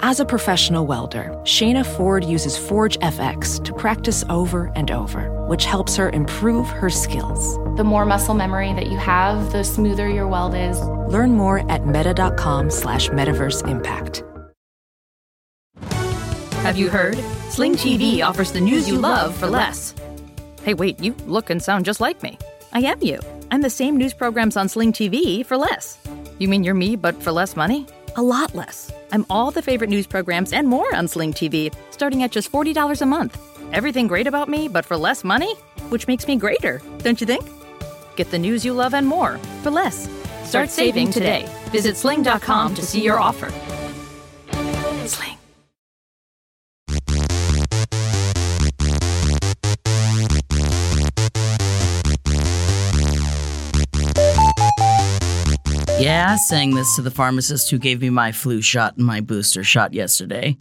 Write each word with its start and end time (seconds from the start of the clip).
As 0.00 0.20
a 0.20 0.24
professional 0.26 0.86
welder, 0.86 1.30
Shayna 1.44 1.84
Ford 1.84 2.22
uses 2.22 2.56
Forge 2.56 2.98
FX 2.98 3.62
to 3.64 3.72
practice 3.72 4.24
over 4.28 4.70
and 4.76 4.90
over, 4.90 5.30
which 5.46 5.64
helps 5.64 5.96
her 5.96 6.10
improve 6.10 6.68
her 6.68 6.90
skills. 6.90 7.56
The 7.76 7.84
more 7.84 8.04
muscle 8.04 8.34
memory 8.34 8.72
that 8.74 8.88
you 8.88 8.98
have, 8.98 9.52
the 9.52 9.64
smoother 9.64 10.08
your 10.08 10.28
weld 10.28 10.54
is. 10.54 10.80
Learn 10.80 11.32
more 11.32 11.70
at 11.70 11.86
meta.com 11.86 12.70
slash 12.70 13.08
metaverse 13.08 13.66
impact. 13.66 14.22
Have 16.62 16.76
you 16.76 16.90
heard? 16.90 17.16
Sling 17.48 17.74
TV 17.74 18.22
offers 18.22 18.52
the 18.52 18.60
news 18.60 18.86
you 18.88 18.98
love 18.98 19.34
for 19.34 19.46
less. 19.46 19.94
Hey, 20.62 20.74
wait, 20.74 21.00
you 21.00 21.14
look 21.26 21.48
and 21.48 21.62
sound 21.62 21.86
just 21.86 22.00
like 22.00 22.22
me. 22.22 22.38
I 22.72 22.80
am 22.80 23.02
you. 23.02 23.18
I'm 23.50 23.62
the 23.62 23.70
same 23.70 23.96
news 23.96 24.12
programs 24.12 24.56
on 24.58 24.68
Sling 24.68 24.92
TV 24.92 25.46
for 25.46 25.56
less. 25.56 25.96
You 26.38 26.48
mean 26.48 26.64
you're 26.64 26.74
me, 26.74 26.96
but 26.96 27.22
for 27.22 27.32
less 27.32 27.56
money? 27.56 27.86
A 28.18 28.22
lot 28.22 28.54
less. 28.54 28.90
I'm 29.12 29.26
all 29.28 29.50
the 29.50 29.60
favorite 29.60 29.90
news 29.90 30.06
programs 30.06 30.54
and 30.54 30.66
more 30.66 30.94
on 30.96 31.06
Sling 31.06 31.34
TV, 31.34 31.70
starting 31.90 32.22
at 32.22 32.30
just 32.30 32.50
$40 32.50 33.02
a 33.02 33.06
month. 33.06 33.38
Everything 33.74 34.06
great 34.06 34.26
about 34.26 34.48
me, 34.48 34.68
but 34.68 34.86
for 34.86 34.96
less 34.96 35.22
money? 35.22 35.54
Which 35.90 36.08
makes 36.08 36.26
me 36.26 36.36
greater, 36.36 36.80
don't 36.98 37.20
you 37.20 37.26
think? 37.26 37.44
Get 38.16 38.30
the 38.30 38.38
news 38.38 38.64
you 38.64 38.72
love 38.72 38.94
and 38.94 39.06
more 39.06 39.36
for 39.62 39.70
less. 39.70 40.08
Start 40.44 40.70
saving 40.70 41.10
today. 41.10 41.44
Visit 41.72 41.94
sling.com 41.94 42.74
to 42.76 42.82
see 42.82 43.02
your 43.02 43.20
offer. 43.20 43.52
Sling. 45.06 45.35
Yeah, 55.98 56.26
I 56.28 56.36
sang 56.36 56.74
this 56.74 56.94
to 56.96 57.02
the 57.02 57.10
pharmacist 57.10 57.70
who 57.70 57.78
gave 57.78 58.02
me 58.02 58.10
my 58.10 58.30
flu 58.30 58.60
shot 58.60 58.98
and 58.98 59.06
my 59.06 59.22
booster 59.22 59.64
shot 59.64 59.94
yesterday. 59.94 60.58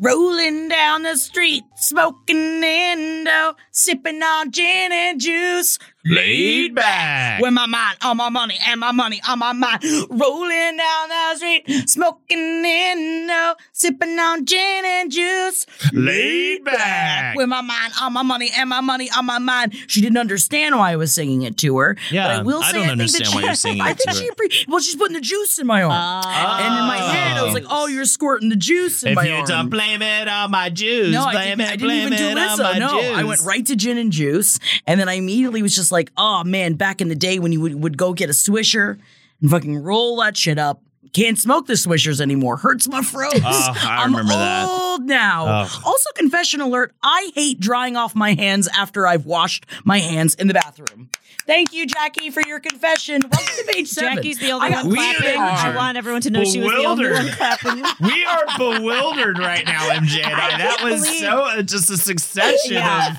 Rolling 0.00 0.68
down 0.68 1.02
the 1.02 1.16
street, 1.16 1.62
smoking 1.76 2.64
Indo, 2.64 3.54
sipping 3.72 4.22
on 4.22 4.50
gin 4.50 4.90
and 4.90 5.20
juice. 5.20 5.78
Laid 6.04 6.74
back. 6.74 7.40
With 7.40 7.52
my 7.52 7.66
mind 7.66 7.96
on 8.02 8.16
my 8.16 8.28
money 8.28 8.58
and 8.66 8.80
my 8.80 8.90
money 8.90 9.20
on 9.28 9.38
my 9.38 9.52
mind. 9.52 9.82
Rolling 10.10 10.76
down 10.76 11.08
the 11.08 11.36
street, 11.36 11.88
smoking 11.88 12.64
Indo, 12.64 13.54
sipping 13.72 14.18
on 14.18 14.44
gin 14.44 14.84
and 14.84 15.12
juice. 15.12 15.64
Laid 15.92 16.64
back. 16.64 17.36
With 17.36 17.48
my 17.48 17.60
mind 17.60 17.92
on 18.00 18.12
my 18.12 18.22
money 18.22 18.50
and 18.56 18.68
my 18.68 18.80
money 18.80 19.10
on 19.16 19.26
my 19.26 19.38
mind. 19.38 19.74
She 19.86 20.00
didn't 20.00 20.18
understand 20.18 20.76
why 20.76 20.90
I 20.92 20.96
was 20.96 21.12
singing 21.12 21.42
it 21.42 21.56
to 21.58 21.78
her. 21.78 21.96
Yeah, 22.10 22.26
but 22.28 22.36
I 22.36 22.42
will 22.42 22.62
I 22.62 22.72
say 22.72 22.72
don't 22.72 22.82
I 22.82 22.86
think 22.88 22.92
understand 22.92 23.24
that 23.26 23.34
why 23.34 23.40
she, 23.40 23.46
you're 23.46 23.54
singing 23.54 23.80
I 23.82 23.94
think 23.94 24.10
to 24.10 24.16
she 24.16 24.26
her. 24.26 24.32
appre- 24.34 24.68
well, 24.68 24.80
she's 24.80 24.96
putting 24.96 25.14
the 25.14 25.20
juice 25.20 25.58
in 25.60 25.66
my 25.68 25.82
arm. 25.84 25.92
Ah. 25.94 26.58
And 26.64 26.80
in 26.80 26.86
my 26.88 26.96
head, 27.14 27.36
I 27.38 27.42
was 27.44 27.54
like, 27.54 27.64
"Oh, 27.68 27.86
you're 27.86 28.04
squirting 28.06 28.48
the 28.48 28.56
juice 28.56 29.04
in 29.04 29.10
If 29.10 29.16
my 29.16 29.24
you 29.24 29.34
arm." 29.34 29.46
don't 29.46 29.68
blame 29.70 30.02
it 30.02 30.26
on 30.26 30.50
my 30.50 30.68
juice, 30.68 31.12
no, 31.12 31.24
I 31.24 31.44
didn't, 31.44 31.60
it, 31.60 31.66
I 31.68 31.70
didn't 31.76 31.86
blame 31.86 32.06
even 32.12 32.18
do 32.18 32.24
it 32.28 32.38
on 32.38 32.58
my 32.58 32.78
No, 32.78 33.00
juice. 33.00 33.16
I 33.18 33.24
went 33.24 33.40
right 33.42 33.64
to 33.66 33.76
gin 33.76 33.98
and 33.98 34.10
juice, 34.10 34.58
and 34.86 34.98
then 34.98 35.08
I 35.08 35.14
immediately 35.14 35.62
was 35.62 35.74
just 35.76 35.91
like, 35.92 36.10
"Oh 36.16 36.42
man, 36.44 36.74
back 36.74 37.00
in 37.00 37.08
the 37.08 37.14
day 37.14 37.38
when 37.38 37.52
you 37.52 37.60
would, 37.60 37.74
would 37.82 37.98
go 37.98 38.12
get 38.12 38.30
a 38.30 38.32
swisher 38.32 38.98
and 39.40 39.50
fucking 39.50 39.76
roll 39.76 40.16
that 40.16 40.36
shit 40.36 40.58
up." 40.58 40.82
Can't 41.12 41.38
smoke 41.38 41.66
the 41.66 41.74
swishers 41.74 42.20
anymore. 42.22 42.56
Hurts 42.56 42.88
my 42.88 43.02
throat. 43.02 43.34
Oh, 43.36 43.40
I 43.44 43.98
I'm 44.04 44.12
remember 44.12 44.32
that. 44.32 44.66
old 44.66 45.02
now. 45.02 45.46
Ugh. 45.46 45.82
Also, 45.84 46.10
confession 46.14 46.60
alert: 46.62 46.94
I 47.02 47.30
hate 47.34 47.60
drying 47.60 47.96
off 47.96 48.14
my 48.14 48.32
hands 48.32 48.66
after 48.74 49.06
I've 49.06 49.26
washed 49.26 49.66
my 49.84 49.98
hands 49.98 50.34
in 50.34 50.48
the 50.48 50.54
bathroom. 50.54 51.10
Thank 51.44 51.72
you, 51.74 51.86
Jackie, 51.86 52.30
for 52.30 52.40
your 52.46 52.60
confession. 52.60 53.20
Welcome 53.20 53.54
to 53.58 53.72
page 53.72 53.88
seven. 53.88 54.14
Jackie's 54.16 54.38
the 54.38 54.52
only 54.52 54.68
I 54.68 54.82
one 54.82 54.88
We 54.90 54.94
clapping. 54.94 55.40
I 55.40 55.74
want 55.76 55.98
everyone 55.98 56.20
to 56.22 56.30
know 56.30 56.44
she 56.44 56.60
was 56.60 56.70
the 56.70 56.84
only 56.84 57.10
one 57.10 57.28
clapping. 57.30 57.82
We 58.00 58.24
are 58.24 58.44
bewildered 58.56 59.38
right 59.38 59.66
now, 59.66 59.90
MJ. 59.90 60.24
and 60.24 60.34
I. 60.34 60.56
That 60.58 60.80
was 60.84 61.02
believe- 61.04 61.20
so 61.20 61.42
uh, 61.42 61.62
just 61.62 61.90
a 61.90 61.96
succession 61.98 62.74
Yeah. 62.74 63.16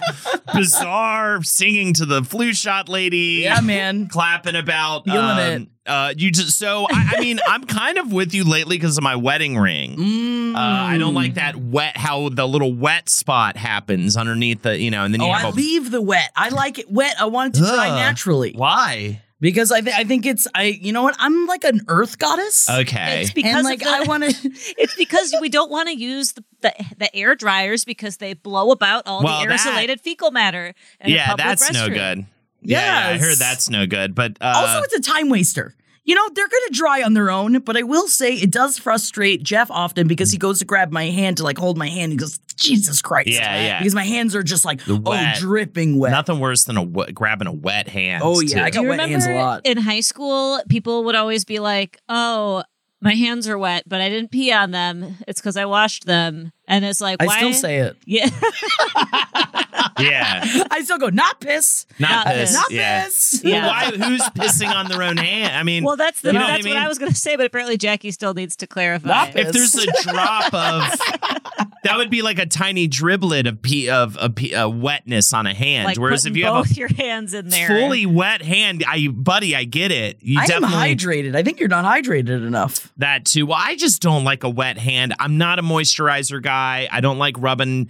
of 0.48 0.54
bizarre 0.56 1.44
singing 1.44 1.94
to 1.96 2.06
the 2.06 2.24
flu 2.24 2.54
shot 2.54 2.88
lady. 2.90 3.42
Yeah, 3.44 3.60
man. 3.62 4.08
clapping 4.08 4.56
about 4.56 5.04
Feeling 5.06 5.20
um, 5.20 5.38
it. 5.40 5.68
Uh, 5.86 6.14
you 6.16 6.32
just 6.32 6.58
so 6.58 6.88
I, 6.90 7.16
I 7.18 7.20
mean 7.20 7.40
I'm 7.48 7.66
kind 7.66 7.98
of 7.98 8.14
with 8.14 8.34
you 8.34 8.44
lately 8.46 8.78
because 8.78 8.98
of 8.98 9.04
my 9.04 9.16
wedding 9.18 9.58
ring. 9.58 9.98
Mm. 9.98 10.56
Uh, 10.56 10.58
I 10.60 10.98
don't 10.98 11.14
like 11.14 11.34
that 11.34 11.56
wet 11.58 11.98
how 11.98 12.30
the 12.30 12.48
little 12.48 12.74
wet 12.74 13.10
spot 13.10 13.58
happens 13.58 14.16
underneath 14.16 14.62
the 14.62 14.78
you 14.80 14.92
know 14.92 15.04
and 15.04 15.14
then 15.14 15.20
you 15.22 15.28
Oh, 15.28 15.34
have 15.34 15.46
I 15.46 15.50
a 15.50 15.52
leave 15.52 15.92
the 15.92 16.02
wet. 16.02 16.30
I 16.36 16.50
like 16.50 16.80
it 16.80 16.90
wet. 16.90 17.16
I 17.20 17.26
want 17.26 17.56
it 17.56 17.60
to 17.60 17.66
dry 17.66 17.90
Ugh. 17.90 17.96
naturally. 17.98 18.54
why 18.56 19.22
Because 19.42 19.74
I, 19.74 19.82
th- 19.82 19.94
I 19.94 20.06
think 20.06 20.26
it's 20.26 20.48
I. 20.56 20.64
You 20.82 20.94
know 20.94 21.04
what? 21.04 21.18
I'm 21.20 21.48
like 21.48 21.66
an 21.66 21.82
earth 21.90 22.18
goddess. 22.18 22.70
okay 22.70 23.24
It's 23.24 23.34
because 23.34 23.56
and 23.56 23.66
like 23.66 23.80
the- 23.80 23.90
I 23.90 24.04
want 24.04 24.24
to. 24.24 24.30
It's 24.78 24.96
because 24.96 25.36
we 25.42 25.50
don't 25.50 25.70
want 25.70 25.90
to 25.90 25.98
use 25.98 26.32
the, 26.32 26.46
the 26.62 26.74
the 26.98 27.14
air 27.14 27.36
dryers 27.36 27.84
because 27.84 28.18
they 28.18 28.34
blow 28.36 28.72
about 28.72 29.06
all 29.06 29.22
Well, 29.22 29.42
the 29.42 29.50
that- 29.50 29.60
aerosolated 29.60 30.00
fecal 30.00 30.32
matter. 30.32 30.74
In 31.02 31.12
a 31.12 31.14
yeah 31.14 31.26
public 31.28 31.46
that's 31.46 31.74
no 31.74 31.90
good 31.90 32.26
yeah, 32.64 33.10
yeah 33.10 33.16
I 33.16 33.18
heard 33.18 33.38
that's 33.38 33.70
no 33.70 33.86
good 33.86 34.16
but 34.16 34.38
uh, 34.42 34.54
also, 34.56 34.82
it's 34.84 34.94
a 34.96 35.02
time 35.12 35.30
waster. 35.30 35.76
You 36.06 36.16
know, 36.16 36.28
they're 36.36 36.50
going 36.50 36.64
to 36.68 36.74
dry 36.74 37.02
on 37.02 37.14
their 37.14 37.32
own, 37.32 37.60
but 37.60 37.78
I 37.78 37.84
will 37.84 38.10
say 38.10 38.34
it 38.34 38.52
does 38.52 38.78
frustrate 38.78 39.42
Jeff 39.42 39.72
often 39.72 40.06
because 40.06 40.32
he 40.34 40.38
goes 40.38 40.60
to 40.60 40.66
grab 40.66 40.92
my 40.92 41.06
hand 41.06 41.38
to 41.38 41.44
like 41.44 41.58
hold 41.58 41.78
my 41.78 41.88
hand. 41.88 42.12
He 42.12 42.18
goes, 42.18 42.40
Jesus 42.58 43.02
Christ. 43.02 43.30
Yeah, 43.30 43.56
yeah. 43.64 43.80
Because 43.80 43.96
my 43.96 44.04
hands 44.04 44.36
are 44.36 44.44
just 44.44 44.66
like, 44.66 44.84
The 44.84 45.02
oh, 45.06 45.32
dripping 45.40 45.98
wet. 45.98 46.12
nothing 46.12 46.42
worse 46.42 46.66
than 46.66 46.78
a 46.78 46.86
grabbing 47.14 47.48
a 47.48 47.54
wet 47.54 47.88
hand 47.88 48.22
Oh, 48.26 48.42
yeah, 48.42 48.66
I 48.66 48.70
Do 48.70 48.80
got 48.80 48.82
you 48.84 48.90
wet 48.90 49.00
hands 49.00 49.26
a 49.26 49.34
lot. 49.34 49.62
in 49.66 49.78
high 49.78 50.02
school, 50.02 50.60
people 50.68 51.06
would 51.06 51.16
always 51.16 51.46
be 51.46 51.60
like, 51.60 51.98
"Oh, 52.10 52.64
my 53.00 53.14
hands 53.16 53.48
are 53.48 53.58
wet, 53.58 53.84
but 53.88 54.02
I 54.02 54.10
didn't 54.10 54.30
pee 54.32 54.52
on 54.52 54.72
them. 54.72 55.16
It's 55.26 55.40
because 55.40 55.56
I 55.56 55.64
washed 55.64 56.06
them." 56.06 56.52
And 56.68 56.84
it's 56.84 57.00
like, 57.00 57.22
I 57.22 57.28
why? 57.28 57.38
still 57.38 57.54
say 57.54 57.78
it. 57.78 57.96
yeah. 58.06 58.30
yeah 60.00 60.64
I 60.72 60.82
still 60.84 60.98
go, 60.98 61.10
not 61.10 61.40
piss. 61.40 61.86
not, 62.00 62.10
Not 62.10 62.26
piss 62.28 62.52
piss. 62.52 62.54
Not 62.54 62.72
yeah. 62.72 63.04
piss. 63.04 63.42
Yeah. 63.44 63.68
why 63.68 63.86
who's 63.92 64.22
pissing 64.30 64.74
on 64.74 64.88
their 64.88 65.04
own 65.04 65.18
hand 65.18 65.56
I 65.56 65.64
mean 65.64 65.84
well, 65.84 65.98
that's 65.98 66.22
the, 66.22 66.30
You 66.30 66.34
know 66.34 66.42
what 66.42 66.50
I 66.50 66.54
that's 66.58 66.68
what. 66.68 66.78
I 66.78 66.88
was 66.88 66.98
going 66.98 67.12
to 67.12 67.18
say, 67.18 67.36
but 67.36 67.46
apparently 67.46 67.78
Jackie 67.78 68.12
still 68.12 68.34
needs 68.34 68.56
to 68.58 68.68
clarify. 68.68 69.08
Not 69.08 69.36
if 69.36 69.52
there's 69.52 69.76
a 69.76 69.86
drop 70.04 70.54
of 70.54 70.82
that 71.84 71.98
would 71.98 72.10
be 72.10 72.22
like 72.22 72.40
a 72.40 72.46
tiny 72.46 72.88
driblet 72.88 73.48
of 73.48 73.62
pee, 73.62 73.90
of, 73.90 74.18
of 74.18 74.36
pee, 74.36 74.54
uh, 74.56 74.68
wetness 74.68 75.34
on 75.34 75.46
a 75.48 75.54
hand 75.54 75.86
like 75.86 75.98
whereas 75.98 76.26
if 76.26 76.32
putting 76.32 76.40
you 76.40 76.46
have 76.46 76.66
both 76.66 76.72
a 76.72 76.76
your 76.76 76.88
hands 76.88 77.34
in 77.34 77.50
there, 77.50 77.68
fully 77.68 78.06
wet 78.06 78.42
hand 78.42 78.84
I 78.88 79.08
buddy 79.08 79.56
I 79.56 79.64
get 79.66 79.92
it 79.92 80.18
you 80.22 80.40
I 80.40 80.46
am 80.46 80.64
hydrated. 80.64 81.36
I 81.36 81.44
think 81.44 81.60
you're 81.60 81.70
not 81.70 81.86
hydrated 81.86 82.46
enough. 82.46 82.92
that 82.98 83.26
too 83.26 83.46
well 83.46 83.60
I 83.62 83.76
just 83.76 84.02
don't 84.02 84.24
like 84.24 84.44
a 84.44 84.50
wet 84.50 84.78
hand 84.78 85.14
I'm 85.20 85.38
not 85.38 85.60
a 85.60 85.62
moisturizer 85.62 86.42
guy 86.42 86.88
I 86.92 87.02
don't 87.02 87.18
like 87.18 87.36
rubbing 87.38 87.90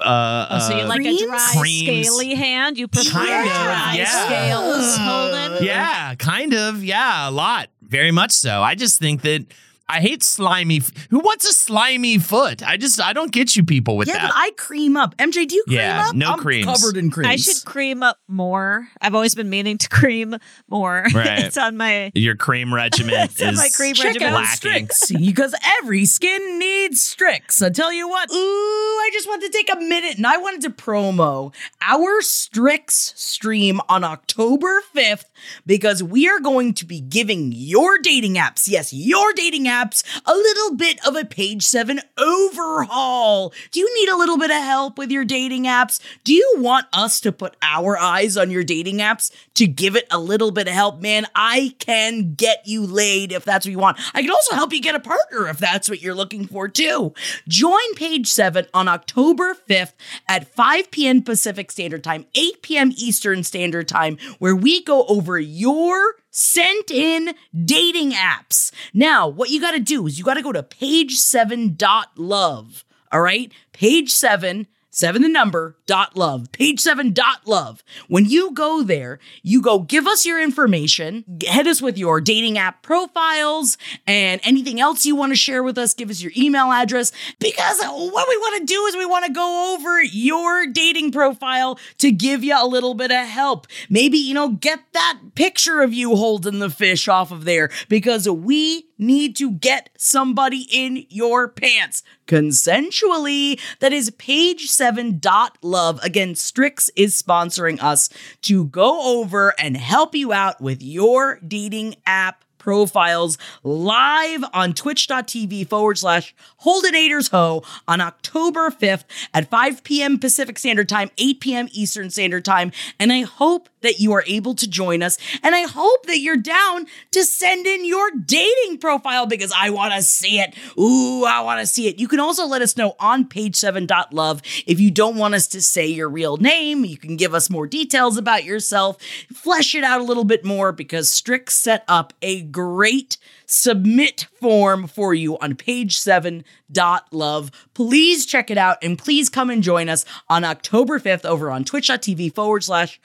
uh, 0.00 0.46
Oh, 0.50 0.58
so 0.58 0.76
you 0.76 0.82
uh, 0.84 0.88
like 0.88 1.00
creams? 1.00 1.22
a 1.22 1.26
dry, 1.26 1.52
Creams. 1.56 2.06
scaly 2.08 2.34
hand? 2.34 2.78
You 2.78 2.88
prefer 2.88 3.10
Kind 3.18 3.48
of, 3.48 3.54
dry 3.54 3.94
yeah. 3.96 4.26
scales, 4.26 4.96
Holden? 4.98 5.64
yeah 5.64 6.14
kind 6.16 6.52
of 6.54 6.84
yeah 6.84 7.28
a 7.28 7.30
lot 7.30 7.68
very 7.82 8.10
much 8.10 8.32
so 8.32 8.62
I 8.62 8.74
just 8.74 8.98
think 8.98 9.22
that 9.22 9.46
I 9.88 10.00
hate 10.00 10.22
slimy 10.22 10.78
f- 10.78 10.90
who 11.10 11.20
wants 11.20 11.48
a 11.48 11.52
slimy 11.52 12.18
foot 12.18 12.62
I 12.66 12.76
just 12.76 13.00
I 13.00 13.12
don't 13.12 13.30
get 13.30 13.54
you 13.56 13.64
people 13.64 13.96
with 13.96 14.08
yeah, 14.08 14.14
that 14.14 14.22
but 14.28 14.32
I 14.34 14.50
cream 14.56 14.96
up. 14.96 15.16
MJ, 15.16 15.46
do 15.46 15.54
you 15.54 15.64
cream 15.64 15.78
Yeah, 15.78 16.08
up? 16.08 16.14
no 16.16 16.32
I'm 16.32 16.38
creams. 16.40 16.66
covered 16.66 16.96
in 16.96 17.10
creams. 17.10 17.28
I 17.30 17.36
should 17.36 17.64
cream 17.64 18.02
up 18.02 18.18
more. 18.26 18.88
I've 19.00 19.14
always 19.14 19.34
been 19.34 19.48
meaning 19.48 19.78
to 19.78 19.88
cream 19.88 20.36
more. 20.68 21.04
Right. 21.14 21.38
it's 21.44 21.56
on 21.56 21.76
my 21.76 22.10
your 22.14 22.34
cream 22.36 22.74
regimen 22.74 23.14
on 23.14 23.28
is 23.28 23.56
my 23.56 23.68
cream 23.74 23.94
Check 23.94 24.06
regimen. 24.06 24.28
out 24.34 24.42
lacking. 24.42 24.88
Stryx 24.88 25.26
because 25.26 25.54
every 25.80 26.04
skin 26.04 26.58
needs 26.58 27.14
Stryx. 27.14 27.62
I 27.64 27.70
tell 27.70 27.92
you 27.92 28.08
what, 28.08 28.30
ooh, 28.30 28.34
I 28.34 29.10
just 29.12 29.28
want 29.28 29.42
to 29.42 29.48
take 29.50 29.72
a 29.72 29.76
minute 29.76 30.16
and 30.16 30.26
I 30.26 30.36
wanted 30.38 30.62
to 30.62 30.70
promo 30.70 31.54
our 31.80 32.20
Stryx 32.22 33.16
stream 33.16 33.80
on 33.88 34.04
October 34.04 34.82
5th 34.94 35.24
because 35.64 36.02
we 36.02 36.28
are 36.28 36.40
going 36.40 36.74
to 36.74 36.84
be 36.84 37.00
giving 37.00 37.52
your 37.52 37.98
dating 37.98 38.34
apps, 38.34 38.68
yes, 38.68 38.92
your 38.92 39.32
dating 39.32 39.64
apps, 39.66 40.02
a 40.24 40.32
little 40.32 40.76
bit 40.76 41.04
of 41.06 41.16
a 41.16 41.24
page 41.24 41.62
seven 41.62 42.00
overhaul. 42.18 43.52
Do 43.70 43.80
you 43.80 43.94
need 44.00 44.08
a 44.08 44.16
little 44.16 44.38
bit 44.38 44.50
of 44.50 44.62
help 44.62 44.98
with 44.98 45.10
your 45.10 45.24
dating 45.24 45.64
apps? 45.64 46.00
Do 46.24 46.32
you 46.32 46.54
want 46.58 46.86
us 46.92 47.20
to 47.20 47.32
put 47.32 47.56
our 47.62 47.98
eyes 47.98 48.36
on 48.36 48.50
your 48.50 48.64
dating 48.64 48.98
apps 48.98 49.30
to 49.54 49.66
give 49.66 49.96
it 49.96 50.06
a 50.10 50.18
little 50.18 50.50
bit 50.50 50.68
of 50.68 50.74
help? 50.74 51.00
Man, 51.00 51.26
I 51.34 51.74
can 51.78 52.34
get 52.34 52.66
you 52.66 52.86
laid 52.86 53.32
if 53.32 53.44
that's 53.44 53.66
what 53.66 53.72
you 53.72 53.78
want. 53.78 53.98
I 54.14 54.22
can 54.22 54.30
also 54.30 54.54
help 54.54 54.72
you 54.72 54.80
get 54.80 54.94
a 54.94 55.00
partner 55.00 55.48
if 55.48 55.58
that's 55.58 55.88
what 55.88 56.02
you're 56.02 56.14
looking 56.14 56.46
for 56.46 56.68
too. 56.68 57.14
Join 57.48 57.94
page 57.94 58.28
seven 58.28 58.66
on 58.72 58.88
October 58.88 59.56
5th 59.68 59.92
at 60.28 60.48
5 60.48 60.90
p.m. 60.90 61.22
Pacific 61.22 61.70
Standard 61.72 62.04
Time, 62.04 62.26
8 62.34 62.62
p.m. 62.62 62.92
Eastern 62.96 63.42
Standard 63.42 63.88
Time, 63.88 64.18
where 64.38 64.56
we 64.56 64.82
go 64.82 65.04
over 65.06 65.25
your 65.38 66.14
sent 66.30 66.90
in 66.90 67.34
dating 67.64 68.12
apps. 68.12 68.70
Now, 68.94 69.26
what 69.26 69.50
you 69.50 69.60
got 69.60 69.72
to 69.72 69.80
do 69.80 70.06
is 70.06 70.18
you 70.18 70.24
got 70.24 70.34
to 70.34 70.42
go 70.42 70.52
to 70.52 70.62
page7.love. 70.62 72.84
All 73.12 73.20
right? 73.20 73.52
Page 73.72 74.12
7 74.12 74.68
seven 74.96 75.20
the 75.20 75.28
number 75.28 75.76
dot 75.84 76.16
love 76.16 76.50
page 76.52 76.80
seven 76.80 77.12
dot 77.12 77.46
love. 77.46 77.84
When 78.08 78.24
you 78.24 78.52
go 78.52 78.82
there 78.82 79.18
you 79.42 79.60
go 79.60 79.80
give 79.80 80.06
us 80.06 80.24
your 80.24 80.40
information 80.40 81.22
head 81.46 81.66
us 81.66 81.82
with 81.82 81.98
your 81.98 82.18
dating 82.18 82.56
app 82.56 82.82
profiles 82.82 83.76
and 84.06 84.40
anything 84.42 84.80
else 84.80 85.04
you 85.04 85.14
want 85.14 85.32
to 85.32 85.36
share 85.36 85.62
with 85.62 85.76
us 85.76 85.92
give 85.92 86.08
us 86.08 86.22
your 86.22 86.32
email 86.34 86.72
address 86.72 87.12
because 87.40 87.78
what 87.82 88.26
we 88.26 88.36
want 88.38 88.58
to 88.60 88.64
do 88.64 88.86
is 88.86 88.96
we 88.96 89.04
want 89.04 89.26
to 89.26 89.32
go 89.32 89.74
over 89.74 90.02
your 90.02 90.66
dating 90.66 91.12
profile 91.12 91.78
to 91.98 92.10
give 92.10 92.42
you 92.42 92.56
a 92.58 92.66
little 92.66 92.94
bit 92.94 93.10
of 93.10 93.26
help. 93.26 93.66
Maybe 93.90 94.16
you 94.16 94.32
know 94.32 94.48
get 94.48 94.80
that 94.92 95.18
picture 95.34 95.82
of 95.82 95.92
you 95.92 96.16
holding 96.16 96.58
the 96.58 96.70
fish 96.70 97.06
off 97.06 97.30
of 97.30 97.44
there 97.44 97.68
because 97.90 98.26
we 98.26 98.86
need 98.98 99.36
to 99.36 99.52
get 99.52 99.90
somebody 99.96 100.66
in 100.70 101.06
your 101.08 101.48
pants 101.48 102.02
consensually. 102.26 103.60
That 103.80 103.92
is 103.92 104.10
page 104.10 104.70
seven 104.70 105.18
dot 105.18 105.58
love. 105.62 106.00
Again, 106.02 106.34
Stryx 106.34 106.90
is 106.96 107.20
sponsoring 107.20 107.82
us 107.82 108.08
to 108.42 108.64
go 108.64 109.20
over 109.20 109.54
and 109.58 109.76
help 109.76 110.14
you 110.14 110.32
out 110.32 110.60
with 110.60 110.82
your 110.82 111.38
dating 111.46 111.96
app 112.06 112.44
profiles 112.66 113.38
live 113.62 114.44
on 114.52 114.72
twitch.tv 114.74 115.68
forward 115.68 115.96
slash 115.96 116.34
Holdenators 116.64 117.30
Ho 117.30 117.62
on 117.86 118.00
October 118.00 118.70
5th 118.70 119.04
at 119.32 119.48
5 119.48 119.84
p.m. 119.84 120.18
Pacific 120.18 120.58
Standard 120.58 120.88
Time, 120.88 121.12
8 121.16 121.38
p.m. 121.38 121.68
Eastern 121.70 122.10
Standard 122.10 122.44
Time. 122.44 122.72
And 122.98 123.12
I 123.12 123.20
hope 123.20 123.68
that 123.86 124.00
you 124.00 124.12
are 124.12 124.24
able 124.26 124.54
to 124.56 124.68
join 124.68 125.02
us. 125.02 125.16
And 125.42 125.54
I 125.54 125.62
hope 125.62 126.06
that 126.06 126.18
you're 126.18 126.36
down 126.36 126.86
to 127.12 127.24
send 127.24 127.66
in 127.66 127.84
your 127.84 128.10
dating 128.10 128.78
profile 128.80 129.26
because 129.26 129.52
I 129.56 129.70
want 129.70 129.94
to 129.94 130.02
see 130.02 130.40
it. 130.40 130.54
Ooh, 130.78 131.24
I 131.24 131.40
want 131.40 131.60
to 131.60 131.66
see 131.66 131.86
it. 131.86 131.98
You 131.98 132.08
can 132.08 132.20
also 132.20 132.46
let 132.46 132.62
us 132.62 132.76
know 132.76 132.96
on 132.98 133.26
page 133.26 133.54
7.love 133.54 134.42
if 134.66 134.80
you 134.80 134.90
don't 134.90 135.16
want 135.16 135.34
us 135.34 135.46
to 135.48 135.62
say 135.62 135.86
your 135.86 136.08
real 136.08 136.36
name. 136.36 136.84
You 136.84 136.96
can 136.96 137.16
give 137.16 137.32
us 137.32 137.48
more 137.48 137.66
details 137.66 138.16
about 138.16 138.44
yourself, 138.44 138.98
flesh 139.32 139.74
it 139.74 139.84
out 139.84 140.00
a 140.00 140.04
little 140.04 140.24
bit 140.24 140.44
more 140.44 140.72
because 140.72 141.08
Stryx 141.10 141.50
set 141.50 141.84
up 141.88 142.12
a 142.22 142.42
great 142.42 143.16
submit 143.46 144.26
form 144.38 144.86
for 144.86 145.14
you 145.14 145.38
on 145.38 145.54
page 145.54 145.96
7.love. 145.98 147.50
Please 147.74 148.26
check 148.26 148.50
it 148.50 148.58
out 148.58 148.78
and 148.82 148.98
please 148.98 149.28
come 149.28 149.50
and 149.50 149.62
join 149.62 149.88
us 149.88 150.04
on 150.28 150.44
October 150.44 150.98
5th 150.98 151.24
over 151.24 151.50
on 151.50 151.64
twitch.tv 151.64 152.34
forward 152.34 152.64
slash 152.64 153.00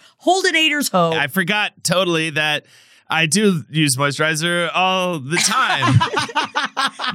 I 1.13 1.27
forgot 1.27 1.83
totally 1.83 2.31
that 2.31 2.65
I 3.11 3.25
do 3.25 3.63
use 3.69 3.97
moisturizer 3.97 4.69
all 4.73 5.19
the 5.19 5.37
time. 5.37 5.99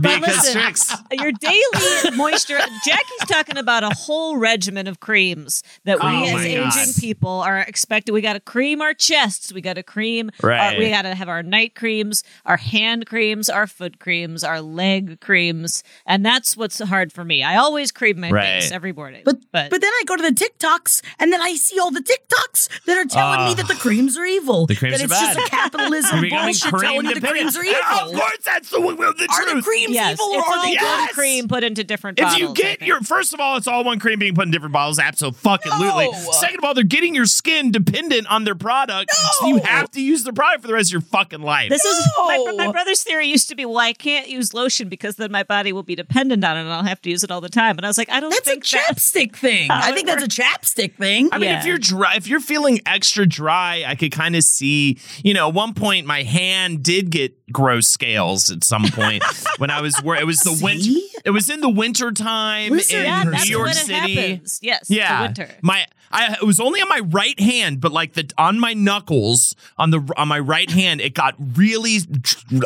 But 0.01 0.21
because 0.21 0.37
listen, 0.37 0.61
Stryx. 0.61 0.93
Uh, 0.93 0.99
your 1.13 1.33
daily 1.33 2.17
moisture. 2.17 2.59
Jackie's 2.85 3.27
talking 3.29 3.57
about 3.57 3.83
a 3.83 3.91
whole 3.91 4.37
regimen 4.37 4.87
of 4.87 5.01
creams 5.01 5.63
that 5.85 5.99
we 6.01 6.07
Oh 6.07 6.37
as 6.37 6.45
aging 6.45 6.63
God. 6.69 6.95
people 7.01 7.31
are 7.41 7.59
expected. 7.61 8.13
We 8.13 8.21
got 8.21 8.35
to 8.35 8.41
cream 8.41 8.83
our 8.83 8.93
chests. 8.95 9.53
We 9.53 9.61
got 9.61 9.75
to 9.75 9.83
cream. 9.83 10.31
Uh, 10.43 10.47
our- 10.47 10.51
Right. 10.51 10.79
we 10.79 10.91
got 10.91 11.03
to 11.03 11.15
have 11.15 11.29
our 11.29 11.43
night 11.43 11.75
creams, 11.75 12.23
our 12.45 12.57
hand 12.59 13.07
creams, 13.07 13.49
our 13.49 13.67
foot 13.67 13.99
creams, 13.99 14.45
our 14.45 14.61
leg 14.61 15.21
creams, 15.21 15.83
and 16.07 16.25
that's 16.25 16.57
what's 16.57 16.79
hard 16.79 17.13
for 17.13 17.25
me. 17.25 17.43
I 17.43 17.57
always 17.57 17.91
cream 17.91 18.21
my 18.21 18.31
Right. 18.31 18.63
face 18.63 18.71
every 18.73 18.93
morning. 18.93 19.23
But, 19.25 19.39
but 19.53 19.71
but 19.71 19.81
then 19.81 19.91
I 19.93 20.03
go 20.07 20.17
to 20.17 20.23
the 20.23 20.31
TikToks 20.35 21.03
and 21.19 21.33
then 21.33 21.41
I 21.41 21.55
see 21.55 21.79
all 21.81 21.91
the 21.91 22.01
TikToks 22.03 22.85
that 22.85 22.99
are 22.99 23.05
telling 23.09 23.45
me 23.47 23.53
ah. 23.53 23.55
that 23.55 23.69
the 23.69 23.75
creams 23.75 24.17
are 24.19 24.25
evil. 24.27 24.67
The 24.67 24.77
creams 24.77 24.99
that 24.99 25.03
are 25.03 25.13
it's 25.13 25.21
just 25.21 25.51
bad. 25.51 25.75
a 25.75 25.86
capitalism 25.91 26.17
We're 26.19 26.23
becoming 26.23 26.45
bullshit 26.47 26.71
telling 26.81 26.95
you 27.07 27.15
the 27.15 27.21
dependent. 27.21 27.55
creams 27.55 27.57
are 27.57 27.65
evil. 27.65 28.15
Of 28.15 28.21
course, 28.21 28.39
that's 28.45 28.71
the, 28.71 28.79
the 28.81 28.87
Are 28.87 29.13
the 29.15 29.51
truth. 29.53 29.65
creams 29.65 29.93
yes, 29.95 30.13
evil 30.15 30.27
or 30.27 30.39
it's 30.39 30.49
are 30.49 30.55
all 30.57 30.63
they 30.63 30.69
one 30.71 30.75
Yes. 30.77 31.13
cream 31.13 31.49
put 31.49 31.65
into 31.65 31.85
different 31.85 32.19
If 32.19 32.25
bottles. 32.25 32.43
If 32.43 32.49
you 32.49 32.55
get 32.55 32.83
your 32.83 33.01
first 33.01 33.33
of 33.35 33.41
all, 33.41 33.57
it's 33.57 33.67
all 33.67 33.85
one 33.85 33.99
cream 33.99 34.19
being 34.19 34.35
put 34.35 34.47
in 34.47 34.51
different 34.51 34.73
bottles. 34.73 34.99
Absolutely. 34.99 36.07
No. 36.07 36.13
Second 36.33 36.59
of 36.59 36.65
all, 36.65 36.75
they're 36.75 36.85
getting 36.85 37.15
your 37.15 37.27
skin 37.27 37.71
dependent 37.71 38.27
on 38.31 38.45
their 38.45 38.55
product, 38.55 39.11
so 39.41 39.47
you 39.49 39.59
have 39.59 39.91
to 39.93 40.01
use 40.01 40.25
the 40.25 40.33
product 40.33 40.63
for 40.63 40.69
the 40.69 40.75
rest 40.75 40.89
of 40.91 40.93
your 40.93 41.01
fucking 41.03 41.41
life. 41.43 41.71
This 41.71 41.85
is 41.85 42.09
my, 42.19 42.53
my 42.57 42.73
brother's 42.73 43.03
theory 43.03 43.27
used 43.27 43.49
to 43.49 43.55
be, 43.57 43.65
well, 43.65 43.79
I 43.79 43.93
can't 43.93 44.29
use 44.29 44.55
lotion 44.55 44.89
because 44.89 45.17
then 45.17 45.31
my 45.33 45.43
body 45.43 45.73
will 45.73 45.83
be 45.83 45.95
dependent 45.95 46.45
on 46.45 46.57
it 46.57 46.61
and 46.61 46.71
I'll 46.73 46.83
have 46.83 47.01
to 47.03 47.11
use 47.11 47.25
it 47.25 47.31
all 47.31 47.41
the 47.41 47.49
time. 47.49 47.77
And 47.77 47.85
I 47.85 47.89
was 47.89 47.99
like, 47.99 48.11
I 48.11 48.21
don't 48.21 48.31
That's 48.31 48.47
a 48.47 48.51
think 48.51 48.67
that. 48.69 48.97
chapstick 48.97 49.37
thing. 49.37 49.71
I 49.71 49.93
think 49.93 50.07
that's 50.07 50.23
a 50.25 50.29
chapstick 50.29 50.95
thing. 50.97 51.29
I 51.33 51.39
mean, 51.39 51.51
Yeah. 51.51 51.61
if 51.61 51.67
you're 51.67 51.79
dry, 51.79 52.15
if 52.17 52.27
you're 52.29 52.41
feeling 52.41 52.81
extra 52.87 53.27
dry, 53.27 53.85
I 53.87 53.95
could 53.95 54.13
kind 54.13 54.37
of 54.37 54.45
see. 54.45 54.99
You 55.25 55.35
know, 55.35 55.49
one 55.49 55.75
point, 55.77 56.07
my 56.07 56.23
hand 56.23 56.83
did 56.83 57.11
get 57.11 57.53
gross 57.53 57.87
scales. 57.87 58.51
At 58.51 58.65
some 58.65 58.85
point, 58.89 59.23
when 59.59 59.71
I 59.71 59.81
was 59.81 59.97
where 60.03 60.19
it 60.19 60.27
was 60.27 60.39
the 60.41 60.59
winter, 60.63 60.83
See? 60.85 61.11
It 61.27 61.31
was 61.31 61.51
in 61.51 61.61
the 61.61 61.69
winter 61.69 62.13
time 62.13 62.73
Listen, 62.73 63.01
in 63.01 63.05
Yeah, 63.05 63.23
New 63.25 63.45
York 63.45 63.73
City. 63.75 64.15
happens. 64.15 64.59
Yes, 64.63 64.87
Yeah, 64.89 65.23
winter. 65.23 65.51
my 65.61 65.85
I 66.11 66.35
it 66.41 66.47
was 66.47 66.61
only 66.61 66.81
on 66.81 66.89
my 66.89 67.01
right 67.01 67.39
hand, 67.39 67.81
but 67.81 67.93
like 67.93 68.15
the 68.15 68.31
on 68.39 68.59
my 68.61 68.73
knuckles 68.73 69.55
on 69.77 69.91
the 69.91 70.01
on 70.17 70.29
my 70.29 70.39
right 70.39 70.71
hand, 70.71 71.01
it 71.01 71.15
got 71.15 71.35
really 71.57 71.99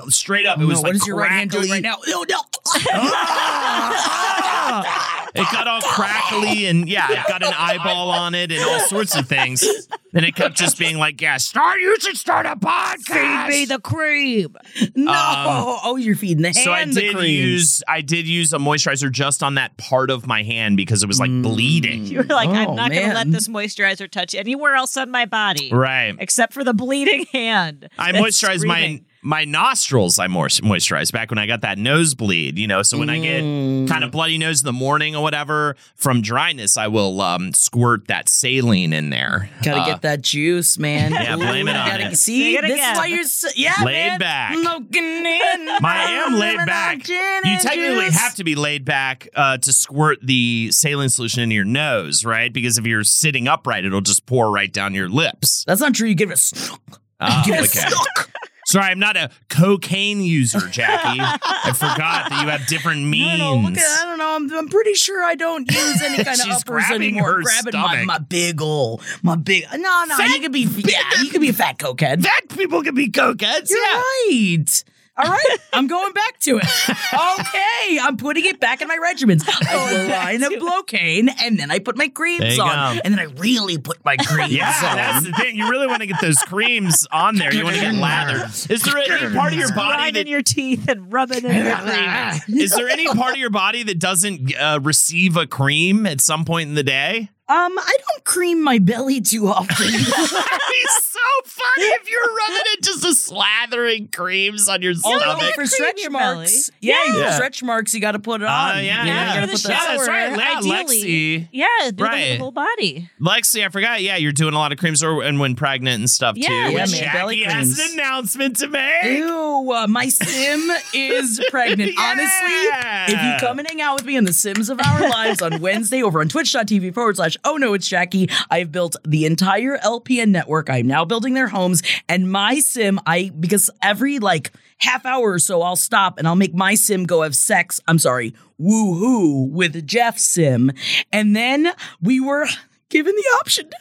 straight 0.09 0.47
up. 0.47 0.61
It 0.61 0.67
was 0.67 0.83
no, 0.83 0.83
like 0.83 0.89
what 0.91 0.97
is 0.97 1.07
your 1.07 1.17
right 1.17 1.31
hand 1.31 1.51
doing 1.51 1.71
right 1.71 1.83
now? 1.83 1.97
No, 2.07 2.25
no. 2.29 2.39
It 5.33 5.47
got 5.53 5.69
all 5.69 5.81
crackly 5.81 6.67
and 6.67 6.89
yeah, 6.89 7.09
it 7.13 7.27
got 7.29 7.43
an 7.45 7.53
eyeball 7.57 8.11
on 8.11 8.35
it 8.35 8.51
and 8.51 8.63
all 8.65 8.81
sorts 8.81 9.15
of 9.17 9.29
things. 9.29 9.65
And 10.13 10.25
it 10.25 10.35
kept 10.35 10.57
just 10.57 10.77
being 10.77 10.99
like, 10.99 11.21
yeah, 11.21 11.37
start 11.37 11.79
you 11.81 11.97
should 12.01 12.17
start 12.17 12.45
a 12.47 12.57
podcast. 12.57 13.47
Feed 13.47 13.49
me 13.49 13.65
the 13.65 13.79
cream. 13.79 14.57
no. 14.97 15.13
Um, 15.13 15.79
oh, 15.85 15.95
you're 15.97 16.17
feeding 16.17 16.43
the 16.43 16.49
hand 16.49 16.57
so 16.65 16.73
I 16.73 16.85
did 16.85 17.15
creams. 17.15 17.31
use 17.31 17.83
I 17.87 18.01
did 18.01 18.27
use 18.27 18.50
a 18.53 18.59
moisturizer 18.59 19.11
just 19.11 19.43
on 19.43 19.55
that 19.55 19.77
part 19.77 20.11
of 20.11 20.27
my 20.27 20.43
hand 20.43 20.77
because 20.77 21.03
it 21.03 21.07
was 21.07 21.21
like 21.21 21.31
bleeding. 21.31 22.05
You 22.07 22.19
were 22.19 22.25
like, 22.25 22.49
Oh, 22.49 22.53
I'm 22.53 22.77
not 22.77 22.91
going 22.91 23.09
to 23.09 23.15
let 23.15 23.31
this 23.31 23.49
moisturizer 23.49 24.11
touch 24.11 24.35
anywhere 24.35 24.75
else 24.75 24.97
on 24.97 25.11
my 25.11 25.27
body. 25.27 25.71
Right. 25.73 26.15
Except 26.19 26.53
for 26.53 26.65
the 26.65 26.75
bleeding 26.75 27.27
hand. 27.33 27.89
I 27.99 28.13
that's 28.13 28.25
moisturize 28.43 28.65
my 28.65 28.79
screaming. 28.81 29.07
My 29.23 29.45
nostrils. 29.45 30.19
I 30.19 30.27
moisturize 30.29 31.13
back 31.13 31.31
when 31.31 31.39
I 31.39 31.47
got 31.47 31.61
that 31.63 31.79
nosebleed. 31.79 32.59
You 32.59 32.67
know, 32.67 32.83
so 32.83 32.99
when 32.99 33.11
I 33.11 33.19
get 33.19 33.43
Mm. 33.43 33.89
kind 33.89 34.03
of 34.05 34.11
bloody 34.11 34.39
nose 34.39 34.61
in 34.63 34.67
the 34.67 34.73
morning 34.73 35.15
or 35.17 35.23
whatever 35.23 35.77
from 35.97 36.23
dryness, 36.23 36.77
I 36.77 36.87
will 36.89 37.21
um, 37.21 37.53
squirt 37.53 38.09
that 38.09 38.29
saline 38.29 38.93
in 38.93 39.11
there. 39.11 39.51
Gotta 39.63 39.81
Uh, 39.83 39.87
get 39.87 40.03
that 40.03 40.23
juice, 40.23 40.79
man. 40.79 41.13
Yeah, 41.13 41.37
blame 41.37 41.69
it 41.69 41.77
on 41.77 41.87
gotta, 41.89 42.07
it. 42.13 42.17
See, 42.17 42.57
it 42.57 42.63
this 42.63 42.73
again. 42.73 42.93
is 42.93 42.99
why 42.99 43.07
you're 43.07 43.25
so, 43.25 43.49
yeah, 43.57 43.75
Laid 43.85 43.93
man. 44.09 44.19
back. 44.21 44.55
Smoking 44.57 45.05
in. 45.05 45.69
I 45.85 46.25
am 46.27 46.35
laid 46.39 46.57
back. 46.67 47.09
You 47.09 47.59
technically 47.61 48.11
have 48.11 48.35
to 48.37 48.45
be 48.45 48.55
laid 48.55 48.85
back 48.85 49.29
uh, 49.35 49.59
to 49.59 49.73
squirt 49.73 50.19
the 50.23 50.71
saline 50.73 51.09
solution 51.09 51.43
into 51.43 51.55
your 51.55 51.65
nose, 51.65 52.25
right? 52.25 52.53
Because 52.53 52.79
if 52.79 52.87
you're 52.87 53.05
sitting 53.05 53.49
upright, 53.49 53.85
it'll 53.85 54.01
just 54.01 54.25
pour 54.27 54.51
right 54.51 54.73
down 54.73 54.95
your 54.95 55.09
lips. 55.09 55.65
That's 55.67 55.81
not 55.81 55.95
true. 55.95 56.09
You 56.09 56.15
give 56.15 56.31
it 56.31 56.35
a 56.35 56.37
snook. 56.39 56.81
Oh, 57.21 57.43
Give 57.45 57.55
it 57.57 57.59
a 57.61 57.65
okay. 57.65 57.89
snook. 57.91 58.30
Sorry, 58.71 58.87
I'm 58.87 59.01
not 59.01 59.17
a 59.17 59.31
cocaine 59.49 60.21
user, 60.21 60.61
Jackie. 60.69 61.19
I 61.21 61.73
forgot 61.73 62.31
that 62.31 62.43
you 62.43 62.49
have 62.49 62.67
different 62.69 63.05
means. 63.05 63.27
I 63.35 63.37
don't 63.37 63.63
know. 63.63 63.69
Look 63.69 63.79
at, 63.79 64.01
I 64.01 64.05
don't 64.05 64.19
know. 64.19 64.37
I'm, 64.37 64.59
I'm 64.59 64.69
pretty 64.69 64.95
sure 64.95 65.25
I 65.25 65.35
don't 65.35 65.69
use 65.69 66.03
any 66.03 66.23
kind 66.25 66.41
of 66.41 66.47
uppers 66.51 66.63
grabbing 66.87 67.15
anymore. 67.15 67.33
her 67.33 67.43
grabbing 67.43 67.81
my, 67.81 67.89
stomach. 67.89 68.07
my 68.07 68.19
big 68.19 68.63
ol' 68.63 69.01
my 69.25 69.35
big. 69.35 69.65
No, 69.73 70.05
no. 70.07 70.17
Fat- 70.17 70.29
you 70.29 70.41
could 70.41 70.53
be. 70.53 70.61
Yeah, 70.61 71.01
you 71.21 71.31
could 71.31 71.41
be 71.41 71.49
a 71.49 71.53
fat 71.53 71.79
cokehead. 71.79 72.23
Fat 72.23 72.49
people 72.57 72.85
can 72.85 72.95
be 72.95 73.09
cokeheads. 73.09 73.71
You're 73.71 73.81
yeah. 73.81 74.03
right. 74.29 74.85
All 75.17 75.29
right, 75.31 75.57
I'm 75.75 75.87
going 75.87 76.13
back 76.15 76.39
to 76.41 76.59
it. 76.59 76.65
Okay, 76.89 77.99
I'm 78.01 78.17
putting 78.17 78.45
it 78.47 78.59
back 78.59 78.81
in 78.81 78.89
my 78.89 78.97
regimens. 78.97 79.43
I 79.47 79.61
do 79.61 79.97
a 79.97 80.09
line 80.09 80.43
of 80.43 80.59
blocaine, 80.59 81.29
and 81.43 81.59
then 81.59 81.71
I 81.71 81.79
put 81.79 81.97
my 81.99 82.09
creams 82.09 82.59
on, 82.59 82.97
go. 82.97 83.01
and 83.05 83.13
then 83.13 83.19
I 83.19 83.25
really 83.39 83.77
put 83.77 84.03
my 84.05 84.17
creams 84.25 84.53
Yeah, 84.53 84.69
on. 84.69 84.97
that's 84.97 85.27
the 85.27 85.33
thing. 85.33 85.57
You 85.57 85.69
really 85.69 85.89
want 85.89 86.01
to 86.01 86.07
get 86.07 86.21
those 86.23 86.39
creams 86.39 87.07
on 87.13 87.35
there. 87.37 87.53
You 87.53 87.65
want 87.65 87.77
to 87.77 87.83
get 87.83 87.95
lathered. 87.97 88.51
Is 88.71 88.83
there 88.83 88.97
any 88.97 89.35
part 89.37 89.53
of 89.53 89.59
your 89.59 89.75
body 89.75 89.97
Grinding 89.97 90.15
that 90.25 90.31
your 90.31 90.43
teeth 90.43 90.89
and 90.89 91.13
rubbing 91.13 91.45
in 91.45 91.67
your 91.67 91.77
cream. 92.47 92.59
is 92.61 92.71
there 92.71 92.89
any 92.89 93.07
part 93.09 93.33
of 93.33 93.39
your 93.39 93.51
body 93.51 93.83
that 93.83 93.99
doesn't 93.99 94.55
uh, 94.57 94.79
receive 94.83 95.37
a 95.37 95.47
cream 95.47 96.07
at 96.07 96.21
some 96.23 96.45
point 96.47 96.69
in 96.71 96.75
the 96.77 96.83
day? 96.85 97.29
Um, 97.49 97.77
I 97.79 97.97
don't 98.09 98.25
cream 98.25 98.63
my 98.63 98.79
belly 98.79 99.21
too 99.21 99.49
often. 99.49 99.89
It'd 101.39 101.51
so 101.53 101.63
funny 101.63 101.87
if 101.87 102.11
you're 102.11 102.21
running 102.35 102.63
it 102.75 102.83
just 102.83 103.05
a 103.05 103.33
slathering 103.33 104.13
creams 104.13 104.69
on 104.69 104.83
your 104.83 104.95
Oh, 105.05 105.19
stomach. 105.19 105.55
for 105.55 105.67
stretch 105.67 106.01
marks. 106.11 106.71
belly. 106.71 106.79
Yeah, 106.81 106.97
Yeah. 107.17 107.31
stretch 107.35 107.63
marks, 107.63 107.95
you 107.95 108.01
got 108.01 108.13
to 108.13 108.19
put 108.19 108.43
it 108.43 108.47
Uh, 108.47 108.51
on. 108.51 108.77
yeah, 108.85 109.05
yeah. 109.05 109.05
you 109.05 109.11
After 109.11 109.41
gotta 109.41 109.53
the 109.53 109.59
shower, 109.59 109.97
that's 109.97 110.09
right. 110.09 110.37
Yeah, 110.39 110.55
ideally. 110.59 111.03
Lexi. 111.03 111.49
Yeah, 111.53 111.67
do 111.95 112.05
Right. 112.05 112.33
the 112.33 112.37
whole 112.39 112.51
body. 112.53 113.09
Lexi, 113.21 113.65
I 113.65 113.69
forgot. 113.69 114.03
Yeah, 114.03 114.17
you're 114.17 114.33
doing 114.33 114.55
a 114.55 114.59
lot 114.59 114.73
of 114.73 114.79
creams, 114.79 115.03
or 115.03 115.23
and 115.23 115.39
when 115.41 115.55
pregnant 115.55 115.99
and 116.01 116.09
stuff 116.11 116.37
Yeah, 116.37 116.49
too. 116.49 116.55
yeah, 116.55 116.69
which 116.83 116.93
man, 117.01 117.13
belly 117.13 117.43
has 117.43 117.75
creams. 117.75 117.79
an 117.93 117.99
announcement 118.01 118.57
to 118.59 118.69
make. 118.69 119.05
Ew, 119.05 119.73
uh, 119.73 119.87
my 119.89 120.09
sim 120.09 120.71
is 120.95 121.41
pregnant. 121.51 121.93
Yeah. 122.01 122.11
Honestly, 122.11 123.15
if 123.15 123.23
you 123.23 123.47
come 123.47 123.59
and 123.59 123.69
hang 123.69 123.81
out 123.83 123.95
with 123.97 124.05
me 124.07 124.17
in 124.17 124.25
the 124.25 124.33
Sims 124.33 124.69
of 124.71 124.81
Our 124.85 125.09
Lives 125.11 125.43
on 125.43 125.61
Wednesday 125.61 126.03
over 126.03 126.21
on 126.21 126.29
twitch.tv 126.29 126.93
forward 126.95 127.17
slash 127.17 127.37
oh 127.45 127.57
no, 127.57 127.75
it's 127.75 127.87
Jackie, 127.89 128.29
I've 128.51 128.73
built 128.73 128.97
the 129.07 129.27
entire 129.27 129.79
LPN 129.79 130.29
network. 130.29 130.71
I 130.71 130.79
am 130.79 130.87
now 130.87 131.05
building 131.05 131.20
building 131.21 131.35
their 131.35 131.49
homes. 131.49 131.83
And 132.09 132.33
my 132.33 132.61
sim, 132.61 132.99
I 133.05 133.31
because 133.39 133.69
every 133.83 134.19
like 134.19 134.53
half 134.79 135.05
hour 135.05 135.33
or 135.33 135.39
so, 135.39 135.61
I'll 135.61 135.77
stop 135.77 136.19
and 136.19 136.27
I'll 136.27 136.35
make 136.35 136.55
my 136.55 136.75
sim 136.75 137.05
go 137.05 137.21
have 137.21 137.37
sex. 137.37 137.79
I'm 137.87 137.99
sorry, 137.99 138.35
woo 138.57 138.95
hoo 138.95 139.45
with 139.45 139.87
Jeff 139.87 140.19
sim, 140.19 140.73
and 141.13 141.37
then 141.37 141.73
we 142.01 142.21
were 142.21 142.47
given 142.89 143.15
the 143.15 143.37
option. 143.39 143.69
to 143.69 143.77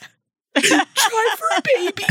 Try 0.55 1.35
for 1.37 1.47
a 1.57 1.61
baby, 1.75 2.03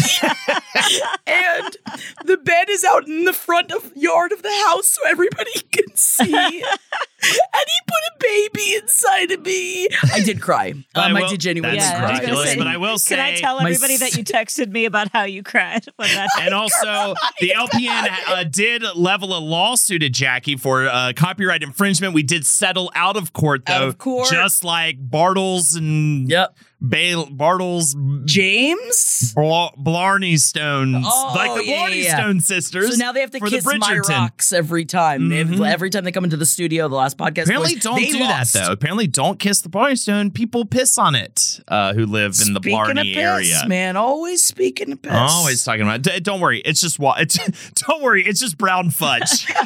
and 1.27 1.77
the 2.25 2.37
bed 2.37 2.69
is 2.71 2.85
out 2.85 3.07
in 3.07 3.25
the 3.25 3.33
front 3.33 3.71
of 3.73 3.93
yard 3.97 4.33
of 4.33 4.43
the 4.43 4.63
house 4.67 4.89
so 4.91 5.01
everybody 5.09 5.51
can 5.73 5.95
see. 5.97 6.23
and 6.33 6.33
he 6.53 7.81
put 7.87 8.03
a 8.07 8.13
baby 8.21 8.75
inside 8.81 9.31
of 9.33 9.45
me. 9.45 9.89
I 10.13 10.21
did 10.21 10.41
cry. 10.41 10.73
I 10.95 11.07
Um, 11.11 11.17
I, 11.17 11.21
will- 11.23 11.29
did 11.29 11.41
genuinely 11.41 11.79
That's 11.79 11.91
Yeah, 11.91 11.99
cry. 11.99 12.07
gonna 12.09 12.15
ridiculous, 12.21 12.51
say, 12.53 12.59
but 12.59 12.67
I 12.69 12.77
will 12.77 12.99
say. 12.99 13.17
Can 13.17 13.25
I 13.25 13.35
tell 13.37 13.61
everybody 13.61 13.97
that 13.99 14.17
you 14.17 14.25
texted 14.25 14.71
me 14.71 14.85
about 14.85 15.11
how 15.13 15.25
you 15.25 15.43
cried 15.43 15.85
when 15.97 16.09
that 16.15 16.29
and 16.41 16.55
also, 16.55 17.15
the 17.41 17.51
LPN 17.57 18.09
uh, 18.29 18.45
did 18.45 18.83
level 18.95 19.37
a 19.37 19.41
lawsuit 19.41 20.03
at 20.03 20.13
Jackie 20.13 20.57
for 20.57 20.87
uh, 20.89 21.13
copyright 21.15 21.63
infringement. 21.63 22.15
We 22.15 22.23
did 22.23 22.47
settle 22.47 22.91
out 22.95 23.17
of 23.17 23.33
court, 23.33 23.67
though, 23.67 23.73
Out 23.75 23.83
of 23.83 23.99
court. 23.99 24.29
just 24.31 24.63
like 24.65 24.99
Bartles 25.11 25.77
and 25.77 26.29
Yep. 26.31 26.57
Bale, 26.87 27.27
Bartles, 27.27 27.95
Jaymes. 28.25 29.35
Bla- 29.35 29.73
Blarney 29.77 30.37
Stones, 30.37 31.05
Oh, 31.09 31.33
like 31.35 31.55
the 31.57 31.67
yeah, 31.69 31.77
Blarney 31.79 32.03
yeah. 32.05 32.17
Stone 32.21 32.41
sisters. 32.41 32.91
So 32.93 32.97
now 33.05 33.11
they 33.13 33.21
have 33.21 33.33
to 33.33 33.41
kiss 33.41 33.65
the 33.65 33.79
my 33.79 33.99
rocks 33.99 34.53
every 34.53 34.85
time. 34.85 35.23
Mhm. 35.31 35.69
every 35.69 35.91
time 35.91 36.05
they 36.05 36.13
come 36.13 36.23
into 36.23 36.37
the 36.37 36.47
studio, 36.47 36.87
the 36.89 36.95
last 36.95 37.19
podcast. 37.19 37.45
Apparently, 37.45 37.75
boys, 37.75 37.83
don't 37.83 37.97
they 38.01 38.11
do 38.11 38.21
lost. 38.21 38.53
that 38.53 38.67
though. 38.67 38.73
Apparently, 38.73 39.09
don't 39.09 39.41
kiss 39.41 39.61
the 39.61 39.69
Blarney 39.69 39.97
Stone. 39.97 40.31
People 40.31 40.65
piss 40.65 40.99
on 40.99 41.17
it 41.17 41.59
uh, 41.67 41.95
who 41.95 42.07
live 42.07 42.37
in 42.47 42.55
the 42.55 42.61
Speaking 42.61 42.79
Blarney 42.79 43.01
of 43.01 43.07
piss, 43.17 43.53
area. 43.53 43.65
man. 43.67 43.97
Always 43.97 44.45
speaking 44.45 44.93
of 44.93 45.03
piss. 45.03 45.13
Always 45.13 45.65
talking 45.65 45.83
about. 45.83 46.03
D- 46.03 46.21
don't 46.21 46.41
worry, 46.41 46.61
it's 46.61 46.81
just 46.81 47.01
wa- 47.01 47.17
it's, 47.19 47.39
Don't 47.89 48.03
worry, 48.03 48.25
it's 48.25 48.39
just 48.41 48.57
brown 48.57 48.91
fudge. 48.91 49.47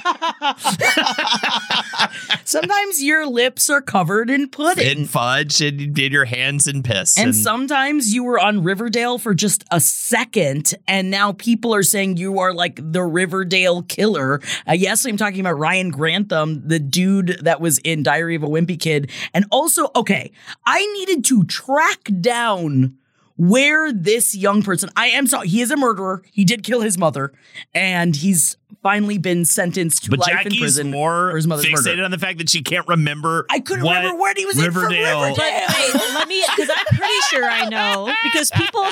Sometimes 2.45 3.03
your 3.03 3.27
lips 3.27 3.69
are 3.71 3.81
covered 3.83 4.31
in 4.31 4.49
pudding. 4.49 4.99
and 4.99 5.09
fudge, 5.11 5.61
and 5.61 5.95
did 5.95 6.13
your 6.13 6.25
hands 6.25 6.67
in 6.67 6.83
piss. 6.83 7.02
And 7.19 7.35
sometimes 7.35 8.15
you 8.15 8.25
were 8.25 8.39
on 8.39 8.63
Riverdale 8.63 9.19
for 9.19 9.35
just 9.35 9.65
a 9.71 9.81
second, 9.81 10.75
and 10.87 11.11
now 11.11 11.33
people 11.33 11.75
are 11.75 11.83
saying 11.83 12.17
you 12.17 12.39
are 12.39 12.53
like 12.53 12.81
the 12.83 13.03
Riverdale 13.03 13.83
killer. 13.83 14.41
Uh, 14.69 14.73
yes, 14.73 15.05
I'm 15.05 15.17
talking 15.17 15.41
about 15.41 15.59
Ryan 15.59 15.91
Grantham, 15.91 16.67
the 16.67 16.79
dude 16.79 17.39
that 17.43 17.61
was 17.61 17.79
in 17.79 18.03
Diary 18.03 18.35
of 18.35 18.43
a 18.43 18.49
Wimpy 18.49 18.79
Kid. 18.79 19.11
And 19.35 19.45
also, 19.51 19.91
okay, 19.97 20.33
I 20.67 20.87
needed 20.95 21.25
to 21.27 21.45
track 21.45 22.11
down 22.21 22.99
where 23.43 23.93
this 23.93 24.37
young 24.37 24.63
person, 24.63 24.89
I 24.95 25.09
am 25.09 25.27
sorry, 25.27 25.49
he 25.49 25.63
is 25.63 25.73
a 25.73 25.77
murderer. 25.77 26.23
He 26.31 26.45
did 26.45 26.63
kill 26.63 26.81
his 26.81 26.97
mother, 26.97 27.33
and 27.75 28.15
he's 28.15 28.57
finally 28.85 29.19
been 29.19 29.45
sentenced 29.45 30.05
to 30.05 30.11
but 30.11 30.21
life 30.21 30.47
in 30.47 30.57
prison 30.57 30.93
more 30.93 31.31
for 31.31 31.37
his 31.37 31.47
mother's 31.49 31.67
fixated 31.67 31.97
murder. 31.97 32.05
on 32.05 32.11
the 32.13 32.19
fact 32.19 32.39
that 32.39 32.49
she 32.49 32.63
can't 32.63 32.87
remember. 32.87 33.45
I 33.51 33.59
couldn't 33.59 33.85
what 33.85 33.97
remember 33.97 34.19
what 34.19 34.39
he 34.39 34.47
was 34.47 34.57
Riverdale. 34.57 35.25
in 35.25 35.35
from 35.35 35.45
Riverdale. 35.45 35.75
But 35.75 35.95
wait, 35.95 36.15
let 36.15 36.29
me 36.29 36.45
because 36.55 36.71
I'm 36.71 36.97
pretty 36.97 37.21
sure 37.31 37.45
I 37.45 37.69
know 37.69 38.13
because 38.23 38.51
people 38.53 38.85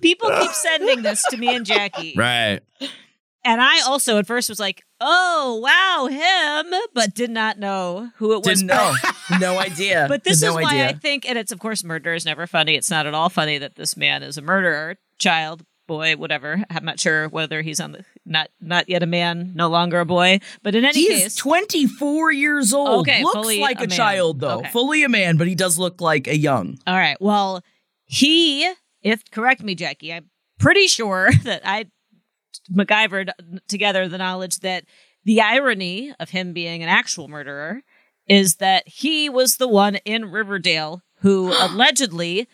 people 0.00 0.30
keep 0.40 0.52
sending 0.52 1.02
this 1.02 1.22
to 1.30 1.36
me 1.36 1.54
and 1.54 1.66
Jackie. 1.66 2.14
Right. 2.16 2.60
And 3.44 3.60
I 3.60 3.80
also 3.80 4.18
at 4.18 4.26
first 4.26 4.48
was 4.48 4.60
like, 4.60 4.84
"Oh, 5.00 5.60
wow, 5.62 6.08
him," 6.08 6.74
but 6.94 7.14
did 7.14 7.30
not 7.30 7.58
know 7.58 8.10
who 8.16 8.32
it 8.32 8.38
was. 8.38 8.60
Didn't 8.60 8.66
know. 8.66 8.94
no 9.40 9.58
idea. 9.58 10.06
But 10.08 10.24
this 10.24 10.42
no 10.42 10.48
is 10.48 10.54
why 10.64 10.72
idea. 10.72 10.88
I 10.88 10.92
think, 10.92 11.28
and 11.28 11.38
it's 11.38 11.52
of 11.52 11.58
course 11.58 11.82
murder 11.82 12.12
is 12.14 12.24
never 12.26 12.46
funny. 12.46 12.74
It's 12.74 12.90
not 12.90 13.06
at 13.06 13.14
all 13.14 13.28
funny 13.30 13.58
that 13.58 13.76
this 13.76 13.96
man 13.96 14.22
is 14.22 14.36
a 14.36 14.42
murderer, 14.42 14.96
child, 15.18 15.62
boy, 15.90 16.16
whatever. 16.16 16.62
I'm 16.70 16.84
not 16.84 17.00
sure 17.00 17.28
whether 17.28 17.62
he's 17.62 17.80
on 17.80 17.92
the 17.92 18.04
not 18.24 18.48
not 18.60 18.88
yet 18.88 19.02
a 19.02 19.06
man, 19.06 19.52
no 19.54 19.68
longer 19.68 20.00
a 20.00 20.06
boy. 20.06 20.40
But 20.62 20.74
in 20.74 20.84
any 20.84 21.00
He's 21.00 21.22
case, 21.22 21.34
24 21.36 22.32
years 22.32 22.72
old. 22.72 23.08
Okay, 23.08 23.24
Looks 23.24 23.58
like 23.58 23.80
a 23.80 23.84
a, 23.84 23.86
child, 23.88 24.40
though. 24.40 24.58
Okay. 24.58 24.68
Fully 24.70 25.02
a 25.02 25.08
man, 25.08 25.36
but 25.36 25.48
he 25.48 25.54
does 25.54 25.78
look 25.78 26.00
like 26.00 26.28
a 26.28 26.36
young. 26.36 26.78
all 26.86 26.94
right. 26.94 27.16
Well, 27.20 27.62
he, 28.04 28.70
if 29.02 29.28
correct 29.30 29.62
me, 29.62 29.74
Jackie, 29.74 30.12
I'm 30.12 30.30
pretty 30.58 30.86
sure 30.86 31.30
that 31.44 31.62
I 31.64 31.86
MacGyvered 32.74 33.30
together 33.68 34.08
the 34.08 34.18
knowledge 34.18 34.60
that 34.60 34.84
the 35.24 35.40
irony 35.40 36.12
of 36.20 36.30
him 36.30 36.52
being 36.52 36.82
an 36.82 36.88
actual 36.88 37.28
murderer 37.28 37.82
is 38.28 38.56
that 38.56 38.86
he 38.86 39.28
was 39.28 39.56
the 39.56 39.68
one 39.68 39.96
in 40.04 40.30
Riverdale 40.30 41.02
who 41.20 41.52
allegedly, 41.58 42.48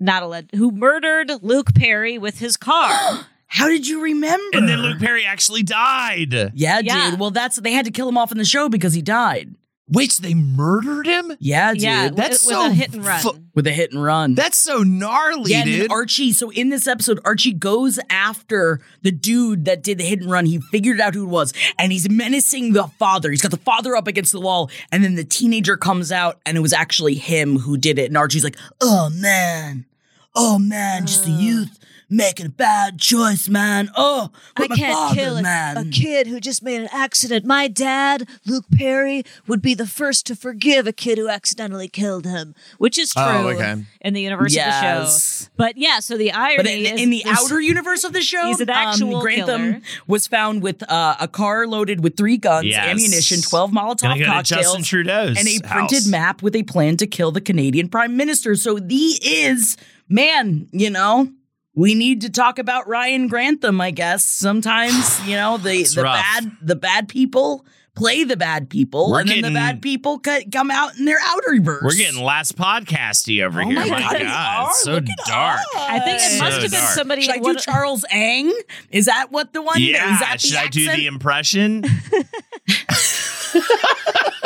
not 0.00 0.22
alleged, 0.22 0.54
who 0.54 0.70
murdered 0.70 1.30
Luke 1.42 1.74
Perry 1.74 2.18
with 2.18 2.38
his 2.38 2.56
car. 2.56 3.26
How 3.50 3.66
did 3.66 3.88
you 3.88 4.02
remember? 4.02 4.58
And 4.58 4.68
then 4.68 4.82
Luke 4.82 4.98
Perry 4.98 5.24
actually 5.24 5.62
died. 5.62 6.34
Yeah, 6.54 6.80
Yeah. 6.84 7.10
dude. 7.10 7.18
Well, 7.20 7.30
that's 7.30 7.56
they 7.56 7.72
had 7.72 7.86
to 7.86 7.90
kill 7.90 8.06
him 8.08 8.18
off 8.18 8.30
in 8.30 8.36
the 8.36 8.44
show 8.44 8.68
because 8.68 8.92
he 8.92 9.00
died. 9.00 9.54
Which 9.90 10.18
they 10.18 10.34
murdered 10.34 11.06
him? 11.06 11.32
Yeah, 11.38 11.72
dude. 11.72 11.82
yeah, 11.82 12.08
that's 12.10 12.44
with, 12.44 12.54
so 12.54 12.62
with 12.64 12.72
a 12.72 12.74
hit 12.74 12.92
and 12.94 13.04
run. 13.06 13.20
fu- 13.20 13.38
with 13.54 13.66
a 13.66 13.70
hit 13.72 13.92
and 13.92 14.02
run. 14.02 14.34
That's 14.34 14.58
so 14.58 14.82
gnarly, 14.82 15.52
yeah, 15.52 15.64
dude. 15.64 15.90
Archie. 15.90 16.32
So 16.32 16.50
in 16.50 16.68
this 16.68 16.86
episode, 16.86 17.20
Archie 17.24 17.54
goes 17.54 17.98
after 18.10 18.80
the 19.02 19.10
dude 19.10 19.64
that 19.64 19.82
did 19.82 19.98
the 19.98 20.04
hit 20.04 20.20
and 20.20 20.30
run. 20.30 20.44
He 20.44 20.60
figured 20.60 21.00
out 21.00 21.14
who 21.14 21.24
it 21.24 21.30
was, 21.30 21.54
and 21.78 21.90
he's 21.90 22.08
menacing 22.10 22.74
the 22.74 22.84
father. 22.98 23.30
He's 23.30 23.40
got 23.40 23.50
the 23.50 23.56
father 23.56 23.96
up 23.96 24.06
against 24.06 24.32
the 24.32 24.40
wall, 24.40 24.70
and 24.92 25.02
then 25.02 25.14
the 25.14 25.24
teenager 25.24 25.76
comes 25.78 26.12
out, 26.12 26.38
and 26.44 26.56
it 26.58 26.60
was 26.60 26.74
actually 26.74 27.14
him 27.14 27.58
who 27.58 27.78
did 27.78 27.98
it. 27.98 28.06
And 28.08 28.16
Archie's 28.16 28.44
like, 28.44 28.56
"Oh 28.82 29.08
man, 29.10 29.86
oh 30.34 30.58
man, 30.58 31.06
just 31.06 31.24
the 31.24 31.30
youth 31.30 31.78
making 32.10 32.46
a 32.46 32.50
bad 32.50 32.98
choice, 32.98 33.48
man. 33.48 33.90
Oh, 33.96 34.30
I 34.56 34.62
but 34.62 34.70
my 34.70 34.76
can't 34.76 34.94
father, 34.94 35.14
kill 35.14 35.36
a, 35.36 35.42
man. 35.42 35.76
a 35.76 35.84
kid 35.90 36.26
who 36.26 36.40
just 36.40 36.62
made 36.62 36.80
an 36.80 36.88
accident. 36.92 37.44
My 37.44 37.68
dad, 37.68 38.26
Luke 38.46 38.64
Perry, 38.74 39.24
would 39.46 39.60
be 39.60 39.74
the 39.74 39.86
first 39.86 40.26
to 40.26 40.34
forgive 40.36 40.86
a 40.86 40.92
kid 40.92 41.18
who 41.18 41.28
accidentally 41.28 41.88
killed 41.88 42.24
him, 42.24 42.54
which 42.78 42.98
is 42.98 43.12
true 43.12 43.22
Oh, 43.22 43.48
okay. 43.48 43.84
in 44.00 44.14
the 44.14 44.22
universe 44.22 44.56
of 44.56 44.64
the 44.64 45.06
show. 45.06 45.48
But 45.56 45.76
yeah, 45.76 46.00
so 46.00 46.16
the 46.16 46.32
irony 46.32 46.56
But 46.56 46.66
in, 46.66 46.86
is 46.94 47.00
in 47.02 47.10
the 47.10 47.22
there's- 47.24 47.38
outer 47.42 47.60
universe 47.60 48.04
of 48.04 48.12
the 48.12 48.22
show, 48.32 48.46
He's 48.46 48.60
an 48.60 48.70
um, 48.70 48.76
actual 48.76 49.20
Grantham 49.20 49.72
killer. 49.74 49.80
was 50.06 50.26
found 50.26 50.62
with 50.62 50.82
uh, 50.90 51.16
a 51.20 51.28
car 51.28 51.66
loaded 51.66 52.02
with 52.02 52.16
three 52.16 52.38
guns, 52.38 52.66
Yes. 52.66 52.86
ammunition, 52.86 53.42
twelve 53.42 53.70
Molotov 53.70 54.02
Gonna 54.02 54.18
go 54.20 54.24
cocktails, 54.26 54.86
Trudeau's 54.86 55.36
and 55.38 55.46
a 55.46 55.66
house. 55.68 55.88
printed 55.90 56.06
map 56.10 56.42
with 56.42 56.56
a 56.56 56.62
plan 56.62 56.96
to 56.96 57.06
kill 57.06 57.32
the 57.32 57.40
Canadian 57.40 57.88
Prime 57.88 58.16
Minister. 58.16 58.54
So 58.54 58.78
the 58.78 59.18
is 59.22 59.76
man, 60.08 60.68
you 60.72 60.88
know. 60.90 61.30
We 61.78 61.94
need 61.94 62.22
to 62.22 62.30
talk 62.30 62.58
about 62.58 62.88
Ryan 62.88 63.28
Grantham, 63.28 63.80
I 63.80 63.92
guess. 63.92 64.24
Sometimes, 64.24 65.24
you 65.28 65.36
know, 65.36 65.58
the 65.58 65.84
the 65.84 66.02
rough. 66.02 66.16
bad 66.16 66.50
the 66.60 66.74
bad 66.74 67.08
people 67.08 67.64
play 67.94 68.24
the 68.24 68.36
bad 68.36 68.68
people, 68.70 69.10
We're 69.10 69.20
and 69.20 69.28
then 69.28 69.42
the 69.42 69.50
bad 69.50 69.80
people 69.82 70.18
co- 70.18 70.40
come 70.52 70.70
out 70.72 70.96
in 70.98 71.04
their 71.04 71.18
outer 71.22 71.60
verse. 71.60 71.82
We're 71.84 71.94
getting 71.96 72.20
last 72.22 72.56
podcasty 72.56 73.44
over 73.44 73.60
Oh 73.62 73.66
here. 73.68 73.78
my 73.80 73.88
My 73.88 74.00
God, 74.00 74.20
God, 74.22 74.68
it's 74.70 74.82
so 74.82 74.92
Look 74.94 75.04
dark. 75.26 75.60
I 75.76 76.00
think 76.00 76.20
it 76.20 76.32
us. 76.32 76.40
must 76.40 76.56
So 76.56 76.62
have 76.62 76.70
been 76.70 76.80
dark. 76.80 76.94
somebody. 76.94 77.22
Should 77.22 77.34
I 77.34 77.38
do 77.38 77.54
Charles 77.56 78.04
Ang? 78.10 78.52
Is 78.90 79.06
that 79.06 79.30
what 79.30 79.52
the 79.52 79.62
one? 79.62 79.80
Yeah, 79.80 80.14
is 80.14 80.20
that 80.20 80.38
the 80.40 80.48
should 80.48 80.56
I 80.58 80.66
do 80.68 80.86
the 80.90 81.06
impression? 81.06 81.84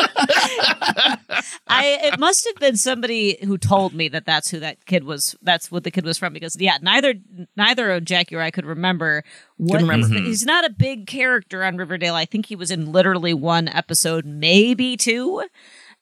I 1.67 1.99
it 2.03 2.19
must 2.19 2.47
have 2.47 2.57
been 2.57 2.77
somebody 2.77 3.39
who 3.45 3.59
told 3.59 3.95
me 3.95 4.09
that 4.09 4.27
that's 4.27 4.51
who 4.51 4.61
that 4.61 4.85
kid 4.87 5.05
was. 5.05 5.37
That's 5.43 5.71
what 5.71 5.85
the 5.85 5.91
kid 5.91 6.05
was 6.05 6.19
from. 6.19 6.33
Because 6.33 6.57
yeah, 6.61 6.79
neither 6.83 7.15
neither 7.57 7.91
of 7.93 8.05
Jackie 8.05 8.37
or 8.37 8.41
I 8.41 8.51
could 8.51 8.67
remember 8.67 9.25
what. 9.57 9.81
Remember. 9.81 10.07
Mhm. 10.09 10.27
He's 10.27 10.45
not 10.45 10.65
a 10.65 10.71
big 10.71 11.07
character 11.07 11.65
on 11.65 11.77
Riverdale. 11.77 12.15
I 12.15 12.25
think 12.25 12.47
he 12.47 12.57
was 12.57 12.71
in 12.71 12.93
literally 12.93 13.35
one 13.35 13.69
episode, 13.69 14.25
maybe 14.25 14.97
two, 14.97 15.45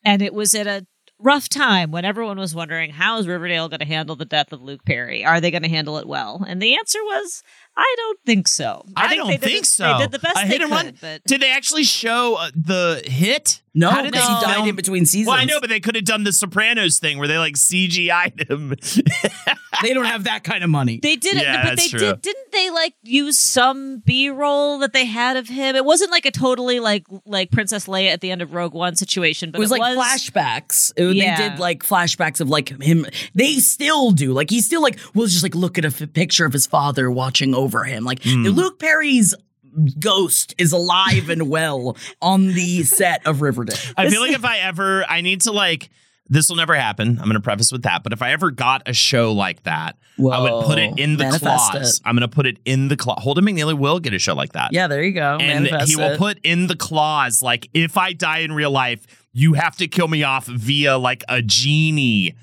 and 0.04 0.22
it 0.22 0.34
was 0.34 0.54
at 0.54 0.66
a 0.66 0.86
rough 1.22 1.48
time 1.50 1.90
when 1.90 2.04
everyone 2.04 2.38
was 2.38 2.54
wondering 2.54 2.90
how 2.90 3.18
is 3.18 3.28
Riverdale 3.28 3.68
going 3.68 3.80
to 3.80 3.84
handle 3.86 4.16
the 4.16 4.24
death 4.24 4.52
of 4.52 4.62
Luke 4.62 4.84
Perry? 4.86 5.22
Are 5.24 5.38
they 5.40 5.50
going 5.50 5.62
to 5.62 5.68
handle 5.68 5.98
it 5.98 6.06
well? 6.08 6.42
And 6.48 6.62
the 6.62 6.74
answer 6.76 6.98
was, 7.02 7.42
I 7.76 7.94
don't 7.96 8.18
think 8.26 8.46
so. 8.48 8.84
I, 8.96 9.08
think 9.08 9.20
don't 9.20 9.28
they 9.30 9.36
think 9.38 9.60
the- 9.62 9.66
so. 9.66 9.92
They 9.94 10.02
did 10.04 10.12
the 10.12 10.18
best 10.18 10.36
A 10.36 10.40
they 10.42 10.46
hit 10.48 10.60
and 10.62 10.70
could, 10.70 10.76
run. 10.86 10.94
but 11.00 11.24
Did 11.24 11.40
they 11.40 11.50
actually 11.52 11.84
show 11.84 12.34
uh, 12.34 12.50
the 12.54 13.02
hit? 13.06 13.62
No, 13.72 13.88
How 13.88 14.02
did 14.02 14.10
because 14.12 14.26
they 14.26 14.34
he 14.34 14.52
died 14.54 14.68
in 14.68 14.74
between 14.74 15.06
seasons. 15.06 15.28
Well, 15.28 15.36
I 15.36 15.44
know, 15.44 15.60
but 15.60 15.70
they 15.70 15.78
could 15.78 15.94
have 15.94 16.04
done 16.04 16.24
the 16.24 16.32
Sopranos 16.32 16.98
thing 16.98 17.18
where 17.18 17.28
they 17.28 17.38
like 17.38 17.54
CGI'd 17.54 18.50
him. 18.50 18.70
they 19.82 19.94
don't 19.94 20.06
have 20.06 20.24
that 20.24 20.42
kind 20.42 20.64
of 20.64 20.70
money. 20.70 20.98
They 21.00 21.14
did 21.14 21.36
it, 21.36 21.44
Yeah, 21.44 21.62
but 21.62 21.68
that's 21.76 21.84
they 21.84 21.98
true. 21.98 22.00
did. 22.00 22.22
Didn't 22.22 22.50
they 22.50 22.68
like 22.70 22.94
use 23.04 23.38
some 23.38 24.00
B 24.04 24.28
roll 24.28 24.80
that 24.80 24.92
they 24.92 25.04
had 25.04 25.36
of 25.36 25.46
him? 25.48 25.76
It 25.76 25.84
wasn't 25.84 26.10
like 26.10 26.26
a 26.26 26.32
totally 26.32 26.80
like 26.80 27.06
like 27.24 27.52
Princess 27.52 27.86
Leia 27.86 28.08
at 28.12 28.20
the 28.20 28.32
end 28.32 28.42
of 28.42 28.54
Rogue 28.54 28.74
One 28.74 28.96
situation, 28.96 29.52
but 29.52 29.58
it 29.58 29.60
was 29.60 29.70
like 29.70 29.82
flashbacks. 29.96 30.92
It- 30.96 31.14
Yeah. 31.16 31.36
They 31.40 31.48
did 31.50 31.58
like 31.60 31.84
flashbacks 31.84 32.40
of 32.40 32.48
like 32.48 32.70
him. 32.82 33.06
They 33.36 33.54
still 33.60 34.10
do. 34.10 34.32
Like 34.32 34.50
he's 34.50 34.66
still 34.66 34.82
like 34.82 34.98
we'll 35.14 35.28
just 35.28 35.44
like 35.44 35.54
look 35.54 35.78
at 35.78 35.84
a 35.84 35.88
f- 35.88 36.12
picture 36.12 36.44
of 36.44 36.52
his 36.52 36.66
father 36.66 37.08
watching 37.08 37.54
over 37.60 37.84
him. 37.84 38.04
Like 38.04 38.22
Hmm. 38.24 38.44
Luke 38.44 38.78
Perry's 38.78 39.34
ghost 39.98 40.54
is 40.58 40.72
alive 40.72 41.28
and 41.30 41.48
well 41.48 41.96
on 42.20 42.48
the 42.48 42.82
set 42.82 43.26
of 43.26 43.40
Riverdale. 43.40 43.76
I 43.96 44.10
feel 44.10 44.20
like 44.20 44.32
if 44.32 44.44
I 44.44 44.58
ever, 44.58 45.04
I 45.08 45.20
need 45.20 45.42
to 45.42 45.52
like 45.52 45.90
this 46.32 46.48
will 46.48 46.56
never 46.56 46.76
happen. 46.76 47.08
I'm 47.18 47.24
going 47.24 47.32
to 47.32 47.40
preface 47.40 47.72
with 47.72 47.82
that. 47.82 48.04
But 48.04 48.12
if 48.12 48.22
I 48.22 48.30
ever 48.30 48.52
got 48.52 48.82
a 48.88 48.92
show 48.92 49.32
like 49.32 49.64
that, 49.64 49.96
I 50.16 50.40
would 50.40 50.64
put 50.64 50.78
it 50.78 50.96
in 50.96 51.16
the 51.16 51.24
Manifest 51.24 51.42
clause. 51.72 51.96
it. 51.96 52.02
I'm 52.04 52.14
going 52.14 52.28
to 52.28 52.32
put 52.32 52.46
it 52.46 52.58
in 52.64 52.86
the 52.86 52.96
clause. 52.96 53.18
Holden 53.20 53.44
McNeely 53.44 53.76
will 53.76 53.98
get 53.98 54.14
a 54.14 54.18
show 54.20 54.34
like 54.34 54.52
that. 54.52 54.72
Yeah, 54.72 54.86
there 54.86 55.02
you 55.02 55.10
go. 55.10 55.38
and 55.40 55.64
Manifest 55.64 55.90
he 55.90 55.96
will 55.96 56.12
it. 56.12 56.18
put 56.18 56.38
in 56.44 56.68
the 56.68 56.76
clause 56.76 57.42
like, 57.42 57.68
if 57.74 57.96
I 57.98 58.12
die 58.12 58.38
in 58.38 58.52
real 58.52 58.70
life, 58.70 59.26
you 59.32 59.54
have 59.54 59.76
to 59.78 59.88
kill 59.88 60.06
me 60.06 60.22
off 60.22 60.46
via 60.46 60.96
like 60.98 61.24
a 61.28 61.42
genie 61.42 62.36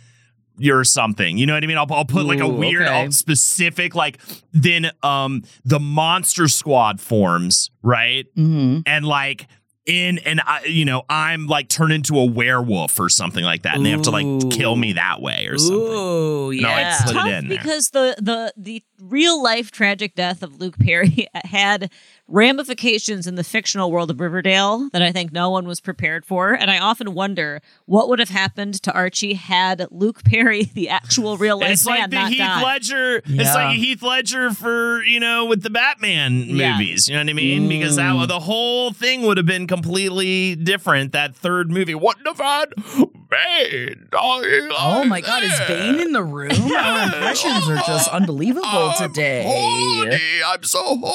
or 0.69 0.83
something. 0.83 1.37
You 1.37 1.45
know 1.45 1.53
what 1.53 1.63
I 1.63 1.67
mean? 1.67 1.77
I'll, 1.77 1.91
I'll 1.91 2.05
put 2.05 2.25
like 2.25 2.39
a 2.39 2.45
Ooh, 2.45 2.55
weird, 2.55 2.83
okay. 2.87 3.09
Specific 3.11 3.95
like 3.95 4.19
then 4.53 4.91
um 5.03 5.43
the 5.65 5.79
monster 5.79 6.47
squad 6.47 6.99
forms 6.99 7.69
right 7.81 8.25
Mhm. 8.35 8.83
and 8.85 9.05
like. 9.05 9.47
In 9.89 10.17
and 10.17 10.41
I, 10.41 10.65
you 10.65 10.83
know, 10.83 11.03
I'm 11.09 11.47
like 11.47 11.69
turned 11.69 11.93
into 11.93 12.19
a 12.19 12.25
werewolf 12.25 12.99
or 12.99 13.07
something 13.07 13.45
like 13.45 13.61
that, 13.61 13.77
and 13.77 13.85
they 13.85 13.91
have 13.91 14.01
to 14.01 14.11
like 14.11 14.25
kill 14.51 14.75
me 14.75 14.91
that 14.91 15.21
way 15.21 15.47
or 15.47 15.57
something. 15.57 15.77
Ooh, 15.77 16.51
No, 16.51 16.67
yeah. 16.67 16.79
it's- 16.79 17.01
Put 17.03 17.11
it 17.11 17.13
tough 17.13 17.27
in 17.29 17.47
because 17.47 17.89
the 17.91 18.13
the 18.21 18.53
the 18.57 18.83
real 18.99 19.41
life 19.41 19.71
tragic 19.71 20.13
death 20.13 20.43
of 20.43 20.59
Luke 20.59 20.77
Perry 20.77 21.27
had 21.45 21.89
ramifications 22.27 23.25
in 23.27 23.35
the 23.35 23.43
fictional 23.43 23.91
world 23.91 24.11
of 24.11 24.19
Riverdale 24.19 24.89
that 24.91 25.01
I 25.01 25.11
think 25.11 25.31
no 25.31 25.49
one 25.49 25.65
was 25.67 25.79
prepared 25.79 26.25
for, 26.25 26.53
and 26.53 26.69
I 26.69 26.77
often 26.79 27.13
wonder 27.13 27.61
what 27.85 28.09
would 28.09 28.19
have 28.19 28.29
happened 28.29 28.81
to 28.83 28.91
Archie 28.93 29.33
had 29.35 29.87
Luke 29.91 30.23
Perry, 30.23 30.63
the 30.73 30.89
actual 30.89 31.37
real 31.37 31.59
life 31.59 31.71
It's 31.71 31.85
man, 31.85 31.99
like 32.01 32.09
the 32.09 32.15
not 32.17 32.29
Heath 32.29 32.37
died. 32.39 32.63
Ledger. 32.63 33.21
It's 33.25 33.55
like 33.55 33.77
Heath 33.77 34.01
Ledger 34.03 34.51
for 34.51 35.03
you 35.03 35.19
know 35.19 35.45
with 35.45 35.63
the 35.63 35.69
Batman 35.69 36.43
Yeah. 36.43 36.73
movies. 36.73 37.07
You 37.07 37.15
know 37.15 37.21
what 37.23 37.29
I 37.29 37.33
mean? 37.33 37.67
Because 37.69 37.95
that 37.95 38.13
Mm. 38.13 38.27
the 38.27 38.39
whole 38.39 38.91
thing 38.91 39.21
would 39.23 39.37
have 39.37 39.45
been 39.45 39.67
completely 39.67 40.55
different. 40.55 41.11
That 41.13 41.35
third 41.35 41.69
movie. 41.71 41.95
What 41.95 42.17
if 42.25 42.41
I'd 42.41 42.73
Bane? 43.29 44.07
Oh 44.13 45.03
my 45.05 45.21
God, 45.21 45.43
is 45.43 45.51
Bane 45.67 45.99
in 45.99 46.11
the 46.13 46.23
room? 46.23 46.51
Our 46.51 47.03
impressions 47.03 47.69
are 47.69 47.77
just 47.85 48.09
unbelievable 48.13 48.93
today. 48.97 50.41
I'm 50.45 50.63
so 50.63 50.81
horny. 50.83 51.13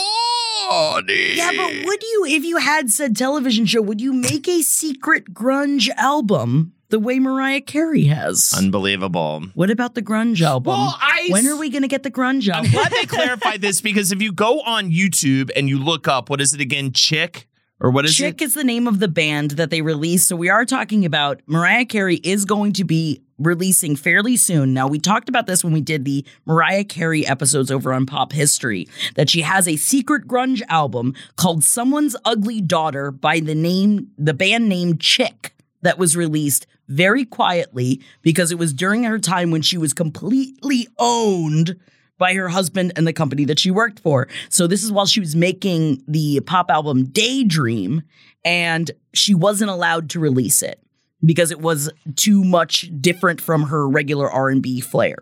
Yeah, 1.37 1.53
but 1.57 1.85
would 1.85 2.03
you, 2.03 2.25
if 2.29 2.45
you 2.45 2.59
had 2.59 2.91
said 2.91 3.17
television 3.17 3.67
show, 3.67 3.83
would 3.83 4.01
you 4.01 4.13
make 4.13 4.49
a 4.49 4.63
secret 4.63 5.33
grunge 5.35 5.89
album 5.97 6.73
the 6.89 6.99
way 6.99 7.19
Mariah 7.19 7.61
Carey 7.63 8.05
has? 8.05 8.53
unbelievable. 8.57 9.45
what 9.55 9.71
about 9.71 9.95
the 9.95 10.03
grunge 10.03 10.41
album? 10.43 10.73
Well, 10.73 10.97
I 11.01 11.29
when 11.31 11.47
are 11.47 11.57
we 11.57 11.71
going 11.71 11.83
to 11.83 11.89
get 11.89 12.03
the 12.03 12.11
grunge 12.11 12.49
I'm 12.49 12.57
album? 12.65 12.73
glad 12.73 12.93
they 12.93 13.07
clarified 13.07 13.61
this 13.61 13.81
because 13.81 14.13
if 14.13 14.21
you 14.21 14.33
go 14.33 14.61
on 14.61 14.91
YouTube 14.91 15.51
and 15.57 15.69
you 15.69 15.79
look 15.79 16.07
up 16.09 16.29
what 16.31 16.41
is 16.41 16.53
it 16.53 16.61
again, 16.61 16.93
Chick 16.93 17.47
or 17.83 17.91
what 17.91 18.05
is 18.05 18.15
Chick 18.15 18.41
it? 18.41 18.45
is 18.45 18.55
the 18.55 18.65
name 18.65 18.87
of 18.87 19.01
the 19.01 19.09
band 19.09 19.53
that 19.53 19.71
they 19.71 19.83
released. 19.83 20.29
So 20.29 20.37
we 20.37 20.49
are 20.49 20.65
talking 20.65 21.05
about 21.05 21.43
Mariah 21.47 21.85
Carey 21.85 22.17
is 22.17 22.45
going 22.45 22.73
to 22.75 22.85
be 22.85 23.21
releasing 23.39 23.97
fairly 23.97 24.37
soon. 24.37 24.73
Now 24.73 24.87
we 24.87 25.01
talked 25.01 25.29
about 25.29 25.49
this 25.49 25.65
when 25.65 25.73
we 25.73 25.81
did 25.81 26.05
the 26.05 26.25
Mariah 26.47 26.85
Carey 26.85 27.27
episodes 27.27 27.73
over 27.73 27.93
on 27.93 28.07
Pop 28.07 28.33
History 28.33 28.89
that 29.17 29.29
she 29.29 29.43
has 29.43 29.67
a 29.67 29.77
secret 29.77 30.29
grunge 30.29 30.63
album 30.69 31.15
called 31.37 31.65
Someone's 31.65 32.15
Ugly 32.25 32.61
Daughter 32.61 33.11
by 33.11 33.41
the 33.41 33.55
name 33.57 34.13
the 34.17 34.35
band 34.35 34.69
name 34.69 34.97
Chick 34.97 35.55
that 35.83 35.99
was 35.99 36.17
released 36.17 36.69
very 36.87 37.25
quietly 37.25 38.01
because 38.23 38.53
it 38.53 38.59
was 38.59 38.73
during 38.73 39.03
her 39.05 39.19
time 39.19 39.51
when 39.51 39.63
she 39.63 39.77
was 39.77 39.93
completely 39.93 40.87
owned 40.99 41.77
by 42.23 42.35
her 42.35 42.49
husband 42.49 42.93
and 42.95 43.05
the 43.07 43.13
company 43.13 43.45
that 43.47 43.59
she 43.59 43.71
worked 43.73 43.99
for. 43.99 44.29
So 44.49 44.69
this 44.69 44.85
is 44.85 44.93
while 44.93 45.07
she 45.07 45.19
was 45.19 45.35
making 45.35 46.03
the 46.07 46.39
pop 46.47 46.71
album 46.71 47.07
Daydream 47.07 48.03
and 48.45 48.91
she 49.13 49.35
wasn't 49.35 49.71
allowed 49.71 50.09
to 50.11 50.21
release 50.21 50.63
it 50.63 50.79
because 51.25 51.51
it 51.51 51.61
was 51.61 51.91
too 52.15 52.45
much 52.45 52.91
different 53.01 53.41
from 53.41 53.65
her 53.65 53.89
regular 53.89 54.31
R&B 54.31 54.81
flair. 54.81 55.17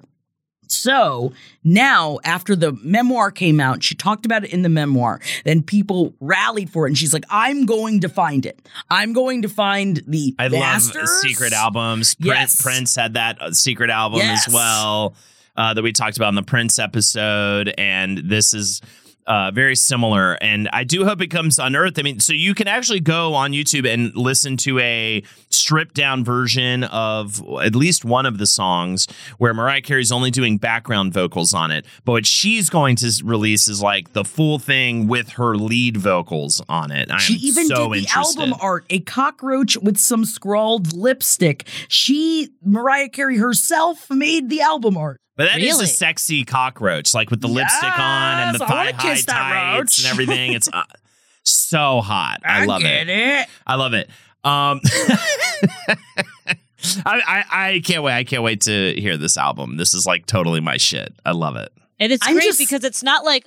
So 0.68 1.32
now, 1.64 2.18
after 2.22 2.54
the 2.54 2.72
memoir 2.84 3.30
came 3.32 3.60
out, 3.60 3.82
she 3.82 3.94
talked 3.94 4.24
about 4.24 4.44
it 4.44 4.52
in 4.52 4.62
the 4.62 4.68
memoir. 4.68 5.20
Then 5.44 5.62
people 5.62 6.14
rallied 6.20 6.70
for 6.70 6.86
it, 6.86 6.90
and 6.90 6.98
she's 6.98 7.12
like, 7.12 7.24
"I'm 7.28 7.66
going 7.66 8.00
to 8.02 8.08
find 8.08 8.46
it. 8.46 8.68
I'm 8.88 9.12
going 9.12 9.42
to 9.42 9.48
find 9.48 10.00
the 10.06 10.34
I 10.38 10.48
masters. 10.48 10.94
love 10.96 11.08
secret 11.22 11.52
albums. 11.52 12.14
Yes. 12.20 12.62
Prince 12.62 12.94
had 12.94 13.14
that 13.14 13.42
uh, 13.42 13.52
secret 13.52 13.90
album 13.90 14.18
Yes. 14.20 14.46
as 14.46 14.54
well 14.54 15.14
uh, 15.56 15.74
that 15.74 15.82
we 15.82 15.92
talked 15.92 16.16
about 16.16 16.28
in 16.30 16.34
the 16.34 16.42
Prince 16.42 16.78
episode, 16.78 17.72
and 17.78 18.18
this 18.18 18.54
is. 18.54 18.80
Uh, 19.26 19.48
very 19.52 19.76
similar, 19.76 20.32
and 20.40 20.68
I 20.72 20.82
do 20.82 21.04
hope 21.04 21.20
it 21.20 21.28
comes 21.28 21.60
unearthed. 21.60 22.00
I 22.00 22.02
mean, 22.02 22.18
so 22.18 22.32
you 22.32 22.52
can 22.52 22.66
actually 22.66 22.98
go 22.98 23.34
on 23.34 23.52
YouTube 23.52 23.86
and 23.86 24.12
listen 24.16 24.56
to 24.56 24.80
a 24.80 25.22
stripped 25.50 25.94
down 25.94 26.24
version 26.24 26.82
of 26.84 27.40
at 27.62 27.76
least 27.76 28.04
one 28.04 28.26
of 28.26 28.38
the 28.38 28.46
songs 28.46 29.06
where 29.38 29.54
Mariah 29.54 29.82
Carey's 29.82 30.10
only 30.10 30.32
doing 30.32 30.56
background 30.56 31.12
vocals 31.12 31.54
on 31.54 31.70
it. 31.70 31.86
But 32.04 32.12
what 32.12 32.26
she's 32.26 32.70
going 32.70 32.96
to 32.96 33.12
release 33.22 33.68
is 33.68 33.80
like 33.80 34.14
the 34.14 34.24
full 34.24 34.58
thing 34.58 35.06
with 35.06 35.28
her 35.32 35.54
lead 35.54 35.96
vocals 35.98 36.60
on 36.68 36.90
it. 36.90 37.08
I 37.08 37.18
She 37.18 37.34
even 37.34 37.66
so 37.66 37.84
did 37.84 37.92
the 37.92 37.98
interested. 37.98 38.40
album 38.40 38.58
art, 38.60 38.84
a 38.90 38.98
cockroach 39.00 39.76
with 39.76 39.98
some 39.98 40.24
scrawled 40.24 40.92
lipstick. 40.92 41.68
She, 41.86 42.48
Mariah 42.64 43.10
Carey 43.10 43.36
herself, 43.36 44.10
made 44.10 44.48
the 44.50 44.60
album 44.62 44.96
art. 44.96 45.20
But 45.40 45.46
that 45.46 45.58
is 45.60 45.72
Really? 45.72 45.84
a 45.84 45.88
sexy 45.88 46.44
cockroach, 46.44 47.14
like 47.14 47.30
with 47.30 47.40
the 47.40 47.48
lipstick 47.48 47.98
on 47.98 48.38
and 48.40 48.54
the 48.54 48.58
Yes, 48.58 48.62
I 48.62 48.66
thigh 48.68 48.74
wanna 48.84 48.92
high 48.96 49.14
kiss 49.14 49.24
that 49.24 49.32
tights 49.32 49.98
roach. 49.98 50.04
and 50.04 50.12
everything. 50.12 50.52
It's 50.52 50.68
uh, 50.70 50.82
so 51.44 52.02
hot. 52.02 52.40
I, 52.44 52.66
love 52.66 52.82
get 52.82 53.08
it. 53.08 53.18
it. 53.40 53.48
I 53.66 53.76
love 53.76 53.94
it. 53.94 54.10
Um, 54.44 54.80
I, 57.06 57.20
I 57.26 57.44
I 57.50 57.80
can't 57.84 58.02
wait. 58.02 58.12
I 58.14 58.24
can't 58.24 58.42
wait 58.42 58.60
to 58.62 58.94
hear 59.00 59.16
this 59.16 59.36
album. 59.38 59.76
This 59.78 59.94
is 59.94 60.04
like 60.06 60.26
totally 60.26 60.60
my 60.60 60.76
shit. 60.76 61.14
I 61.24 61.32
love 61.32 61.56
it. 61.56 61.72
And 61.98 62.12
it's 62.12 62.26
I'm 62.26 62.34
great 62.34 62.44
just- 62.44 62.58
because 62.58 62.84
it's 62.84 63.02
not 63.02 63.24
like 63.24 63.46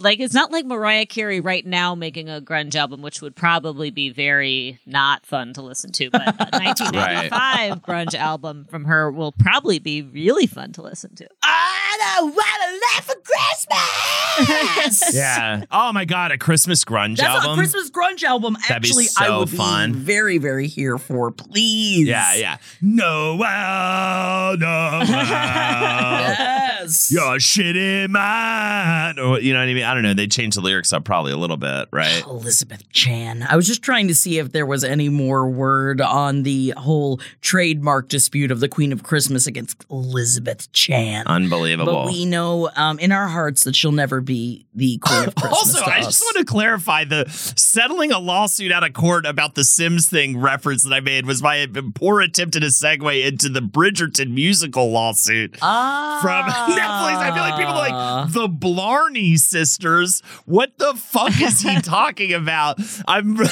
like 0.00 0.20
it's 0.20 0.34
not 0.34 0.52
like 0.52 0.64
Mariah 0.64 1.06
Carey 1.06 1.40
right 1.40 1.66
now 1.66 1.94
making 1.94 2.28
a 2.28 2.40
grunge 2.40 2.74
album, 2.76 3.02
which 3.02 3.20
would 3.20 3.34
probably 3.34 3.90
be 3.90 4.10
very 4.10 4.78
not 4.86 5.26
fun 5.26 5.52
to 5.54 5.62
listen 5.62 5.90
to. 5.92 6.10
But 6.10 6.22
a 6.22 6.32
1995 6.58 7.82
grunge 7.82 8.14
album 8.14 8.66
from 8.70 8.84
her 8.84 9.10
will 9.10 9.32
probably 9.32 9.78
be 9.80 10.02
really 10.02 10.46
fun 10.46 10.72
to 10.72 10.82
listen 10.82 11.14
to. 11.16 11.26
I 11.42 12.16
don't 12.18 12.34
want 12.34 12.46
to 12.62 12.80
laugh 12.94 13.04
for 13.06 13.14
Christmas. 13.20 15.10
Yeah. 15.12 15.64
oh 15.70 15.92
my 15.92 16.04
god, 16.04 16.30
a 16.32 16.38
Christmas 16.38 16.84
grunge 16.84 17.16
That's 17.18 17.44
album. 17.44 17.52
a 17.58 17.62
Christmas 17.62 17.90
grunge 17.90 18.22
album. 18.22 18.54
That'd 18.68 18.82
be 18.82 18.88
Actually, 18.88 19.06
I 19.18 19.26
so 19.26 19.38
would 19.40 19.50
fun. 19.50 19.92
be 19.92 19.98
very, 19.98 20.38
very 20.38 20.66
here 20.68 20.96
for. 20.98 21.30
Please. 21.30 22.06
Yeah, 22.06 22.34
yeah. 22.34 22.56
Noel, 22.80 24.56
Noel. 24.56 25.00
Yes. 26.80 27.12
Your 27.12 27.36
shitty 27.36 28.08
mind. 28.08 29.18
Or, 29.18 29.38
you 29.42 29.52
know 29.52 29.60
what 29.60 29.68
I 29.68 29.74
mean? 29.74 29.84
I 29.84 29.94
don't 29.94 30.02
know. 30.02 30.14
They 30.14 30.26
changed 30.26 30.56
the 30.56 30.60
lyrics 30.60 30.92
up 30.92 31.04
probably 31.04 31.32
a 31.32 31.36
little 31.36 31.56
bit, 31.56 31.88
right? 31.92 32.22
Elizabeth 32.26 32.88
Chan. 32.92 33.46
I 33.48 33.56
was 33.56 33.66
just 33.66 33.82
trying 33.82 34.08
to 34.08 34.14
see 34.14 34.38
if 34.38 34.52
there 34.52 34.66
was 34.66 34.84
any 34.84 35.08
more 35.08 35.48
word 35.48 36.00
on 36.00 36.42
the 36.42 36.74
whole 36.76 37.20
trademark 37.40 38.08
dispute 38.08 38.50
of 38.50 38.60
the 38.60 38.68
Queen 38.68 38.92
of 38.92 39.02
Christmas 39.02 39.46
against 39.46 39.84
Elizabeth 39.90 40.70
Chan. 40.72 41.26
Unbelievable. 41.26 41.92
But 42.04 42.06
we 42.06 42.24
know 42.26 42.70
um, 42.76 42.98
in 42.98 43.12
our 43.12 43.28
hearts 43.28 43.64
that 43.64 43.74
she'll 43.76 43.92
never 43.92 44.20
be 44.20 44.66
the 44.74 44.98
Queen 44.98 45.28
of 45.28 45.34
Christmas. 45.36 45.74
also, 45.76 45.90
I 45.90 45.98
us. 46.00 46.06
just 46.06 46.22
want 46.22 46.36
to 46.38 46.44
clarify 46.44 47.04
the 47.04 47.28
settling 47.28 48.12
a 48.12 48.18
lawsuit 48.18 48.72
out 48.72 48.84
of 48.84 48.92
court 48.92 49.26
about 49.26 49.54
the 49.54 49.64
Sims 49.64 50.08
thing 50.08 50.38
reference 50.38 50.82
that 50.84 50.92
I 50.92 51.00
made 51.00 51.26
was 51.26 51.42
my 51.42 51.66
poor 51.94 52.20
attempt 52.20 52.56
at 52.56 52.62
a 52.62 52.66
segue 52.66 53.26
into 53.26 53.48
the 53.48 53.60
Bridgerton 53.60 54.32
musical 54.32 54.90
lawsuit. 54.90 55.56
ah. 55.62 56.18
From 56.20 56.44
Netflix, 56.76 57.16
I 57.16 57.32
feel 57.34 57.42
like 57.42 57.56
people 57.56 57.72
are 57.74 58.22
like 58.24 58.32
the 58.32 58.48
Blarney 58.48 59.29
sisters. 59.36 60.22
What 60.46 60.78
the 60.78 60.94
fuck 60.94 61.40
is 61.40 61.60
he 61.60 61.80
talking 61.82 62.32
about? 62.32 62.80
I'm 63.06 63.36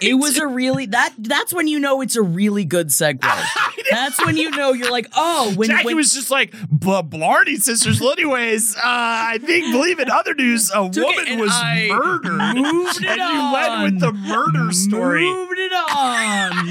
It 0.00 0.14
was 0.14 0.38
a 0.38 0.46
really 0.46 0.86
that 0.86 1.14
that's 1.18 1.52
when 1.52 1.68
you 1.68 1.78
know 1.78 2.00
it's 2.00 2.16
a 2.16 2.22
really 2.22 2.64
good 2.64 2.88
segue. 2.88 3.20
That's 3.90 4.24
when 4.24 4.36
you 4.36 4.50
know 4.50 4.72
you're 4.72 4.90
like, 4.90 5.06
oh, 5.14 5.52
when, 5.56 5.68
Jackie 5.68 5.86
when 5.86 5.96
was 5.96 6.12
just 6.12 6.30
like, 6.30 6.54
but 6.70 7.02
Blarney 7.02 7.56
sisters. 7.56 8.00
Well, 8.00 8.12
anyways, 8.12 8.76
uh, 8.76 8.80
I 8.84 9.38
think, 9.42 9.72
believe 9.72 9.98
in 10.00 10.10
other 10.10 10.34
news, 10.34 10.70
a 10.74 10.82
woman 10.82 11.38
was 11.38 11.50
I 11.52 11.88
murdered. 11.90 12.56
moved 12.56 13.04
and 13.04 13.16
you 13.18 13.52
led 13.52 13.82
with 13.82 14.00
the 14.00 14.12
murder 14.12 14.72
story. 14.72 15.30
moved 15.30 15.58
it 15.58 15.72
on. 15.72 16.66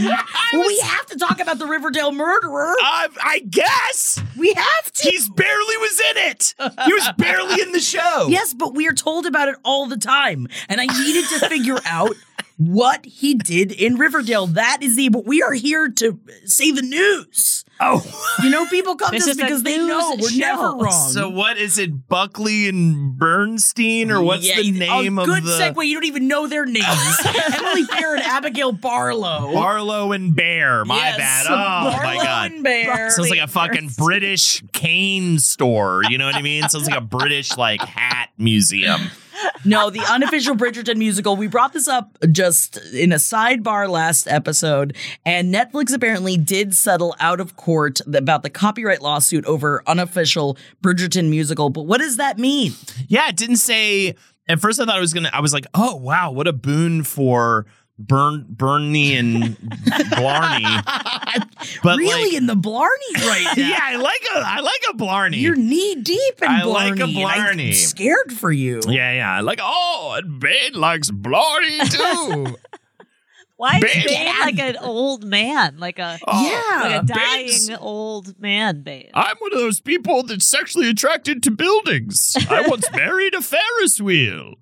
well, 0.53 0.67
we 0.67 0.79
have 0.79 1.05
to 1.07 1.17
talk 1.17 1.39
about 1.39 1.59
the 1.59 1.67
Riverdale 1.67 2.11
murderer. 2.11 2.71
Uh, 2.83 3.07
I 3.23 3.43
guess 3.47 4.19
we 4.37 4.53
have 4.53 4.91
to. 4.93 5.09
he's 5.09 5.29
barely 5.29 5.77
was 5.77 5.99
in 5.99 6.17
it. 6.29 6.55
He 6.85 6.93
was 6.93 7.09
barely 7.17 7.61
in 7.61 7.71
the 7.71 7.79
show. 7.79 8.02
Yes, 8.29 8.53
but 8.53 8.73
we 8.73 8.87
are 8.87 8.93
told 8.93 9.25
about 9.25 9.47
it 9.49 9.55
all 9.63 9.87
the 9.87 9.97
time. 9.97 10.47
And 10.69 10.79
I 10.81 10.85
needed 10.85 11.25
to 11.29 11.49
figure 11.49 11.79
out 11.85 12.15
what 12.57 13.05
he 13.05 13.33
did 13.35 13.71
in 13.71 13.95
Riverdale. 13.95 14.47
That 14.47 14.79
is 14.81 14.95
the. 14.95 15.09
But 15.09 15.25
we 15.25 15.41
are 15.41 15.53
here 15.53 15.89
to 15.89 16.19
say 16.45 16.71
the 16.71 16.81
news. 16.81 17.65
Oh, 17.79 18.01
You 18.43 18.49
know, 18.51 18.65
people 18.67 18.95
come 18.95 19.11
This 19.11 19.25
to 19.25 19.31
us 19.31 19.37
because 19.37 19.63
they 19.63 19.77
know 19.79 20.15
we're 20.17 20.29
show. 20.29 20.37
never 20.37 20.61
wrong. 20.77 21.09
so 21.11 21.27
what 21.29 21.57
is 21.57 21.79
it? 21.79 22.07
Buckley 22.07 22.69
and 22.69 23.17
Bernstein, 23.17 24.11
or 24.11 24.21
what's 24.21 24.47
Yeah, 24.47 24.61
the 24.61 24.71
name 24.71 25.17
oh, 25.17 25.23
of 25.23 25.27
good 25.27 25.43
the 25.43 25.49
segue. 25.59 25.85
You 25.85 25.95
don't 25.95 26.05
even 26.05 26.27
know 26.27 26.47
their 26.47 26.65
names. 26.65 26.85
Emily 27.53 27.83
Bear 27.85 28.13
and 28.15 28.23
Abigail 28.23 28.71
Barlow. 28.71 29.51
Barlow 29.53 30.11
and 30.11 30.35
Bear? 30.35 30.85
My 30.85 30.95
Yes, 30.97 31.17
bad. 31.17 31.45
Oh 31.49 31.97
my 31.97 32.15
god. 32.23 32.51
and 32.51 32.63
Bear. 32.63 33.09
Sounds 33.09 33.29
like 33.31 33.39
a 33.39 33.47
fucking 33.47 33.89
British 33.97 34.63
cane 34.71 35.39
store. 35.39 36.03
You 36.07 36.19
know 36.19 36.27
what 36.27 36.35
I 36.35 36.41
mean? 36.43 36.69
Sounds 36.69 36.87
like 36.87 36.97
a 36.97 37.01
British 37.01 37.57
like 37.57 37.81
hat 37.81 38.29
museum. 38.37 39.01
No, 39.65 39.89
the 39.89 40.01
unofficial 40.11 40.55
Bridgerton 40.55 40.97
musical. 40.97 41.35
We 41.35 41.47
brought 41.47 41.73
this 41.73 41.87
up 41.87 42.17
just 42.31 42.77
in 42.93 43.11
a 43.11 43.15
sidebar 43.17 43.89
last 43.89 44.27
episode, 44.27 44.95
and 45.25 45.53
Netflix 45.53 45.93
apparently 45.93 46.37
did 46.37 46.75
settle 46.75 47.15
out 47.19 47.39
of 47.39 47.55
court 47.55 48.01
about 48.01 48.43
the 48.43 48.49
copyright 48.49 49.01
lawsuit 49.01 49.45
over 49.45 49.83
unofficial 49.87 50.57
Bridgerton 50.81 51.29
musical. 51.29 51.69
But 51.69 51.83
what 51.83 51.99
does 51.99 52.17
that 52.17 52.37
mean? 52.37 52.73
Yeah, 53.07 53.29
it 53.29 53.37
didn't 53.37 53.57
say. 53.57 54.15
At 54.47 54.59
first, 54.59 54.79
I 54.79 54.85
thought 54.85 54.97
I 54.97 54.99
was 54.99 55.13
gonna. 55.13 55.29
I 55.31 55.39
was 55.39 55.53
like, 55.53 55.65
oh 55.73 55.95
wow, 55.95 56.31
what 56.31 56.47
a 56.47 56.53
boon 56.53 57.03
for 57.03 57.65
Burn 57.97 58.45
Bernie 58.49 59.15
and 59.15 59.57
Blarney. 60.15 60.65
But 61.81 61.97
really 61.97 62.25
like, 62.31 62.33
in 62.33 62.45
the 62.47 62.55
Blarney 62.55 63.13
right 63.17 63.53
now. 63.57 63.63
yeah, 63.69 63.79
I 63.81 63.95
like 63.95 64.21
a 64.35 64.39
I 64.39 64.59
like 64.59 64.81
a 64.89 64.93
Blarney. 64.95 65.37
You're 65.37 65.55
knee 65.55 65.95
deep 65.95 66.41
in 66.41 66.47
I 66.47 66.63
Blarney. 66.63 66.99
like 66.99 67.09
a 67.09 67.11
Blarney. 67.13 67.67
I'm 67.69 67.73
scared 67.73 68.33
for 68.33 68.51
you. 68.51 68.81
yeah, 68.87 69.13
yeah, 69.13 69.31
I 69.37 69.39
like. 69.41 69.59
Oh, 69.61 70.15
and 70.17 70.39
Bane 70.39 70.73
likes 70.73 71.09
Blarney 71.11 71.79
too. 71.89 72.55
Why 73.55 73.77
is 73.77 73.83
Bane. 73.83 74.07
Bane 74.07 74.39
like 74.41 74.59
an 74.59 74.77
old 74.81 75.23
man? 75.23 75.77
Like 75.77 75.99
a 75.99 76.19
Oh, 76.27 76.43
Yeah. 76.51 76.81
like 76.89 77.03
a 77.03 77.05
dying 77.05 77.47
Bane's- 77.47 77.69
old 77.79 78.39
man 78.39 78.81
Bane. 78.81 79.09
I'm 79.13 79.37
one 79.39 79.53
of 79.53 79.59
those 79.59 79.79
people 79.79 80.23
that's 80.23 80.45
sexually 80.45 80.89
attracted 80.89 81.41
to 81.43 81.51
buildings. 81.51 82.35
I 82.49 82.67
once 82.67 82.91
married 82.95 83.35
a 83.35 83.41
Ferris 83.41 84.01
wheel. 84.01 84.55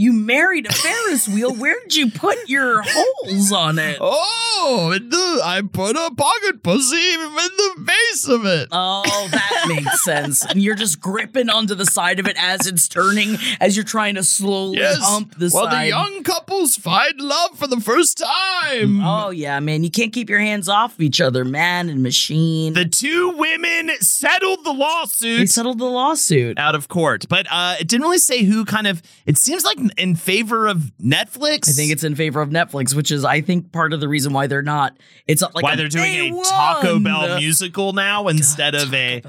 You 0.00 0.14
married 0.14 0.64
a 0.64 0.72
Ferris 0.72 1.28
wheel. 1.28 1.54
Where 1.54 1.78
did 1.80 1.94
you 1.94 2.10
put 2.10 2.48
your 2.48 2.82
holes 2.86 3.52
on 3.52 3.78
it? 3.78 3.98
Oh, 4.00 4.96
the, 4.98 5.42
I 5.44 5.60
put 5.60 5.94
a 5.94 6.10
pocket 6.14 6.62
pussy 6.62 7.12
in 7.12 7.20
the 7.20 7.84
base 7.84 8.26
of 8.26 8.46
it. 8.46 8.68
Oh, 8.72 9.28
that 9.30 9.64
makes 9.68 10.02
sense. 10.02 10.42
And 10.42 10.62
you're 10.62 10.74
just 10.74 11.02
gripping 11.02 11.50
onto 11.50 11.74
the 11.74 11.84
side 11.84 12.18
of 12.18 12.26
it 12.26 12.36
as 12.38 12.66
it's 12.66 12.88
turning, 12.88 13.36
as 13.60 13.76
you're 13.76 13.84
trying 13.84 14.14
to 14.14 14.24
slowly 14.24 14.78
hump 14.82 15.34
the 15.36 15.50
well, 15.52 15.66
side. 15.66 15.84
the 15.84 15.88
young 15.88 16.22
couples 16.22 16.76
find 16.76 17.20
love 17.20 17.58
for 17.58 17.66
the 17.66 17.80
first 17.82 18.16
time. 18.16 19.02
Oh 19.04 19.28
yeah, 19.28 19.60
man. 19.60 19.84
You 19.84 19.90
can't 19.90 20.14
keep 20.14 20.30
your 20.30 20.40
hands 20.40 20.66
off 20.66 20.98
each 20.98 21.20
other, 21.20 21.44
man 21.44 21.90
and 21.90 22.02
machine. 22.02 22.72
The 22.72 22.86
two 22.86 23.34
women 23.36 23.90
settled 24.00 24.64
the 24.64 24.72
lawsuit. 24.72 25.40
they 25.40 25.46
settled 25.46 25.78
the 25.78 25.84
lawsuit. 25.84 26.58
out 26.58 26.74
of 26.74 26.88
court, 26.88 27.26
but 27.28 27.46
uh, 27.50 27.76
it 27.78 27.86
didn't 27.86 28.04
really 28.04 28.16
say 28.16 28.44
who 28.44 28.64
kind 28.64 28.86
of. 28.86 29.02
It 29.26 29.36
seems 29.36 29.62
like 29.62 29.78
in 29.96 30.16
favor 30.16 30.66
of 30.66 30.92
Netflix. 31.02 31.68
I 31.68 31.72
think 31.72 31.92
it's 31.92 32.04
in 32.04 32.14
favor 32.14 32.40
of 32.40 32.50
Netflix, 32.50 32.94
which 32.94 33.10
is 33.10 33.24
I 33.24 33.40
think 33.40 33.72
part 33.72 33.92
of 33.92 34.00
the 34.00 34.08
reason 34.08 34.32
why 34.32 34.46
they're 34.46 34.62
not. 34.62 34.96
It's 35.26 35.42
like 35.42 35.62
why 35.62 35.76
they're 35.76 35.88
doing 35.88 36.38
a 36.38 36.42
Taco. 36.42 36.98
Bell 37.00 37.38
musical 37.38 37.92
now 37.92 38.28
instead 38.28 38.74
of 38.74 38.92
a. 38.94 39.22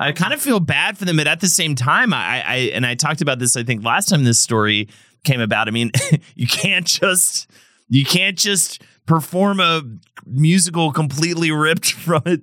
I 0.00 0.12
kind 0.12 0.32
of 0.32 0.40
feel 0.40 0.60
bad 0.60 0.96
for 0.96 1.04
them, 1.04 1.16
but 1.16 1.26
at 1.26 1.40
the 1.40 1.48
same 1.48 1.74
time, 1.74 2.14
I, 2.14 2.42
I 2.46 2.56
and 2.72 2.86
I 2.86 2.94
talked 2.94 3.20
about 3.20 3.38
this. 3.38 3.56
I 3.56 3.64
think 3.64 3.84
last 3.84 4.08
time 4.08 4.24
this 4.24 4.38
story 4.38 4.88
came 5.24 5.40
about. 5.40 5.68
I 5.68 5.72
mean, 5.72 5.90
you 6.34 6.46
can't 6.46 6.86
just 6.86 7.50
you 7.88 8.04
can't 8.04 8.38
just 8.38 8.82
perform 9.06 9.58
a 9.58 9.82
musical 10.26 10.92
completely 10.92 11.50
ripped 11.50 11.92
from 11.92 12.22
a, 12.26 12.38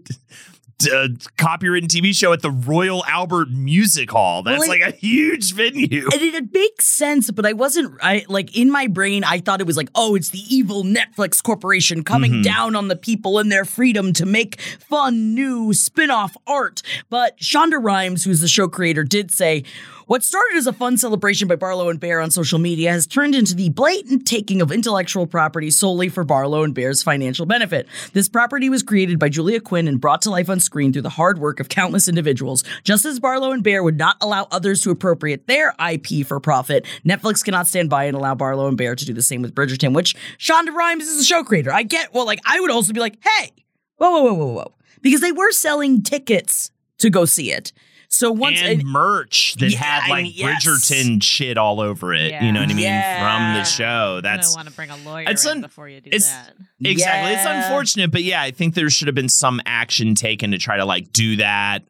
a 0.83 1.07
copywritten 1.38 1.88
TV 1.88 2.13
show 2.13 2.33
at 2.33 2.41
the 2.41 2.51
Royal 2.51 3.03
Albert 3.05 3.49
Music 3.49 4.11
Hall. 4.11 4.43
That's 4.43 4.59
Well, 4.59 4.67
like 4.67 4.81
a 4.81 4.91
huge 4.95 5.53
venue. 5.53 6.07
And 6.11 6.21
it, 6.21 6.35
it 6.35 6.53
makes 6.53 6.85
sense, 6.85 7.31
but 7.31 7.45
I 7.45 7.53
wasn't. 7.53 7.97
I 8.01 8.25
like 8.27 8.55
in 8.57 8.69
my 8.69 8.88
brain, 8.88 9.23
I 9.23 9.39
thought 9.39 9.61
it 9.61 9.67
was 9.67 9.77
like, 9.77 9.89
oh, 9.95 10.15
it's 10.15 10.29
the 10.29 10.43
evil 10.49 10.83
Netflix 10.83 11.41
corporation 11.41 12.03
coming 12.03 12.25
Mm-hmm. 12.33 12.41
down 12.41 12.75
on 12.75 12.88
the 12.88 12.95
people 12.95 13.38
and 13.39 13.51
their 13.51 13.65
freedom 13.65 14.11
to 14.13 14.25
make 14.25 14.59
fun, 14.59 15.33
new 15.33 15.73
spin-off 15.73 16.35
art. 16.47 16.81
But 17.09 17.38
Shonda 17.38 17.81
Rhimes, 17.81 18.23
who's 18.25 18.41
the 18.41 18.47
show 18.47 18.67
creator, 18.67 19.03
did 19.03 19.31
say. 19.31 19.63
What 20.07 20.23
started 20.23 20.55
as 20.57 20.67
a 20.67 20.73
fun 20.73 20.97
celebration 20.97 21.47
by 21.47 21.55
Barlow 21.55 21.89
and 21.89 21.99
Bear 21.99 22.19
on 22.19 22.29
social 22.29 22.59
media 22.59 22.91
has 22.91 23.07
turned 23.07 23.33
into 23.33 23.55
the 23.55 23.69
blatant 23.69 24.27
taking 24.27 24.61
of 24.61 24.71
intellectual 24.71 25.25
property 25.25 25.71
solely 25.71 26.09
for 26.09 26.23
Barlow 26.23 26.61
and 26.61 26.75
Bear's 26.75 27.01
financial 27.01 27.47
benefit. 27.47 27.87
This 28.13 28.29
property 28.29 28.69
was 28.69 28.83
created 28.83 29.17
by 29.17 29.29
Julia 29.29 29.59
Quinn 29.59 29.87
and 29.87 29.99
brought 29.99 30.21
to 30.21 30.29
life 30.29 30.47
on 30.47 30.59
screen 30.59 30.93
through 30.93 31.01
the 31.01 31.09
hard 31.09 31.39
work 31.39 31.59
of 31.59 31.69
countless 31.69 32.07
individuals. 32.07 32.63
Just 32.83 33.03
as 33.03 33.19
Barlow 33.19 33.51
and 33.51 33.63
Bear 33.63 33.81
would 33.81 33.97
not 33.97 34.17
allow 34.21 34.47
others 34.51 34.83
to 34.83 34.91
appropriate 34.91 35.47
their 35.47 35.73
IP 35.83 36.23
for 36.23 36.39
profit, 36.39 36.85
Netflix 37.03 37.43
cannot 37.43 37.65
stand 37.65 37.89
by 37.89 38.03
and 38.03 38.15
allow 38.15 38.35
Barlow 38.35 38.67
and 38.67 38.77
Bear 38.77 38.93
to 38.93 39.05
do 39.05 39.13
the 39.13 39.23
same 39.23 39.41
with 39.41 39.55
Bridgerton, 39.55 39.95
which 39.95 40.15
Shonda 40.37 40.71
Rhimes 40.71 41.07
is 41.07 41.19
a 41.19 41.23
show 41.23 41.43
creator. 41.43 41.73
I 41.73 41.81
get, 41.81 42.13
well, 42.13 42.27
like, 42.27 42.41
I 42.45 42.59
would 42.59 42.69
also 42.69 42.93
be 42.93 42.99
like, 42.99 43.17
hey, 43.23 43.53
whoa, 43.97 44.11
whoa, 44.11 44.21
whoa, 44.21 44.33
whoa, 44.35 44.53
whoa. 44.53 44.73
Because 45.01 45.21
they 45.21 45.31
were 45.31 45.51
selling 45.51 46.03
tickets 46.03 46.69
to 46.99 47.09
go 47.09 47.25
see 47.25 47.51
it. 47.51 47.73
So 48.15 48.32
once 48.32 48.62
and 48.62 48.84
merch 48.86 49.56
that 49.56 49.71
Yeah, 49.71 49.78
had 49.78 50.04
I 50.06 50.10
like 50.10 50.23
mean, 50.23 50.34
yes. 50.36 50.65
Bridgerton 50.65 51.21
shit 51.21 51.58
all 51.58 51.82
over 51.82 52.13
it. 52.13 52.32
You 52.41 52.51
know 52.54 52.62
what 52.62 52.69
I 52.69 52.73
mean? 52.73 52.86
From 52.86 53.54
the 53.56 53.63
show. 53.65 54.21
That's 54.23 54.49
don't 54.54 54.60
want 54.60 54.69
to 54.69 54.73
bring 54.73 54.89
a 54.89 54.97
lawyer 54.97 55.25
it's 55.30 55.43
in 55.45 55.51
un- 55.51 55.62
before 55.62 55.89
you 55.89 55.99
do 55.99 56.08
it's- 56.08 56.30
that. 56.30 56.54
Exactly. 56.84 57.34
It's 57.34 57.45
unfortunate, 57.45 58.12
but 58.12 58.23
yeah, 58.23 58.41
I 58.41 58.51
think 58.51 58.73
there 58.73 58.89
should 58.89 59.08
have 59.08 59.15
been 59.15 59.28
some 59.30 59.60
action 59.65 60.15
taken 60.15 60.51
to 60.51 60.58
try 60.58 60.78
to 60.78 60.86
like 60.86 61.12
do 61.12 61.36
that. 61.38 61.84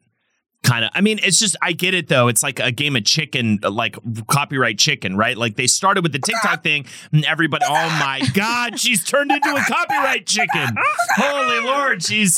Kind 0.66 0.84
of. 0.84 0.90
I 0.94 1.00
mean, 1.00 1.20
it's 1.22 1.38
just 1.38 1.54
I 1.62 1.70
get 1.72 1.94
it 1.94 2.08
though. 2.08 2.26
It's 2.26 2.42
like 2.42 2.58
a 2.58 2.72
game 2.72 2.96
of 2.96 3.04
chicken, 3.04 3.60
like 3.62 3.96
copyright 4.26 4.80
chicken, 4.80 5.16
right? 5.16 5.36
Like 5.36 5.54
they 5.54 5.68
started 5.68 6.02
with 6.02 6.12
the 6.12 6.18
TikTok 6.18 6.64
thing, 6.64 6.86
and 7.12 7.24
everybody. 7.24 7.64
Oh 7.68 7.88
my 8.00 8.20
god, 8.34 8.80
she's 8.80 9.04
turned 9.04 9.30
into 9.30 9.48
a 9.48 9.60
copyright 9.60 10.26
chicken. 10.26 10.76
Holy 11.14 11.64
Lord, 11.64 12.02
she's 12.02 12.36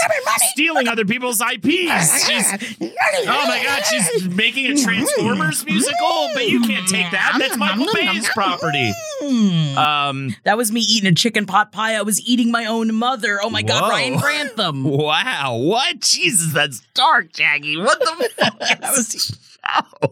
stealing 0.51 0.89
other 0.89 1.07
people's 1.07 1.41
IPs. 1.41 2.19
She's 2.29 2.77
oh 2.81 3.45
my 3.47 3.63
god, 3.65 3.83
she's 3.85 4.29
making 4.29 4.67
a 4.67 4.71
mm-hmm. 4.71 4.85
Transformers 4.85 5.65
musical, 5.65 6.29
but 6.35 6.49
you 6.49 6.61
can't 6.61 6.87
take 6.87 7.07
mm-hmm. 7.07 7.15
that. 7.15 7.37
That's 7.39 7.57
Michael 7.57 7.87
mm-hmm. 7.87 8.13
Bay's 8.17 8.29
property. 8.29 8.93
Um. 9.77 10.35
that 10.45 10.57
was 10.57 10.71
me 10.73 10.81
eating 10.81 11.11
a 11.11 11.15
chicken 11.15 11.47
pot 11.47 11.73
pie. 11.73 11.95
I 11.95 12.03
was 12.03 12.21
eating 12.21 12.51
my 12.51 12.67
own 12.67 12.95
mother. 12.95 13.41
Oh 13.43 13.51
my 13.51 13.63
God, 13.63 13.89
Ryan 13.89 14.19
Grantham. 14.19 14.85
Wow, 14.99 15.57
what? 15.57 16.01
Jesus, 16.01 16.53
that's 16.53 16.81
dark, 16.95 17.33
Jackie. 17.33 17.77
What 17.77 17.99
the 18.01 18.18
is 18.21 19.09
this 19.09 19.59
show? 19.65 20.09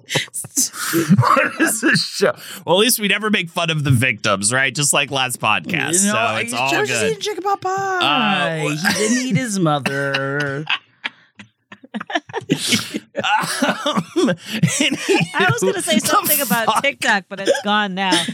what 1.19 1.61
is 1.61 1.81
this 1.81 2.07
show? 2.07 2.35
Well, 2.65 2.77
at 2.77 2.81
least 2.81 3.01
we 3.01 3.09
never 3.09 3.31
make 3.31 3.49
fun 3.49 3.71
of 3.71 3.85
the 3.85 3.91
victims, 3.91 4.53
right? 4.53 4.75
Just 4.75 4.93
like 4.93 5.11
last 5.11 5.41
podcast. 5.41 6.05
You 6.05 6.13
know, 6.13 6.35
so 6.35 6.37
it's 6.37 6.53
all 6.53 6.71
good. 6.87 7.21
chicken 7.21 7.43
pot 7.43 7.61
pie. 7.61 8.67
Uh, 8.67 8.69
he 8.71 8.93
didn't 8.99 9.27
eat 9.27 9.37
his 9.37 9.59
mother. 9.59 10.65
Um, 13.17 14.31
I 15.35 15.49
was 15.51 15.61
going 15.63 15.75
to 15.75 15.83
say 15.83 15.99
something 16.01 16.41
about 16.41 16.67
fuck? 16.67 16.83
TikTok, 16.83 17.25
but 17.29 17.41
it's 17.41 17.63
gone 17.63 17.95
now. 17.95 18.25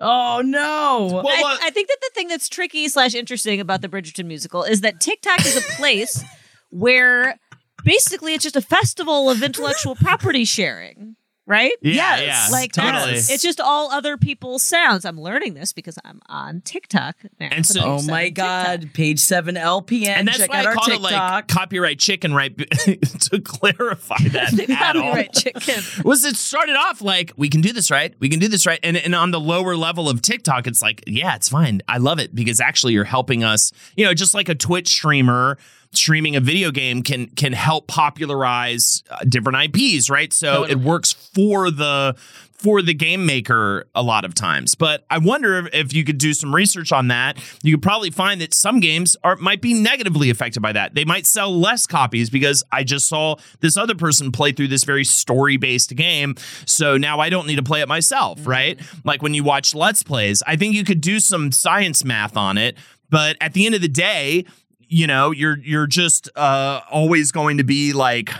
Oh 0.00 0.40
no. 0.42 1.22
Well, 1.22 1.28
I, 1.28 1.42
uh, 1.42 1.58
I 1.66 1.70
think 1.70 1.88
that 1.88 1.98
the 2.00 2.10
thing 2.14 2.28
that's 2.28 2.48
tricky 2.48 2.88
slash 2.88 3.14
interesting 3.14 3.60
about 3.60 3.82
the 3.82 3.88
Bridgerton 3.88 4.24
musical 4.24 4.62
is 4.62 4.80
that 4.80 5.00
TikTok 5.00 5.44
is 5.44 5.56
a 5.56 5.60
place 5.74 6.24
where 6.70 7.38
basically 7.84 8.34
it's 8.34 8.44
just 8.44 8.56
a 8.56 8.60
festival 8.62 9.30
of 9.30 9.42
intellectual 9.42 9.94
property 9.94 10.44
sharing, 10.44 11.16
right? 11.46 11.72
yeah, 11.82 12.16
Yes, 12.18 12.20
yeah, 12.22 12.48
Like 12.52 12.72
totally. 12.72 12.92
that's- 12.92 13.30
it's 13.30 13.42
just 13.42 13.60
all 13.60 13.90
other 13.90 14.16
people's 14.16 14.62
sounds. 14.62 15.04
I'm 15.04 15.20
learning 15.20 15.54
this 15.54 15.72
because 15.72 15.98
I'm 16.04 16.20
on 16.28 16.60
TikTok 16.60 17.16
now. 17.40 17.48
And 17.50 17.66
for 17.66 17.72
so- 17.72 17.80
page 17.80 17.88
Oh 17.88 17.96
seven 17.98 18.10
my 18.12 18.24
TikTok. 18.24 18.36
God. 18.80 18.90
Page 18.94 19.18
seven 19.18 19.54
LPN. 19.56 20.06
and 20.08 20.28
that's 20.28 20.38
Check 20.38 20.50
why 20.50 20.58
out 20.60 20.66
I 20.66 20.68
our 20.68 20.74
called 20.74 20.90
it 20.92 21.00
like 21.00 21.48
copyright 21.48 21.98
chicken, 21.98 22.32
right? 22.34 22.56
to 22.56 23.40
clarify 23.44 24.16
that 24.28 24.58
at 24.70 24.96
all. 24.96 25.02
Copyright 25.02 25.32
chicken. 25.32 25.82
was 26.04 26.24
it 26.24 26.36
started 26.36 26.76
off 26.76 27.02
like 27.02 27.32
we 27.36 27.48
can 27.48 27.60
do 27.60 27.72
this 27.72 27.90
right 27.90 28.14
we 28.20 28.28
can 28.28 28.38
do 28.38 28.46
this 28.48 28.66
right 28.66 28.78
and, 28.82 28.96
and 28.96 29.14
on 29.14 29.30
the 29.32 29.40
lower 29.40 29.76
level 29.76 30.08
of 30.08 30.22
tiktok 30.22 30.66
it's 30.66 30.80
like 30.82 31.02
yeah 31.06 31.34
it's 31.34 31.48
fine 31.48 31.80
i 31.88 31.98
love 31.98 32.18
it 32.18 32.34
because 32.34 32.60
actually 32.60 32.92
you're 32.92 33.04
helping 33.04 33.42
us 33.44 33.72
you 33.96 34.04
know 34.04 34.14
just 34.14 34.34
like 34.34 34.48
a 34.48 34.54
twitch 34.54 34.88
streamer 34.88 35.58
streaming 35.92 36.36
a 36.36 36.40
video 36.40 36.70
game 36.70 37.02
can 37.02 37.26
can 37.28 37.52
help 37.52 37.86
popularize 37.86 39.02
uh, 39.10 39.18
different 39.28 39.58
ips 39.76 40.08
right 40.08 40.32
so 40.32 40.52
Totally. 40.64 40.70
it 40.72 40.78
works 40.78 41.12
for 41.12 41.70
the 41.70 42.16
for 42.60 42.82
the 42.82 42.92
game 42.92 43.24
maker 43.24 43.86
a 43.94 44.02
lot 44.02 44.24
of 44.26 44.34
times. 44.34 44.74
But 44.74 45.06
I 45.08 45.16
wonder 45.16 45.66
if 45.72 45.94
you 45.94 46.04
could 46.04 46.18
do 46.18 46.34
some 46.34 46.54
research 46.54 46.92
on 46.92 47.08
that. 47.08 47.38
You 47.62 47.72
could 47.74 47.82
probably 47.82 48.10
find 48.10 48.38
that 48.42 48.52
some 48.52 48.80
games 48.80 49.16
are 49.24 49.36
might 49.36 49.62
be 49.62 49.72
negatively 49.72 50.28
affected 50.28 50.60
by 50.60 50.72
that. 50.72 50.94
They 50.94 51.06
might 51.06 51.24
sell 51.24 51.58
less 51.58 51.86
copies 51.86 52.28
because 52.28 52.62
I 52.70 52.84
just 52.84 53.08
saw 53.08 53.36
this 53.60 53.78
other 53.78 53.94
person 53.94 54.30
play 54.30 54.52
through 54.52 54.68
this 54.68 54.84
very 54.84 55.04
story-based 55.04 55.96
game. 55.96 56.34
So 56.66 56.98
now 56.98 57.18
I 57.18 57.30
don't 57.30 57.46
need 57.46 57.56
to 57.56 57.62
play 57.62 57.80
it 57.80 57.88
myself, 57.88 58.46
right? 58.46 58.78
Like 59.04 59.22
when 59.22 59.32
you 59.32 59.42
watch 59.42 59.74
Let's 59.74 60.02
Plays, 60.02 60.42
I 60.46 60.56
think 60.56 60.74
you 60.74 60.84
could 60.84 61.00
do 61.00 61.18
some 61.18 61.52
science 61.52 62.04
math 62.04 62.36
on 62.36 62.58
it, 62.58 62.76
but 63.08 63.38
at 63.40 63.54
the 63.54 63.64
end 63.64 63.74
of 63.74 63.80
the 63.80 63.88
day, 63.88 64.44
you 64.90 65.06
know, 65.06 65.30
you're 65.30 65.56
you're 65.58 65.86
just 65.86 66.28
uh 66.36 66.80
always 66.90 67.32
going 67.32 67.56
to 67.58 67.64
be 67.64 67.92
like 67.94 68.30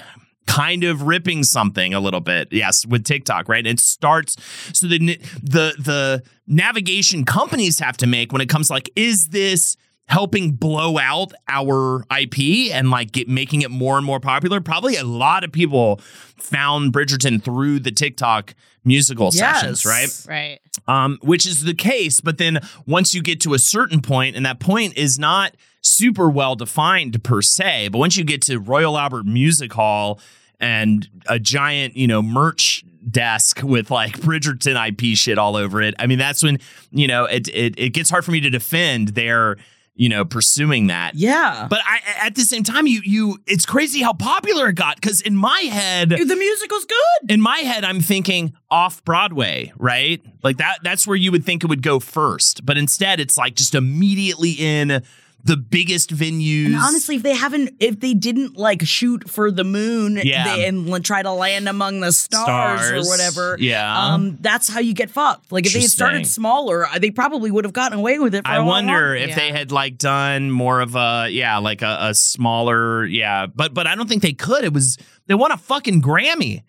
kind 0.46 0.82
of 0.82 1.02
ripping 1.02 1.44
something 1.44 1.94
a 1.94 2.00
little 2.00 2.20
bit. 2.20 2.48
Yes, 2.50 2.84
with 2.84 3.04
TikTok, 3.04 3.48
right? 3.48 3.64
It 3.66 3.78
starts 3.80 4.36
so 4.72 4.86
the 4.88 4.98
the 5.42 5.74
the 5.78 6.22
navigation 6.46 7.24
companies 7.24 7.78
have 7.78 7.96
to 7.98 8.06
make 8.06 8.32
when 8.32 8.40
it 8.42 8.48
comes 8.48 8.66
to 8.66 8.72
like 8.74 8.90
is 8.96 9.28
this 9.28 9.76
helping 10.06 10.50
blow 10.50 10.98
out 10.98 11.32
our 11.48 12.04
IP 12.10 12.72
and 12.72 12.90
like 12.90 13.12
get 13.12 13.28
making 13.28 13.62
it 13.62 13.70
more 13.70 13.96
and 13.96 14.04
more 14.04 14.18
popular? 14.18 14.60
Probably 14.60 14.96
a 14.96 15.04
lot 15.04 15.44
of 15.44 15.52
people 15.52 16.00
found 16.36 16.92
Bridgerton 16.92 17.40
through 17.40 17.78
the 17.78 17.92
TikTok 17.92 18.54
musical 18.84 19.30
Yes. 19.32 19.60
sessions, 19.60 19.86
right? 19.86 20.26
Right. 20.28 20.58
um, 20.88 21.18
which 21.22 21.46
is 21.46 21.62
the 21.62 21.74
case. 21.74 22.20
But 22.20 22.38
then 22.38 22.58
once 22.86 23.14
you 23.14 23.22
get 23.22 23.40
to 23.42 23.54
a 23.54 23.58
certain 23.60 24.00
point, 24.02 24.34
and 24.34 24.44
that 24.46 24.58
point 24.58 24.96
is 24.96 25.16
not 25.16 25.54
super 25.82 26.28
well 26.30 26.56
defined 26.56 27.22
per 27.24 27.42
se, 27.42 27.88
but 27.88 27.98
once 27.98 28.16
you 28.16 28.24
get 28.24 28.42
to 28.42 28.58
Royal 28.58 28.98
Albert 28.98 29.26
Music 29.26 29.72
Hall 29.72 30.20
and 30.58 31.08
a 31.26 31.38
giant, 31.38 31.96
you 31.96 32.06
know, 32.06 32.22
merch 32.22 32.84
desk 33.08 33.62
with 33.62 33.90
like 33.90 34.18
Bridgerton 34.20 34.88
IP 34.88 35.16
shit 35.16 35.38
all 35.38 35.56
over 35.56 35.80
it, 35.80 35.94
I 35.98 36.06
mean, 36.06 36.18
that's 36.18 36.42
when 36.42 36.58
you 36.90 37.06
know 37.06 37.24
it 37.24 37.48
it, 37.48 37.74
it 37.78 37.90
gets 37.90 38.10
hard 38.10 38.24
for 38.24 38.30
me 38.30 38.40
to 38.40 38.50
defend 38.50 39.08
their 39.08 39.56
you 39.94 40.08
know 40.08 40.24
pursuing 40.24 40.86
that. 40.86 41.14
Yeah. 41.14 41.66
But 41.68 41.80
I, 41.84 42.26
at 42.26 42.34
the 42.34 42.42
same 42.42 42.62
time, 42.62 42.86
you 42.86 43.00
you 43.04 43.38
it's 43.46 43.66
crazy 43.66 44.02
how 44.02 44.12
popular 44.12 44.68
it 44.68 44.74
got 44.74 44.96
because 44.96 45.20
in 45.20 45.36
my 45.36 45.60
head, 45.60 46.10
the 46.10 46.36
musical's 46.36 46.84
good. 46.84 47.30
in 47.30 47.40
my 47.40 47.58
head 47.58 47.84
i'm 47.84 48.00
thinking 48.00 48.54
off 48.70 49.04
broadway 49.04 49.72
right 49.76 50.22
like 50.42 50.56
that 50.58 50.78
that's 50.82 51.06
where 51.06 51.16
you 51.16 51.30
would 51.30 51.44
think 51.44 51.62
it 51.62 51.66
would 51.66 51.82
go 51.82 51.98
first 52.00 52.64
but 52.64 52.78
instead 52.78 53.20
it's 53.20 53.36
like 53.36 53.54
just 53.54 53.74
immediately 53.74 54.52
in 54.52 55.02
the 55.44 55.56
biggest 55.56 56.14
venues 56.14 56.66
And 56.66 56.76
honestly, 56.76 57.16
if 57.16 57.22
they 57.22 57.34
haven't, 57.34 57.74
if 57.80 57.98
they 58.00 58.14
didn't 58.14 58.56
like 58.56 58.82
shoot 58.82 59.28
for 59.28 59.50
the 59.50 59.64
moon 59.64 60.20
Yeah. 60.22 60.44
they, 60.56 60.66
and 60.66 60.88
l- 60.88 61.00
try 61.00 61.22
to 61.22 61.32
land 61.32 61.68
among 61.68 62.00
the 62.00 62.12
stars, 62.12 62.80
Stars, 62.86 63.06
or 63.06 63.10
whatever, 63.10 63.56
yeah. 63.58 64.12
um, 64.14 64.36
that's 64.40 64.68
how 64.68 64.80
you 64.80 64.92
get 64.94 65.10
fucked. 65.10 65.50
Like 65.50 65.66
if 65.66 65.72
they 65.72 65.80
had 65.80 65.90
started 65.90 66.26
smaller, 66.26 66.86
they 66.98 67.10
probably 67.10 67.50
would 67.50 67.64
have 67.64 67.72
gotten 67.72 67.98
away 67.98 68.18
with 68.18 68.34
it. 68.34 68.44
For 68.44 68.50
I 68.50 68.56
a 68.56 68.64
wonder 68.64 68.92
longer. 68.92 69.14
if 69.16 69.30
Yeah. 69.30 69.34
they 69.36 69.50
had 69.52 69.72
like 69.72 69.96
done 69.98 70.50
more 70.50 70.80
of 70.80 70.94
a 70.96 71.28
yeah, 71.30 71.58
like 71.58 71.82
a, 71.82 71.96
a 72.00 72.14
smaller 72.14 73.04
yeah, 73.06 73.46
but 73.46 73.72
but 73.74 73.86
I 73.86 73.94
don't 73.94 74.08
think 74.08 74.22
they 74.22 74.32
could. 74.32 74.64
It 74.64 74.72
was 74.72 74.98
they 75.26 75.34
won 75.34 75.52
a 75.52 75.56
fucking 75.56 76.02
Grammy, 76.02 76.62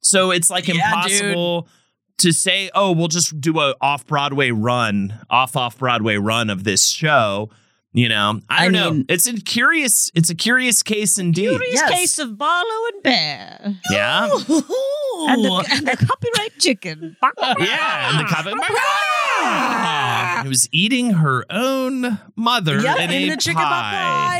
so 0.00 0.30
it's 0.30 0.50
like 0.50 0.68
Yeah, 0.68 0.74
impossible 0.74 1.68
to 2.18 2.32
say. 2.32 2.70
Oh, 2.74 2.92
we'll 2.92 3.08
just 3.08 3.40
do 3.40 3.60
a 3.60 3.74
off 3.80 4.06
Broadway 4.06 4.50
run, 4.50 5.18
off 5.30 5.56
off 5.56 5.78
Broadway 5.78 6.16
run 6.16 6.50
of 6.50 6.64
this 6.64 6.86
show. 6.88 7.50
You 7.96 8.10
know, 8.10 8.40
I 8.50 8.60
I 8.60 8.64
don't 8.64 8.72
know. 8.74 8.90
mean- 8.92 9.06
It's 9.08 9.26
a 9.26 9.32
curious. 9.32 10.10
It's 10.14 10.28
a 10.28 10.34
curious 10.34 10.82
case 10.82 11.16
indeed. 11.18 11.48
Curious 11.48 11.74
Yes. 11.74 11.90
case 11.90 12.18
of 12.18 12.36
Barlow 12.36 12.80
and 12.92 13.02
Bear. 13.02 13.74
Yeah, 13.90 14.24
And 14.24 14.32
the, 15.44 15.66
and 15.70 15.86
the 15.86 15.96
copyright 16.06 16.58
chicken. 16.58 17.16
yeah, 17.58 18.10
and 18.10 18.20
the 18.20 18.24
cover. 18.28 18.50
It 20.44 20.48
was 20.48 20.68
eating 20.72 21.12
her 21.14 21.44
own 21.50 22.18
mother 22.36 22.80
Yeah, 22.80 22.96
in 22.96 23.10
and 23.10 23.12
a 23.12 23.28
the 23.30 23.36
chicken 23.36 23.62
pie. 23.62 23.70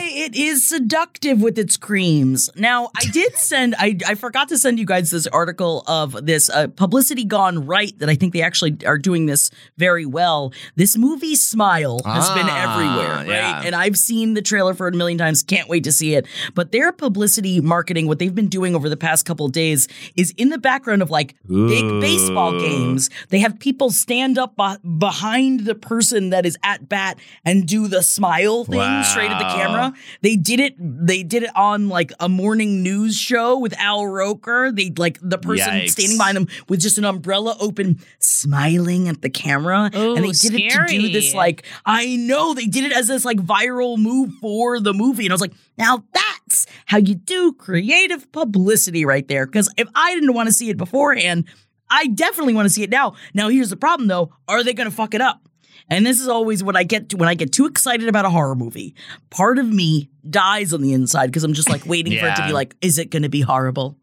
pie, 0.03 0.09
it 0.13 0.35
is 0.37 0.67
seductive 0.69 1.41
with 1.41 1.59
its 1.59 1.77
creams. 1.77 2.51
Now, 2.57 2.91
I 2.97 3.07
did 3.07 3.35
send, 3.39 3.75
I, 3.79 3.97
I 4.07 4.15
forgot 4.15 4.49
to 4.51 4.59
send 4.59 4.79
you 4.79 4.85
guys 4.85 5.11
this 5.11 5.27
article 5.29 5.83
of 5.87 6.27
this 6.27 6.51
uh, 6.51 6.69
publicity 6.69 7.25
gone 7.25 7.67
right 7.67 7.99
that 7.99 8.09
I 8.09 8.15
think 8.15 8.35
they 8.35 8.43
actually 8.43 8.77
are 8.87 8.99
doing 8.99 9.27
this 9.27 9.51
very 9.79 10.05
well. 10.07 10.53
This 10.77 10.97
movie 10.97 11.35
Smile 11.37 12.01
has 12.05 12.29
been 12.31 12.47
Ah, 12.49 12.75
everywhere, 12.75 13.17
right? 13.17 13.27
yeah. 13.29 13.46
And 13.47 13.75
I've 13.75 13.97
seen 13.97 14.35
the 14.35 14.43
trailer 14.43 14.75
for 14.75 14.89
it 14.89 14.95
a 14.95 14.97
million 14.99 15.19
times. 15.19 15.43
Can't 15.43 15.69
wait 15.69 15.85
to 15.85 15.93
see 15.93 16.15
it. 16.15 16.27
But 16.55 16.73
their 16.73 16.93
publicity 16.93 17.61
marketing, 17.61 18.07
what 18.07 18.19
they've 18.19 18.35
been 18.35 18.49
doing 18.49 18.75
over 18.75 18.89
the 18.89 18.97
past 18.97 19.25
couple 19.25 19.47
of 19.47 19.53
days, 19.53 19.89
is 20.17 20.33
in 20.37 20.51
the 20.51 20.59
background 20.59 21.03
of 21.03 21.11
like 21.11 21.35
big 21.47 22.01
baseball 22.01 22.59
games. 22.59 23.11
They 23.29 23.39
have 23.41 23.59
people 23.59 23.91
stand 23.91 24.39
up 24.39 24.57
beh- 24.57 24.99
behind 24.99 25.61
the 25.61 25.75
person 25.75 26.31
that 26.31 26.47
is 26.47 26.57
at 26.63 26.89
bat 26.89 27.19
and 27.45 27.67
do 27.67 27.89
the 27.89 28.03
smile 28.03 28.65
thing 28.65 29.03
straight 29.05 29.31
at 29.31 29.39
the 29.39 29.57
camera. 29.57 29.93
They 30.23 30.37
did 30.37 30.61
it. 30.61 30.75
They 30.79 31.23
did 31.23 31.43
it 31.43 31.51
on 31.57 31.89
like 31.89 32.13
a 32.21 32.29
morning 32.29 32.83
news 32.83 33.17
show 33.17 33.59
with 33.59 33.75
Al 33.79 34.07
Roker. 34.07 34.71
They 34.73 34.93
like 34.97 35.19
the 35.23 35.39
person 35.39 35.73
Yikes. 35.73 35.91
standing 35.91 36.19
behind 36.19 36.37
them 36.37 36.49
with 36.69 36.81
just 36.81 36.99
an 36.99 37.05
umbrella 37.05 37.57
open, 37.61 38.01
smiling 38.19 39.09
at 39.09 39.23
the 39.23 39.31
camera, 39.31 39.91
and 39.93 40.25
they 40.25 40.29
Ooh, 40.29 40.33
did 40.33 40.55
it 40.55 40.71
to 40.71 40.87
do 40.87 41.13
this 41.13 41.35
like 41.35 41.65
I 41.85 42.17
know 42.17 42.55
they 42.55 42.67
did 42.67 42.85
it 42.85 42.93
as 42.93 43.09
this 43.09 43.25
like 43.25 43.36
viral 43.39 43.99
move 43.99 44.33
for 44.41 44.81
the 44.81 44.95
movie, 44.95 45.27
and 45.27 45.33
I 45.33 45.35
was 45.35 45.41
like, 45.41 45.55
now 45.79 46.05
that's 46.13 46.67
how 46.87 46.99
you 46.99 47.15
do 47.15 47.53
creative 47.53 48.31
publicity 48.33 49.05
right 49.05 49.27
there. 49.27 49.47
Because 49.47 49.73
if 49.77 49.89
I 49.95 50.15
didn't 50.15 50.35
want 50.35 50.49
to 50.49 50.53
see 50.53 50.71
it 50.71 50.77
beforehand, 50.77 51.45
I 51.91 52.07
definitely 52.09 52.55
want 52.55 52.67
to 52.67 52.71
see 52.71 52.83
it 52.83 52.91
now. 52.91 53.15
Now 53.35 53.49
here's 53.49 53.71
the 53.71 53.77
problem 53.77 54.09
though: 54.09 54.33
are 54.49 54.63
they 54.63 54.75
going 54.75 54.89
to 54.89 54.95
fuck 54.95 55.15
it 55.15 55.21
up? 55.21 55.43
And 55.89 56.05
this 56.05 56.21
is 56.21 56.27
always 56.27 56.65
what 56.65 56.77
I 56.77 56.83
get 56.83 57.11
to 57.11 57.17
when 57.17 57.29
I 57.29 57.35
get 57.35 57.53
too 57.53 57.67
excited 57.67 58.09
about 58.09 58.25
a 58.25 58.31
horror 58.31 58.57
movie. 58.57 58.95
Part 59.31 59.59
of 59.59 59.69
me 59.69 60.11
dies 60.29 60.73
on 60.73 60.83
the 60.83 60.93
inside 60.93 61.27
because 61.27 61.45
I'm 61.45 61.53
just 61.53 61.71
like 61.71 61.87
waiting 61.87 62.19
for 62.19 62.27
it 62.27 62.37
to 62.37 62.47
be 62.47 62.53
like, 62.53 62.75
is 62.81 62.99
it 62.99 63.11
going 63.11 63.23
to 63.23 63.29
be 63.29 63.41
horrible? 63.41 63.97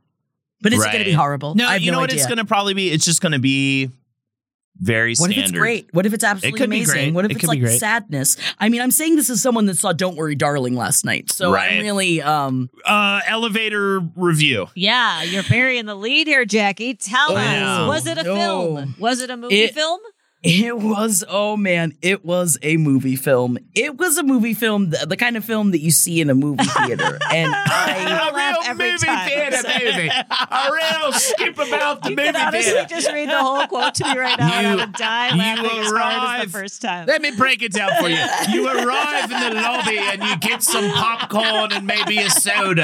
But 0.61 0.71
is 0.71 0.81
it 0.81 0.85
going 0.85 0.99
to 0.99 1.05
be 1.05 1.11
horrible? 1.11 1.55
No, 1.55 1.67
I 1.67 1.73
have 1.73 1.81
you 1.81 1.91
no 1.91 1.97
know 1.97 2.01
what 2.01 2.09
idea. 2.09 2.21
it's 2.21 2.27
going 2.27 2.37
to 2.37 2.45
probably 2.45 2.73
be? 2.73 2.89
It's 2.89 3.03
just 3.03 3.21
going 3.21 3.33
to 3.33 3.39
be 3.39 3.89
very 4.79 5.11
What 5.11 5.31
standard. 5.31 5.37
if 5.37 5.43
it's 5.49 5.51
great? 5.51 5.87
What 5.93 6.05
if 6.05 6.13
it's 6.13 6.23
absolutely 6.23 6.59
could 6.59 6.69
be 6.69 6.77
amazing? 6.77 6.93
great. 6.95 7.13
What 7.13 7.25
if 7.25 7.31
It 7.31 7.35
it's 7.35 7.41
could 7.41 7.51
be 7.51 7.59
like 7.61 7.67
great. 7.69 7.79
sadness? 7.79 8.37
I 8.59 8.69
mean, 8.69 8.81
I'm 8.81 8.91
saying 8.91 9.15
this 9.15 9.29
as 9.29 9.41
someone 9.41 9.65
that 9.67 9.77
saw 9.77 9.93
Don't 9.93 10.15
Worry 10.15 10.35
Darling 10.35 10.75
last 10.75 11.05
night. 11.05 11.31
So 11.31 11.51
Right. 11.51 11.73
I'm 11.73 11.83
really 11.83 12.21
um 12.21 12.69
Uh, 12.85 13.21
elevator 13.27 13.99
review. 14.15 14.67
Yeah, 14.75 15.23
you're 15.23 15.43
burying 15.43 15.85
the 15.85 15.95
lead 15.95 16.27
here, 16.27 16.43
Jackie. 16.45 16.95
Tell 16.95 17.35
I 17.37 17.57
us, 17.57 17.59
know. 17.79 17.87
was 17.87 18.07
it 18.07 18.17
a 18.17 18.23
No. 18.23 18.35
film? 18.35 18.95
Was 18.99 19.21
it 19.21 19.29
a 19.29 19.37
movie 19.37 19.61
It- 19.61 19.73
film? 19.75 19.99
It 20.43 20.77
was, 20.77 21.23
oh 21.29 21.55
man, 21.55 21.93
it 22.01 22.25
was 22.25 22.57
a 22.61 22.75
movie 22.75 23.15
film. 23.15 23.57
It 23.75 23.97
was 23.97 24.17
a 24.17 24.23
movie 24.23 24.53
film, 24.53 24.89
the, 24.89 25.05
the 25.07 25.15
kind 25.15 25.37
of 25.37 25.45
film 25.45 25.71
that 25.71 25.79
you 25.79 25.89
see 25.89 26.19
in 26.19 26.29
a 26.29 26.35
movie 26.35 26.65
theater. 26.65 27.17
And 27.31 27.53
I, 27.55 28.05
I 28.27 28.31
laugh 28.31 28.57
every 28.67 28.97
time. 28.97 29.29
movie. 29.31 30.09
A 30.09 30.69
real 30.71 31.13
skip 31.13 31.57
about 31.57 32.03
the 32.03 32.09
You 32.09 32.15
can 32.17 32.35
honestly 32.35 32.85
just 32.89 33.09
read 33.11 33.29
the 33.29 33.37
whole 33.41 33.65
quote 33.67 33.95
to 33.95 34.03
me 34.03 34.17
right 34.19 34.37
now, 34.37 34.51
and 34.53 34.67
I 34.67 34.71
You- 34.71 34.77
would 34.79 34.93
die 34.93 35.29
you 35.31 35.37
laughing 35.37 35.65
as 35.65 35.71
hard 35.71 35.85
as 35.85 35.91
arrive- 35.93 36.45
the 36.51 36.51
first 36.59 36.81
time. 36.81 37.05
Let 37.07 37.21
me 37.21 37.31
break 37.37 37.61
it 37.61 37.71
down 37.71 37.91
for 38.01 38.09
you. 38.09 38.17
You 38.51 38.67
arrive 38.67 39.31
in 39.31 39.39
the 39.39 39.61
lobby 39.61 39.97
and 39.97 40.21
you 40.23 40.37
get 40.39 40.61
some 40.61 40.89
popcorn 40.91 41.71
and 41.71 41.87
maybe 41.87 42.17
a 42.17 42.29
soda, 42.29 42.83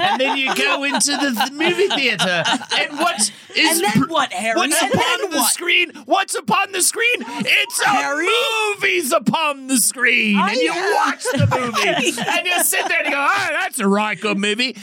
and 0.00 0.20
then 0.20 0.36
you 0.36 0.54
go 0.54 0.84
into 0.84 1.10
the 1.16 1.34
th- 1.36 1.52
movie 1.52 1.88
theater. 1.88 2.44
And 2.78 2.98
what 3.00 3.20
is 3.20 3.30
and 3.56 3.84
then 3.84 4.08
what, 4.08 4.32
Harry? 4.32 4.56
What's 4.56 4.80
And 4.80 4.94
upon 4.94 5.30
the 5.32 5.36
what? 5.38 5.52
screen? 5.52 5.90
What's 6.04 6.34
upon 6.36 6.70
the 6.70 6.80
screen? 6.82 6.99
It's 7.02 7.80
a 7.86 8.76
movie's 8.80 9.12
upon 9.12 9.66
the 9.66 9.76
screen, 9.78 10.38
and 10.38 10.56
you 10.56 10.72
yeah. 10.72 10.94
watch 10.94 11.22
the 11.24 11.46
movie, 11.60 12.20
and 12.28 12.46
you 12.46 12.64
sit 12.64 12.86
there 12.88 12.98
and 12.98 13.06
you 13.08 13.12
go, 13.14 13.26
"Oh, 13.30 13.48
that's 13.50 13.78
a 13.78 13.88
right 13.88 14.20
good 14.20 14.38
movie." 14.38 14.76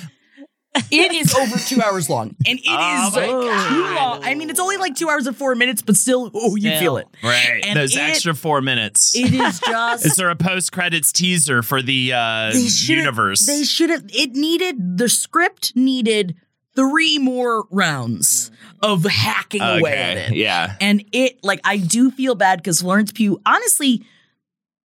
It 0.92 1.12
is 1.12 1.34
over 1.34 1.58
two 1.58 1.82
hours 1.82 2.08
long, 2.08 2.36
and 2.46 2.60
it 2.60 2.62
is 2.62 2.68
Oh 2.68 3.12
my 3.16 3.70
too 3.70 3.96
long. 3.96 4.24
I 4.24 4.36
mean, 4.36 4.52
it's 4.52 4.60
only 4.60 4.78
like 4.78 4.96
two 4.96 5.10
hours 5.10 5.26
and 5.26 5.36
four 5.36 5.56
minutes, 5.56 5.82
but 5.82 5.96
still, 5.96 6.30
oh, 6.36 6.56
you 6.56 6.70
Still. 6.70 6.80
feel 6.80 6.98
it. 6.98 7.08
Right, 7.24 7.64
And 7.66 7.78
those 7.80 7.96
it- 7.96 8.00
extra 8.02 8.36
four 8.36 8.62
minutes. 8.62 9.16
It 9.16 9.34
is 9.34 9.60
just. 9.66 10.06
is 10.06 10.16
there 10.18 10.30
a 10.30 10.36
post 10.36 10.72
credits 10.72 11.12
teaser 11.12 11.64
for 11.64 11.82
the 11.82 12.14
uh, 12.14 12.52
they 12.54 12.60
universe? 12.94 13.48
They 13.48 13.64
should 13.64 13.90
have. 13.90 14.06
It 14.10 14.34
needed 14.34 14.98
the 15.00 15.10
script 15.10 15.76
needed 15.76 16.36
three 16.78 17.18
more 17.18 17.66
rounds 17.72 18.52
of 18.82 19.04
hacking 19.04 19.62
away 19.62 19.94
at 19.98 20.18
it. 20.18 20.36
yeah. 20.36 20.76
And 20.80 21.04
it, 21.12 21.44
like, 21.44 21.60
I 21.66 21.78
do 21.78 22.12
feel 22.12 22.36
bad 22.36 22.60
because 22.60 22.82
Florence 22.82 23.12
Pugh, 23.12 23.42
honestly, 23.46 24.06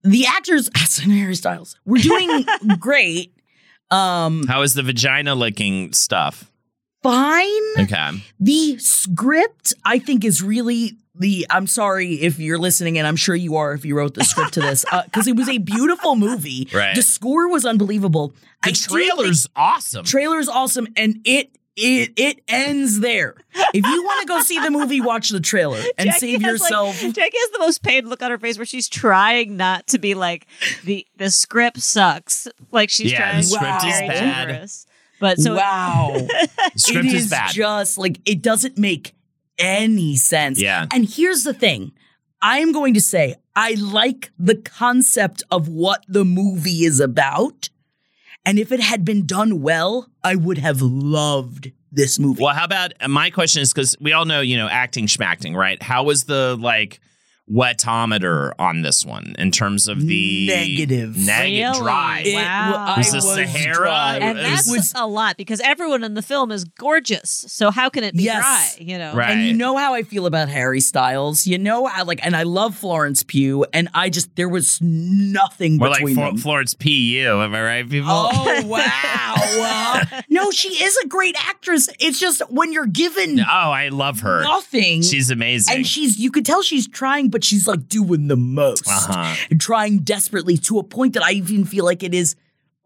the 0.03 0.25
actors, 0.27 0.69
and 1.03 1.11
Harry 1.11 1.35
Styles, 1.35 1.75
were 1.85 1.97
doing 1.97 2.45
great. 2.79 3.33
Um, 3.91 4.45
How 4.47 4.61
is 4.61 4.75
the 4.75 4.83
vagina 4.83 5.33
licking 5.35 5.91
stuff? 5.93 6.45
fine. 7.01 7.61
Okay. 7.79 8.11
The 8.41 8.77
script, 8.77 9.73
I 9.85 9.99
think, 9.99 10.23
is 10.25 10.43
really 10.43 10.97
the. 11.15 11.47
I'm 11.49 11.65
sorry 11.65 12.15
if 12.15 12.39
you're 12.39 12.57
listening, 12.59 12.97
and 12.97 13.07
I'm 13.07 13.15
sure 13.15 13.35
you 13.35 13.55
are 13.55 13.73
if 13.73 13.85
you 13.85 13.95
wrote 13.95 14.13
the 14.15 14.23
script 14.25 14.53
to 14.55 14.59
this, 14.61 14.83
because 15.05 15.25
it 15.27 15.35
was 15.37 15.47
a 15.49 15.57
beautiful 15.59 16.15
movie. 16.15 16.67
Right. 16.73 16.93
The 16.95 17.01
score 17.01 17.49
was 17.49 17.65
unbelievable. 17.65 18.33
The 18.63 18.71
I 18.71 18.73
trailer's 18.73 19.47
awesome. 19.55 19.99
think- 20.03 20.07
trailer 20.07 20.39
is 20.39 20.49
awesome, 20.49 20.87
and 20.97 21.19
it 21.23 21.49
it 21.75 22.11
it 22.17 22.41
ends 22.47 22.99
there. 22.99 23.35
If 23.73 23.85
you 23.85 24.03
want 24.03 24.21
to 24.21 24.27
go 24.27 24.41
see 24.41 24.59
the 24.59 24.69
movie, 24.71 24.99
watch 25.01 25.29
the 25.29 25.39
trailer 25.39 25.79
and 25.97 26.07
Jackie 26.07 26.19
save 26.19 26.41
has, 26.41 26.61
like- 26.61 26.69
yourself. 26.71 26.99
Jackie 26.99 27.37
has 27.37 27.49
the 27.51 27.59
most 27.59 27.81
pained 27.83 28.07
look 28.09 28.21
on 28.21 28.31
her 28.31 28.37
face 28.37 28.57
where 28.57 28.65
she's 28.65 28.89
trying 28.89 29.55
not 29.57 29.87
to 29.87 29.99
be 29.99 30.13
like 30.15 30.45
the 30.83 31.05
the 31.17 31.29
script 31.31 31.81
sucks. 31.81 32.47
Like 32.71 32.89
she's 32.89 33.11
Yeah, 33.11 33.19
trying 33.31 33.37
the 33.37 33.43
script 33.43 33.79
to 33.81 33.85
be 33.85 33.91
is 33.91 33.97
very 33.99 34.07
bad. 34.09 34.47
generous. 34.47 34.85
But 35.19 35.37
so 35.39 35.55
wow. 35.55 36.13
The 36.17 36.71
script 36.75 37.05
it 37.07 37.13
is, 37.13 37.23
is 37.25 37.29
bad. 37.29 37.51
just 37.51 37.97
like 37.97 38.19
it 38.25 38.41
doesn't 38.41 38.77
make 38.77 39.13
any 39.57 40.15
sense. 40.15 40.61
Yeah. 40.61 40.85
And 40.93 41.07
here's 41.07 41.43
the 41.43 41.53
thing. 41.53 41.91
I 42.41 42.59
am 42.59 42.71
going 42.71 42.93
to 42.93 43.01
say 43.01 43.35
I 43.55 43.73
like 43.73 44.31
the 44.39 44.55
concept 44.55 45.43
of 45.51 45.67
what 45.67 46.05
the 46.07 46.23
movie 46.23 46.85
is 46.85 46.99
about. 47.01 47.69
And 48.45 48.57
if 48.57 48.71
it 48.71 48.79
had 48.79 49.05
been 49.05 49.25
done 49.25 49.61
well, 49.61 50.09
I 50.23 50.35
would 50.35 50.57
have 50.57 50.81
loved 50.81 51.71
this 51.91 52.19
movie. 52.19 52.43
Well, 52.43 52.53
how 52.53 52.65
about 52.65 52.93
my 53.07 53.29
question 53.29 53.61
is 53.61 53.73
because 53.73 53.95
we 53.99 54.13
all 54.13 54.25
know, 54.25 54.41
you 54.41 54.57
know, 54.57 54.67
acting 54.67 55.07
schmacting, 55.07 55.55
right? 55.55 55.81
How 55.81 56.03
was 56.03 56.25
the 56.25 56.57
like 56.59 56.99
wetometer 57.51 58.51
on 58.59 58.81
this 58.81 59.05
one 59.05 59.35
in 59.39 59.51
terms 59.51 59.87
of 59.87 60.05
the 60.05 60.47
Negative. 60.47 61.17
negative 61.17 61.69
Really? 61.71 61.79
dry? 61.79 62.23
It- 62.25 62.35
Wow. 62.35 62.85
I 62.95 62.97
Was 62.99 63.11
the 63.11 63.21
Sahara- 63.21 63.73
dry. 63.75 64.17
and 64.17 64.37
it 64.39 64.43
that's 64.43 64.69
was- 64.69 64.93
a 64.95 65.07
lot 65.07 65.37
because 65.37 65.59
everyone 65.61 66.03
in 66.03 66.13
the 66.13 66.21
film 66.21 66.51
is 66.51 66.63
gorgeous. 66.63 67.45
So 67.47 67.71
how 67.71 67.89
can 67.89 68.03
it 68.03 68.15
be 68.15 68.23
Yes. 68.23 68.75
dry? 68.75 68.85
You 68.85 68.97
know, 68.97 69.13
Right. 69.15 69.31
And 69.31 69.45
you 69.45 69.53
know 69.53 69.77
how 69.77 69.93
I 69.93 70.03
feel 70.03 70.25
about 70.25 70.49
Harry 70.49 70.79
Styles. 70.81 71.47
You 71.47 71.57
know, 71.57 71.85
I 71.87 72.03
like, 72.03 72.19
and 72.25 72.35
I 72.35 72.43
love 72.43 72.75
Florence 72.75 73.23
Pugh, 73.23 73.65
and 73.73 73.89
I 73.93 74.09
just 74.09 74.35
there 74.35 74.49
was 74.49 74.79
nothing 74.81 75.77
We're 75.79 75.89
like 75.89 75.99
between 75.99 76.15
them. 76.15 76.37
Florence 76.37 76.73
P.U. 76.73 77.41
Am 77.41 77.53
I 77.55 77.61
right, 77.61 77.89
people? 77.89 78.09
Oh 78.11 78.61
wow! 78.65 79.35
Uh, 79.37 80.21
no, 80.29 80.51
she 80.51 80.69
is 80.83 80.95
a 81.03 81.07
great 81.07 81.35
actress. 81.47 81.89
It's 81.99 82.19
just 82.19 82.41
when 82.49 82.71
you're 82.73 82.85
given 82.85 83.39
Oh, 83.39 83.43
I 83.71 83.89
love 83.89 84.19
her. 84.21 84.41
nothing, 84.43 85.01
She's 85.01 85.29
amazing. 85.31 85.75
and 85.77 85.87
she's 85.87 86.17
you 86.19 86.31
could 86.31 86.45
tell 86.45 86.61
she's 86.61 86.87
trying, 86.87 87.29
but 87.29 87.38
she's 87.43 87.67
like 87.67 87.87
doing 87.87 88.27
the 88.27 88.35
most, 88.37 88.87
Uh-huh. 88.87 89.35
and 89.49 89.59
trying 89.61 89.99
desperately 89.99 90.57
to 90.57 90.79
a 90.79 90.83
point 90.83 91.13
that 91.13 91.23
I 91.23 91.31
even 91.33 91.65
feel 91.65 91.85
like 91.85 92.03
it 92.03 92.13
is 92.13 92.35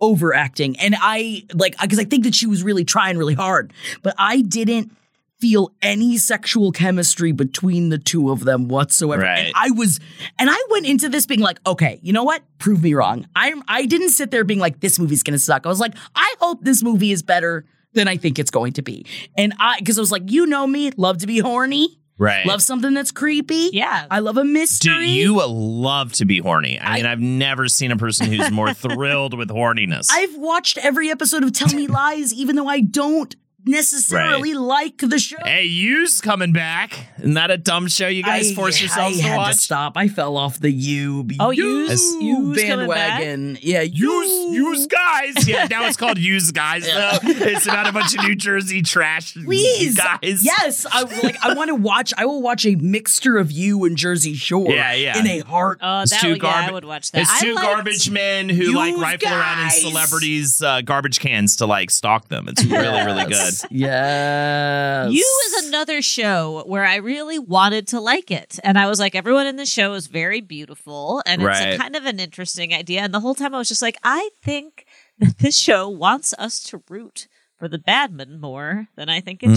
overacting. 0.02 0.78
And 0.80 0.96
I 1.00 1.44
like 1.54 1.80
because 1.80 2.00
I 2.00 2.04
think 2.06 2.24
that 2.26 2.36
she 2.36 2.46
was 2.48 2.64
really 2.64 2.84
trying 2.86 3.18
really 3.18 3.34
hard, 3.36 3.74
but 4.02 4.14
I 4.18 4.42
didn't 4.42 4.92
feel 5.40 5.72
any 5.82 6.18
sexual 6.18 6.72
chemistry 6.72 7.32
between 7.34 7.90
the 7.90 7.98
two 7.98 8.32
of 8.32 8.46
them 8.46 8.68
whatsoever. 8.70 9.24
Right. 9.24 9.48
And 9.48 9.54
I 9.56 9.72
was 9.72 10.00
and 10.40 10.50
I 10.50 10.58
went 10.70 10.86
into 10.86 11.10
this 11.10 11.26
being 11.26 11.42
like, 11.42 11.60
okay, 11.66 12.00
you 12.02 12.14
know 12.14 12.24
what? 12.24 12.44
Prove 12.60 12.82
me 12.84 12.94
wrong. 12.94 13.28
I 13.36 13.54
I 13.68 13.86
didn't 13.86 14.10
sit 14.10 14.32
there 14.32 14.44
being 14.44 14.60
like 14.60 14.80
this 14.80 15.00
movie's 15.00 15.24
going 15.24 15.34
to 15.34 15.40
suck. 15.40 15.66
I 15.66 15.70
was 15.70 15.80
like, 15.80 15.96
I 16.16 16.36
hope 16.40 16.64
this 16.64 16.82
movie 16.84 17.12
is 17.12 17.24
better 17.24 17.66
than 17.94 18.08
I 18.08 18.18
think 18.18 18.40
it's 18.40 18.52
going 18.52 18.74
to 18.74 18.82
be. 18.82 19.06
And 19.38 19.54
I 19.60 19.80
cuz 19.82 19.98
I 19.98 20.02
was 20.02 20.12
like, 20.12 20.32
you 20.32 20.46
know 20.46 20.66
me, 20.66 20.92
love 20.98 21.18
to 21.20 21.28
be 21.28 21.40
horny, 21.40 22.00
right. 22.18 22.46
love 22.46 22.62
something 22.62 22.94
that's 22.94 23.12
creepy. 23.12 23.70
Yeah. 23.74 24.06
I 24.10 24.20
love 24.20 24.38
a 24.38 24.44
mystery. 24.44 24.94
Do 24.94 25.00
mystery. 25.00 25.10
you 25.10 25.46
love 25.48 26.14
to 26.14 26.26
be 26.26 26.40
horny? 26.40 26.80
I, 26.80 26.96
mean, 26.96 27.06
I've 27.06 27.20
never 27.20 27.68
seen 27.68 27.92
a 27.92 27.98
person 27.98 28.32
who's 28.32 28.52
more 28.52 28.74
thrilled 28.74 29.38
with 29.38 29.50
horniness. 29.50 30.08
I've 30.12 30.36
watched 30.38 30.78
every 30.78 31.10
episode 31.10 31.44
of 31.44 31.54
Tell 31.54 31.74
Me 31.74 31.88
Lies 31.94 32.34
even 32.34 32.56
though 32.56 32.68
I 32.68 32.82
don't 32.82 33.36
necessarily 33.66 34.54
like 34.54 34.98
the 34.98 35.20
show. 35.20 35.38
hey, 35.44 35.64
you's 35.64 36.22
coming 36.22 36.54
back. 36.54 37.08
Isn't 37.20 37.34
that 37.36 37.52
a 37.52 37.58
dumb 37.58 37.88
show 37.88 38.08
you 38.08 38.24
guys 38.24 38.52
I- 38.52 38.56
force 38.56 38.80
yourselves 38.80 39.18
I 39.20 39.22
to 39.22 39.28
had 39.28 39.38
watch? 39.38 39.56
to 39.56 39.62
stop. 39.62 39.94
I 39.98 40.08
fell 40.08 40.38
off 40.38 40.60
the 40.60 40.72
you. 40.72 41.28
Oh, 41.40 41.52
you, 41.52 41.64
You's- 41.64 42.14
You's 42.20 42.62
coming 42.64 42.88
back? 42.90 43.20
bandwagon. 43.22 43.58
Yeah, 43.62 43.82
Use, 43.82 44.56
use 44.56 44.88
guys. 44.88 45.48
Yeah, 45.48 45.68
now 45.70 45.86
it's 45.88 45.98
called 45.98 46.18
use 46.18 46.52
guys. 46.52 46.86
Though 46.86 47.18
it's 47.24 47.66
about 47.66 47.88
a 47.88 47.92
bunch 47.92 48.16
of 48.18 48.24
New 48.24 48.36
Jersey 48.36 48.82
trash 48.82 49.34
Please, 49.46 49.98
guys. 49.98 50.44
yes, 50.46 50.86
I 50.92 51.02
like. 51.24 51.38
I 51.44 51.54
want 51.54 51.70
to 51.70 51.76
watch. 51.76 52.14
I 52.18 52.26
will 52.26 52.42
watch 52.42 52.66
a 52.66 52.76
mixture 52.76 53.38
of 53.38 53.52
you 53.52 53.84
and 53.86 53.98
Jersey 53.98 54.34
Shore. 54.34 54.70
Yeah, 54.70 54.94
yeah. 54.94 55.18
In 55.18 55.28
a 55.28 55.40
heart. 55.40 55.80
Oh, 55.82 56.02
It's 56.02 56.12
that 56.12 56.22
two 56.22 56.32
would, 56.32 56.44
yeah, 56.44 56.66
I 56.68 56.72
would 56.72 56.86
watch 56.86 57.12
that. 57.12 57.22
It's 57.22 57.42
two 57.42 57.54
liked- 57.56 57.66
garbage 57.68 58.10
men 58.10 58.50
who 58.50 58.74
like 58.74 58.92
Use 58.94 59.02
rifle 59.02 59.30
around 59.30 59.64
in 59.66 59.70
celebrities' 59.72 60.62
uh, 60.62 60.82
garbage 60.82 61.20
cans 61.20 61.58
to 61.58 61.66
like 61.66 61.90
stalk 61.92 62.28
them. 62.30 62.48
It's 62.48 62.64
really, 62.66 63.06
really 63.06 63.26
good. 63.26 63.53
Yes. 63.70 65.12
You 65.12 65.40
is 65.48 65.68
another 65.68 66.02
show 66.02 66.64
where 66.66 66.84
I 66.86 66.96
really 66.98 67.40
wanted 67.40 67.88
to 67.90 68.00
like 68.00 68.32
it. 68.32 68.60
And 68.64 68.78
I 68.78 68.88
was 68.88 69.00
like, 69.00 69.16
everyone 69.16 69.48
in 69.48 69.56
the 69.58 69.66
show 69.66 69.94
is 69.94 70.08
very 70.08 70.42
beautiful. 70.42 71.22
And 71.26 71.42
it's 71.42 71.48
Right. 71.48 71.74
a 71.74 71.78
kind 71.78 71.96
of 71.96 72.06
an 72.06 72.20
interesting 72.20 72.74
idea. 72.74 73.02
And 73.02 73.14
the 73.14 73.20
whole 73.20 73.36
time 73.36 73.54
I 73.54 73.58
was 73.58 73.70
just 73.70 73.82
like, 73.82 73.98
I 74.04 74.30
think 74.42 74.86
that 75.20 75.38
this 75.40 75.58
show 75.58 75.88
wants 75.90 76.34
us 76.38 76.62
to 76.64 76.82
root 76.90 77.28
for 77.58 77.68
the 77.68 77.78
badman 77.78 78.42
more 78.42 78.88
than 78.96 79.08
I 79.10 79.22
think 79.22 79.42
it 79.44 79.48
Hmm. 79.50 79.56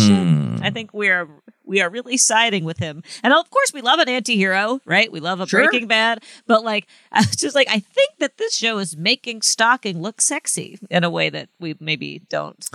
should. 0.56 0.62
I 0.64 0.70
think 0.70 0.92
we 0.94 1.08
are 1.08 1.28
we 1.64 1.80
are 1.80 1.90
really 1.90 2.16
siding 2.16 2.64
with 2.64 2.78
him. 2.78 3.02
And 3.24 3.32
of 3.32 3.50
course 3.50 3.72
we 3.74 3.80
love 3.80 3.98
an 3.98 4.08
anti-hero, 4.08 4.80
right? 4.84 5.10
We 5.10 5.18
love 5.18 5.40
a 5.40 5.46
Sure. 5.48 5.64
Breaking 5.68 5.88
Bad. 5.88 6.22
But 6.46 6.62
like 6.62 6.86
I 7.12 7.20
was 7.20 7.34
just 7.36 7.56
like, 7.56 7.68
I 7.68 7.80
think 7.80 8.10
that 8.20 8.36
this 8.38 8.54
show 8.56 8.78
is 8.78 8.96
making 8.96 9.42
stalking 9.42 10.00
look 10.00 10.20
sexy 10.20 10.78
in 10.88 11.02
a 11.02 11.10
way 11.10 11.28
that 11.30 11.48
we 11.58 11.74
maybe 11.80 12.22
don't 12.28 12.68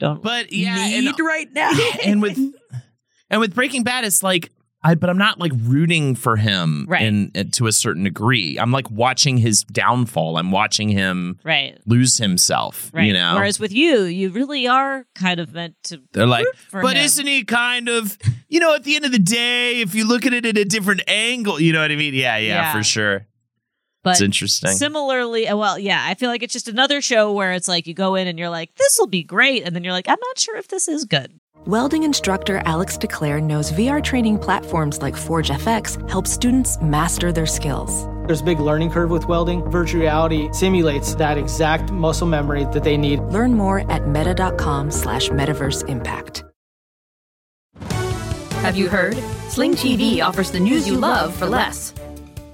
don't 0.00 0.22
But 0.22 0.52
yeah, 0.52 0.76
and, 0.78 1.18
right 1.20 1.48
now. 1.52 1.70
and 2.04 2.20
with 2.22 2.38
and 3.30 3.40
with 3.40 3.54
Breaking 3.54 3.82
Bad, 3.84 4.04
it's 4.04 4.22
like 4.22 4.50
I, 4.86 4.94
but 4.94 5.08
I'm 5.08 5.16
not 5.16 5.38
like 5.38 5.52
rooting 5.56 6.14
for 6.14 6.36
him 6.36 6.84
Right. 6.86 7.00
in 7.00 7.30
uh, 7.34 7.44
to 7.52 7.66
a 7.68 7.72
certain 7.72 8.04
degree. 8.04 8.58
I'm 8.58 8.70
like 8.70 8.90
watching 8.90 9.38
his 9.38 9.64
downfall. 9.64 10.36
I'm 10.36 10.50
watching 10.50 10.90
him 10.90 11.38
right. 11.42 11.78
lose 11.86 12.18
himself. 12.18 12.90
Right. 12.92 13.06
You 13.06 13.14
know, 13.14 13.34
Whereas 13.34 13.58
with 13.58 13.72
you, 13.72 14.02
you 14.02 14.28
really 14.28 14.68
are 14.68 15.06
kind 15.14 15.40
of 15.40 15.54
meant 15.54 15.74
to. 15.84 16.02
They're 16.12 16.26
like, 16.26 16.44
for 16.68 16.82
but 16.82 16.96
him." 16.98 17.04
isn't 17.06 17.26
he 17.26 17.44
kind 17.44 17.88
of, 17.88 18.18
you 18.50 18.60
know, 18.60 18.74
at 18.74 18.84
the 18.84 18.94
end 18.94 19.06
of 19.06 19.12
the 19.12 19.18
day, 19.18 19.80
if 19.80 19.94
you 19.94 20.06
look 20.06 20.26
at 20.26 20.34
it 20.34 20.44
at 20.44 20.58
a 20.58 20.66
different 20.66 21.00
angle, 21.08 21.58
you 21.58 21.72
know 21.72 21.80
what 21.80 21.90
I 21.90 21.96
mean? 21.96 22.12
Yeah, 22.12 22.36
yeah, 22.36 22.48
Yeah. 22.48 22.72
for 22.74 22.82
sure. 22.82 23.26
But 24.04 24.12
it's 24.12 24.20
interesting. 24.20 24.70
similarly, 24.72 25.48
uh, 25.48 25.56
well, 25.56 25.78
yeah, 25.78 26.04
I 26.06 26.14
feel 26.14 26.28
like 26.30 26.42
it's 26.42 26.52
just 26.52 26.68
another 26.68 27.00
show 27.00 27.32
where 27.32 27.52
it's 27.54 27.66
like 27.66 27.86
you 27.86 27.94
go 27.94 28.14
in 28.14 28.28
and 28.28 28.38
you're 28.38 28.50
like, 28.50 28.74
this 28.76 28.96
will 28.98 29.06
be 29.06 29.24
great. 29.24 29.64
And 29.64 29.74
then 29.74 29.82
you're 29.82 29.94
like, 29.94 30.08
I'm 30.08 30.18
not 30.20 30.38
sure 30.38 30.56
if 30.58 30.68
this 30.68 30.86
is 30.86 31.06
good. 31.06 31.32
Welding 31.66 32.02
instructor 32.02 32.60
Alex 32.66 32.98
DeClaire 32.98 33.42
knows 33.42 33.72
VR 33.72 34.04
training 34.04 34.38
platforms 34.38 35.00
like 35.00 35.16
Forge 35.16 35.48
FX 35.48 36.08
help 36.10 36.26
students 36.26 36.78
master 36.82 37.32
their 37.32 37.46
skills. 37.46 38.06
There's 38.26 38.42
a 38.42 38.44
big 38.44 38.60
learning 38.60 38.90
curve 38.90 39.10
with 39.10 39.26
welding. 39.26 39.62
Virtual 39.70 40.02
reality 40.02 40.52
simulates 40.52 41.14
that 41.14 41.38
exact 41.38 41.90
muscle 41.90 42.26
memory 42.26 42.64
that 42.72 42.84
they 42.84 42.98
need. 42.98 43.20
Learn 43.20 43.54
more 43.54 43.90
at 43.90 44.06
meta.com 44.06 44.90
slash 44.90 45.30
metaverse 45.30 45.88
impact. 45.88 46.44
Have 48.60 48.76
you 48.76 48.88
heard? 48.88 49.16
Sling 49.48 49.72
TV 49.72 50.22
offers 50.22 50.50
the 50.50 50.60
news 50.60 50.86
you 50.86 50.96
love 50.98 51.34
for 51.34 51.46
less. 51.46 51.94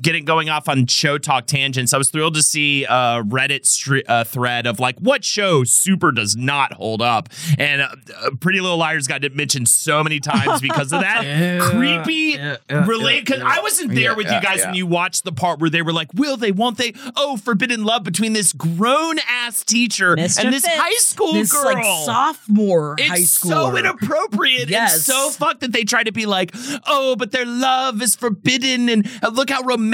getting 0.00 0.24
going 0.24 0.48
off 0.48 0.68
on 0.68 0.86
show 0.86 1.18
talk 1.18 1.46
tangents. 1.46 1.92
I 1.92 1.98
was 1.98 2.10
thrilled 2.10 2.34
to 2.34 2.42
see 2.42 2.84
a 2.84 3.22
Reddit 3.24 3.66
str- 3.66 3.98
uh, 4.06 4.24
thread 4.24 4.66
of 4.66 4.78
like 4.78 4.98
what 4.98 5.24
show 5.24 5.64
super 5.64 6.12
does 6.12 6.36
not 6.36 6.72
hold 6.72 7.02
up, 7.02 7.28
and 7.58 7.82
uh, 7.82 7.88
uh, 8.22 8.30
Pretty 8.40 8.60
Little 8.60 8.76
Liars 8.78 9.06
got 9.06 9.22
mentioned 9.34 9.68
so 9.68 10.02
many 10.04 10.20
times 10.20 10.60
because 10.60 10.92
of 10.92 11.00
that 11.00 11.60
creepy 11.72 12.38
relate. 12.70 13.24
Because 13.26 13.42
I 13.42 13.60
wasn't 13.60 13.94
there 13.94 14.14
with 14.14 14.26
you 14.26 14.40
guys 14.40 14.64
when 14.64 14.74
you 14.74 14.86
watched 14.86 15.24
the 15.24 15.32
part 15.32 15.58
where 15.60 15.70
they 15.70 15.82
were 15.82 15.92
like, 15.92 16.08
"Will 16.14 16.36
they? 16.36 16.52
Won't 16.52 16.78
they? 16.78 16.92
Oh, 17.16 17.36
forbidden 17.36 17.84
love 17.84 18.04
between 18.04 18.32
this 18.32 18.52
grown 18.52 19.18
ass 19.28 19.64
teacher 19.64 20.14
Mr. 20.16 20.44
and 20.44 20.52
this 20.54 20.64
Fitz. 20.64 20.76
high 20.76 20.96
school 20.98 21.32
this 21.34 21.52
girl." 21.52 21.64
like 21.64 21.84
sophomore 22.04 22.94
It's 22.98 23.08
high 23.08 23.16
so 23.22 23.48
schooler. 23.48 23.78
inappropriate. 23.80 24.68
Yes. 24.68 24.96
It's 24.96 25.04
so 25.06 25.30
fucked 25.30 25.60
that 25.60 25.72
they 25.72 25.84
try 25.84 26.02
to 26.02 26.12
be 26.12 26.24
like, 26.26 26.50
oh, 26.86 27.16
but 27.16 27.32
their 27.32 27.44
love 27.46 28.00
is 28.02 28.14
forbidden 28.16 28.88
and 28.88 29.08
uh, 29.22 29.28
look 29.28 29.50
how 29.50 29.62
romantic 29.62 29.87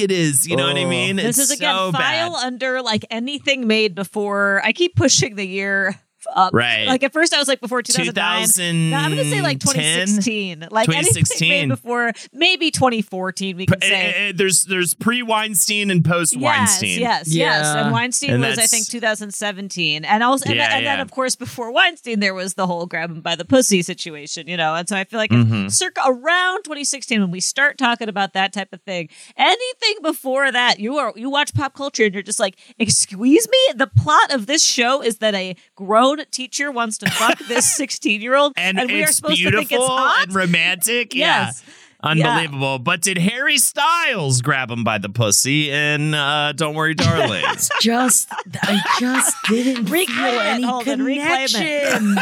it 0.00 0.10
is. 0.10 0.46
You 0.46 0.56
know 0.56 0.66
what 0.66 0.76
I 0.76 0.84
Oh. 0.84 0.88
mean? 0.88 1.16
This 1.16 1.38
it's 1.38 1.50
is 1.50 1.58
again 1.58 1.74
so 1.74 1.92
file 1.92 2.32
bad. 2.34 2.44
under 2.46 2.82
like 2.82 3.04
anything 3.10 3.66
made 3.66 3.94
before. 3.94 4.60
I 4.64 4.72
keep 4.72 4.96
pushing 4.96 5.36
the 5.36 5.46
year 5.46 5.98
up. 6.34 6.52
Right. 6.54 6.86
Like 6.86 7.02
at 7.02 7.12
first 7.12 7.32
I 7.34 7.38
was 7.38 7.48
like 7.48 7.60
before 7.60 7.82
2009. 7.82 8.90
No, 8.90 8.96
I'm 8.96 9.12
going 9.12 9.24
to 9.24 9.30
say 9.30 9.42
like 9.42 9.60
2016. 9.60 10.68
Like 10.70 10.88
anything 10.88 11.24
2016. 11.24 11.48
made 11.48 11.68
before 11.68 12.12
maybe 12.32 12.70
2014 12.70 13.56
we 13.56 13.66
can 13.66 13.82
Eh, 13.82 13.86
say. 13.86 13.94
eh, 13.94 14.12
eh, 14.28 14.32
there's 14.34 14.64
there's 14.64 14.94
pre 14.94 15.22
Weinstein 15.22 15.90
and 15.90 16.04
post 16.04 16.36
Weinstein. 16.36 17.00
Yes, 17.00 17.28
yes, 17.28 17.34
yes. 17.34 17.66
And 17.66 17.92
Weinstein 17.92 18.30
And 18.30 18.42
was, 18.42 18.58
I 18.58 18.66
think, 18.66 18.86
2017. 18.88 20.04
And 20.04 20.22
also, 20.22 20.46
and, 20.46 20.56
Yeah, 20.56 20.68
then, 20.68 20.78
and 20.78 20.86
then, 20.86 21.00
of 21.00 21.10
course, 21.10 21.36
before 21.36 21.70
Weinstein, 21.72 22.20
there 22.20 22.34
was 22.34 22.54
the 22.54 22.66
whole 22.66 22.86
grab 22.86 23.10
him 23.10 23.20
by 23.20 23.36
the 23.36 23.44
pussy 23.44 23.82
situation, 23.82 24.46
you 24.48 24.56
know. 24.56 24.74
And 24.74 24.88
so 24.88 24.96
I 24.96 25.04
feel 25.04 25.18
like 25.18 25.30
Mhm. 25.30 25.70
circa 25.70 26.00
around 26.06 26.62
2016 26.64 27.20
when 27.20 27.30
we 27.30 27.40
start 27.40 27.78
talking 27.78 28.08
about 28.08 28.32
that 28.34 28.52
type 28.52 28.72
of 28.72 28.80
thing. 28.82 29.08
Anything 29.36 29.96
before 30.02 30.50
that, 30.52 30.78
you 30.80 30.96
are 30.98 31.12
you 31.16 31.30
watch 31.30 31.54
pop 31.54 31.74
culture 31.74 32.04
and 32.04 32.14
you're 32.14 32.22
just 32.22 32.40
like, 32.40 32.56
excuse 32.78 33.48
me. 33.48 33.58
The 33.76 33.86
plot 33.86 34.32
of 34.32 34.46
this 34.46 34.64
show 34.64 35.02
is 35.02 35.18
that 35.18 35.34
a 35.34 35.56
grown 35.74 36.15
teacher 36.24 36.70
wants 36.72 36.98
to 36.98 37.10
fuck 37.10 37.38
this 37.48 37.70
16 37.76 38.20
year 38.22 38.34
old, 38.36 38.52
And, 38.56 38.78
we 38.90 39.02
are 39.02 39.08
supposed 39.08 39.36
beautiful 39.36 39.62
to 39.62 39.68
think 39.68 39.80
it's 39.80 39.86
hot. 39.88 40.22
and 40.26 40.34
romantic. 40.34 41.14
Yes. 41.14 41.62
Yeah. 41.66 41.72
Unbelievable. 42.02 42.78
But 42.78 43.00
did 43.02 43.16
Harry 43.18 43.56
Styles 43.58 44.42
grab 44.42 44.70
him 44.70 44.84
by 44.84 44.98
the 44.98 45.08
pussy 45.08 45.70
in 45.70 46.12
uh, 46.14 46.52
Don't 46.54 46.74
Worry, 46.74 46.94
Darling? 46.94 47.42
just 47.80 48.28
I 48.62 48.80
just 49.00 49.34
didn't 49.48 49.86
Reclaim 49.86 50.06
feel 50.06 50.40
it, 50.40 50.44
any 50.46 50.62
Holden, 50.64 51.00
it. 51.08 51.50
connection. 51.50 52.18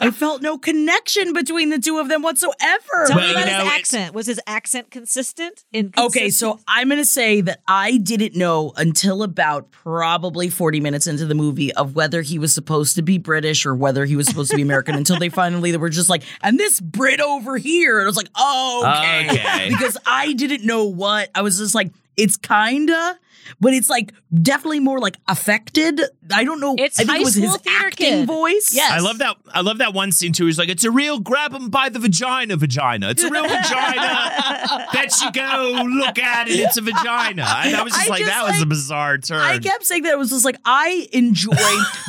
I 0.00 0.10
felt 0.10 0.42
no 0.42 0.58
connection 0.58 1.32
between 1.32 1.70
the 1.70 1.78
two 1.78 1.98
of 1.98 2.08
them 2.08 2.22
whatsoever. 2.22 3.06
Tell 3.06 3.16
Well, 3.16 3.18
me 3.20 3.26
you 3.26 3.32
about 3.32 3.46
know, 3.46 3.52
his 3.52 3.62
it's- 3.62 3.78
accent. 3.78 4.14
Was 4.14 4.26
his 4.26 4.40
accent 4.46 4.90
consistent? 4.90 5.64
Okay, 5.96 6.30
so 6.30 6.58
I'm 6.66 6.88
going 6.88 7.00
to 7.00 7.04
say 7.04 7.40
that 7.42 7.60
I 7.68 7.98
didn't 7.98 8.34
know 8.36 8.72
until 8.76 9.22
about 9.22 9.70
probably 9.70 10.48
40 10.50 10.80
minutes 10.80 11.06
into 11.06 11.26
the 11.26 11.34
movie 11.34 11.72
of 11.74 11.94
whether 11.94 12.22
he 12.22 12.38
was 12.38 12.52
supposed 12.52 12.96
to 12.96 13.02
be 13.02 13.18
British 13.18 13.64
or 13.66 13.74
whether 13.74 14.04
he 14.04 14.16
was 14.16 14.26
supposed 14.26 14.50
to 14.50 14.56
be 14.56 14.62
American 14.62 14.94
until 14.94 15.18
they 15.18 15.28
finally 15.30 15.70
they 15.70 15.76
were 15.78 15.88
just 15.90 16.10
like, 16.10 16.22
and 16.42 16.58
this 16.58 16.80
Brit 16.80 17.20
over 17.20 17.56
here. 17.56 17.98
And 17.98 18.04
I 18.04 18.08
was 18.08 18.16
like, 18.16 18.28
oh, 18.34 18.82
okay. 18.98 19.26
Okay. 19.30 19.68
because 19.70 19.96
I 20.06 20.32
didn't 20.32 20.64
know 20.64 20.84
what. 20.84 21.30
I 21.34 21.42
was 21.42 21.58
just 21.58 21.74
like, 21.74 21.92
it's 22.16 22.36
kinda, 22.36 23.18
but 23.60 23.72
it's 23.74 23.88
like 23.90 24.12
definitely 24.42 24.80
more 24.80 24.98
like 25.00 25.16
affected. 25.28 26.00
I 26.32 26.44
don't 26.44 26.60
know. 26.60 26.74
It's 26.78 26.98
I 26.98 27.04
think 27.04 27.10
high 27.10 27.20
it 27.20 27.24
was 27.24 27.34
school 27.34 27.48
his 27.52 27.56
theater 27.58 27.86
acting 27.86 28.06
kid. 28.20 28.26
voice. 28.26 28.72
Yes. 28.74 28.90
I 28.90 28.98
love 29.00 29.18
that. 29.18 29.36
I 29.52 29.60
love 29.60 29.78
that 29.78 29.92
one 29.94 30.12
scene 30.12 30.32
too. 30.32 30.46
He's 30.46 30.58
like, 30.58 30.68
"It's 30.68 30.84
a 30.84 30.90
real 30.90 31.20
grab 31.20 31.52
him 31.52 31.68
by 31.70 31.88
the 31.88 31.98
vagina, 31.98 32.56
vagina. 32.56 33.10
It's 33.10 33.22
a 33.22 33.30
real 33.30 33.42
vagina 33.42 33.60
that 34.92 35.08
you 35.22 35.32
go 35.32 35.82
look 35.88 36.18
at 36.18 36.48
it. 36.48 36.58
It's 36.60 36.76
a 36.76 36.80
vagina." 36.82 37.44
And 37.64 37.76
I 37.76 37.82
was 37.82 37.92
just 37.92 38.06
I 38.06 38.10
like, 38.10 38.20
just, 38.20 38.30
"That 38.30 38.44
was 38.52 38.62
a 38.62 38.66
bizarre 38.66 39.18
turn." 39.18 39.40
I 39.40 39.58
kept 39.58 39.84
saying 39.84 40.02
that 40.04 40.12
it 40.12 40.18
was 40.18 40.30
just 40.30 40.44
like 40.44 40.56
I 40.64 41.08
enjoy 41.12 41.54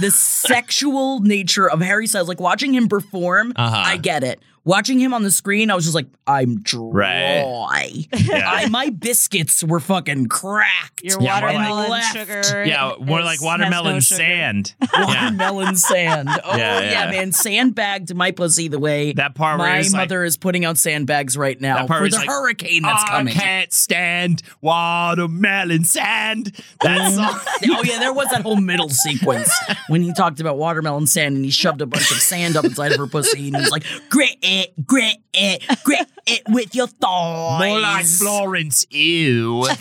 the 0.02 0.12
sexual 0.16 1.20
nature 1.22 1.70
of 1.70 1.82
Harry 1.82 2.08
Styles. 2.08 2.28
Like 2.28 2.40
watching 2.40 2.74
him 2.74 2.88
perform, 2.88 3.54
Uh-huh. 3.56 3.76
I 3.86 3.98
get 3.98 4.24
it. 4.24 4.40
Watching 4.66 5.00
him 5.00 5.14
on 5.14 5.22
the 5.24 5.30
screen, 5.32 5.70
I 5.70 5.76
was 5.76 5.84
just 5.86 5.94
like, 5.96 6.08
I'm 6.26 6.62
dry. 6.62 7.92
Yeah. 8.18 8.44
I, 8.50 8.68
my 8.70 8.90
biscuits 8.90 9.64
were 9.64 9.80
fucking 9.80 10.26
cracked. 10.28 11.04
Your 11.04 11.22
Yeah, 11.22 11.40
more 11.40 11.54
like- 11.54 11.70
watermelon 11.70 12.02
sugar. 12.42 12.66
yeah, 12.66 12.94
more 13.00 13.22
like 13.22 13.42
watermelon 13.44 13.94
no 13.96 14.00
sand. 14.00 14.74
Watermelon 14.94 15.76
sand. 15.76 16.30
Oh 16.44 16.58
Yeah, 16.58 16.80
yeah, 16.82 16.92
yeah. 17.06 17.12
man. 17.12 17.32
Sandbagged 17.32 18.14
my 18.16 18.32
pussy 18.32 18.68
the 18.68 18.80
way 18.80 19.14
That 19.14 19.36
part 19.36 19.60
where 19.60 19.68
my 19.70 19.78
he's 19.78 19.94
like- 19.94 20.02
mother 20.10 20.24
is 20.24 20.36
putting 20.38 20.66
out 20.66 20.78
sandbags 20.78 21.38
right 21.38 21.60
now 21.62 21.86
for 21.88 22.10
the 22.10 22.16
like, 22.18 22.28
hurricane 22.28 22.82
that's 22.82 23.04
I 23.04 23.08
coming. 23.08 23.34
I 23.36 23.40
can't 23.40 23.72
stand 23.74 24.42
watermelon 24.62 25.84
sand. 25.84 26.52
That 26.82 27.14
song. 27.14 27.40
oh 27.78 27.84
yeah, 27.84 28.00
there 28.00 28.14
was 28.14 28.28
that 28.30 28.42
whole 28.42 28.56
middle 28.58 28.90
sequence 28.90 29.50
when 29.88 30.02
he 30.02 30.14
talked 30.14 30.40
about 30.40 30.58
watermelon 30.58 31.08
sand 31.08 31.36
and 31.36 31.46
he 31.46 31.52
shoved 31.52 31.82
a 31.82 31.86
bunch 31.86 32.10
of 32.12 32.18
sand 32.18 32.58
up 32.58 32.66
inside 32.66 32.92
of 32.92 32.98
her 32.98 33.08
pussy 33.08 33.48
and 33.48 33.56
he 33.58 33.62
was 33.62 33.72
like, 33.72 33.84
"Grit 34.10 34.38
it, 34.62 34.86
grit 34.86 35.18
it, 35.34 35.64
grit 35.84 36.08
it 36.28 36.42
with 36.50 36.74
your 36.76 36.88
thighs." 36.88 37.60
More 37.68 37.80
like 37.80 38.06
Florence. 38.06 38.86
Ew. 38.92 39.68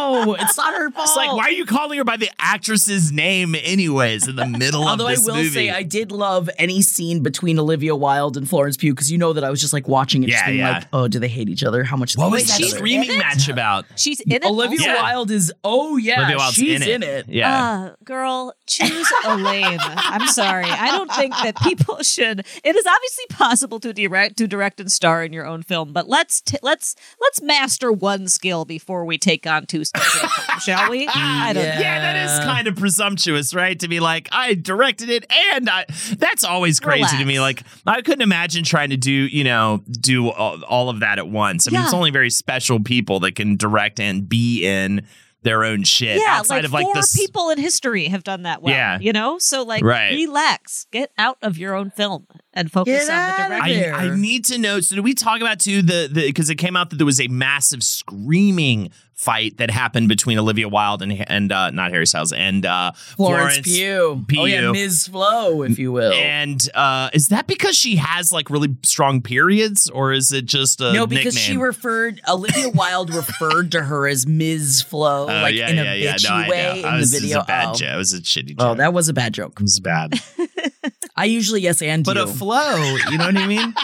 No, 0.00 0.34
it's 0.38 0.56
not 0.56 0.74
her 0.74 0.90
fault. 0.90 1.08
It's 1.08 1.16
like, 1.16 1.32
why 1.32 1.44
are 1.44 1.50
you 1.50 1.66
calling 1.66 1.98
her 1.98 2.04
by 2.04 2.16
the 2.16 2.30
actress's 2.38 3.12
name, 3.12 3.54
anyways, 3.54 4.26
in 4.28 4.36
the 4.36 4.46
middle 4.46 4.86
Although 4.86 5.04
of 5.06 5.10
this 5.10 5.20
Although 5.20 5.32
I 5.32 5.36
will 5.36 5.42
movie? 5.44 5.54
say 5.54 5.70
I 5.70 5.82
did 5.82 6.10
love 6.10 6.48
any 6.58 6.80
scene 6.82 7.22
between 7.22 7.58
Olivia 7.58 7.94
Wilde 7.94 8.36
and 8.36 8.48
Florence 8.48 8.76
Pugh 8.76 8.92
because 8.92 9.12
you 9.12 9.18
know 9.18 9.32
that 9.34 9.44
I 9.44 9.50
was 9.50 9.60
just 9.60 9.72
like 9.72 9.86
watching 9.88 10.22
it, 10.24 10.28
just 10.30 10.42
Yeah, 10.42 10.46
being 10.46 10.58
yeah. 10.60 10.70
like, 10.72 10.86
"Oh, 10.92 11.06
do 11.08 11.18
they 11.18 11.28
hate 11.28 11.48
each 11.48 11.62
other? 11.62 11.84
How 11.84 11.96
much?" 11.96 12.16
what 12.16 12.30
was 12.30 12.50
hate 12.50 12.70
that 12.70 12.76
screaming 12.76 13.18
match 13.18 13.48
about? 13.48 13.84
She's 13.96 14.20
in 14.20 14.32
it. 14.32 14.44
Olivia? 14.44 14.78
Yeah. 14.80 15.02
Wilde 15.02 15.30
is. 15.30 15.52
Oh 15.62 15.96
yeah, 15.96 16.18
Olivia 16.20 16.36
Wilde's 16.38 16.54
she's 16.54 16.86
in 16.86 17.02
it. 17.02 17.26
Yeah. 17.28 17.62
Uh, 17.90 17.94
girl, 18.04 18.54
choose 18.70 19.12
a 19.24 19.36
lane. 19.36 19.78
I'm 19.80 20.26
sorry. 20.28 20.64
I 20.64 20.96
don't 20.96 21.12
think 21.12 21.34
that 21.42 21.56
people 21.56 21.98
should. 22.02 22.40
It 22.62 22.76
is 22.76 22.86
obviously 22.86 23.24
possible 23.30 23.80
to 23.80 23.92
direct, 23.92 24.36
to 24.38 24.46
direct 24.46 24.80
and 24.80 24.90
star 24.90 25.24
in 25.24 25.32
your 25.32 25.46
own 25.46 25.62
film, 25.62 25.92
but 25.92 26.08
let's 26.08 26.40
t- 26.40 26.58
let's 26.62 26.94
let's 27.20 27.42
master 27.42 27.90
one 27.90 28.28
skill 28.28 28.64
before 28.64 29.04
we 29.04 29.18
take 29.18 29.46
on 29.46 29.66
two 29.66 29.84
skills, 29.84 30.14
in 30.14 30.24
a 30.24 30.28
film, 30.28 30.58
shall 30.60 30.90
we? 30.90 31.08
I 31.14 31.52
don't. 31.52 31.64
Yeah. 31.64 31.80
yeah, 31.80 32.00
that 32.00 32.16
is 32.16 32.44
kind 32.44 32.68
of 32.68 32.76
presumptuous, 32.76 33.54
right? 33.54 33.78
To 33.80 33.88
be 33.88 34.00
like, 34.00 34.28
I 34.32 34.54
directed 34.54 35.10
it, 35.10 35.26
and 35.54 35.68
I. 35.68 35.86
That's 36.16 36.44
always 36.44 36.80
crazy 36.80 37.16
to 37.18 37.24
me. 37.24 37.40
Like, 37.40 37.62
I 37.86 38.02
couldn't 38.02 38.22
imagine 38.22 38.64
trying 38.64 38.90
to 38.90 38.96
do, 38.96 39.12
you 39.12 39.44
know, 39.44 39.82
do 39.90 40.30
all, 40.30 40.62
all 40.64 40.88
of 40.88 41.00
that 41.00 41.18
at 41.18 41.28
once. 41.28 41.66
I 41.66 41.72
mean, 41.72 41.82
it's 41.82 41.94
only 41.94 42.10
very 42.10 42.30
special 42.30 42.80
people 42.80 43.20
that 43.20 43.34
can 43.34 43.56
direct 43.56 43.98
and 44.00 44.28
be 44.28 44.64
in 44.64 45.06
their 45.42 45.64
own 45.64 45.84
shit 45.84 46.20
Yeah, 46.20 46.38
outside 46.38 46.56
like 46.56 46.64
of 46.64 46.72
like 46.72 46.84
four 46.84 46.94
this. 46.94 47.16
people 47.16 47.50
in 47.50 47.58
history 47.58 48.06
have 48.08 48.24
done 48.24 48.42
that 48.42 48.62
well. 48.62 48.74
Yeah. 48.74 48.98
you 49.00 49.12
know. 49.12 49.38
So 49.38 49.62
like, 49.62 49.82
Right. 49.84 50.12
relax, 50.12 50.86
get 50.90 51.10
out 51.18 51.38
of 51.42 51.56
your 51.58 51.74
own 51.74 51.90
film, 51.90 52.26
and 52.52 52.70
focus 52.70 53.06
Get 53.06 53.10
on 53.10 53.28
the 53.28 53.42
of 53.56 53.62
direction. 53.62 53.94
I, 53.94 53.98
I 54.12 54.16
need 54.16 54.44
to 54.46 54.58
know. 54.58 54.80
So, 54.80 54.96
did 54.96 55.04
we 55.04 55.14
talk 55.14 55.40
about 55.40 55.60
too 55.60 55.82
the 55.82 56.08
the 56.10 56.26
because 56.26 56.50
it 56.50 56.56
came 56.56 56.76
out 56.76 56.90
that 56.90 56.96
there 56.96 57.06
was 57.06 57.20
a 57.20 57.28
massive 57.28 57.82
screaming 57.82 58.90
fight 59.14 59.58
that 59.58 59.70
happened 59.70 60.08
between 60.08 60.38
Olivia 60.38 60.66
Wilde 60.68 61.02
and 61.02 61.30
and 61.30 61.52
uh, 61.52 61.70
not 61.70 61.90
Harry 61.92 62.06
Styles 62.06 62.32
and 62.32 62.64
uh, 62.66 62.92
Florence, 62.94 63.60
Pugh. 63.60 64.24
Oh 64.38 64.44
yeah, 64.46 64.72
Ms. 64.72 65.08
Flo, 65.08 65.62
if 65.62 65.78
you 65.78 65.92
will. 65.92 66.12
And 66.12 66.66
uh, 66.74 67.10
is 67.12 67.28
that 67.28 67.46
because 67.46 67.76
she 67.76 67.96
has 67.96 68.32
like 68.32 68.50
really 68.50 68.76
strong 68.82 69.20
periods, 69.20 69.88
or 69.90 70.12
is 70.12 70.32
it 70.32 70.46
just 70.46 70.80
a 70.80 70.92
no, 70.92 71.06
because 71.06 71.34
nickname? 71.34 71.42
she 71.42 71.56
referred 71.56 72.20
Olivia 72.28 72.68
Wilde 72.74 73.14
referred 73.14 73.72
to 73.72 73.82
her 73.82 74.08
as 74.08 74.26
Ms. 74.26 74.82
Flo, 74.82 75.24
Oh, 75.24 75.26
like 75.26 75.54
yeah, 75.54 75.68
in 75.68 75.78
a 75.78 75.84
yeah, 75.84 75.94
yeah. 75.94 76.14
bitchy 76.14 76.44
No, 76.44 76.50
way 76.50 76.82
I 76.84 76.94
in 76.94 77.00
was, 77.00 77.10
the 77.10 77.18
it 77.18 77.20
was 77.20 77.22
video. 77.22 77.40
a 77.40 77.44
bad 77.44 77.68
oh. 77.68 77.74
joke. 77.74 77.88
It 77.92 77.96
was 77.96 78.12
a 78.14 78.20
shitty 78.20 78.48
joke. 78.48 78.56
Oh, 78.60 78.74
that 78.74 78.92
was 78.92 79.08
a 79.08 79.12
bad 79.12 79.34
joke. 79.34 79.52
it 79.60 79.62
was 79.62 79.80
bad. 79.80 80.14
I 81.16 81.24
usually 81.26 81.60
yes 81.60 81.82
and 81.82 82.04
But 82.04 82.16
you. 82.16 82.22
a 82.22 82.26
flow, 82.26 82.76
you 83.10 83.18
know 83.18 83.26
what 83.26 83.36
I 83.36 83.46
mean? 83.46 83.74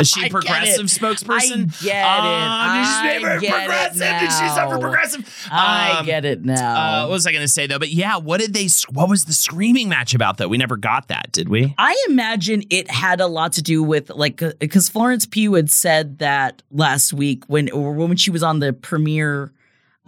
Is 0.00 0.08
she 0.10 0.20
I 0.20 0.22
get 0.24 0.30
progressive 0.32 0.86
spokesperson? 0.86 1.72
I 1.80 1.82
get 1.84 1.94
it. 1.94 2.02
Um, 2.02 2.50
I 2.50 3.02
name 3.12 3.22
her 3.22 3.36
it 3.36 3.50
progressive? 3.50 4.00
Did 4.00 4.20
she 4.32 4.48
suffer 4.48 4.74
now. 4.74 4.80
progressive? 4.80 5.48
I 5.52 5.96
Um, 6.00 6.06
get 6.06 6.24
it 6.24 6.44
now. 6.44 7.04
Uh, 7.04 7.08
what 7.08 7.12
was 7.14 7.26
I 7.26 7.32
going 7.32 7.44
to 7.44 7.48
say 7.48 7.66
though? 7.66 7.78
But 7.78 7.90
yeah, 7.90 8.16
what 8.16 8.40
did 8.40 8.52
they? 8.54 8.68
What 8.92 9.08
was 9.08 9.26
the 9.26 9.32
screaming 9.32 9.88
match 9.88 10.14
about 10.14 10.38
though? 10.38 10.48
We 10.48 10.58
never 10.58 10.76
got 10.76 11.08
that, 11.08 11.30
did 11.32 11.48
we? 11.48 11.74
I 11.78 11.94
imagine 12.08 12.62
it 12.70 12.90
had 12.90 13.20
a 13.20 13.26
lot 13.26 13.52
to 13.54 13.62
do 13.62 13.82
with 13.82 14.10
like 14.10 14.42
because 14.58 14.88
Florence 14.88 15.26
Pugh 15.26 15.54
had 15.54 15.70
said 15.70 16.18
that 16.18 16.62
last 16.70 17.12
week 17.12 17.44
when 17.46 17.70
or 17.70 17.92
when 17.92 18.16
she 18.16 18.30
was 18.30 18.42
on 18.42 18.58
the 18.60 18.72
premiere 18.72 19.52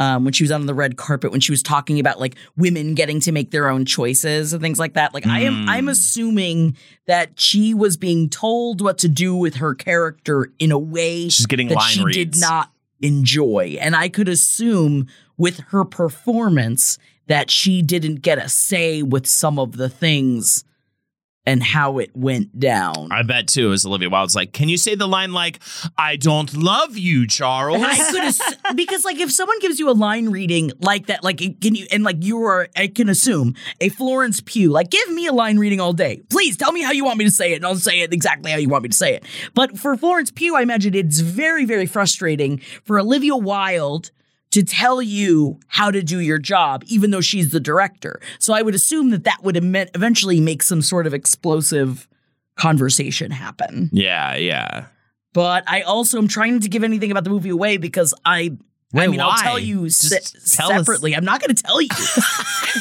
um, 0.02 0.24
when 0.24 0.32
she 0.32 0.42
was 0.44 0.50
on 0.50 0.66
the 0.66 0.74
red 0.74 0.96
carpet 0.96 1.30
when 1.30 1.40
she 1.40 1.52
was 1.52 1.62
talking 1.62 2.00
about 2.00 2.18
like 2.18 2.34
women 2.56 2.94
getting 2.94 3.20
to 3.20 3.30
make 3.32 3.50
their 3.50 3.68
own 3.68 3.84
choices 3.84 4.52
and 4.52 4.60
things 4.62 4.78
like 4.78 4.94
that. 4.94 5.14
Like 5.14 5.26
I 5.26 5.40
am 5.40 5.68
I'm 5.68 5.86
Mm. 5.86 5.90
assuming 5.90 6.76
that 7.06 7.38
she 7.38 7.74
was 7.74 7.96
being 7.96 8.28
told 8.28 8.80
what 8.80 8.98
to 8.98 9.08
do 9.08 9.34
with 9.34 9.54
her 9.56 9.74
character 9.74 10.52
in 10.58 10.70
a 10.72 10.78
way 10.78 11.28
She's 11.28 11.46
getting 11.46 11.68
that 11.68 11.80
she 11.82 12.02
reads. 12.04 12.16
did 12.16 12.40
not 12.40 12.70
enjoy, 13.00 13.76
and 13.80 13.94
I 13.96 14.08
could 14.08 14.28
assume 14.28 15.06
with 15.36 15.58
her 15.70 15.84
performance 15.84 16.98
that 17.26 17.50
she 17.50 17.82
didn't 17.82 18.16
get 18.22 18.38
a 18.38 18.48
say 18.48 19.02
with 19.02 19.26
some 19.26 19.58
of 19.58 19.76
the 19.76 19.88
things 19.88 20.64
and 21.44 21.62
how 21.62 21.98
it 21.98 22.10
went 22.14 22.58
down. 22.58 23.08
I 23.10 23.22
bet 23.22 23.48
too. 23.48 23.66
It 23.66 23.70
was 23.70 23.84
Olivia 23.84 24.08
Wilde's 24.08 24.34
like, 24.36 24.52
"Can 24.52 24.68
you 24.68 24.76
say 24.76 24.94
the 24.94 25.08
line 25.08 25.32
like 25.32 25.60
I 25.98 26.16
don't 26.16 26.54
love 26.54 26.96
you, 26.96 27.26
Charles?" 27.26 27.82
I 27.82 27.96
could 28.10 28.22
ass- 28.22 28.56
because 28.74 29.04
like 29.04 29.18
if 29.18 29.32
someone 29.32 29.58
gives 29.60 29.78
you 29.78 29.90
a 29.90 29.92
line 29.92 30.28
reading 30.28 30.72
like 30.80 31.06
that, 31.06 31.24
like 31.24 31.38
can 31.38 31.74
you 31.74 31.86
and 31.90 32.04
like 32.04 32.22
you 32.22 32.42
are, 32.44 32.68
I 32.76 32.86
can 32.86 33.08
assume 33.08 33.54
a 33.80 33.88
Florence 33.88 34.40
Pugh, 34.40 34.70
like 34.70 34.90
give 34.90 35.10
me 35.10 35.26
a 35.26 35.32
line 35.32 35.58
reading 35.58 35.80
all 35.80 35.92
day. 35.92 36.22
Please 36.30 36.56
tell 36.56 36.72
me 36.72 36.82
how 36.82 36.92
you 36.92 37.04
want 37.04 37.18
me 37.18 37.24
to 37.24 37.30
say 37.30 37.52
it, 37.52 37.56
and 37.56 37.66
I'll 37.66 37.76
say 37.76 38.00
it 38.00 38.12
exactly 38.12 38.50
how 38.50 38.58
you 38.58 38.68
want 38.68 38.84
me 38.84 38.90
to 38.90 38.96
say 38.96 39.14
it. 39.14 39.24
But 39.54 39.78
for 39.78 39.96
Florence 39.96 40.30
Pugh, 40.30 40.54
I 40.54 40.62
imagine 40.62 40.94
it's 40.94 41.20
very, 41.20 41.64
very 41.64 41.86
frustrating 41.86 42.58
for 42.84 42.98
Olivia 42.98 43.36
Wilde 43.36 44.10
to 44.52 44.62
tell 44.62 45.02
you 45.02 45.58
how 45.66 45.90
to 45.90 46.02
do 46.02 46.20
your 46.20 46.38
job, 46.38 46.84
even 46.86 47.10
though 47.10 47.20
she's 47.20 47.50
the 47.50 47.60
director. 47.60 48.20
So 48.38 48.54
I 48.54 48.62
would 48.62 48.74
assume 48.74 49.10
that 49.10 49.24
that 49.24 49.38
would 49.42 49.56
eventually 49.56 50.40
make 50.40 50.62
some 50.62 50.80
sort 50.82 51.06
of 51.06 51.12
explosive 51.14 52.08
conversation 52.56 53.30
happen. 53.30 53.90
yeah, 53.92 54.36
yeah. 54.36 54.86
But 55.34 55.64
I 55.66 55.80
also 55.82 56.18
am 56.18 56.28
trying 56.28 56.60
to 56.60 56.68
give 56.68 56.84
anything 56.84 57.10
about 57.10 57.24
the 57.24 57.30
movie 57.30 57.48
away 57.48 57.78
because 57.78 58.12
I 58.24 58.56
I 58.94 58.98
Wait, 58.98 59.08
mean, 59.10 59.20
I'll 59.20 59.32
tell 59.38 59.58
you 59.58 59.88
se- 59.88 60.38
tell 60.54 60.70
us. 60.70 60.80
separately. 60.80 61.16
I'm 61.16 61.24
not 61.24 61.40
going 61.40 61.54
to 61.56 61.62
tell 61.62 61.80
you. 61.80 61.88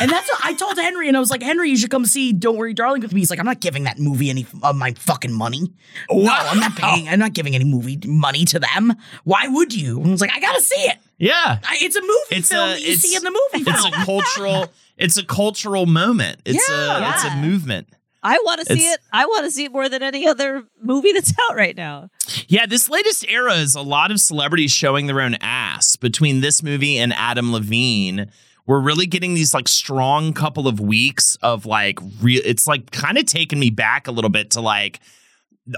and 0.02 0.12
that's 0.12 0.30
what 0.30 0.44
I 0.44 0.54
told 0.56 0.78
Henry, 0.78 1.08
and 1.08 1.16
I 1.16 1.22
was 1.22 1.32
like, 1.32 1.42
Henry, 1.42 1.70
you 1.70 1.78
should 1.78 1.90
come 1.90 2.04
see 2.06 2.34
Don't 2.34 2.58
Worry, 2.58 2.74
Darling 2.74 3.02
with 3.02 3.14
me. 3.14 3.22
He's 3.22 3.30
like, 3.30 3.40
I'm 3.40 3.46
not 3.46 3.62
giving 3.62 3.86
that 3.86 3.98
movie 3.98 4.30
any 4.30 4.46
of 4.62 4.76
my 4.76 4.92
fucking 4.92 5.32
money. 5.32 5.72
No, 6.12 6.30
I'm 6.30 6.60
not 6.60 6.76
paying. 6.76 7.08
I'm 7.08 7.18
not 7.20 7.32
giving 7.32 7.56
any 7.56 7.64
movie 7.64 7.98
money 8.06 8.44
to 8.44 8.60
them. 8.60 8.94
Why 9.24 9.48
would 9.48 9.74
you? 9.74 10.00
And 10.00 10.08
I 10.08 10.12
was 10.12 10.20
like, 10.20 10.36
I 10.36 10.42
got 10.42 10.56
to 10.56 10.62
see 10.62 10.82
it. 10.82 10.98
Yeah. 11.22 11.60
I, 11.64 11.78
it's 11.82 11.96
a 11.96 12.02
movie 12.02 12.12
It's 12.32 12.50
film 12.50 12.70
a 12.70 12.74
that 12.74 12.82
you 12.82 12.94
it's, 12.94 13.02
see 13.02 13.16
in 13.16 13.24
the 13.24 13.30
movie 13.32 13.70
It's 13.70 13.82
film. 13.82 13.94
a 13.94 14.06
cultural 14.06 14.68
it's 14.98 15.18
a 15.18 15.26
cultural 15.26 15.86
moment. 15.86 16.42
It's 16.46 16.68
Yeah. 16.70 17.08
a 17.08 17.10
it's 17.14 17.24
a 17.24 17.36
movement. 17.38 17.88
I 18.24 18.38
want 18.46 18.60
to 18.68 18.78
see 18.78 18.84
it. 18.86 19.00
I 19.12 19.26
want 19.26 19.46
to 19.46 19.52
see 19.52 19.66
it 19.66 19.72
more 19.72 19.90
than 19.90 20.04
any 20.04 20.28
other 20.28 20.64
movie 20.82 21.12
that's 21.12 21.34
out 21.50 21.56
right 21.56 21.76
now. 21.76 22.10
Yeah, 22.48 22.68
this 22.68 22.88
latest 22.88 23.26
era 23.28 23.54
is 23.54 23.74
a 23.74 23.82
lot 23.82 24.12
of 24.12 24.20
celebrities 24.20 24.72
showing 24.72 25.08
their 25.08 25.22
own 25.22 25.36
ass 25.42 25.96
between 25.96 26.42
this 26.42 26.62
movie 26.62 27.00
and 27.00 27.14
Adam 27.14 27.52
Levine. 27.52 28.30
We're 28.68 28.80
really 28.80 29.08
getting 29.08 29.34
these 29.34 29.56
like 29.56 29.68
strong 29.68 30.34
couple 30.34 30.68
of 30.68 30.80
weeks 30.80 31.36
of 31.42 31.66
like 31.66 31.98
real 32.22 32.44
it's 32.46 32.68
like 32.68 32.92
kind 32.92 33.18
of 33.18 33.26
taking 33.26 33.60
me 33.60 33.72
back 33.72 34.08
a 34.08 34.12
little 34.12 34.30
bit 34.30 34.52
to 34.52 34.62
like 34.62 35.00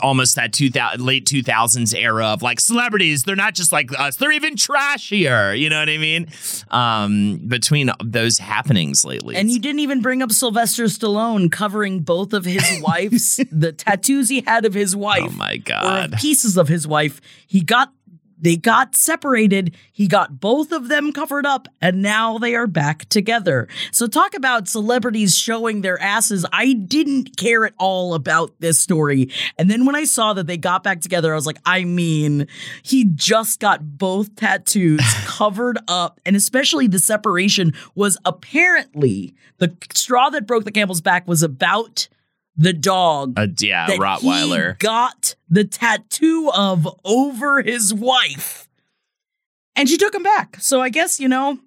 almost 0.01 0.35
that 0.35 0.53
2000 0.53 1.03
late 1.03 1.25
2000s 1.25 1.93
era 1.97 2.27
of 2.27 2.41
like 2.41 2.59
celebrities 2.59 3.23
they're 3.23 3.35
not 3.35 3.53
just 3.53 3.71
like 3.71 3.89
us 3.99 4.15
they're 4.17 4.31
even 4.31 4.55
trashier 4.55 5.57
you 5.57 5.69
know 5.69 5.79
what 5.79 5.89
i 5.89 5.97
mean 5.97 6.27
um 6.71 7.37
between 7.47 7.89
those 8.03 8.37
happenings 8.37 9.05
lately 9.05 9.35
And 9.35 9.49
you 9.51 9.59
didn't 9.59 9.79
even 9.79 10.01
bring 10.01 10.21
up 10.21 10.31
Sylvester 10.31 10.85
Stallone 10.85 11.51
covering 11.51 11.99
both 12.01 12.33
of 12.33 12.45
his 12.45 12.63
wife's 12.81 13.39
the 13.51 13.71
tattoos 13.71 14.29
he 14.29 14.41
had 14.41 14.65
of 14.65 14.73
his 14.73 14.95
wife. 14.95 15.23
oh 15.25 15.29
my 15.31 15.57
god 15.57 16.13
pieces 16.13 16.57
of 16.57 16.67
his 16.67 16.87
wife. 16.87 17.19
He 17.47 17.61
got 17.61 17.91
they 18.43 18.57
got 18.57 18.95
separated. 18.95 19.75
He 19.93 20.07
got 20.07 20.41
both 20.41 20.71
of 20.73 20.89
them 20.89 21.13
covered 21.13 21.45
up, 21.45 21.67
and 21.81 22.01
now 22.01 22.37
they 22.37 22.55
are 22.55 22.67
back 22.67 23.07
together. 23.09 23.69
So 23.91 24.05
talk 24.05 24.35
about 24.35 24.67
celebrities 24.67 25.37
showing 25.37 25.79
their 25.81 25.99
asses. 26.01 26.45
I 26.51 26.73
didn't 26.73 27.37
care 27.37 27.65
at 27.65 27.73
all 27.79 28.13
about 28.13 28.53
this 28.59 28.79
story. 28.79 29.29
And 29.57 29.71
then 29.71 29.85
when 29.85 29.95
I 29.95 30.03
saw 30.03 30.33
that 30.33 30.45
they 30.45 30.57
got 30.57 30.83
back 30.83 30.99
together, 30.99 31.31
I 31.31 31.35
was 31.35 31.47
like, 31.47 31.59
I 31.65 31.85
mean, 31.85 32.47
he 32.83 33.05
just 33.05 33.61
got 33.61 33.97
both 33.97 34.35
tattoos 34.35 35.01
covered 35.25 35.79
up, 35.87 36.19
and 36.25 36.35
especially 36.35 36.87
the 36.87 36.99
separation 36.99 37.73
was 37.95 38.17
apparently 38.25 39.33
the 39.59 39.75
straw 39.93 40.29
that 40.31 40.45
broke 40.45 40.65
the 40.65 40.71
camel's 40.71 41.01
back 41.01 41.27
was 41.29 41.43
about 41.43 42.09
the 42.55 42.73
dog 42.73 43.33
uh, 43.37 43.47
yeah 43.59 43.87
that 43.87 43.99
rottweiler 43.99 44.73
he 44.73 44.77
got 44.77 45.35
the 45.49 45.63
tattoo 45.63 46.51
of 46.55 46.87
over 47.03 47.61
his 47.61 47.93
wife. 47.93 48.67
And 49.75 49.89
she 49.89 49.97
took 49.97 50.13
him 50.13 50.21
back. 50.23 50.57
So 50.59 50.81
I 50.81 50.89
guess, 50.89 51.19
you 51.19 51.27
know, 51.27 51.57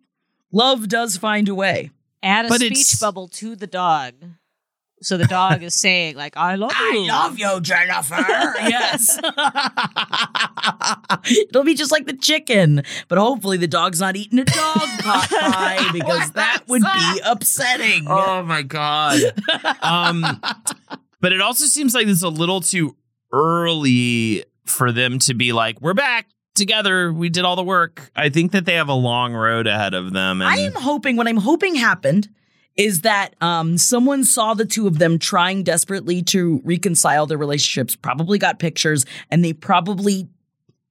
love 0.52 0.88
does 0.88 1.16
find 1.16 1.48
a 1.48 1.54
way. 1.56 1.90
Add 2.22 2.46
a 2.46 2.48
But 2.48 2.60
speech 2.60 2.70
it's- 2.72 3.00
bubble 3.00 3.26
to 3.28 3.56
the 3.56 3.66
dog. 3.66 4.14
So 5.02 5.18
the 5.18 5.26
dog 5.26 5.62
is 5.62 5.74
saying, 5.74 6.16
like, 6.16 6.36
I 6.38 6.54
love 6.54 6.72
you. 6.72 7.04
I 7.04 7.06
love 7.08 7.38
you, 7.38 7.60
Jennifer. 7.60 8.14
yes. 8.18 9.18
It'll 11.50 11.64
be 11.64 11.74
just 11.74 11.92
like 11.92 12.06
the 12.06 12.16
chicken, 12.16 12.82
but 13.08 13.18
hopefully 13.18 13.58
the 13.58 13.68
dog's 13.68 14.00
not 14.00 14.16
eating 14.16 14.38
a 14.38 14.44
dog 14.44 14.76
pot 15.00 15.28
pie 15.28 15.90
because 15.92 16.30
that 16.32 16.62
would 16.66 16.82
be 16.82 17.20
upsetting. 17.24 18.06
Oh 18.08 18.42
my 18.42 18.62
god. 18.62 19.20
um 19.82 20.24
but 21.20 21.32
it 21.32 21.40
also 21.40 21.66
seems 21.66 21.94
like 21.94 22.06
it's 22.06 22.22
a 22.22 22.28
little 22.28 22.60
too 22.60 22.96
early 23.32 24.44
for 24.64 24.92
them 24.92 25.18
to 25.20 25.34
be 25.34 25.52
like, 25.52 25.80
we're 25.80 25.94
back 25.94 26.26
together. 26.54 27.12
We 27.12 27.28
did 27.28 27.44
all 27.44 27.56
the 27.56 27.62
work. 27.62 28.10
I 28.16 28.28
think 28.30 28.52
that 28.52 28.64
they 28.64 28.74
have 28.74 28.88
a 28.88 28.94
long 28.94 29.34
road 29.34 29.66
ahead 29.66 29.92
of 29.94 30.12
them. 30.12 30.40
And 30.40 30.48
I 30.48 30.56
am 30.58 30.74
hoping 30.74 31.16
what 31.16 31.28
I'm 31.28 31.36
hoping 31.36 31.74
happened 31.74 32.28
is 32.76 33.02
that 33.02 33.34
um, 33.40 33.78
someone 33.78 34.24
saw 34.24 34.54
the 34.54 34.66
two 34.66 34.86
of 34.86 34.98
them 34.98 35.18
trying 35.18 35.62
desperately 35.62 36.22
to 36.22 36.60
reconcile 36.64 37.26
their 37.26 37.38
relationships, 37.38 37.96
probably 37.96 38.38
got 38.38 38.58
pictures, 38.58 39.06
and 39.30 39.44
they 39.44 39.52
probably 39.52 40.28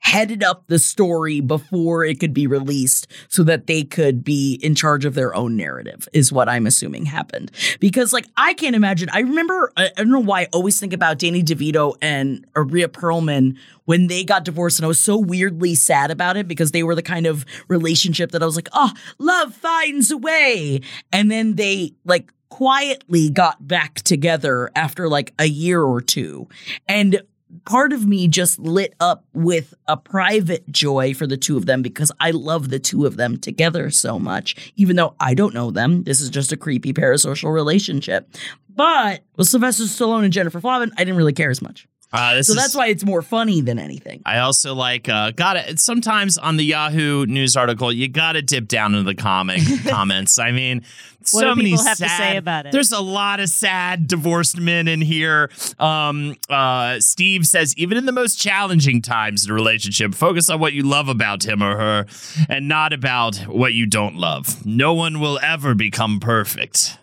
headed 0.05 0.43
up 0.43 0.67
the 0.67 0.79
story 0.79 1.41
before 1.41 2.05
it 2.05 2.19
could 2.19 2.33
be 2.33 2.47
released 2.47 3.07
so 3.27 3.43
that 3.43 3.67
they 3.67 3.83
could 3.83 4.23
be 4.23 4.59
in 4.61 4.75
charge 4.75 5.03
of 5.03 5.15
their 5.15 5.35
own 5.35 5.57
narrative 5.57 6.07
is 6.13 6.31
what 6.31 6.47
i'm 6.47 6.65
assuming 6.65 7.05
happened. 7.05 7.51
Because 7.79 8.13
like 8.13 8.27
i 8.37 8.53
can't 8.53 8.75
imagine 8.75 9.09
i 9.11 9.19
remember 9.19 9.71
i, 9.75 9.89
don't 9.97 10.11
know 10.11 10.19
why 10.19 10.41
i 10.41 10.47
always 10.53 10.79
think 10.79 10.93
about 10.93 11.17
danny 11.17 11.43
devito 11.43 11.95
and 12.01 12.45
Rhea 12.55 12.87
perlman 12.87 13.57
when 13.85 14.07
they 14.07 14.23
got 14.23 14.45
divorced 14.45 14.79
and 14.79 14.85
i 14.85 14.87
was 14.87 14.99
so 14.99 15.17
weirdly 15.17 15.75
sad 15.75 16.11
about 16.11 16.37
it 16.37 16.47
because 16.47 16.71
they 16.71 16.83
were 16.83 16.95
the 16.95 17.01
kind 17.01 17.25
of 17.25 17.45
relationship 17.67 18.31
that 18.31 18.43
i 18.43 18.45
was 18.45 18.55
like 18.55 18.69
oh 18.73 18.91
love 19.19 19.53
finds 19.55 20.11
a 20.11 20.17
way. 20.17 20.81
And 21.11 21.29
then 21.29 21.55
they 21.55 21.93
like 22.05 22.31
quietly 22.49 23.29
got 23.29 23.67
back 23.67 23.95
together 23.95 24.71
after 24.75 25.09
like 25.09 25.33
a 25.39 25.45
year 25.45 25.81
or 25.81 26.01
two. 26.01 26.47
And 26.87 27.21
part 27.65 27.93
of 27.93 28.05
me 28.05 28.27
just 28.27 28.59
lit 28.59 28.93
up 28.99 29.25
with 29.33 29.73
a 29.87 29.97
private 29.97 30.69
joy 30.71 31.13
for 31.13 31.27
the 31.27 31.37
two 31.37 31.57
of 31.57 31.65
them 31.65 31.81
because 31.81 32.11
I 32.19 32.31
love 32.31 32.69
the 32.69 32.79
two 32.79 33.05
of 33.05 33.17
them 33.17 33.37
together 33.37 33.89
so 33.89 34.19
much, 34.19 34.73
even 34.75 34.95
though 34.95 35.15
I 35.19 35.33
don't 35.33 35.53
know 35.53 35.71
them. 35.71 36.03
This 36.03 36.21
is 36.21 36.29
just 36.29 36.51
a 36.51 36.57
creepy 36.57 36.93
parasocial 36.93 37.53
relationship. 37.53 38.29
But 38.69 39.23
with 39.37 39.47
Sylvester 39.47 39.83
Stallone 39.83 40.25
and 40.25 40.33
Jennifer 40.33 40.59
Flavin, 40.59 40.91
I 40.97 41.03
didn't 41.03 41.17
really 41.17 41.33
care 41.33 41.49
as 41.49 41.61
much. 41.61 41.87
Uh, 42.13 42.35
this 42.35 42.47
So 42.47 42.53
is- 42.53 42.57
that's 42.57 42.75
why 42.75 42.87
it's 42.87 43.03
more 43.03 43.21
funny 43.21 43.61
than 43.61 43.77
anything. 43.79 44.21
I 44.25 44.39
also 44.39 44.73
like 44.73 45.09
uh 45.09 45.31
got 45.31 45.57
it 45.57 45.79
sometimes 45.79 46.37
on 46.37 46.57
the 46.57 46.63
Yahoo 46.65 47.25
news 47.25 47.55
article 47.57 47.91
you 47.91 48.07
got 48.07 48.33
to 48.33 48.41
dip 48.41 48.67
down 48.67 48.93
into 48.95 49.03
the 49.03 49.15
comic 49.15 49.61
comments. 49.87 50.39
I 50.39 50.51
mean, 50.51 50.79
What 51.19 51.27
so 51.27 51.39
do 51.41 51.55
many 51.55 51.71
people 51.71 51.83
have 51.85 51.97
to 51.97 52.07
sad, 52.07 52.17
say 52.17 52.37
about 52.37 52.65
it? 52.67 52.71
There's 52.71 52.91
a 52.93 53.01
lot 53.01 53.39
of 53.39 53.49
sad 53.49 54.07
divorced 54.07 54.57
men 54.59 54.87
in 54.87 55.01
here. 55.01 55.49
Um 55.79 56.35
uh 56.49 56.99
Steve 56.99 57.45
says 57.45 57.75
even 57.77 57.97
in 57.97 58.05
the 58.05 58.11
most 58.13 58.35
challenging 58.39 59.01
times 59.01 59.45
in 59.45 59.51
a 59.51 59.53
relationship, 59.53 60.13
focus 60.15 60.49
on 60.49 60.59
what 60.59 60.71
you 60.73 60.83
love 60.83 61.09
about 61.09 61.43
him 61.45 61.61
or 61.61 61.75
her 61.77 62.05
and 62.47 62.67
not 62.69 62.93
about 62.93 63.35
what 63.47 63.73
you 63.73 63.85
don't 63.85 64.15
love. 64.15 64.65
No 64.65 64.93
one 64.93 65.19
will 65.19 65.39
ever 65.43 65.73
become 65.75 66.19
perfect. 66.21 66.97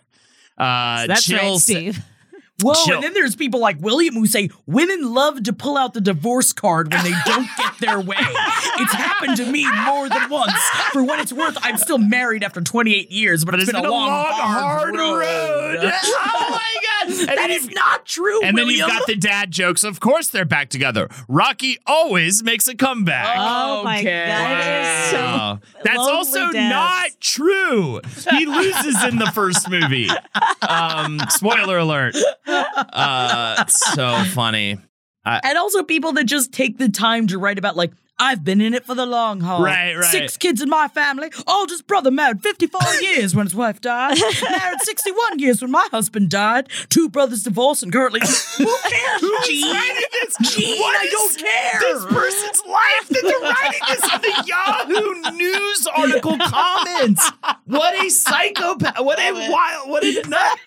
Uh 0.57 1.07
That's 1.07 1.29
right, 1.31 1.39
Chill 1.41 1.59
sa- 1.59 1.71
Steve. 1.71 1.99
Whoa, 2.61 2.73
Chill. 2.85 2.95
and 2.95 3.03
then 3.03 3.13
there's 3.13 3.35
people 3.35 3.59
like 3.59 3.77
William 3.81 4.13
who 4.13 4.27
say 4.27 4.49
women 4.67 5.13
love 5.13 5.43
to 5.43 5.53
pull 5.53 5.75
out 5.77 5.93
the 5.93 5.99
divorce 6.01 6.53
card 6.53 6.93
when 6.93 7.03
they 7.03 7.13
don't 7.25 7.47
get 7.57 7.73
their 7.79 7.99
way. 7.99 8.17
It's 8.75 8.93
happened 8.93 9.37
to 9.37 9.45
me 9.45 9.69
more 9.85 10.09
than 10.09 10.29
once. 10.31 10.51
For 10.93 11.03
what 11.03 11.19
it's 11.19 11.31
worth, 11.31 11.57
I'm 11.61 11.77
still 11.77 11.99
married 11.99 12.43
after 12.43 12.59
28 12.59 13.11
years, 13.11 13.45
but, 13.45 13.51
But 13.51 13.59
it's 13.61 13.71
been, 13.71 13.85
a 13.85 13.89
long, 13.89 14.09
hard, 14.09 14.95
road. 14.95 15.77
oh 15.93 16.47
my 16.49 16.75
god. 16.81 17.09
And 17.19 17.27
that 17.29 17.35
then 17.35 17.51
is 17.51 17.63
you've- 17.63 17.75
not 17.75 18.05
true, 18.05 18.41
And 18.41 18.57
then 18.57 18.67
you've 18.67 18.87
got 18.87 19.05
the 19.05 19.15
dad 19.15 19.51
jokes. 19.51 19.83
Of 19.83 19.99
course, 19.99 20.29
they're 20.29 20.43
back 20.45 20.69
together. 20.69 21.07
Rocky 21.27 21.77
always 21.85 22.41
makes 22.43 22.67
a 22.67 22.75
comeback. 22.75 23.35
Oh 23.37 23.83
my 23.83 23.99
Okay. 23.99 24.25
God, 24.27 24.51
it 24.51 24.81
is 24.81 25.11
so 25.11 25.17
Wow. 25.17 25.59
That's 25.83 25.99
also 25.99 26.51
dads. 26.51 26.69
not 26.73 27.21
true. 27.21 28.01
He 28.31 28.45
loses 28.47 29.03
in 29.03 29.17
the 29.17 29.31
first 29.33 29.69
movie. 29.69 30.09
Um, 30.67 31.19
spoiler 31.29 31.77
alert. 31.77 32.15
Uh, 32.47 33.65
so 33.67 34.23
funny. 34.33 34.77
and 35.25 35.57
also 35.57 35.83
people 35.83 36.11
that 36.13 36.25
just 36.25 36.51
take 36.51 36.77
the 36.77 36.89
time 36.89 37.27
to 37.27 37.37
write 37.37 37.57
about 37.59 37.75
like 37.75 37.91
I've 38.19 38.43
been 38.43 38.61
in 38.61 38.75
it 38.75 38.85
for 38.85 38.93
the 38.93 39.07
long 39.07 39.41
haul. 39.41 39.63
Right, 39.63 39.95
right. 39.95 40.05
Six 40.05 40.37
kids 40.37 40.61
in 40.61 40.69
my 40.69 40.87
family. 40.87 41.31
Oldest 41.47 41.87
brother 41.87 42.11
married 42.11 42.43
54 42.43 42.79
years 43.01 43.35
when 43.35 43.47
his 43.47 43.55
wife 43.55 43.81
died. 43.81 44.17
Married 44.19 44.81
61 44.81 45.39
years 45.39 45.61
when 45.63 45.71
my 45.71 45.87
husband 45.91 46.29
died. 46.29 46.69
Two 46.89 47.09
brothers 47.09 47.41
divorced 47.41 47.81
and 47.81 47.91
currently. 47.91 48.19
Who 48.59 48.77
cares, 48.87 49.21
Gene? 49.47 49.95
this? 50.11 50.37
Gene, 50.53 50.79
What 50.79 50.95
I 50.95 51.07
don't 51.09 51.37
care. 51.37 51.79
This 51.79 52.05
person's 52.05 52.61
life 52.67 53.09
that 53.09 53.21
they're 53.23 53.49
writing 53.49 53.81
this 53.89 54.13
in 54.13 54.21
the 54.21 54.43
Yahoo 55.31 55.35
News 55.35 55.87
article 55.87 56.37
comments. 56.37 57.31
What 57.65 58.05
a 58.05 58.09
psychopath! 58.09 58.99
What 59.03 59.19
a 59.19 59.31
wild! 59.51 59.89
What 59.89 60.03
a 60.05 60.29
nut! 60.29 60.59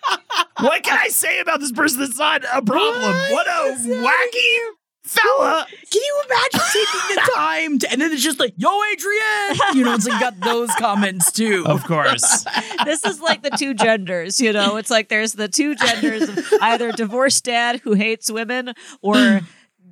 What 0.59 0.83
can 0.83 0.97
I 0.97 1.09
say 1.09 1.39
about 1.39 1.59
this 1.59 1.71
person 1.71 1.99
that's 1.99 2.17
not 2.17 2.43
a 2.43 2.61
problem? 2.61 3.13
What 3.31 3.47
a 3.47 3.75
wacky 3.77 4.57
fella! 5.03 5.65
Can 5.69 6.01
you 6.01 6.23
imagine 6.25 6.59
taking 6.73 7.15
the 7.15 7.31
time 7.35 7.79
to, 7.79 7.91
and 7.91 8.01
then 8.01 8.11
it's 8.11 8.23
just 8.23 8.39
like, 8.39 8.53
yo, 8.57 8.69
Adrian! 8.91 9.75
You 9.75 9.83
know, 9.83 9.93
it's 9.93 10.07
like 10.07 10.19
got 10.19 10.39
those 10.39 10.69
comments 10.75 11.31
too. 11.31 11.63
Of 11.65 11.83
course. 11.85 12.45
this 12.85 13.05
is 13.05 13.21
like 13.21 13.43
the 13.43 13.51
two 13.51 13.73
genders, 13.73 14.41
you 14.41 14.51
know. 14.53 14.77
It's 14.77 14.89
like 14.89 15.09
there's 15.09 15.33
the 15.33 15.47
two 15.47 15.75
genders 15.75 16.29
of 16.29 16.39
either 16.61 16.91
divorced 16.91 17.43
dad 17.45 17.81
who 17.81 17.93
hates 17.93 18.31
women 18.31 18.73
or 19.01 19.41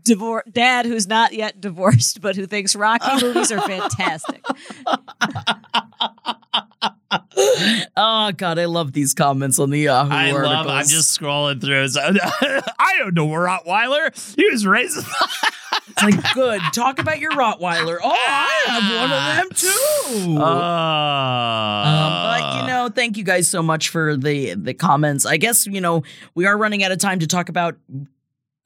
divor- 0.04 0.52
dad 0.52 0.86
who's 0.86 1.08
not 1.08 1.34
yet 1.34 1.60
divorced 1.60 2.22
but 2.22 2.36
who 2.36 2.46
thinks 2.46 2.76
Rocky 2.76 3.24
movies 3.24 3.52
are 3.52 3.62
fantastic. 3.62 4.44
oh 7.98 8.32
god, 8.38 8.60
I 8.60 8.66
love 8.66 8.94
these 8.94 9.14
comments 9.14 9.60
on 9.60 9.70
the 9.70 9.80
Yahoo 9.80 10.14
I 10.14 10.32
articles. 10.32 10.54
love. 10.54 10.68
I'm 10.68 10.88
just 10.88 11.20
scrolling 11.20 11.62
through. 11.62 11.88
So- 11.90 12.02
I 12.80 12.96
don't 13.00 13.14
know 13.14 13.28
Rottweiler. 13.28 14.36
He 14.36 14.50
was 14.50 14.66
raised. 14.66 14.98
It's 15.88 16.04
like, 16.04 16.34
good. 16.34 16.62
Talk 16.74 17.00
about 17.00 17.20
your 17.20 17.32
Rottweiler. 17.32 17.98
Oh, 18.04 18.12
I 18.12 18.64
have 18.68 19.02
one 19.02 19.12
of 19.12 19.36
them 19.38 19.50
too. 20.36 20.42
Uh, 20.42 20.46
Um, 21.86 22.42
but 22.42 22.62
you 22.62 22.68
know, 22.68 22.90
thank 22.94 23.18
you 23.18 23.24
guys 23.24 23.48
so 23.48 23.62
much 23.62 23.90
for 23.90 24.18
the 24.18 24.56
the 24.56 24.74
comments. 24.74 25.26
I 25.26 25.38
guess 25.38 25.66
you 25.68 25.82
know 25.82 26.04
we 26.34 26.46
are 26.46 26.58
running 26.58 26.84
out 26.84 26.92
of 26.92 26.98
time 26.98 27.20
to 27.20 27.28
talk 27.28 27.50
about 27.50 27.76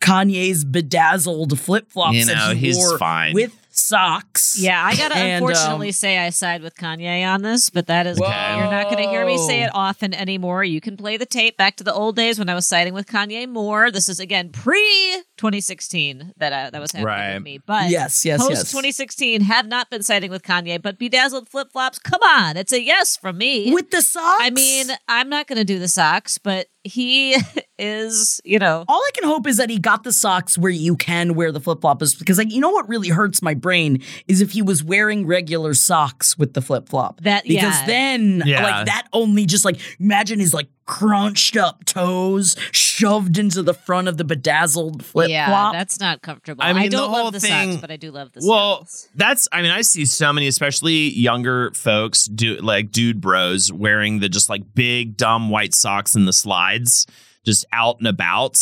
Kanye's 0.02 0.64
bedazzled 0.64 1.60
flip 1.60 1.92
flops 1.92 2.16
You 2.16 2.26
know, 2.26 2.34
that 2.50 2.58
he 2.58 2.68
he's 2.68 2.78
wore 2.78 2.98
fine. 2.98 3.34
with 3.34 3.54
socks. 3.80 4.58
Yeah, 4.60 4.84
I 4.84 4.96
gotta 4.96 5.16
And, 5.20 5.44
unfortunately 5.44 5.88
um, 5.90 5.94
say 5.94 6.18
I 6.18 6.30
side 6.30 6.62
with 6.62 6.76
Kanye 6.76 7.28
on 7.28 7.42
this, 7.42 7.70
but 7.70 7.88
that 7.88 8.08
is 8.08 8.20
Whoa. 8.20 8.28
you're 8.28 8.72
not 8.72 8.90
gonna 8.90 9.10
hear 9.10 9.26
me 9.26 9.38
say 9.38 9.64
it 9.64 9.72
often 9.74 10.14
anymore. 10.14 10.64
You 10.64 10.82
can 10.82 10.98
play 10.98 11.18
the 11.18 11.26
tape 11.26 11.58
back 11.58 11.76
to 11.78 11.84
the 11.84 11.94
old 11.94 12.16
days 12.16 12.38
when 12.40 12.50
I 12.50 12.56
was 12.56 12.68
siding 12.68 12.94
with 12.94 13.08
Kanye 13.08 13.48
more. 13.48 13.92
This 13.92 14.10
is 14.10 14.20
again 14.20 14.50
pre 14.52 15.24
2016 15.38 16.34
that 16.38 16.54
uh, 16.54 16.70
that 16.72 16.82
was 16.82 16.92
happening 16.92 17.06
Right. 17.08 17.34
with 17.36 17.44
me. 17.44 17.60
But 17.66 17.90
Yes, 17.90 18.26
yes, 18.26 18.40
post 18.40 18.52
yes. 18.52 18.72
2016 18.72 19.42
have 19.42 19.68
not 19.68 19.90
been 19.90 20.04
siding 20.04 20.32
with 20.32 20.44
Kanye, 20.44 20.82
but 20.82 20.98
bedazzled 21.00 21.50
flip 21.50 21.72
flops. 21.72 22.00
Come 22.00 22.22
on, 22.24 22.58
it's 22.58 22.74
a 22.74 22.82
yes 22.82 23.18
from 23.18 23.38
me. 23.38 23.74
with 23.74 23.92
the 23.92 24.02
socks. 24.02 24.42
I 24.42 24.50
mean, 24.50 24.88
I'm 25.08 25.30
not 25.30 25.48
gonna 25.48 25.64
do 25.66 25.80
the 25.80 25.88
socks, 25.88 26.38
but 26.38 26.68
he 26.84 27.36
is, 27.78 28.40
you 28.44 28.58
know. 28.60 28.86
all 28.88 29.00
I 29.02 29.12
can 29.14 29.24
hope 29.26 29.48
is 29.48 29.58
that 29.58 29.70
he 29.70 29.80
got 29.80 30.04
the 30.04 30.12
socks 30.14 30.58
where 30.58 30.72
you 30.72 30.96
can 30.96 31.36
wear 31.36 31.52
the 31.52 31.60
flip 31.60 31.82
flops 31.82 32.14
because 32.16 32.38
like 32.38 32.52
you 32.52 32.62
know 32.62 32.70
what 32.70 32.88
really 32.90 33.10
hurts 33.10 33.42
my 33.42 33.54
brain 33.70 34.02
is 34.28 34.42
if 34.42 34.52
he 34.52 34.62
was 34.64 34.84
wearing 34.84 35.28
regular 35.28 35.74
socks 35.76 36.38
with 36.38 36.54
the 36.54 36.62
flip 36.62 36.90
flop. 36.90 37.22
That- 37.22 37.44
because 37.44 37.80
yeah. 37.82 37.86
then 37.86 38.44
Yeah. 38.46 38.64
like 38.64 38.86
that 38.88 39.08
only 39.14 39.46
just 39.46 39.64
like 39.64 39.80
imagine 40.00 40.40
his 40.40 40.54
like 40.54 40.68
crunched 40.86 41.56
up 41.56 41.86
toes 41.86 42.56
shoved 42.72 43.38
into 43.38 43.62
the 43.62 43.76
front 43.76 44.08
of 44.08 44.18
the 44.18 44.24
bedazzled 44.24 45.06
flip 45.06 45.30
yeah, 45.30 45.46
flop. 45.48 45.74
that's 45.74 46.00
not 46.00 46.24
comfortable. 46.24 46.64
I 46.64 46.72
I, 46.72 46.74
mean, 46.74 46.84
the 46.86 46.98
don't 46.98 47.10
whole 47.12 47.26
love 47.26 47.34
the 47.34 47.40
thing- 47.40 47.74
socks, 47.74 47.82
but 47.82 47.92
I 47.92 47.98
do 47.98 48.10
love 48.10 48.32
the 48.34 48.42
socks. 48.42 48.50
Well, 48.50 48.76
sandals. 48.86 49.10
that's 49.16 49.48
I 49.52 49.62
mean, 49.62 49.72
I 49.72 49.82
see 49.82 50.06
so 50.06 50.34
many, 50.34 50.48
especially 50.48 51.12
younger 51.12 51.72
folks, 51.76 52.26
do 52.26 52.56
like 52.58 52.92
dude 52.92 53.22
bros 53.22 53.72
wearing 53.72 54.20
the 54.20 54.30
just 54.30 54.50
like 54.50 54.64
big 54.74 55.16
dumb 55.16 55.50
white 55.52 55.76
socks 55.76 56.16
in 56.16 56.26
the 56.26 56.34
slides, 56.34 57.06
just 57.46 57.66
out 57.72 58.00
and 58.00 58.08
about. 58.08 58.58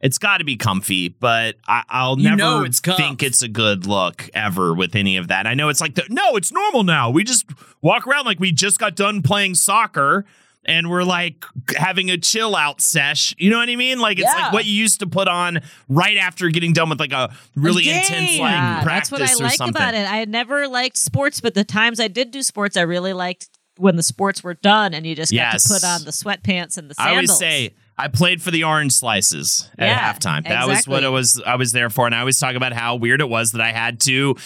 It's 0.00 0.16
got 0.18 0.38
to 0.38 0.44
be 0.44 0.56
comfy, 0.56 1.08
but 1.08 1.56
I, 1.68 1.82
I'll 1.88 2.18
You 2.18 2.24
never 2.30 2.36
know 2.36 2.62
it's 2.64 2.80
think 2.80 3.22
it's 3.22 3.42
a 3.42 3.48
good 3.48 3.86
look 3.86 4.30
ever 4.32 4.72
with 4.74 4.94
any 4.96 5.16
of 5.18 5.28
that. 5.28 5.46
I 5.46 5.54
know 5.54 5.68
it's 5.68 5.80
like 5.80 5.94
the, 5.94 6.04
no, 6.08 6.36
it's 6.36 6.50
normal 6.52 6.84
now. 6.84 7.10
We 7.10 7.22
just 7.24 7.44
walk 7.82 8.06
around 8.06 8.24
like 8.24 8.40
we 8.40 8.50
just 8.52 8.78
got 8.78 8.96
done 8.96 9.22
playing 9.22 9.54
soccer. 9.56 10.24
And 10.66 10.90
we're 10.90 11.04
like 11.04 11.42
having 11.74 12.10
a 12.10 12.18
chill 12.18 12.54
out 12.54 12.82
sesh. 12.82 13.34
You 13.38 13.48
know 13.48 13.56
what 13.56 13.70
I 13.70 13.76
mean? 13.76 13.98
Like 13.98 14.18
it's 14.18 14.28
Yeah. 14.30 14.42
like 14.44 14.52
what 14.52 14.66
you 14.66 14.74
used 14.74 15.00
to 15.00 15.06
put 15.06 15.26
on 15.26 15.60
right 15.88 16.18
after 16.18 16.50
getting 16.50 16.74
done 16.74 16.90
with 16.90 17.00
like 17.00 17.12
a 17.12 17.34
really 17.56 17.88
intense 17.88 18.10
like 18.38 18.52
Yeah, 18.52 18.82
practice 18.82 19.08
that's 19.08 19.10
what 19.10 19.22
I 19.22 19.32
or 19.42 19.48
like 19.48 19.56
something. 19.56 19.74
about 19.74 19.94
it. 19.94 20.06
I 20.06 20.16
had 20.16 20.28
never 20.28 20.68
liked 20.68 20.98
sports, 20.98 21.40
but 21.40 21.54
the 21.54 21.64
times 21.64 21.98
I 21.98 22.08
did 22.08 22.30
do 22.30 22.42
sports, 22.42 22.76
I 22.76 22.82
really 22.82 23.14
liked 23.14 23.48
when 23.78 23.96
the 23.96 24.02
sports 24.02 24.44
were 24.44 24.52
done 24.52 24.92
and 24.92 25.06
you 25.06 25.14
just 25.14 25.32
got 25.32 25.36
Yes. 25.54 25.62
to 25.66 25.72
put 25.74 25.82
on 25.84 26.04
the 26.04 26.10
sweatpants 26.10 26.76
and 26.76 26.90
the 26.90 26.94
I 26.98 27.04
sandals. 27.14 27.30
always 27.30 27.38
say 27.38 27.74
I 28.00 28.08
played 28.08 28.42
for 28.42 28.50
the 28.50 28.64
orange 28.64 28.92
slices 28.92 29.68
at 29.78 29.86
Yeah, 29.88 30.12
halftime. 30.12 30.44
That 30.48 30.66
was 30.66 30.88
what 30.88 30.98
exactly. 30.98 31.06
it 31.06 31.10
was 31.10 31.42
I 31.46 31.54
was 31.56 31.72
there 31.72 31.90
for. 31.90 32.06
And 32.06 32.14
I 32.14 32.20
always 32.20 32.38
talk 32.38 32.54
about 32.54 32.72
how 32.72 32.96
weird 32.96 33.20
it 33.20 33.28
was 33.28 33.52
that 33.52 33.60
I 33.60 33.72
had 33.72 34.00
to 34.00 34.36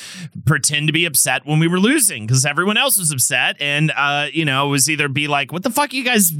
pretend 0.44 0.88
to 0.88 0.92
be 0.92 1.04
upset 1.04 1.46
when 1.46 1.60
we 1.60 1.68
were 1.68 1.80
losing 1.80 2.26
because 2.26 2.44
everyone 2.44 2.76
else 2.76 2.98
was 2.98 3.10
upset. 3.12 3.56
And 3.60 3.92
uh, 3.96 4.26
you 4.32 4.44
know, 4.44 4.66
it 4.66 4.70
was 4.70 4.90
either 4.90 5.08
be 5.08 5.28
like, 5.28 5.52
What 5.52 5.62
the 5.62 5.70
fuck 5.70 5.92
you 5.92 6.04
guys 6.04 6.32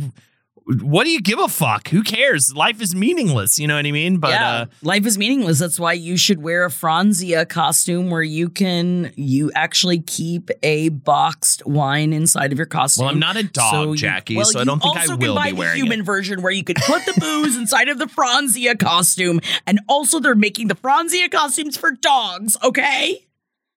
what 0.67 1.05
do 1.05 1.11
you 1.11 1.21
give 1.21 1.39
a 1.39 1.49
fuck? 1.49 1.89
Who 1.89 2.03
cares? 2.03 2.55
Life 2.55 2.81
is 2.81 2.95
meaningless. 2.95 3.59
You 3.59 3.67
know 3.69 3.77
what 3.77 3.85
I 3.85 3.93
mean? 3.93 4.17
But 4.17 4.31
yeah, 4.31 4.51
uh 4.53 4.67
life 4.83 5.05
is 5.05 5.19
meaningless. 5.19 5.59
That's 5.59 5.79
why 5.79 5.93
you 5.93 6.17
should 6.17 6.43
wear 6.43 6.65
a 6.65 6.71
Franzia 6.71 7.47
costume 7.47 8.09
where 8.09 8.23
you 8.23 8.49
can 8.49 9.12
you 9.15 9.53
actually 9.55 10.01
keep 10.01 10.51
a 10.62 10.89
boxed 10.89 11.67
wine 11.67 12.15
inside 12.15 12.51
of 12.51 12.59
your 12.59 12.67
costume. 12.67 13.05
Well, 13.05 13.12
I'm 13.12 13.21
not 13.21 13.37
a 13.37 13.43
dog, 13.43 13.89
you- 13.91 13.97
Jackie, 13.97 14.37
well, 14.37 14.47
so 14.47 14.61
I 14.61 14.65
don't 14.65 14.81
think 14.83 14.97
I 14.97 15.07
will 15.09 15.19
can 15.19 15.35
buy 15.35 15.51
be 15.51 15.53
wearing 15.59 15.73
the 15.81 15.85
human 15.85 16.01
it. 16.01 16.05
version 16.07 16.41
where 16.41 16.53
you 16.53 16.65
could 16.65 16.77
put 16.77 17.05
the 17.05 17.12
booze 17.21 17.57
inside 17.57 17.89
of 17.91 17.99
the 17.99 18.07
Franzia 18.07 18.79
costume, 18.79 19.41
and 19.67 19.81
also 19.87 20.19
they're 20.19 20.35
making 20.35 20.69
the 20.69 20.77
Franzia 20.77 21.31
costumes 21.31 21.77
for 21.77 21.91
dogs. 21.91 22.57
Okay, 22.65 23.27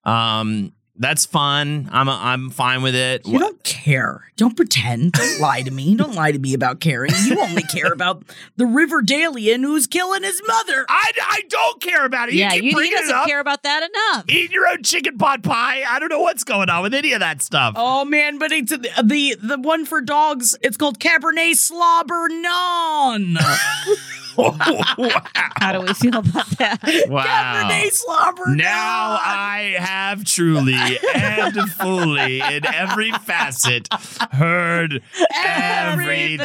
um 0.04 0.72
that's 0.98 1.26
fun. 1.26 1.88
I'm 1.92 2.08
I'm 2.08 2.50
fine 2.50 2.82
with 2.82 2.94
it. 2.94 3.26
you 3.26 3.38
don't 3.38 3.62
care. 3.62 4.30
Don't 4.36 4.56
pretend. 4.56 5.12
Don't 5.12 5.40
lie 5.40 5.62
to 5.62 5.70
me. 5.70 5.94
Don't 5.94 6.14
lie 6.14 6.32
to 6.32 6.38
me 6.38 6.54
about 6.54 6.80
caring. 6.80 7.12
You 7.24 7.40
only 7.40 7.62
care 7.62 7.92
about 7.92 8.22
the 8.56 8.66
Riverdalian 8.66 9.62
who's 9.62 9.86
killing 9.86 10.22
his 10.22 10.40
mother. 10.46 10.86
I, 10.88 11.10
I 11.20 11.42
don't 11.48 11.80
care 11.80 12.04
about 12.04 12.28
it. 12.28 12.34
You 12.34 12.40
yeah, 12.40 12.50
keep 12.50 12.64
you, 12.64 12.68
he 12.70 12.74
bringing 12.74 12.92
it 12.96 13.00
doesn't 13.00 13.14
up. 13.16 13.26
care 13.26 13.40
about 13.40 13.62
that 13.62 13.88
enough. 13.88 14.24
Eat 14.28 14.50
your 14.52 14.68
own 14.68 14.82
chicken 14.82 15.18
pot 15.18 15.42
pie. 15.42 15.82
I 15.88 15.98
don't 15.98 16.08
know 16.08 16.20
what's 16.20 16.44
going 16.44 16.70
on 16.70 16.82
with 16.82 16.94
any 16.94 17.12
of 17.12 17.20
that 17.20 17.42
stuff. 17.42 17.74
Oh 17.76 18.04
man, 18.04 18.38
but 18.38 18.52
it's 18.52 18.70
the 18.70 18.78
the, 19.02 19.36
the 19.40 19.58
one 19.58 19.84
for 19.86 20.00
dogs. 20.00 20.56
It's 20.62 20.76
called 20.76 20.98
Cabernet 20.98 21.56
Slobber 21.56 22.28
Non. 22.28 23.36
How 24.38 25.72
do 25.72 25.80
we 25.80 25.92
feel 25.94 26.16
about 26.16 26.46
that? 26.58 26.78
wow. 27.08 27.24
Cabernet 27.24 27.92
Slobber 27.92 28.46
Now 28.54 29.08
Non. 29.10 29.20
I 29.22 29.76
have 29.78 30.24
truly 30.24 30.74
and 31.14 31.54
fully 31.72 32.40
in 32.40 32.66
every 32.66 33.10
facet 33.12 33.88
heard 34.32 35.02
everything. 35.34 36.38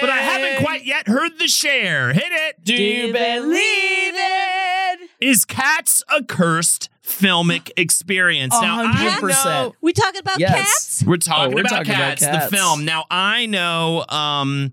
But 0.00 0.10
I 0.10 0.18
haven't 0.18 0.64
quite 0.64 0.84
yet 0.84 1.06
heard 1.08 1.38
the 1.38 1.48
share. 1.48 2.12
Hit 2.12 2.24
it. 2.30 2.64
Do 2.64 2.74
you 2.74 3.12
believe 3.12 4.14
it? 4.16 5.10
Is 5.20 5.44
Cats 5.44 6.02
a 6.14 6.22
cursed 6.24 6.90
filmic 7.02 7.70
experience? 7.76 8.54
Now, 8.60 8.82
I 8.82 8.86
100%. 9.20 9.44
know- 9.44 9.74
We 9.80 9.92
talking 9.92 10.20
about 10.20 10.38
Yes. 10.40 10.54
cats? 10.54 11.02
We're 11.06 11.16
talking, 11.16 11.52
Oh, 11.52 11.54
we're 11.54 11.60
about, 11.62 11.70
talking 11.70 11.94
about 11.94 12.18
cats, 12.18 12.24
Cats. 12.24 12.50
the 12.50 12.56
film. 12.56 12.84
Now 12.84 13.04
I 13.10 13.46
know, 13.46 14.04
um, 14.08 14.72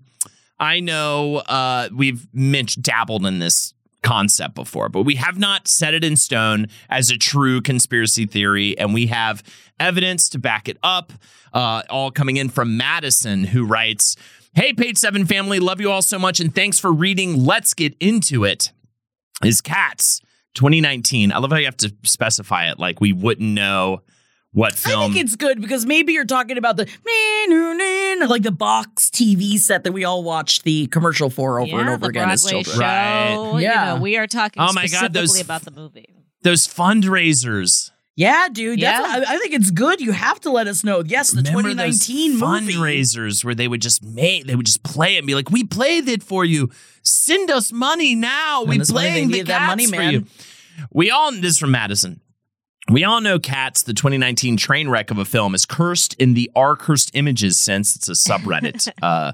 I 0.62 0.78
know, 0.78 1.38
uh, 1.38 1.88
we've 1.92 2.28
dabbled 2.80 3.26
in 3.26 3.40
this 3.40 3.74
concept 4.04 4.54
before, 4.54 4.88
but 4.88 5.02
we 5.02 5.16
have 5.16 5.36
not 5.36 5.66
set 5.66 5.92
it 5.92 6.04
in 6.04 6.16
stone 6.16 6.68
as 6.88 7.10
a 7.10 7.16
true 7.18 7.60
conspiracy 7.60 8.26
theory, 8.26 8.78
and 8.78 8.94
we 8.94 9.08
have 9.08 9.42
evidence 9.80 10.28
to 10.30 10.38
back 10.38 10.68
it 10.68 10.78
up. 10.84 11.12
Uh, 11.52 11.82
all 11.90 12.12
coming 12.12 12.36
in 12.36 12.48
from 12.48 12.76
Madison, 12.76 13.44
who 13.44 13.66
writes. 13.66 14.16
Hey, 14.54 14.72
Page 14.72 14.98
Seven 14.98 15.26
family, 15.26 15.58
love 15.58 15.80
you 15.80 15.90
all 15.90 16.02
so 16.02 16.18
much, 16.18 16.38
and 16.38 16.54
thanks 16.54 16.78
for 16.78 16.92
reading. 16.92 17.44
Let's 17.44 17.74
get 17.74 17.96
into 17.98 18.44
it." 18.44 18.70
it. 19.42 19.48
Is 19.48 19.60
Cats 19.60 20.20
2019? 20.54 21.32
I 21.32 21.38
love 21.38 21.50
how 21.50 21.56
you 21.56 21.64
have 21.64 21.76
to 21.78 21.92
specify 22.04 22.70
it, 22.70 22.78
like 22.78 23.00
we 23.00 23.12
wouldn't 23.12 23.50
know 23.50 24.02
what 24.52 24.74
film. 24.74 25.00
I 25.00 25.06
think 25.14 25.16
it's 25.24 25.36
good 25.36 25.60
because 25.60 25.86
maybe 25.86 26.12
you're 26.12 26.24
talking 26.24 26.58
about 26.58 26.76
the 26.76 26.86
like 28.28 28.42
the 28.42 28.52
box 28.52 29.10
TV 29.10 29.58
set 29.58 29.84
that 29.84 29.92
we 29.92 30.04
all 30.04 30.22
watched 30.22 30.64
the 30.64 30.86
commercial 30.88 31.30
for 31.30 31.58
over 31.60 31.68
yeah, 31.70 31.80
and 31.80 31.88
over 31.88 31.98
the 31.98 32.06
again 32.08 32.30
as 32.30 32.42
Broadway 32.44 32.62
children. 32.62 32.80
Right. 32.80 33.30
show. 33.34 33.58
Yeah. 33.58 33.88
You 33.92 33.94
know, 33.96 34.02
we 34.02 34.16
are 34.16 34.26
talking 34.26 34.62
Oh 34.62 34.72
my 34.72 34.82
God, 34.86 34.88
specifically 34.88 35.20
those- 35.20 35.40
about 35.40 35.62
the 35.62 35.70
movie. 35.70 36.06
those 36.42 36.66
fundraisers. 36.68 37.90
Yeah, 38.14 38.48
dude. 38.52 38.78
That's 38.80 39.06
Yeah. 39.06 39.18
what- 39.18 39.28
I, 39.28 39.34
I 39.34 39.38
think 39.38 39.54
it's 39.54 39.70
good. 39.70 40.00
You 40.00 40.12
have 40.12 40.38
to 40.42 40.50
let 40.50 40.66
us 40.66 40.84
know. 40.84 41.02
Yes, 41.04 41.30
the 41.30 41.38
Remember 41.42 41.74
those 41.74 42.06
2019 42.06 42.38
movie. 42.38 42.74
fundraisers 42.74 43.42
where 43.44 43.54
they 43.54 43.66
would 43.68 43.80
just 43.80 44.04
make 44.04 44.46
they 44.46 44.54
would 44.54 44.66
just 44.66 44.82
play 44.82 45.14
it 45.14 45.18
and 45.18 45.26
be 45.26 45.34
like, 45.34 45.50
"We 45.50 45.64
played 45.64 46.08
it 46.08 46.22
for 46.22 46.44
you. 46.44 46.70
Send 47.02 47.50
us 47.50 47.72
money 47.72 48.14
now. 48.14 48.62
we 48.64 48.72
Send 48.74 48.82
us 48.82 48.92
money. 48.92 49.08
playing 49.08 49.28
They 49.28 49.32
the 49.32 49.38
need 49.38 49.46
that 49.46 49.66
money, 49.66 49.84
cats 49.84 49.94
for 49.94 50.00
man." 50.00 50.12
you." 50.12 50.26
We 50.90 51.10
all 51.10 51.32
this 51.32 51.44
is 51.52 51.58
from 51.58 51.70
Madison. 51.70 52.20
We 52.90 53.04
all 53.04 53.20
know 53.20 53.38
Cats, 53.38 53.82
the 53.82 53.94
2019 53.94 54.56
train 54.56 54.88
wreck 54.88 55.10
of 55.10 55.18
a 55.18 55.24
film, 55.24 55.54
is 55.54 55.64
cursed 55.64 56.14
in 56.14 56.34
the 56.34 56.50
R 56.56 56.74
cursed 56.74 57.12
images 57.14 57.58
sense. 57.58 57.94
It's 57.94 58.08
a 58.08 58.12
subreddit, 58.12 58.90
uh, 59.02 59.32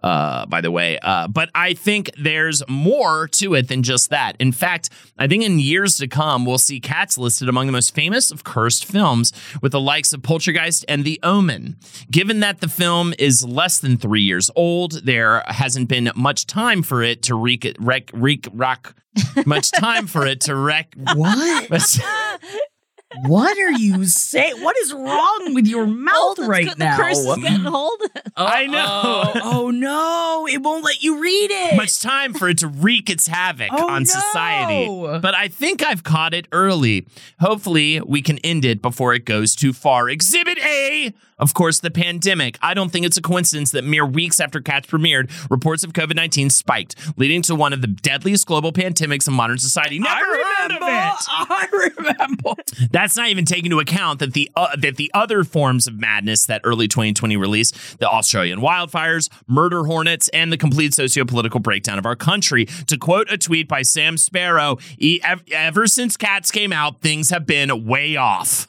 uh, 0.00 0.46
by 0.46 0.60
the 0.60 0.70
way. 0.70 1.00
Uh, 1.00 1.26
but 1.26 1.50
I 1.56 1.74
think 1.74 2.12
there's 2.16 2.62
more 2.68 3.26
to 3.28 3.54
it 3.54 3.66
than 3.66 3.82
just 3.82 4.10
that. 4.10 4.36
In 4.38 4.52
fact, 4.52 4.90
I 5.18 5.26
think 5.26 5.42
in 5.42 5.58
years 5.58 5.96
to 5.96 6.06
come, 6.06 6.44
we'll 6.44 6.56
see 6.56 6.78
Cats 6.78 7.18
listed 7.18 7.48
among 7.48 7.66
the 7.66 7.72
most 7.72 7.96
famous 7.96 8.30
of 8.30 8.44
cursed 8.44 8.84
films 8.84 9.32
with 9.60 9.72
the 9.72 9.80
likes 9.80 10.12
of 10.12 10.22
Poltergeist 10.22 10.84
and 10.88 11.04
The 11.04 11.18
Omen. 11.24 11.76
Given 12.12 12.40
that 12.40 12.60
the 12.60 12.68
film 12.68 13.12
is 13.18 13.44
less 13.44 13.80
than 13.80 13.96
three 13.96 14.22
years 14.22 14.52
old, 14.54 15.04
there 15.04 15.42
hasn't 15.48 15.88
been 15.88 16.12
much 16.14 16.46
time 16.46 16.84
for 16.84 17.02
it 17.02 17.22
to 17.24 17.34
wreak, 17.34 17.74
wreck, 17.80 18.10
wreak, 18.12 18.46
rock. 18.52 18.94
Much 19.46 19.70
time 19.70 20.08
for 20.08 20.26
it 20.26 20.40
to 20.40 20.56
wreck. 20.56 20.92
What? 21.14 21.70
what 23.22 23.56
are 23.58 23.72
you 23.72 24.04
saying? 24.06 24.62
What 24.62 24.76
is 24.78 24.92
wrong 24.92 25.52
with 25.54 25.66
your 25.66 25.86
mouth 25.86 26.14
Hold, 26.14 26.38
right 26.48 26.66
good- 26.68 26.78
now? 26.78 26.96
The 26.96 27.02
curse 27.02 27.18
is 27.18 27.36
getting 27.36 27.60
hold. 27.64 28.00
I 28.36 28.66
know. 28.66 28.84
Oh, 28.86 29.32
oh 29.44 29.70
no! 29.70 30.46
It 30.50 30.62
won't 30.62 30.84
let 30.84 31.02
you 31.02 31.20
read 31.22 31.50
it. 31.50 31.76
much 31.76 32.00
time 32.00 32.34
for 32.34 32.48
it 32.48 32.58
to 32.58 32.68
wreak 32.68 33.08
its 33.10 33.26
havoc 33.26 33.68
Oh, 33.72 33.88
on 33.90 34.02
no. 34.02 34.04
society. 34.06 34.88
But 35.20 35.34
I 35.34 35.48
think 35.48 35.82
I've 35.84 36.02
caught 36.02 36.34
it 36.34 36.48
early. 36.52 37.06
Hopefully, 37.40 38.00
we 38.00 38.22
can 38.22 38.38
end 38.38 38.64
it 38.64 38.82
before 38.82 39.14
it 39.14 39.24
goes 39.24 39.54
too 39.54 39.72
far. 39.72 40.08
Exhibit 40.08 40.58
A 40.58 41.12
Of 41.38 41.54
course, 41.54 41.80
the 41.80 41.90
pandemic. 41.90 42.58
I 42.62 42.74
don't 42.74 42.90
think 42.90 43.06
it's 43.06 43.16
a 43.16 43.22
coincidence 43.22 43.72
that 43.72 43.84
mere 43.84 44.06
weeks 44.06 44.40
after 44.40 44.60
Cats 44.60 44.86
premiered, 44.88 45.30
reports 45.50 45.84
of 45.84 45.92
COVID 45.92 46.14
19 46.14 46.50
spiked, 46.50 46.96
leading 47.18 47.42
to 47.42 47.54
one 47.54 47.72
of 47.72 47.80
the 47.80 47.86
deadliest 47.88 48.46
global 48.46 48.72
pandemics 48.72 49.26
in 49.26 49.34
modern 49.34 49.58
society. 49.58 49.98
Never 49.98 50.24
heard 50.24 50.70
of 50.72 50.76
it. 50.76 50.80
I 51.28 51.90
remember. 51.98 52.54
That's 52.90 53.16
not 53.16 53.28
even 53.28 53.44
taking 53.44 53.66
into 53.66 53.80
account 53.80 54.20
that 54.20 54.32
the 54.32 54.50
uh, 54.54 54.76
that 54.76 54.96
the 54.96 55.10
other 55.14 55.44
forms 55.44 55.86
of 55.86 55.98
madness 55.98 56.46
that 56.46 56.60
early 56.64 56.88
2020 56.88 57.36
released, 57.36 57.98
the 57.98 58.08
Australian 58.08 58.60
wildfires, 58.60 59.28
murder 59.46 59.84
hornets, 59.84 60.28
and 60.28 60.52
the 60.52 60.56
complete 60.56 60.94
socio-political 60.94 61.60
breakdown 61.60 61.98
of 61.98 62.06
our 62.06 62.16
country. 62.16 62.66
To 62.86 62.96
quote 62.96 63.30
a 63.30 63.38
tweet 63.38 63.68
by 63.68 63.82
Sam 63.82 64.16
Sparrow, 64.16 64.78
"E- 64.98 65.20
ever 65.52 65.86
since 65.86 66.16
Cats 66.16 66.50
came 66.50 66.72
out, 66.72 67.00
things 67.00 67.30
have 67.30 67.46
been 67.46 67.84
way 67.84 68.16
off. 68.16 68.68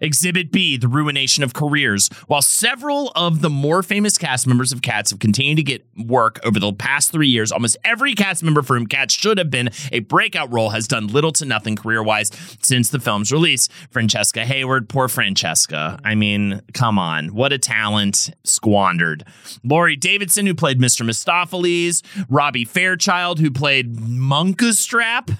Exhibit 0.00 0.52
B, 0.52 0.76
the 0.76 0.88
ruination 0.88 1.42
of 1.42 1.54
careers. 1.54 2.08
While 2.26 2.42
several 2.42 3.12
of 3.16 3.40
the 3.40 3.50
more 3.50 3.82
famous 3.82 4.18
cast 4.18 4.46
members 4.46 4.72
of 4.72 4.82
Cats 4.82 5.10
have 5.10 5.18
continued 5.18 5.56
to 5.56 5.62
get 5.62 5.86
work 5.96 6.38
over 6.44 6.58
the 6.60 6.72
past 6.72 7.12
three 7.12 7.28
years, 7.28 7.50
almost 7.50 7.76
every 7.84 8.14
cast 8.14 8.42
member 8.42 8.62
for 8.62 8.76
whom 8.76 8.86
Cats 8.86 9.14
should 9.14 9.38
have 9.38 9.50
been 9.50 9.70
a 9.92 10.00
breakout 10.00 10.52
role 10.52 10.70
has 10.70 10.86
done 10.86 11.06
little 11.06 11.32
to 11.32 11.44
nothing 11.44 11.76
career 11.76 12.02
wise 12.02 12.30
since 12.62 12.90
the 12.90 13.00
film's 13.00 13.32
release. 13.32 13.68
Francesca 13.90 14.44
Hayward, 14.44 14.88
poor 14.88 15.08
Francesca. 15.08 15.98
I 16.04 16.14
mean, 16.14 16.60
come 16.72 16.98
on. 16.98 17.34
What 17.34 17.52
a 17.52 17.58
talent 17.58 18.30
squandered. 18.44 19.24
Laurie 19.64 19.96
Davidson, 19.96 20.46
who 20.46 20.54
played 20.54 20.78
Mr. 20.78 21.06
Mistoffelees, 21.06 22.02
Robbie 22.28 22.64
Fairchild, 22.64 23.38
who 23.38 23.50
played 23.50 23.96
Munkustrap. 23.96 25.30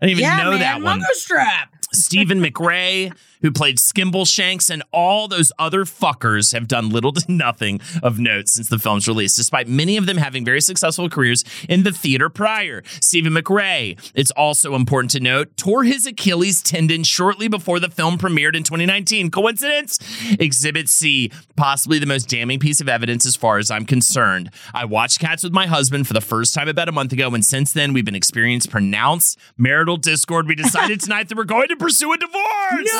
I 0.00 0.06
didn't 0.06 0.18
even 0.18 0.22
yeah, 0.22 0.42
know 0.42 0.50
man, 0.50 0.60
that 0.60 0.82
one. 0.82 1.00
Strap. 1.12 1.76
Stephen 1.92 2.42
McRae, 2.44 3.14
who 3.42 3.52
played 3.52 3.76
Skimbleshanks, 3.76 4.70
and 4.70 4.82
all 4.92 5.28
those 5.28 5.52
other 5.58 5.84
fuckers 5.84 6.52
have 6.52 6.66
done 6.68 6.88
little 6.88 7.12
to 7.12 7.32
nothing 7.32 7.80
of 8.02 8.18
note 8.18 8.48
since 8.48 8.68
the 8.68 8.78
film's 8.78 9.06
release, 9.06 9.36
despite 9.36 9.68
many 9.68 9.96
of 9.96 10.06
them 10.06 10.16
having 10.16 10.44
very 10.44 10.60
successful 10.60 11.08
careers 11.08 11.44
in 11.68 11.82
the 11.82 11.92
theater 11.92 12.28
prior. 12.28 12.82
Steven 13.00 13.32
McRae, 13.32 13.98
it's 14.14 14.30
also 14.32 14.74
important 14.74 15.10
to 15.12 15.20
note, 15.20 15.56
tore 15.56 15.84
his 15.84 16.06
Achilles 16.06 16.62
tendon 16.62 17.04
shortly 17.04 17.48
before 17.48 17.80
the 17.80 17.90
film 17.90 18.18
premiered 18.18 18.56
in 18.56 18.62
2019. 18.62 19.30
Coincidence? 19.30 19.98
Exhibit 20.38 20.88
C, 20.88 21.30
possibly 21.56 21.98
the 21.98 22.06
most 22.06 22.28
damning 22.28 22.58
piece 22.58 22.80
of 22.80 22.88
evidence 22.88 23.26
as 23.26 23.36
far 23.36 23.58
as 23.58 23.70
I'm 23.70 23.84
concerned. 23.84 24.50
I 24.72 24.84
watched 24.84 25.20
Cats 25.20 25.42
with 25.42 25.52
my 25.52 25.66
husband 25.66 26.06
for 26.06 26.14
the 26.14 26.20
first 26.20 26.54
time 26.54 26.68
about 26.68 26.88
a 26.88 26.92
month 26.92 27.12
ago, 27.12 27.32
and 27.34 27.44
since 27.44 27.72
then 27.72 27.92
we've 27.92 28.04
been 28.04 28.14
experiencing 28.14 28.70
pronounced 28.70 29.38
marital 29.56 29.96
discord. 29.96 30.46
We 30.46 30.54
decided 30.54 31.00
tonight 31.02 31.28
that 31.28 31.36
we're 31.36 31.44
going 31.44 31.68
to 31.68 31.76
pursue 31.76 32.12
a 32.12 32.18
divorce. 32.18 32.90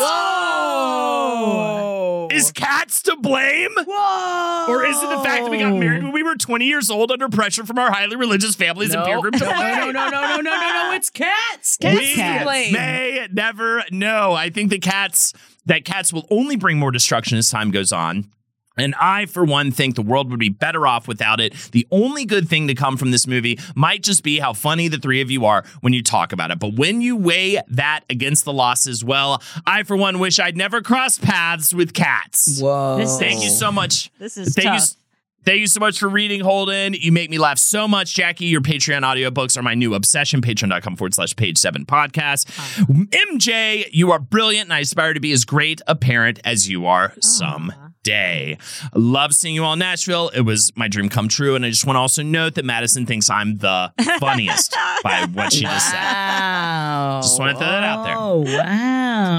Is 2.33 2.51
cats 2.51 3.03
to 3.03 3.16
blame? 3.16 3.70
Whoa! 3.87 4.66
Or 4.72 4.85
is 4.85 4.97
it 5.03 5.09
the 5.09 5.22
fact 5.22 5.45
that 5.45 5.51
we 5.51 5.59
got 5.59 5.74
married 5.74 6.03
when 6.03 6.12
we 6.12 6.22
were 6.22 6.35
20 6.35 6.64
years 6.64 6.91
old 6.91 7.11
under 7.11 7.28
pressure 7.28 7.64
from 7.66 7.78
our 7.78 7.91
highly 7.91 8.16
religious 8.16 8.55
families 8.55 8.95
and 8.95 9.05
peer 9.05 9.20
group? 9.20 9.39
No, 9.41 9.49
way. 9.49 9.55
no, 9.55 9.91
no, 9.91 10.09
no, 10.09 10.11
no, 10.11 10.37
no, 10.37 10.41
no, 10.41 10.91
no. 10.91 10.93
It's 10.95 11.11
cats. 11.11 11.76
Cats 11.76 11.99
we 11.99 12.14
to 12.14 12.41
blame. 12.43 12.72
may 12.72 13.28
never 13.30 13.85
know. 13.91 14.33
I 14.33 14.51
think 14.51 14.70
the 14.70 14.78
cats 14.78 15.33
that 15.66 15.85
cats 15.85 16.12
will 16.12 16.26
only 16.30 16.57
bring 16.57 16.78
more 16.78 16.91
destruction 16.91 17.39
as 17.39 17.49
time 17.51 17.70
goes 17.70 17.93
on. 17.93 18.30
And 18.77 18.95
I, 19.01 19.27
for 19.27 19.45
one, 19.45 19.70
think 19.70 19.95
the 19.95 20.03
world 20.03 20.31
would 20.31 20.41
be 20.41 20.49
better 20.49 20.87
off 20.87 21.07
without 21.09 21.41
it. 21.41 21.55
The 21.73 21.87
only 21.91 22.25
good 22.25 22.49
thing 22.49 22.68
to 22.68 22.75
come 22.75 22.97
from 22.97 23.11
this 23.11 23.27
movie 23.27 23.59
might 23.75 24.03
just 24.03 24.23
be 24.23 24.39
how 24.39 24.53
funny 24.53 24.89
the 24.89 24.99
three 24.99 25.20
of 25.20 25.31
you 25.31 25.45
are 25.45 25.64
when 25.81 25.93
you 25.93 26.03
talk 26.03 26.33
about 26.33 26.51
it. 26.51 26.59
But 26.59 26.75
when 26.75 27.01
you 27.01 27.16
weigh 27.16 27.61
that 27.68 28.01
against 28.09 28.45
the 28.45 28.53
loss 28.53 28.87
as 28.87 29.05
well, 29.05 29.43
I, 29.66 29.83
for 29.83 29.97
one, 29.97 30.18
wish 30.18 30.39
I'd 30.39 30.57
never 30.57 30.81
crossed 30.81 31.23
paths 31.23 31.75
with 31.75 31.93
cats. 31.93 32.61
Whoa. 32.61 32.97
This 32.99 33.18
Thank 33.18 33.43
you 33.43 33.51
so 33.51 33.70
much. 33.70 34.11
This 34.18 34.37
is 34.37 34.55
Thank 34.55 34.64
you. 34.64 34.81
tough. 34.81 34.97
Thank 35.45 35.59
you 35.59 35.66
so 35.66 35.81
much 35.81 35.99
for 35.99 36.09
reading, 36.09 36.41
Holden. 36.41 36.95
You 36.95 37.11
make 37.11 37.29
me 37.29 37.37
laugh 37.37 37.59
so 37.59 37.89
much, 37.89 38.14
Jackie. 38.14 38.45
Your 38.45 38.61
Patreon 38.61 39.01
audiobooks 39.01 39.57
are 39.57 39.62
my 39.62 39.75
new 39.75 39.95
obsession. 39.95 40.41
Patreon.com 40.41 40.95
forward 40.95 41.14
slash 41.14 41.35
page 41.35 41.59
seven 41.59 41.85
podcast. 41.85 42.47
MJ, 42.87 43.89
you 43.91 44.12
are 44.12 44.20
brilliant, 44.20 44.66
and 44.66 44.73
I 44.73 44.81
aspire 44.81 45.14
to 45.14 45.20
be 45.20 45.33
as 45.33 45.45
great 45.45 45.81
a 45.89 45.97
parent 45.97 46.39
as 46.45 46.68
you 46.68 46.87
are 46.87 47.12
oh. 47.16 47.20
someday. 47.20 47.82
Love 48.94 49.32
seeing 49.32 49.55
you 49.55 49.64
all 49.64 49.74
in 49.74 49.78
Nashville. 49.78 50.30
It 50.34 50.42
was 50.42 50.72
my 50.76 50.88
dream 50.88 51.09
come 51.09 51.28
true. 51.28 51.55
And 51.55 51.64
I 51.64 51.70
just 51.70 51.86
want 51.86 51.96
to 51.96 52.00
also 52.00 52.22
note 52.22 52.55
that 52.55 52.64
Madison 52.64 53.07
thinks 53.07 53.30
I'm 53.30 53.59
the 53.59 53.92
funniest 54.18 54.74
by 55.03 55.26
what 55.32 55.53
she 55.53 55.62
just 55.62 55.90
said. 55.90 57.20
Just 57.22 57.38
wanna 57.38 57.53
throw 57.53 57.66
that 57.66 57.84
out 57.84 58.05
there. 58.05 58.16
Oh, 58.18 58.44
wow. 58.46 59.38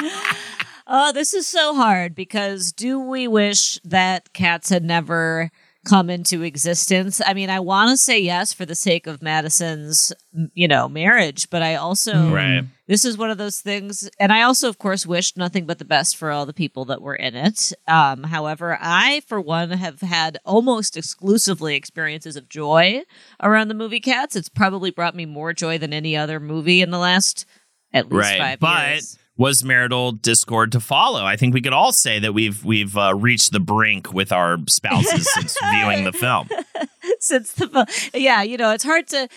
Oh, 0.88 1.10
this 1.10 1.34
is 1.34 1.48
so 1.48 1.74
hard 1.74 2.14
because 2.14 2.70
do 2.70 3.00
we 3.00 3.26
wish 3.26 3.80
that 3.82 4.32
cats 4.32 4.68
had 4.68 4.84
never 4.84 5.50
come 5.86 6.10
into 6.10 6.42
existence? 6.42 7.20
I 7.24 7.32
mean, 7.32 7.48
I 7.48 7.60
want 7.60 7.90
to 7.90 7.96
say 7.96 8.18
yes 8.18 8.52
for 8.52 8.66
the 8.66 8.74
sake 8.74 9.06
of 9.06 9.22
Madison's, 9.22 10.12
you 10.52 10.68
know, 10.68 10.88
marriage, 10.88 11.48
but 11.48 11.62
I 11.62 11.76
also 11.76 12.30
Right. 12.30 12.64
this 12.86 13.04
is 13.04 13.16
one 13.16 13.30
of 13.30 13.38
those 13.38 13.60
things 13.60 14.08
and 14.18 14.32
I 14.32 14.42
also 14.42 14.68
of 14.68 14.78
course 14.78 15.06
wished 15.06 15.36
nothing 15.36 15.64
but 15.66 15.78
the 15.78 15.84
best 15.84 16.16
for 16.16 16.30
all 16.30 16.44
the 16.44 16.52
people 16.52 16.84
that 16.86 17.00
were 17.00 17.14
in 17.14 17.34
it. 17.34 17.72
Um, 17.88 18.24
however, 18.24 18.76
I 18.80 19.20
for 19.26 19.40
one 19.40 19.70
have 19.70 20.00
had 20.00 20.38
almost 20.44 20.96
exclusively 20.96 21.74
experiences 21.76 22.36
of 22.36 22.48
joy 22.48 23.02
around 23.42 23.68
the 23.68 23.74
movie 23.74 24.00
Cats. 24.00 24.36
It's 24.36 24.48
probably 24.48 24.90
brought 24.90 25.14
me 25.14 25.24
more 25.24 25.52
joy 25.52 25.78
than 25.78 25.92
any 25.92 26.16
other 26.16 26.38
movie 26.40 26.82
in 26.82 26.90
the 26.90 26.98
last 26.98 27.46
at 27.92 28.10
least 28.12 28.30
right. 28.30 28.38
5 28.38 28.60
but 28.60 28.88
years. 28.90 29.18
Was 29.36 29.62
marital 29.64 30.12
discord 30.12 30.72
to 30.72 30.80
follow? 30.80 31.24
I 31.24 31.36
think 31.36 31.52
we 31.54 31.60
could 31.60 31.72
all 31.72 31.92
say 31.92 32.18
that 32.20 32.32
we've 32.32 32.64
we've 32.64 32.96
uh, 32.96 33.14
reached 33.14 33.52
the 33.52 33.60
brink 33.60 34.12
with 34.12 34.32
our 34.32 34.58
spouses 34.68 35.28
since 35.34 35.56
viewing 35.74 36.04
the 36.04 36.12
film. 36.12 36.48
since 37.20 37.52
the 37.52 37.68
fil- 37.68 38.20
yeah 38.20 38.42
you 38.42 38.56
know 38.56 38.70
it's 38.72 38.84
hard 38.84 39.06
to 39.08 39.28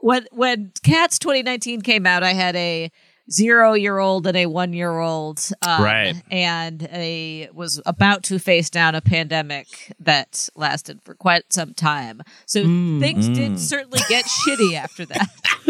when 0.00 0.26
when 0.32 0.72
cats 0.82 1.18
2019 1.18 1.80
came 1.80 2.04
out 2.06 2.22
i 2.22 2.32
had 2.32 2.54
a 2.56 2.90
zero 3.30 3.72
year 3.72 3.98
old 3.98 4.26
and 4.26 4.36
a 4.36 4.46
one 4.46 4.72
year 4.72 4.98
old 4.98 5.40
um, 5.66 5.82
Right. 5.82 6.14
and 6.30 6.82
a 6.92 7.48
was 7.54 7.80
about 7.86 8.22
to 8.24 8.38
face 8.38 8.68
down 8.68 8.94
a 8.94 9.00
pandemic 9.00 9.92
that 10.00 10.48
lasted 10.56 11.00
for 11.04 11.14
quite 11.14 11.52
some 11.52 11.72
time 11.74 12.22
so 12.46 12.62
things 12.64 13.28
did 13.28 13.58
certainly 13.58 14.00
get 14.08 14.24
shitty 14.26 14.74
after 14.74 15.06
that 15.06 15.28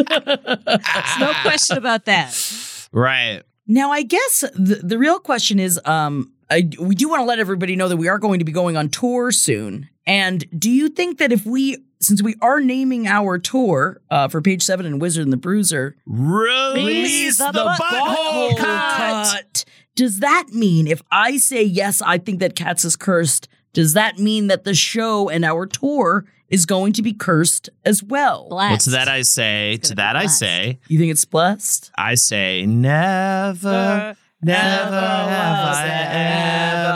There's 0.66 1.20
no 1.20 1.32
question 1.42 1.76
about 1.76 2.06
that 2.06 2.88
Right. 2.90 3.42
Now, 3.66 3.92
I 3.92 4.02
guess 4.02 4.40
the, 4.54 4.80
the 4.82 4.98
real 4.98 5.18
question 5.18 5.58
is 5.58 5.80
um, 5.84 6.32
I, 6.50 6.68
we 6.78 6.94
do 6.94 7.08
want 7.08 7.20
to 7.20 7.24
let 7.24 7.38
everybody 7.38 7.76
know 7.76 7.88
that 7.88 7.96
we 7.96 8.08
are 8.08 8.18
going 8.18 8.38
to 8.40 8.44
be 8.44 8.52
going 8.52 8.76
on 8.76 8.88
tour 8.88 9.32
soon. 9.32 9.88
And 10.06 10.44
do 10.58 10.70
you 10.70 10.88
think 10.88 11.18
that 11.18 11.32
if 11.32 11.46
we, 11.46 11.78
since 12.00 12.22
we 12.22 12.34
are 12.42 12.60
naming 12.60 13.06
our 13.06 13.38
tour 13.38 14.00
uh, 14.10 14.28
for 14.28 14.42
Page 14.42 14.62
Seven 14.62 14.84
and 14.84 15.00
Wizard 15.00 15.24
and 15.24 15.32
the 15.32 15.36
Bruiser, 15.36 15.96
Release 16.04 17.38
the, 17.38 17.44
butthole 17.44 18.56
cut. 18.58 18.96
cut, 18.96 19.64
does 19.94 20.20
that 20.20 20.48
mean 20.52 20.86
if 20.86 21.02
I 21.10 21.36
say 21.36 21.62
yes, 21.62 22.02
I 22.02 22.18
think 22.18 22.40
that 22.40 22.56
Cats 22.56 22.84
is 22.84 22.96
cursed? 22.96 23.48
Does 23.72 23.94
that 23.94 24.18
mean 24.18 24.48
that 24.48 24.64
the 24.64 24.74
show 24.74 25.30
and 25.30 25.44
our 25.44 25.66
tour 25.66 26.26
is 26.52 26.66
going 26.66 26.92
to 26.92 27.02
be 27.02 27.12
cursed 27.14 27.70
as 27.84 28.02
well? 28.02 28.46
Well, 28.50 28.76
to 28.76 28.90
that 28.90 29.08
I 29.08 29.22
say, 29.22 29.78
to 29.78 29.94
that 29.96 30.14
I 30.14 30.22
blessed. 30.24 30.38
say, 30.38 30.78
You 30.86 30.98
think 30.98 31.10
it's 31.10 31.24
blessed? 31.24 31.90
I 31.96 32.14
say, 32.14 32.66
never, 32.66 34.14
never 34.42 35.00
have 35.00 35.76
I 35.76 35.88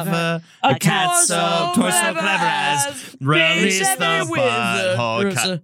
ever 0.07 0.43
a 0.63 0.79
cat 0.79 1.17
so 1.25 1.73
torso 1.75 2.13
clever 2.13 2.21
as 2.21 3.17
release 3.21 3.81
the 3.97 4.27
butthole 4.29 5.35
cut. 5.35 5.63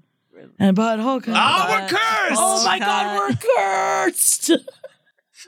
And 0.59 0.77
butthole 0.77 1.23
cut. 1.23 1.35
Oh, 1.37 1.67
we're 1.71 1.89
cursed! 1.89 2.41
Oh 2.41 2.65
my 2.65 2.79
god, 2.79 3.19
we're 3.19 3.37
cursed! 3.37 4.51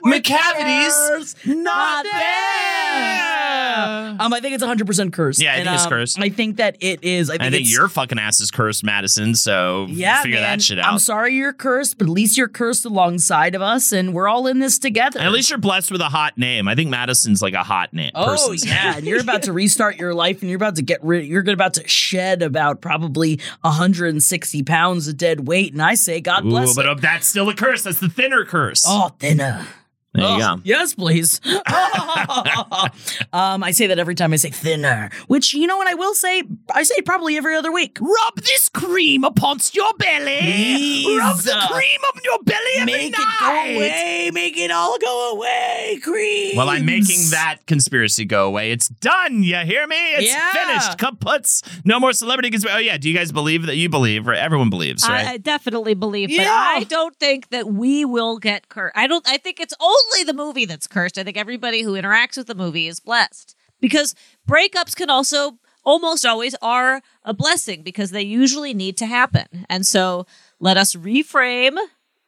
Macavity's 0.03 1.35
not 1.45 2.03
there. 2.03 4.15
Um, 4.19 4.33
I 4.33 4.39
think 4.39 4.55
it's 4.55 4.63
100% 4.63 5.13
cursed. 5.13 5.41
Yeah, 5.41 5.53
I 5.53 5.55
And, 5.55 5.63
think 5.65 5.75
it's 5.75 5.83
um, 5.85 5.89
cursed. 5.89 6.19
I 6.19 6.29
think 6.29 6.57
that 6.57 6.77
it 6.79 7.03
is. 7.03 7.29
I 7.29 7.33
think, 7.33 7.41
I 7.43 7.49
think 7.51 7.61
it's, 7.63 7.73
your 7.73 7.87
fucking 7.87 8.19
ass 8.19 8.39
is 8.39 8.51
cursed, 8.51 8.83
Madison. 8.83 9.35
So 9.35 9.87
yeah, 9.89 10.21
figure 10.21 10.39
man. 10.39 10.57
that 10.57 10.61
shit 10.61 10.79
out. 10.79 10.93
I'm 10.93 10.99
sorry 10.99 11.35
you're 11.35 11.53
cursed, 11.53 11.97
but 11.97 12.07
at 12.07 12.11
least 12.11 12.37
you're 12.37 12.47
cursed 12.47 12.85
alongside 12.85 13.55
of 13.55 13.61
us, 13.61 13.91
and 13.91 14.13
we're 14.13 14.27
all 14.27 14.47
in 14.47 14.59
this 14.59 14.79
together. 14.79 15.19
And 15.19 15.27
at 15.27 15.33
least 15.33 15.49
you're 15.49 15.59
blessed 15.59 15.91
with 15.91 16.01
a 16.01 16.09
hot 16.09 16.37
name. 16.37 16.67
I 16.67 16.75
think 16.75 16.89
Madison's 16.89 17.41
like 17.41 17.53
a 17.53 17.63
hot 17.63 17.93
name. 17.93 18.11
Oh 18.15 18.47
name. 18.49 18.57
yeah, 18.65 18.97
and 18.97 19.05
you're 19.05 19.21
about 19.21 19.43
to 19.43 19.53
restart 19.53 19.97
your 19.97 20.13
life, 20.13 20.41
and 20.41 20.49
you're 20.49 20.57
about 20.57 20.75
to 20.75 20.81
get 20.81 21.03
rid. 21.03 21.25
You're 21.25 21.49
about 21.49 21.73
to 21.75 21.87
shed 21.87 22.41
about 22.41 22.81
probably 22.81 23.39
160 23.61 24.63
pounds 24.63 25.07
of 25.07 25.17
dead 25.17 25.47
weight, 25.47 25.73
and 25.73 25.81
I 25.81 25.95
say, 25.95 26.21
God 26.21 26.45
Ooh, 26.45 26.49
bless 26.49 26.75
but 26.75 26.85
it. 26.85 27.01
that's 27.01 27.27
still 27.27 27.49
a 27.49 27.55
curse. 27.55 27.83
That's 27.83 27.99
the 27.99 28.09
thinner 28.09 28.45
curse. 28.45 28.83
Oh, 28.87 29.09
thinner. 29.19 29.65
There 30.15 30.23
you 30.23 30.43
Ugh, 30.43 30.57
go. 30.57 30.61
Yes, 30.63 30.93
please. 30.95 31.41
um, 33.33 33.63
I 33.63 33.71
say 33.71 33.87
that 33.87 33.99
every 33.99 34.15
time 34.15 34.33
I 34.33 34.37
say 34.37 34.49
thinner, 34.49 35.09
which 35.27 35.53
you 35.53 35.67
know 35.67 35.77
what 35.77 35.87
I 35.87 35.93
will 35.93 36.13
say. 36.13 36.43
I 36.73 36.83
say 36.83 37.01
probably 37.01 37.37
every 37.37 37.55
other 37.55 37.71
week. 37.71 37.97
Rub 37.99 38.35
this 38.37 38.69
cream 38.69 39.23
upon 39.23 39.59
your 39.73 39.91
belly. 39.97 40.39
Please. 40.39 41.17
Rub 41.17 41.37
the 41.37 41.67
cream 41.71 41.99
up 42.07 42.15
your 42.23 42.39
belly 42.43 42.59
every 42.79 42.93
Make 42.93 43.11
night. 43.17 43.21
it 43.21 43.39
go 43.39 43.75
away. 43.77 44.31
Make 44.33 44.57
it 44.57 44.71
all 44.71 44.97
go 44.99 45.33
away. 45.35 45.99
Cream. 46.03 46.55
Well, 46.57 46.69
I'm 46.69 46.85
making 46.85 47.29
that 47.31 47.57
conspiracy 47.67 48.25
go 48.25 48.47
away. 48.47 48.71
It's 48.71 48.87
done. 48.87 49.43
You 49.43 49.57
hear 49.57 49.87
me? 49.87 49.95
It's 50.15 50.27
Yeah. 50.33 50.51
finished. 50.51 50.97
Kaputs. 50.97 51.61
No 51.85 51.99
more 51.99 52.13
celebrity 52.13 52.49
conspiracy. 52.51 52.75
Oh 52.77 52.79
yeah. 52.79 52.97
Do 52.97 53.09
you 53.09 53.15
guys 53.15 53.31
believe 53.31 53.65
that? 53.65 53.75
You 53.75 53.89
believe? 53.89 54.27
Right? 54.27 54.37
Everyone 54.39 54.69
believes, 54.69 55.07
right? 55.07 55.25
I, 55.27 55.31
I 55.33 55.37
definitely 55.37 55.93
believe, 55.93 56.29
but 56.29 56.35
Yeah. 56.37 56.51
I 56.51 56.83
don't 56.83 57.15
think 57.17 57.49
that 57.49 57.67
we 57.67 58.05
will 58.05 58.37
get 58.37 58.69
cursed. 58.69 58.95
I 58.97 59.07
don't. 59.07 59.27
I 59.27 59.37
think 59.37 59.59
it's 59.59 59.73
only 59.79 59.95
the 60.25 60.33
movie 60.33 60.65
that's 60.65 60.87
cursed. 60.87 61.17
I 61.17 61.23
think 61.23 61.37
everybody 61.37 61.81
who 61.81 61.93
interacts 61.93 62.37
with 62.37 62.47
the 62.47 62.55
movie 62.55 62.87
is 62.87 62.99
blessed 62.99 63.55
because 63.81 64.15
breakups 64.47 64.95
can 64.95 65.09
also 65.09 65.59
almost 65.83 66.25
always 66.25 66.55
are 66.61 67.01
a 67.23 67.33
blessing 67.33 67.83
because 67.83 68.11
they 68.11 68.21
usually 68.23 68.73
need 68.73 68.97
to 68.97 69.05
happen. 69.05 69.65
And 69.69 69.85
so 69.85 70.25
let 70.59 70.77
us 70.77 70.95
reframe, 70.95 71.77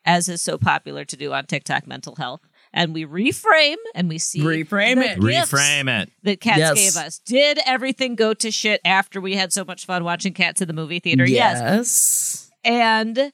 as 0.05 0.29
is 0.29 0.41
so 0.41 0.57
popular 0.57 1.05
to 1.05 1.15
do 1.17 1.33
on 1.33 1.45
TikTok, 1.45 1.87
mental 1.87 2.15
health. 2.15 2.41
And 2.73 2.93
we 2.93 3.05
reframe 3.05 3.77
and 3.95 4.09
we 4.09 4.17
see 4.19 4.41
Reframe 4.41 4.95
the 4.95 5.11
it. 5.13 5.19
gifts 5.21 5.51
Reframe 5.51 6.01
it. 6.03 6.11
that 6.23 6.41
cats 6.41 6.59
Yes. 6.59 6.75
gave 6.75 7.03
us. 7.03 7.19
Did 7.19 7.59
everything 7.65 8.13
go 8.15 8.33
to 8.35 8.51
shit 8.51 8.81
after 8.85 9.19
we 9.21 9.35
had 9.35 9.51
so 9.53 9.63
much 9.65 9.85
fun 9.85 10.03
watching 10.03 10.33
cats 10.33 10.61
in 10.61 10.67
the 10.67 10.73
movie 10.73 10.99
theater? 10.99 11.25
Yes. 11.25 11.59
Yes. 11.61 12.51
And 12.63 13.31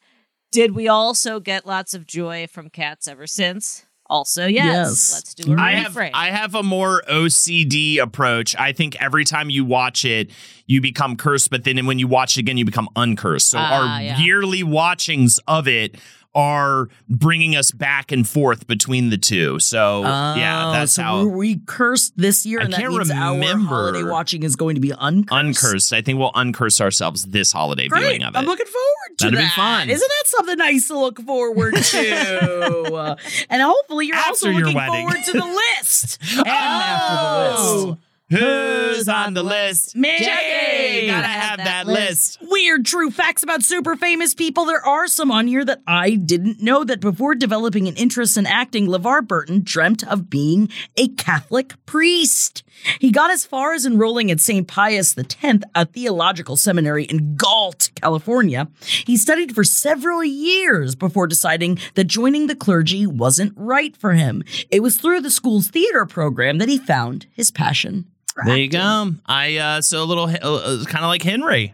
did 0.52 0.76
we 0.76 0.88
also 0.88 1.39
get 1.39 1.66
lots 1.66 1.94
of 1.96 2.06
joy 2.06 2.48
from 2.48 2.70
cats 2.70 3.08
ever 3.08 3.26
since? 3.28 3.86
Also, 4.14 4.45
yes. 4.45 4.66
Yes. 4.66 5.14
Let's 5.14 5.34
do 5.34 5.53
a 5.53 5.57
I 5.57 5.72
have 5.72 5.93
reframe. 5.93 6.11
I 6.14 6.28
have 6.30 6.53
a 6.55 6.61
more 6.64 7.01
OCD 7.09 7.97
approach. 7.97 8.55
I 8.57 8.72
think 8.72 8.95
every 9.01 9.26
time 9.26 9.49
you 9.49 9.66
watch 9.66 10.05
it, 10.05 10.30
you 10.68 10.82
become 10.82 11.16
cursed, 11.18 11.49
but 11.49 11.64
then 11.64 11.86
when 11.88 11.97
you 11.99 12.07
watch 12.07 12.38
it 12.38 12.41
again, 12.41 12.57
you 12.57 12.66
become 12.66 12.88
uncursed. 12.95 13.49
So 13.49 13.57
Ah, 13.59 13.95
our 13.97 14.01
yeah. 14.01 14.20
yearly 14.20 14.61
watchings 14.64 15.39
of 15.47 15.68
it 15.68 15.95
are 16.36 16.88
bringing 17.08 17.56
us 17.56 17.72
back 17.72 18.12
and 18.12 18.28
forth 18.28 18.66
between 18.68 19.10
the 19.12 19.18
two. 19.18 19.60
So 19.60 20.02
yeah, 20.02 20.70
Oh, 20.70 20.72
that's 20.72 20.94
so 20.94 21.04
how 21.04 21.26
we 21.26 21.58
cursed 21.66 22.14
this 22.18 22.46
year, 22.46 22.60
I 22.60 22.64
and 22.66 22.74
can't 22.74 22.92
means 22.94 23.12
our 23.12 23.34
remember. 23.34 23.68
holiday 23.92 24.04
watching 24.04 24.44
is 24.44 24.56
going 24.56 24.76
to 24.76 24.82
be 24.82 24.92
uncursed. 24.98 25.32
uncursed. 25.64 25.94
I 25.94 26.02
think 26.02 26.18
we'll 26.20 26.32
uncurse 26.32 26.82
ourselves 26.82 27.26
this 27.26 27.52
holiday 27.52 27.88
Great. 27.88 28.02
viewing 28.02 28.24
of 28.24 28.34
it. 28.36 28.38
I'm 28.40 28.46
looking 28.46 28.66
forward 28.66 29.18
to 29.20 29.26
That'll 29.26 29.40
be 29.40 29.50
fun. 29.50 29.90
Isn't 29.90 30.10
that 30.10 30.24
something 30.28 30.58
nice 30.58 30.88
to 30.88 30.98
look 31.00 31.20
forward 31.22 31.76
to? 31.76 32.94
Uh, 32.94 33.16
and 33.50 33.62
hopefully, 33.62 34.08
you're 34.08 34.16
After 34.16 34.30
also 34.30 34.50
your 34.50 34.62
looking 34.62 34.76
wedding. 34.76 35.08
forward 35.10 35.24
to 35.26 35.32
the 35.34 35.46
list 35.80 36.18
and 36.38 36.48
after 36.48 37.16
the 37.16 37.86
list. 37.88 38.00
Who's 38.34 39.08
on 39.08 39.36
the 39.36 39.44
list? 39.44 39.96
Me. 39.96 40.18
Jackie, 40.18 41.08
gotta 41.08 41.28
have 41.28 41.58
that 41.60 41.86
list. 41.86 42.40
Weird 42.42 42.84
true 42.84 43.12
facts 43.12 43.44
about 43.44 43.62
super 43.62 43.96
famous 43.96 44.34
people. 44.34 44.66
There 44.66 44.84
are 44.84 45.08
some 45.08 45.30
on 45.30 45.48
here 45.48 45.64
that 45.64 45.82
I 45.86 46.16
didn't 46.16 46.60
know 46.60 46.84
that 46.84 47.00
before 47.00 47.36
developing 47.36 47.88
an 47.88 47.96
interest 47.96 48.36
in 48.36 48.48
acting, 48.48 48.88
LeVar 48.88 49.28
Burton 49.28 49.62
dreamt 49.64 50.04
of 50.08 50.32
being 50.32 50.70
a 50.98 51.10
Catholic 51.10 51.74
priest. 51.86 52.64
He 53.00 53.12
got 53.12 53.30
as 53.30 53.46
far 53.46 53.74
as 53.74 53.86
enrolling 53.86 54.32
at 54.32 54.40
St. 54.40 54.68
Pius 54.68 55.16
X, 55.16 55.36
a 55.76 55.86
theological 55.86 56.58
seminary 56.58 57.04
in 57.04 57.36
Galt, 57.36 57.92
California. 57.96 58.68
He 59.06 59.16
studied 59.16 59.54
for 59.54 59.64
several 59.64 60.24
years 60.24 60.96
before 60.96 61.28
deciding 61.28 61.78
that 61.94 62.06
joining 62.06 62.48
the 62.48 62.56
clergy 62.56 63.06
wasn't 63.06 63.54
right 63.56 63.96
for 63.96 64.14
him. 64.14 64.44
It 64.72 64.82
was 64.82 64.98
through 64.98 65.22
the 65.22 65.30
school's 65.30 65.68
theater 65.68 66.08
program 66.08 66.58
that 66.58 66.70
he 66.70 66.80
found 66.80 67.28
his 67.32 67.52
passion. 67.52 68.08
There 68.46 68.58
you 68.58 68.70
go. 68.70 69.12
I 69.26 69.58
uh 69.58 69.82
so 69.82 70.04
a 70.04 70.06
little 70.06 70.26
uh, 70.26 70.84
kind 70.86 71.04
of 71.04 71.10
like 71.10 71.22
Henry 71.22 71.74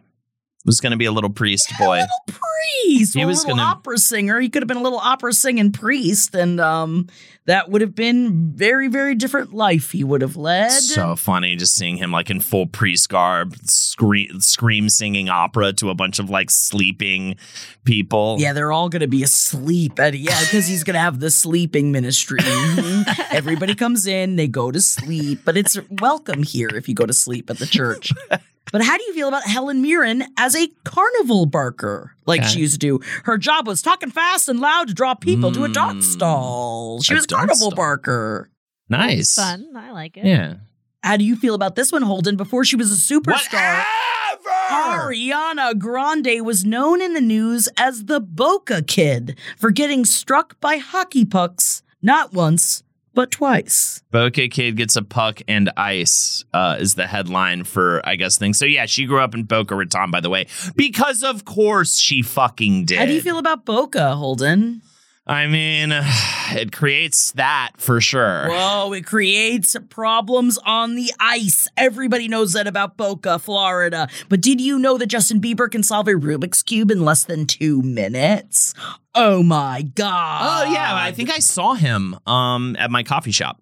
was 0.70 0.80
going 0.82 0.92
to 0.92 0.98
be 0.98 1.06
a 1.06 1.12
little 1.12 1.32
priest 1.32 1.72
boy. 1.80 1.96
Yeah, 1.98 2.06
little 2.28 2.40
priest. 2.84 3.16
He 3.16 3.26
was 3.26 3.40
a 3.44 3.48
little 3.48 3.58
gonna- 3.58 3.70
opera 3.70 3.98
singer. 3.98 4.40
He 4.40 4.50
could 4.50 4.62
have 4.62 4.68
been 4.68 4.78
a 4.78 4.84
little 4.84 5.00
opera 5.00 5.34
singing 5.34 5.72
priest, 5.72 6.36
and 6.36 6.62
um, 6.62 7.08
that 7.46 7.70
would 7.70 7.82
have 7.82 7.96
been 7.96 8.52
very, 8.54 8.88
very 8.88 9.16
different 9.16 9.52
life 9.54 9.92
he 9.92 10.04
would 10.04 10.22
have 10.22 10.36
led. 10.36 10.70
So 10.70 11.16
funny 11.16 11.56
just 11.56 11.74
seeing 11.74 11.98
him 11.98 12.12
like 12.12 12.30
in 12.30 12.40
full 12.40 12.68
priest 12.68 13.10
garb, 13.10 13.56
scream, 13.64 14.40
scream 14.42 14.90
singing 14.90 15.28
opera 15.30 15.74
to 15.74 15.90
a 15.90 15.96
bunch 15.96 16.20
of 16.20 16.30
like 16.30 16.52
sleeping 16.52 17.36
people. 17.84 18.36
yeah, 18.40 18.54
they're 18.54 18.72
all 18.72 18.90
going 18.90 19.00
to 19.02 19.08
be 19.08 19.24
asleep. 19.24 20.00
At, 20.00 20.14
yeah, 20.18 20.40
because 20.42 20.68
he's 20.68 20.84
going 20.84 20.94
to 20.94 21.00
have 21.00 21.20
the 21.20 21.32
sleeping 21.32 21.92
ministry. 21.92 22.40
Mhm. 22.40 23.26
Everybody 23.32 23.74
comes 23.74 24.06
in, 24.06 24.36
they 24.36 24.48
go 24.48 24.70
to 24.70 24.80
sleep, 24.82 25.40
but 25.44 25.58
it's 25.58 25.78
welcome 25.90 26.44
here 26.44 26.70
if 26.70 26.88
you 26.88 26.94
go 26.94 27.06
to 27.08 27.14
sleep 27.14 27.50
at 27.50 27.58
the 27.58 27.66
church. 27.66 28.14
But 28.72 28.82
how 28.84 28.98
do 28.98 29.04
you 29.04 29.14
feel 29.14 29.28
about 29.28 29.44
Helen 29.44 29.82
Mirren 29.82 30.24
as 30.38 30.56
a 30.56 30.68
carnival 30.84 31.46
barker, 31.46 32.12
like 32.26 32.42
Okay. 32.42 32.50
she 32.50 32.60
used 32.60 32.74
to 32.74 32.80
do? 32.80 33.00
Her 33.24 33.38
job 33.38 33.68
was 33.68 33.82
talking 33.82 34.12
fast 34.12 34.48
and 34.50 34.60
loud 34.60 34.88
to 34.90 34.94
draw 34.94 35.14
people 35.16 35.52
to 35.54 35.64
a 35.64 35.70
dot 35.70 35.96
Mm. 35.98 36.04
stall. 36.04 37.02
She 37.02 37.14
A 37.14 37.16
was 37.16 37.26
a 37.26 37.28
carnival 37.28 37.56
stall. 37.56 37.72
barker. 37.72 38.50
Nice. 38.90 39.36
Fun. 39.36 39.68
I 39.76 39.92
like 39.92 40.18
it. 40.18 40.26
Yeah. 40.26 40.56
How 41.04 41.16
do 41.18 41.24
you 41.24 41.36
feel 41.36 41.56
about 41.56 41.76
this 41.76 41.92
one, 41.92 42.02
Holden? 42.02 42.36
Before 42.36 42.66
she 42.66 42.76
was 42.76 42.92
a 42.92 42.96
superstar, 43.14 43.84
Whatever. 44.72 45.12
Ariana 45.12 45.78
Grande 45.78 46.42
was 46.46 46.64
known 46.64 47.02
in 47.02 47.14
the 47.14 47.22
news 47.22 47.68
as 47.78 48.06
the 48.06 48.20
Boca 48.20 48.82
Kid 48.82 49.38
for 49.58 49.72
getting 49.72 50.06
struck 50.06 50.60
by 50.60 50.78
hockey 50.78 51.26
pucks 51.26 51.82
not 52.02 52.34
once, 52.34 52.84
but 53.14 53.32
twice. 53.32 54.02
Boca 54.12 54.48
Kid 54.48 54.78
gets 54.78 54.96
a 54.96 55.02
puck 55.02 55.42
and 55.48 55.72
ice 55.78 56.44
uh, 56.54 56.78
is 56.80 56.96
the 56.96 57.08
headline 57.08 57.64
for 57.64 58.02
I 58.08 58.16
guess 58.16 58.38
things. 58.38 58.58
So 58.58 58.66
yeah, 58.66 58.86
she 58.86 59.06
grew 59.06 59.20
up 59.20 59.34
in 59.34 59.44
Boca 59.44 59.76
Raton, 59.76 60.12
by 60.12 60.20
the 60.20 60.30
way, 60.30 60.48
because 60.76 61.24
of 61.24 61.46
course 61.46 61.98
she 61.98 62.22
fucking 62.22 62.86
did. 62.86 63.00
How 63.00 63.06
do 63.06 63.14
you 63.14 63.22
feel 63.22 63.38
about 63.38 63.66
Boca, 63.66 64.16
Holden? 64.16 64.82
I 65.30 65.46
mean, 65.46 65.92
it 66.60 66.72
creates 66.72 67.32
that 67.34 67.74
for 67.78 68.02
sure. 68.02 68.48
Whoa, 68.50 68.92
it 68.94 69.06
creates 69.06 69.76
problems 69.90 70.58
on 70.66 70.96
the 70.96 71.12
ice. 71.20 71.68
Everybody 71.78 72.28
knows 72.28 72.54
that 72.54 72.66
about 72.66 72.98
Boca, 72.98 73.38
Florida. 73.38 74.10
But 74.28 74.42
did 74.42 74.60
you 74.60 74.80
know 74.80 74.98
that 74.98 75.06
Justin 75.06 75.40
Bieber 75.40 75.70
can 75.72 75.84
solve 75.84 76.08
a 76.08 76.14
Rubik's 76.14 76.64
Cube 76.64 76.90
in 76.90 77.06
less 77.06 77.26
than 77.26 77.46
two 77.46 77.84
minutes? 77.84 78.74
Oh 79.14 79.44
my 79.44 79.84
God. 79.84 80.68
Oh 80.68 80.74
yeah, 80.74 80.96
I 80.96 81.12
think 81.12 81.30
I 81.30 81.40
saw 81.40 81.76
him 81.76 82.18
um 82.26 82.76
at 82.80 82.90
my 82.90 83.04
coffee 83.04 83.32
shop. 83.32 83.62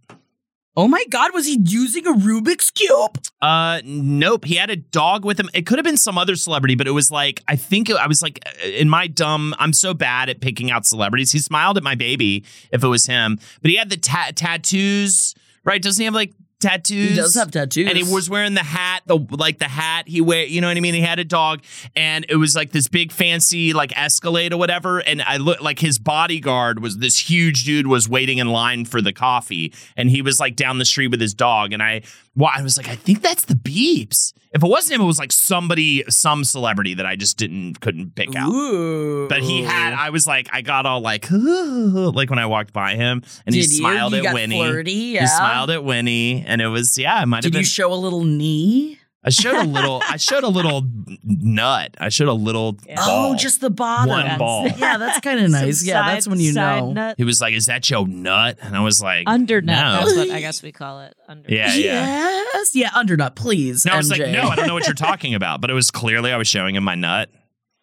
Oh 0.79 0.87
my 0.87 1.03
God, 1.09 1.33
was 1.33 1.47
he 1.47 1.57
using 1.65 2.05
a 2.05 2.13
Rubik's 2.13 2.69
Cube? 2.69 3.19
Uh, 3.41 3.81
nope. 3.83 4.45
He 4.45 4.57
had 4.57 4.69
a 4.69 4.75
dog 4.75 5.25
with 5.25 5.39
him. 5.39 5.49
It 5.55 5.65
could 5.65 5.79
have 5.79 5.83
been 5.83 5.97
some 5.97 6.19
other 6.19 6.35
celebrity, 6.35 6.75
but 6.75 6.85
it 6.85 6.91
was 6.91 7.09
like 7.09 7.41
I 7.47 7.55
think 7.55 7.89
I 7.89 8.05
was 8.05 8.21
like 8.21 8.39
in 8.63 8.87
my 8.87 9.07
dumb. 9.07 9.55
I'm 9.57 9.73
so 9.73 9.95
bad 9.95 10.29
at 10.29 10.39
picking 10.39 10.69
out 10.69 10.85
celebrities. 10.85 11.31
He 11.31 11.39
smiled 11.39 11.77
at 11.77 11.83
my 11.83 11.95
baby 11.95 12.45
if 12.71 12.83
it 12.83 12.87
was 12.87 13.07
him, 13.07 13.39
but 13.63 13.71
he 13.71 13.77
had 13.77 13.89
the 13.89 13.97
ta- 13.97 14.29
tattoos. 14.35 15.33
Right? 15.63 15.81
Doesn't 15.81 15.99
he 15.99 16.05
have 16.05 16.13
like 16.13 16.33
tattoos? 16.59 17.09
He 17.09 17.15
does 17.15 17.35
have 17.35 17.51
tattoos. 17.51 17.87
And 17.87 17.97
he 17.97 18.03
was 18.03 18.29
wearing 18.29 18.53
the 18.53 18.63
hat, 18.63 19.03
the 19.05 19.17
like 19.31 19.59
the 19.59 19.65
hat 19.65 20.07
he 20.07 20.21
wear. 20.21 20.45
You 20.45 20.61
know 20.61 20.67
what 20.67 20.77
I 20.77 20.79
mean? 20.79 20.93
He 20.93 21.01
had 21.01 21.19
a 21.19 21.23
dog, 21.23 21.61
and 21.95 22.25
it 22.29 22.35
was 22.35 22.55
like 22.55 22.71
this 22.71 22.87
big 22.87 23.11
fancy 23.11 23.73
like 23.73 23.97
Escalade 23.97 24.53
or 24.53 24.57
whatever. 24.57 24.99
And 24.99 25.21
I 25.21 25.37
look 25.37 25.61
like 25.61 25.79
his 25.79 25.99
bodyguard 25.99 26.81
was 26.81 26.97
this 26.97 27.17
huge 27.17 27.63
dude 27.63 27.87
was 27.87 28.09
waiting 28.09 28.37
in 28.37 28.47
line 28.47 28.85
for 28.85 29.01
the 29.01 29.13
coffee, 29.13 29.73
and 29.95 30.09
he 30.09 30.21
was 30.21 30.39
like 30.39 30.55
down 30.55 30.77
the 30.77 30.85
street 30.85 31.07
with 31.07 31.21
his 31.21 31.33
dog. 31.33 31.73
And 31.73 31.83
I, 31.83 32.01
well, 32.37 32.51
I 32.55 32.61
was 32.61 32.77
like, 32.77 32.87
I 32.87 32.95
think 32.95 33.21
that's 33.21 33.43
the 33.45 33.55
Beeps. 33.55 34.31
If 34.53 34.63
it 34.63 34.67
wasn't 34.67 34.95
him, 34.95 35.01
it 35.01 35.05
was 35.07 35.19
like 35.19 35.33
somebody, 35.33 36.03
some 36.07 36.43
celebrity 36.45 36.93
that 36.93 37.05
I 37.05 37.15
just 37.17 37.35
didn't 37.37 37.81
couldn't 37.81 38.15
pick 38.15 38.33
out. 38.35 38.49
Ooh. 38.49 39.27
But 39.27 39.41
he 39.41 39.63
had, 39.63 39.93
I 39.93 40.09
was 40.11 40.25
like, 40.25 40.47
I 40.53 40.61
got 40.61 40.85
all 40.85 41.01
like, 41.01 41.27
like 41.31 42.29
when 42.29 42.39
I 42.39 42.45
walked 42.45 42.71
by 42.71 42.95
him, 42.95 43.23
and 43.45 43.53
he 43.53 43.61
Did 43.61 43.71
you? 43.71 43.77
smiled 43.77 44.13
You 44.13 44.19
at 44.19 44.23
got 44.23 44.33
Winnie. 44.35 44.55
flirty, 44.57 45.17
He 45.19 45.27
smiled 45.27 45.69
at 45.71 45.83
Winnie, 45.83 46.43
and 46.47 46.61
it 46.61 46.67
was 46.69 46.97
yeah, 46.97 47.21
it 47.21 47.25
might 47.25 47.37
have 47.37 47.43
Did 47.43 47.53
been. 47.53 47.59
you 47.59 47.65
show 47.65 47.91
a 47.91 47.95
little 47.95 48.23
knee? 48.23 48.99
I 49.27 49.29
showed 49.29 49.55
a 49.57 49.67
little. 49.67 50.01
I 50.07 50.15
showed 50.17 50.43
a 50.43 50.47
little 50.47 50.83
nut. 51.23 51.95
I 51.99 52.07
showed 52.09 52.29
a 52.29 52.33
little. 52.33 52.77
Oh, 52.89 52.95
ball. 52.95 53.31
Oh, 53.33 53.35
just 53.35 53.59
the 53.61 53.69
bottom. 53.69 54.09
One 54.09 54.25
Yes. 54.25 54.39
ball. 54.39 54.67
Yeah, 54.77 54.97
that's 54.97 55.19
kind 55.19 55.39
of 55.39 55.51
nice. 55.51 55.79
Some 55.79 55.87
Yeah, 55.89 56.01
side- 56.05 56.15
that's 56.15 56.27
when 56.27 56.39
you 56.39 56.53
know. 56.53 56.93
Nut. 56.93 57.15
He 57.17 57.23
was 57.25 57.41
like, 57.41 57.53
"Is 57.53 57.65
that 57.65 57.89
your 57.89 58.07
nut?" 58.07 58.57
And 58.61 58.75
I 58.75 58.79
was 58.79 59.01
like, 59.01 59.23
Undernut. 59.27 59.75
No. 59.75 60.05
That's 60.05 60.15
what 60.15 60.29
I 60.31 60.39
guess 60.39 60.63
we 60.63 60.71
call 60.71 61.01
it. 61.01 61.13
Undernut. 61.27 61.51
Yeah, 61.51 61.75
yeah. 61.75 62.43
Yes. 62.53 62.75
Yeah, 62.75 62.89
undernut, 62.95 63.35
please. 63.35 63.85
No, 63.85 63.93
I 63.93 63.97
was 63.97 64.09
like, 64.09 64.21
"No, 64.21 64.43
I 64.43 64.55
don't 64.55 64.67
know 64.67 64.73
what 64.73 64.85
you're 64.87 64.93
talking 64.95 65.35
about." 65.35 65.59
But 65.61 65.69
it 65.69 65.73
was 65.73 65.91
clearly 65.91 66.31
I 66.31 66.37
was 66.37 66.47
showing 66.47 66.75
him 66.75 66.83
my 66.85 66.95
nut. 66.95 67.29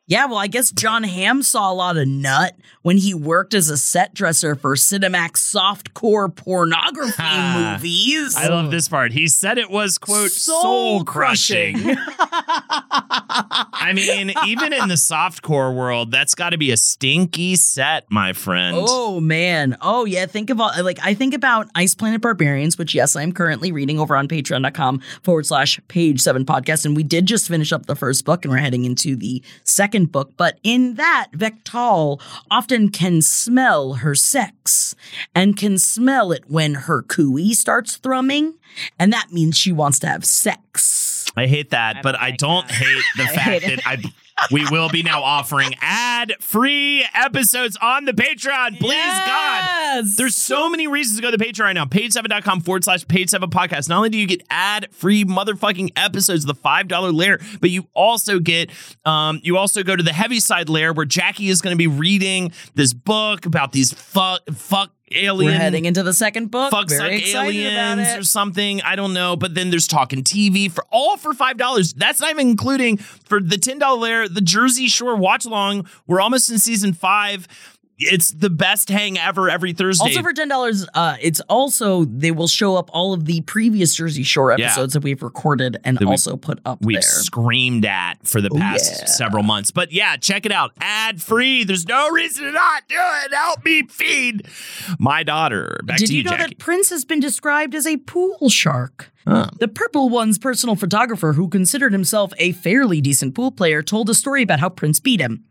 Yeah, 0.07 0.27
well, 0.27 0.37
I 0.37 0.49
guess 0.49 0.71
Jon 0.71 1.03
Hamm 1.03 1.43
saw 1.43 1.73
a 1.73 1.75
lot 1.75 1.97
of 1.97 2.07
nut 2.07 2.55
when 2.83 2.99
he 2.99 3.15
worked 3.15 3.55
as 3.55 3.71
a 3.71 3.79
set 3.79 4.13
dresser 4.13 4.55
for 4.55 4.75
Cinemax 4.77 5.39
softcore 5.39 6.35
pornography 6.35 7.15
Ah, 7.19 7.77
movies. 7.79 8.37
I 8.37 8.49
love 8.49 8.71
this 8.71 8.87
part. 8.87 9.13
He 9.13 9.29
said 9.29 9.57
it 9.57 9.71
was 9.71 9.97
quote 9.97 10.31
soul, 10.31 11.05
crushing. 11.05 11.77
I 12.77 13.93
mean, 13.95 14.35
even 14.47 14.75
in 14.75 14.89
the 14.89 14.95
softcore 14.97 15.75
world, 15.75 16.11
that's 16.11 16.35
got 16.35 16.51
to 16.51 16.59
be 16.59 16.71
a 16.71 16.77
stinky 16.77 17.57
set, 17.57 18.05
my 18.11 18.35
friend. 18.35 18.77
Oh 18.79 19.21
man. 19.21 19.79
Oh 19.81 20.05
yeah. 20.05 20.27
Think 20.27 20.51
of 20.51 20.61
all 20.61 20.71
like 20.83 20.99
I 21.03 21.15
think 21.15 21.33
about 21.33 21.69
Ice 21.75 21.95
Planet 21.95 22.21
Barbarians, 22.21 22.77
which 22.77 22.95
yes, 22.95 23.17
I'm 23.17 23.33
currently 23.33 23.73
reading 23.73 23.99
over 23.99 24.15
on 24.17 24.29
patreon.com 24.29 25.01
forward 25.23 25.47
slash 25.47 25.81
page 25.89 26.21
seven 26.21 26.45
podcast. 26.45 26.85
And 26.85 26.95
we 26.95 27.03
did 27.05 27.25
just 27.25 27.49
finish 27.49 27.73
up 27.73 27.87
the 27.87 27.97
first 27.97 28.27
book 28.27 28.45
and 28.45 28.53
we're 28.53 28.59
heading 28.59 28.85
into 28.85 29.17
the 29.17 29.43
second 29.65 29.94
book. 30.03 30.33
But 30.37 30.59
in 30.63 30.95
that, 30.95 31.29
Vektal 31.33 32.21
often 32.51 32.89
can 32.89 33.23
smell 33.23 33.95
her 33.95 34.15
sex 34.15 34.95
and 35.35 35.57
can 35.57 35.79
smell 35.79 36.33
it 36.33 36.45
when 36.49 36.75
her 36.75 37.03
khui 37.03 37.55
starts 37.55 37.97
thrumming. 37.97 38.55
And 38.99 39.13
that 39.13 39.33
means 39.33 39.57
she 39.57 39.73
wants 39.73 39.99
to 40.01 40.09
have 40.09 40.25
sex. 40.25 41.25
I 41.37 41.47
hate 41.47 41.71
that, 41.71 41.97
I 41.99 42.03
but 42.03 42.17
I 42.21 42.33
don't 42.33 42.67
that. 42.67 42.75
hate 42.75 43.03
the 43.17 43.23
I 43.25 43.27
fact 43.27 43.63
hate 43.65 43.77
that. 43.77 43.87
I 43.87 44.03
we 44.51 44.67
will 44.71 44.89
be 44.89 45.03
now 45.03 45.23
offering 45.23 45.75
ad-free 45.81 47.07
episodes 47.15 47.77
on 47.81 48.05
the 48.05 48.13
Patreon. 48.13 48.79
Please 48.79 49.03
God. 49.03 50.05
There's 50.17 50.35
so 50.35 50.69
many 50.69 50.87
reasons 50.87 51.19
to 51.19 51.23
go 51.23 51.31
to 51.31 51.37
the 51.37 51.45
Patreon 51.45 51.65
right 51.65 51.73
now. 51.73 51.85
Page7.com 51.85 52.61
forward 52.61 52.85
slash 52.85 53.07
page 53.07 53.31
seven 53.31 53.51
podcast. 53.51 53.89
Not 53.89 53.97
only 53.99 54.11
do 54.11 54.19
you 54.19 54.27
get 54.27 54.43
ad 54.51 54.89
free 54.93 55.25
motherfucking 55.25 55.93
episodes, 55.97 56.45
of 56.45 56.49
the 56.49 56.55
$5 56.55 57.15
layer, 57.15 57.39
but 57.61 57.71
you 57.71 57.87
also 57.95 58.39
get, 58.39 58.71
um, 59.05 59.41
you 59.43 59.57
also 59.57 59.83
go 59.83 59.95
to 59.95 60.03
the 60.03 60.13
Heaviside 60.13 60.69
layer 60.69 60.93
where 60.93 61.07
Jackie 61.07 61.49
is 61.49 61.61
going 61.61 61.75
to 61.75 61.79
be 61.79 61.87
reading 61.87 62.53
this 62.75 62.93
book 62.93 63.47
about 63.47 63.73
these 63.73 63.93
fuck, 63.93 64.43
fuck 64.53 64.94
alien. 65.13 65.53
We're 65.53 65.59
heading 65.59 65.85
into 65.85 66.03
the 66.03 66.13
second 66.13 66.51
book. 66.51 66.71
Fuck 66.71 66.91
suck 66.91 67.01
Very 67.01 67.19
excited 67.19 67.67
about 67.67 67.99
aliens 67.99 68.19
or 68.19 68.25
something. 68.25 68.83
I 68.83 68.97
don't 68.97 69.13
know. 69.13 69.37
But 69.37 69.55
then 69.55 69.71
there's 69.71 69.87
talking 69.87 70.23
TV 70.23 70.71
for 70.71 70.85
all 70.91 71.17
for 71.17 71.33
five 71.35 71.57
dollars. 71.57 71.93
That's 71.93 72.21
not 72.21 72.31
even 72.31 72.49
including 72.49 72.97
for 72.99 73.41
the 73.41 73.59
ten 73.59 73.79
dollar 73.79 73.99
layer, 73.99 74.29
the 74.29 74.41
Jersey 74.41 74.89
Shore 74.89 75.17
watch 75.17 75.45
along. 75.45 75.87
We're 76.07 76.21
almost 76.21 76.51
in 76.51 76.59
season 76.59 76.93
five. 76.93 77.47
It's 77.97 78.33
the 78.33 78.51
best 78.51 78.89
hang 78.89 79.17
ever 79.19 79.49
every 79.49 79.73
Thursday. 79.73 80.05
Also 80.05 80.23
for 80.23 80.33
ten 80.33 80.49
dollars, 80.49 80.85
uh, 80.95 81.17
it's 81.21 81.41
also 81.43 82.05
they 82.05 82.33
will 82.33 82.49
show 82.49 82.75
up 82.77 82.91
all 82.93 83.13
of 83.13 83.25
the 83.27 83.41
previous 83.43 83.95
Jersey 83.95 84.25
Shore 84.25 84.51
Yeah. 84.59 84.67
episodes 84.67 84.95
that 84.95 85.05
we've 85.05 85.23
recorded 85.23 85.77
and 85.85 85.99
That 85.99 86.07
also 86.09 86.37
put 86.37 86.59
up 86.67 86.79
we've 86.85 86.97
there. 86.97 87.03
screamed 87.03 87.85
at 87.87 88.15
for 88.27 88.41
the 88.41 88.51
Oh, 88.53 88.59
past 88.59 88.93
yeah. 89.01 89.05
several 89.07 89.45
months. 89.45 89.71
But 89.71 89.93
yeah, 89.93 90.17
check 90.17 90.45
it 90.45 90.51
out. 90.51 90.73
Ad 90.81 91.23
free. 91.23 91.63
There's 91.63 91.87
no 91.87 92.09
reason 92.11 92.45
to 92.47 92.51
not 92.53 92.83
do 92.89 92.97
it. 92.99 93.33
Help 93.33 93.65
me 93.65 93.83
feed 93.89 94.49
my 94.99 95.23
daughter. 95.23 95.79
Back 95.85 95.99
Did 95.99 96.11
you, 96.11 96.19
you, 96.19 96.25
know 96.25 96.33
Jackie. 96.33 96.55
that 96.55 96.59
Prince 96.59 96.91
has 96.91 97.05
been 97.05 97.21
described 97.21 97.75
as 97.77 97.87
a 97.87 97.97
pool 97.99 98.49
shark? 98.49 99.13
Huh. 99.27 99.51
The 99.61 99.69
Purple 99.69 100.09
One's 100.11 100.37
personal 100.39 100.75
photographer, 100.77 101.33
who 101.35 101.49
considered 101.49 101.93
himself 101.93 102.33
a 102.39 102.53
fairly 102.53 103.01
decent 103.01 103.35
pool 103.35 103.53
player, 103.53 103.83
told 103.83 104.11
a 104.11 104.15
story 104.15 104.43
about 104.43 104.59
how 104.61 104.69
Prince 104.69 104.99
beat 105.01 105.21
him. 105.21 105.45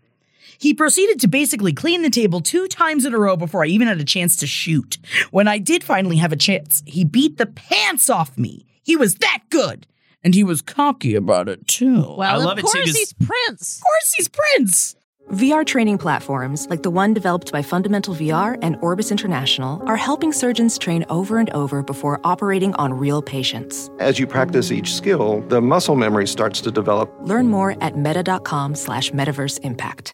He 0.63 0.73
proceeded 0.73 1.19
to 1.19 1.27
basically 1.27 1.73
clean 1.73 2.03
the 2.03 2.09
table 2.09 2.39
two 2.39 2.67
times 2.69 3.03
in 3.03 3.13
a 3.13 3.19
row 3.19 3.35
before 3.35 3.65
I 3.65 3.67
even 3.67 3.89
had 3.89 3.99
a 3.99 4.05
chance 4.05 4.37
to 4.37 4.47
shoot. 4.47 4.97
When 5.29 5.45
I 5.45 5.57
did 5.57 5.83
finally 5.83 6.15
have 6.15 6.31
a 6.31 6.37
chance, 6.37 6.81
he 6.85 7.03
beat 7.03 7.37
the 7.37 7.47
pants 7.47 8.09
off 8.09 8.37
me. 8.37 8.65
He 8.81 8.95
was 8.95 9.15
that 9.15 9.39
good. 9.49 9.85
And 10.23 10.33
he 10.33 10.41
was 10.41 10.61
cocky 10.61 11.15
about 11.15 11.49
it, 11.49 11.67
too. 11.67 11.99
Well, 12.17 12.21
I 12.21 12.37
love 12.37 12.53
of 12.53 12.59
it 12.59 12.61
too, 12.61 12.67
course 12.67 12.85
'cause- 12.85 12.95
he's 12.95 13.11
Prince. 13.11 13.75
of 13.79 13.83
course, 13.83 14.13
he's 14.15 14.29
Prince. 14.29 14.95
VR 15.31 15.65
training 15.65 15.97
platforms, 15.97 16.65
like 16.69 16.81
the 16.83 16.89
one 16.89 17.13
developed 17.13 17.51
by 17.51 17.61
Fundamental 17.61 18.13
VR 18.15 18.57
and 18.61 18.77
Orbis 18.81 19.11
International, 19.11 19.83
are 19.85 19.97
helping 19.97 20.31
surgeons 20.31 20.77
train 20.77 21.03
over 21.09 21.39
and 21.39 21.49
over 21.49 21.83
before 21.83 22.21
operating 22.23 22.73
on 22.75 22.93
real 22.93 23.21
patients. 23.21 23.89
As 23.99 24.17
you 24.17 24.25
practice 24.27 24.71
each 24.71 24.93
skill, 24.93 25.41
the 25.49 25.61
muscle 25.61 25.97
memory 25.97 26.25
starts 26.25 26.61
to 26.61 26.71
develop. 26.71 27.13
Learn 27.23 27.49
more 27.49 27.75
at 27.81 27.97
meta.com 27.97 28.75
slash 28.75 29.11
metaverse 29.11 29.59
impact. 29.63 30.13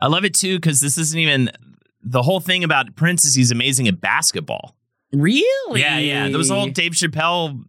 I 0.00 0.06
love 0.06 0.24
it 0.24 0.34
too 0.34 0.56
because 0.56 0.80
this 0.80 0.98
isn't 0.98 1.18
even 1.18 1.50
the 2.02 2.22
whole 2.22 2.40
thing 2.40 2.64
about 2.64 2.96
Prince 2.96 3.24
is 3.24 3.34
he's 3.34 3.50
amazing 3.50 3.88
at 3.88 4.00
basketball. 4.00 4.74
Really? 5.12 5.80
Yeah, 5.80 5.98
yeah. 5.98 6.28
There 6.28 6.38
was 6.38 6.50
a 6.50 6.54
whole 6.54 6.68
Dave 6.68 6.92
Chappelle 6.92 7.64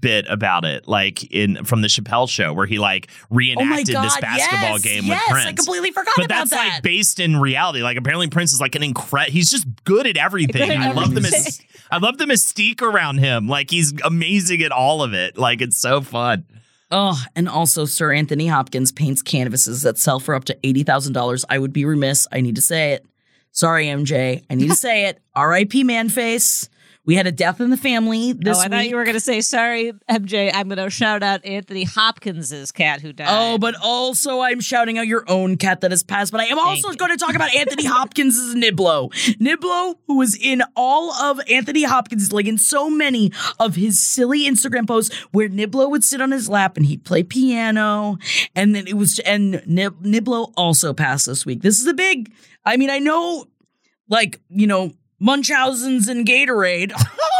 bit 0.00 0.26
about 0.28 0.64
it, 0.64 0.86
like 0.88 1.24
in 1.32 1.64
from 1.64 1.82
the 1.82 1.88
Chappelle 1.88 2.28
show, 2.28 2.52
where 2.52 2.66
he 2.66 2.78
like 2.78 3.10
oh 3.10 3.26
reenacted 3.30 3.90
Oh 3.90 3.98
God, 3.98 4.04
this 4.04 4.16
basketball 4.20 4.72
yes, 4.72 4.82
game 4.82 5.04
yes, 5.04 5.22
with 5.22 5.32
Prince. 5.32 5.46
I 5.46 5.52
completely 5.52 5.90
forgot 5.90 6.14
but 6.16 6.24
about 6.26 6.34
that's 6.38 6.50
that. 6.50 6.68
like 6.74 6.82
based 6.82 7.20
in 7.20 7.38
reality. 7.38 7.82
Like 7.82 7.96
apparently 7.96 8.28
Prince 8.28 8.52
is 8.52 8.60
like 8.60 8.74
an 8.74 8.82
incredible. 8.82 9.32
He's 9.32 9.50
just 9.50 9.66
good 9.84 10.06
at 10.06 10.16
everything. 10.16 10.68
Good 10.68 10.70
at 10.70 10.80
I 10.80 10.92
love 10.92 11.14
the 11.14 11.20
mys- 11.20 11.62
I 11.90 11.98
love 11.98 12.18
the 12.18 12.26
mystique 12.26 12.82
around 12.82 13.18
him. 13.18 13.46
Like 13.46 13.70
he's 13.70 13.92
amazing 14.02 14.62
at 14.62 14.72
all 14.72 15.02
of 15.02 15.12
it. 15.14 15.36
Like 15.36 15.60
it's 15.60 15.76
so 15.78 16.00
fun. 16.00 16.44
Oh, 16.90 17.22
and 17.36 17.48
also 17.48 17.84
Sir 17.84 18.12
Anthony 18.12 18.46
Hopkins 18.48 18.90
paints 18.90 19.22
canvases 19.22 19.82
that 19.82 19.98
sell 19.98 20.18
for 20.18 20.34
up 20.34 20.44
to 20.46 20.56
$80,000. 20.64 21.44
I 21.48 21.58
would 21.58 21.72
be 21.72 21.84
remiss. 21.84 22.26
I 22.32 22.40
need 22.40 22.56
to 22.56 22.62
say 22.62 22.94
it. 22.94 23.06
Sorry, 23.52 23.86
MJ. 23.86 24.44
I 24.50 24.54
need 24.54 24.70
to 24.70 24.74
say 24.88 25.06
it. 25.06 25.20
R.I.P. 25.34 25.84
Manface. 25.84 26.68
We 27.06 27.14
had 27.14 27.26
a 27.26 27.32
death 27.32 27.60
in 27.60 27.70
the 27.70 27.78
family 27.78 28.34
this 28.34 28.58
oh, 28.58 28.60
I 28.60 28.64
week. 28.64 28.70
thought 28.72 28.88
you 28.88 28.96
were 28.96 29.04
going 29.04 29.14
to 29.14 29.20
say, 29.20 29.40
sorry, 29.40 29.92
MJ, 30.08 30.50
I'm 30.52 30.68
going 30.68 30.78
to 30.78 30.90
shout 30.90 31.22
out 31.22 31.44
Anthony 31.46 31.84
Hopkins's 31.84 32.70
cat 32.72 33.00
who 33.00 33.12
died. 33.12 33.28
Oh, 33.30 33.56
but 33.58 33.74
also 33.82 34.40
I'm 34.40 34.60
shouting 34.60 34.98
out 34.98 35.06
your 35.06 35.24
own 35.26 35.56
cat 35.56 35.80
that 35.80 35.92
has 35.92 36.02
passed. 36.02 36.30
But 36.30 36.42
I 36.42 36.44
am 36.44 36.58
also 36.58 36.90
you. 36.90 36.96
going 36.96 37.10
to 37.10 37.16
talk 37.16 37.34
about 37.34 37.54
Anthony 37.54 37.84
Hopkins's 37.86 38.54
Niblo. 38.54 39.10
Niblo, 39.38 39.96
who 40.06 40.18
was 40.18 40.36
in 40.36 40.62
all 40.76 41.12
of 41.12 41.40
Anthony 41.50 41.84
Hopkins, 41.84 42.32
like 42.32 42.46
in 42.46 42.58
so 42.58 42.90
many 42.90 43.32
of 43.58 43.76
his 43.76 43.98
silly 43.98 44.46
Instagram 44.46 44.86
posts, 44.86 45.14
where 45.32 45.48
Niblo 45.48 45.90
would 45.90 46.04
sit 46.04 46.20
on 46.20 46.30
his 46.32 46.50
lap 46.50 46.76
and 46.76 46.84
he'd 46.84 47.04
play 47.04 47.22
piano, 47.22 48.18
and 48.54 48.74
then 48.74 48.86
it 48.86 48.94
was 48.94 49.18
and 49.20 49.62
Nib- 49.66 50.02
Niblo 50.02 50.52
also 50.56 50.92
passed 50.92 51.26
this 51.26 51.46
week. 51.46 51.62
This 51.62 51.80
is 51.80 51.86
a 51.86 51.94
big. 51.94 52.30
I 52.64 52.76
mean, 52.76 52.90
I 52.90 52.98
know, 52.98 53.46
like 54.08 54.40
you 54.50 54.66
know, 54.66 54.92
Munchausen's 55.20 56.08
and 56.08 56.26
Gatorade. 56.26 56.92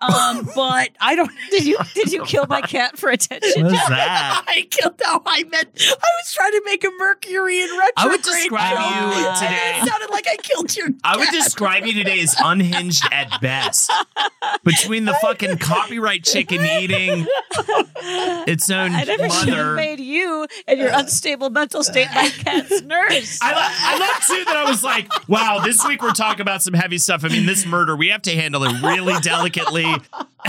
um, 0.00 0.48
but 0.54 0.90
I 1.00 1.14
don't. 1.16 1.30
Did 1.50 1.64
you 1.66 1.78
did 1.94 2.12
you 2.12 2.24
kill 2.24 2.46
my 2.48 2.60
cat 2.60 2.98
for 2.98 3.08
attention? 3.10 3.64
What's 3.64 3.88
that? 3.88 4.44
I 4.46 4.62
killed. 4.70 4.94
No, 5.04 5.22
I 5.24 5.44
meant 5.44 5.68
I 5.76 5.94
was 6.20 6.32
trying 6.34 6.52
to 6.52 6.62
make 6.64 6.84
a 6.84 6.90
Mercury 6.98 7.60
in 7.62 7.68
retrograde. 7.70 7.92
I 7.96 8.06
would 8.08 8.22
describe 8.22 8.76
joke, 8.76 9.16
you 9.16 9.46
today- 9.46 9.78
It 9.82 9.88
sounded 9.88 10.10
like 10.10 10.26
I 10.30 10.36
killed 10.36 10.76
your. 10.76 10.88
I 11.04 11.16
would 11.16 11.28
describe 11.30 11.86
you 11.86 11.92
today 11.94 12.20
as 12.20 12.34
unhinged 12.42 13.04
at 13.12 13.40
best. 13.40 13.90
Between 14.64 15.04
the 15.04 15.14
fucking 15.14 15.58
copyright 15.58 16.24
chicken 16.24 16.60
eating 16.64 17.26
its 18.46 18.70
own 18.70 18.92
I 18.92 19.04
never 19.04 19.28
should 19.30 19.48
have 19.48 19.56
mother. 19.58 19.74
made 19.74 20.00
you 20.00 20.46
and 20.66 20.78
your 20.78 20.90
unstable 20.92 21.50
mental 21.50 21.82
state 21.82 22.08
my 22.14 22.28
cat's 22.28 22.82
nurse. 22.82 23.38
I, 23.42 23.52
lo- 23.52 23.58
I 23.60 23.98
love 23.98 24.26
too 24.26 24.44
that 24.44 24.56
I 24.56 24.64
was 24.68 24.82
like, 24.84 25.08
wow, 25.28 25.60
this 25.64 25.84
week 25.86 26.02
we're 26.02 26.12
talking 26.12 26.40
about 26.42 26.62
some 26.62 26.74
heavy 26.74 26.98
stuff. 26.98 27.24
I 27.24 27.28
mean, 27.28 27.46
this 27.46 27.66
murder, 27.66 27.96
we 27.96 28.08
have 28.08 28.22
to 28.22 28.34
handle 28.34 28.62
it 28.64 28.82
really 28.82 29.14
delicately. 29.20 29.55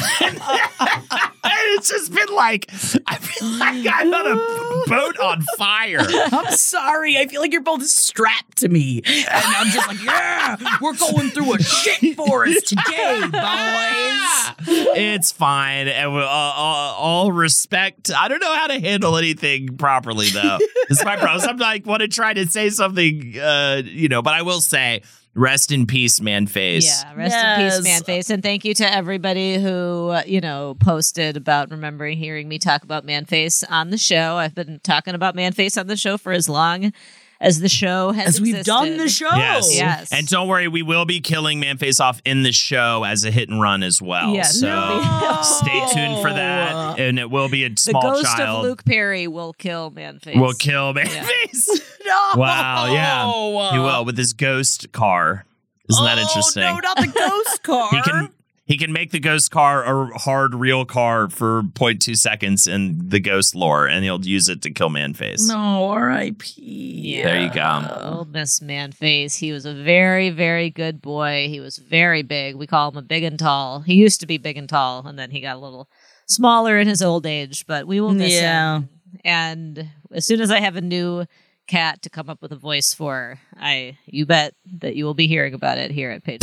it's 1.77 1.89
just 1.89 2.13
been 2.13 2.33
like, 2.35 2.69
I 3.05 3.17
feel 3.17 3.49
like 3.49 3.85
I'm 3.91 4.13
on 4.13 4.27
a 4.27 4.89
boat 4.89 5.19
on 5.19 5.41
fire. 5.57 5.99
I'm 6.01 6.51
sorry. 6.53 7.17
I 7.17 7.27
feel 7.27 7.41
like 7.41 7.51
you're 7.51 7.61
both 7.61 7.85
strapped 7.85 8.57
to 8.57 8.69
me, 8.69 9.01
and 9.05 9.25
I'm 9.29 9.67
just 9.67 9.87
like, 9.87 10.03
yeah, 10.03 10.57
we're 10.81 10.95
going 10.95 11.29
through 11.29 11.55
a 11.55 11.59
shit 11.61 12.15
forest 12.15 12.67
today, 12.67 13.21
boys. 13.21 14.67
It's 14.97 15.31
fine. 15.31 15.87
And 15.87 16.11
uh, 16.11 16.25
all, 16.25 16.95
all 16.95 17.31
respect, 17.31 18.11
I 18.15 18.27
don't 18.27 18.39
know 18.39 18.53
how 18.53 18.67
to 18.67 18.79
handle 18.79 19.17
anything 19.17 19.77
properly, 19.77 20.29
though. 20.29 20.57
this 20.89 20.99
is 20.99 21.05
my 21.05 21.15
problem. 21.17 21.47
I'm 21.49 21.57
like, 21.57 21.85
want 21.85 22.01
to 22.01 22.07
try 22.07 22.33
to 22.33 22.47
say 22.47 22.69
something, 22.69 23.37
uh, 23.39 23.81
you 23.85 24.09
know, 24.09 24.21
but 24.21 24.33
I 24.33 24.41
will 24.41 24.61
say, 24.61 25.01
Rest 25.37 25.71
in 25.71 25.85
peace, 25.85 26.19
man 26.19 26.47
face. 26.47 27.03
Yeah, 27.03 27.13
rest 27.15 27.35
in 27.35 27.69
peace, 27.69 27.83
man 27.83 28.01
face. 28.01 28.29
And 28.31 28.41
thank 28.41 28.65
you 28.65 28.73
to 28.73 28.91
everybody 28.91 29.61
who, 29.61 30.09
uh, 30.09 30.23
you 30.25 30.41
know, 30.41 30.75
posted 30.79 31.37
about 31.37 31.69
remembering 31.69 32.17
hearing 32.17 32.49
me 32.49 32.57
talk 32.57 32.83
about 32.83 33.05
man 33.05 33.25
face 33.25 33.63
on 33.63 33.91
the 33.91 33.99
show. 33.99 34.37
I've 34.37 34.55
been 34.55 34.79
talking 34.83 35.13
about 35.13 35.35
man 35.35 35.53
face 35.53 35.77
on 35.77 35.85
the 35.85 35.95
show 35.95 36.17
for 36.17 36.31
as 36.31 36.49
long 36.49 36.91
as 37.39 37.59
the 37.59 37.69
show 37.69 38.11
has 38.11 38.35
As 38.35 38.41
we've 38.41 38.63
done 38.63 38.97
the 38.97 39.07
show. 39.09 39.29
Yes. 39.35 39.75
Yes. 39.75 40.11
And 40.11 40.27
don't 40.27 40.47
worry, 40.47 40.67
we 40.67 40.81
will 40.81 41.05
be 41.05 41.19
killing 41.21 41.59
Man 41.59 41.77
Face 41.77 41.99
off 41.99 42.21
in 42.25 42.43
the 42.43 42.51
show 42.51 43.03
as 43.03 43.23
a 43.25 43.31
hit 43.31 43.49
and 43.49 43.61
run 43.61 43.83
as 43.83 44.01
well. 44.01 44.33
Yeah, 44.33 44.43
so 44.43 44.67
no. 44.67 45.39
stay 45.43 45.85
tuned 45.93 46.21
for 46.21 46.31
that. 46.33 46.99
And 46.99 47.19
it 47.19 47.29
will 47.29 47.49
be 47.49 47.63
a 47.65 47.69
The 47.69 47.75
small 47.77 48.01
ghost 48.01 48.25
child. 48.37 48.59
of 48.59 48.63
Luke 48.69 48.83
Perry 48.85 49.27
will 49.27 49.53
kill 49.53 49.91
man 49.91 50.19
face. 50.19 50.37
will 50.37 50.53
kill 50.53 50.93
Manface. 50.93 51.67
No. 52.07 52.31
Wow, 52.37 52.85
yeah. 52.93 53.71
He 53.73 53.79
will 53.79 54.05
with 54.05 54.17
his 54.17 54.31
ghost 54.31 54.93
car. 54.93 55.43
Isn't 55.89 56.05
that 56.05 56.17
Oh, 56.17 56.21
interesting? 56.21 56.63
No, 56.63 56.79
not 56.79 56.95
the 56.95 57.07
ghost 57.07 57.63
car. 57.63 57.89
he 57.91 58.01
can 58.01 58.29
he 58.67 58.77
can 58.77 58.91
make 58.91 59.11
the 59.11 59.19
ghost 59.19 59.49
car 59.49 59.83
a 59.83 60.17
hard 60.19 60.53
real 60.53 60.83
car 60.83 61.29
for 61.29 61.63
0.2 61.63 62.17
seconds 62.17 62.67
in 62.67 63.07
the 63.09 63.19
ghost 63.21 63.55
lore, 63.55 63.87
and 63.87 64.03
he'll 64.03 64.23
use 64.25 64.49
it 64.49 64.61
to 64.63 64.69
kill 64.71 64.89
Manface. 64.89 65.47
No, 65.47 65.87
R.I.P. 65.89 66.61
Yeah. 66.61 67.23
There 67.23 67.41
you 67.41 67.49
go. 67.51 68.17
Old 68.17 68.33
Miss 68.33 68.61
Man 68.61 68.91
Face. 68.91 69.35
He 69.35 69.53
was 69.53 69.65
a 69.65 69.73
very, 69.73 70.29
very 70.29 70.69
good 70.69 71.01
boy. 71.01 71.47
He 71.49 71.61
was 71.61 71.77
very 71.77 72.23
big. 72.23 72.55
We 72.55 72.67
call 72.67 72.91
him 72.91 72.97
a 72.97 73.01
big 73.01 73.23
and 73.23 73.39
tall. 73.39 73.79
He 73.79 73.93
used 73.95 74.19
to 74.19 74.27
be 74.27 74.37
big 74.37 74.57
and 74.57 74.67
tall, 74.67 75.07
and 75.07 75.17
then 75.17 75.31
he 75.31 75.39
got 75.39 75.55
a 75.55 75.59
little 75.59 75.89
smaller 76.27 76.77
in 76.77 76.87
his 76.89 77.01
old 77.01 77.25
age, 77.25 77.65
but 77.67 77.87
we 77.87 78.01
will 78.01 78.13
miss 78.13 78.33
Yeah. 78.33 78.77
him. 78.79 78.89
And 79.23 79.89
as 80.11 80.25
soon 80.25 80.41
as 80.41 80.51
I 80.51 80.59
have 80.59 80.75
a 80.75 80.81
new 80.81 81.25
cat 81.67 82.01
to 82.01 82.09
come 82.09 82.29
up 82.29 82.41
with 82.41 82.51
a 82.51 82.55
voice 82.55 82.93
for, 82.93 83.39
I 83.55 83.97
you 84.05 84.25
bet 84.25 84.55
that 84.79 84.95
you 84.95 85.05
will 85.05 85.13
be 85.13 85.27
hearing 85.27 85.53
about 85.53 85.77
it 85.77 85.91
here 85.91 86.11
at 86.11 86.23
Page. 86.23 86.41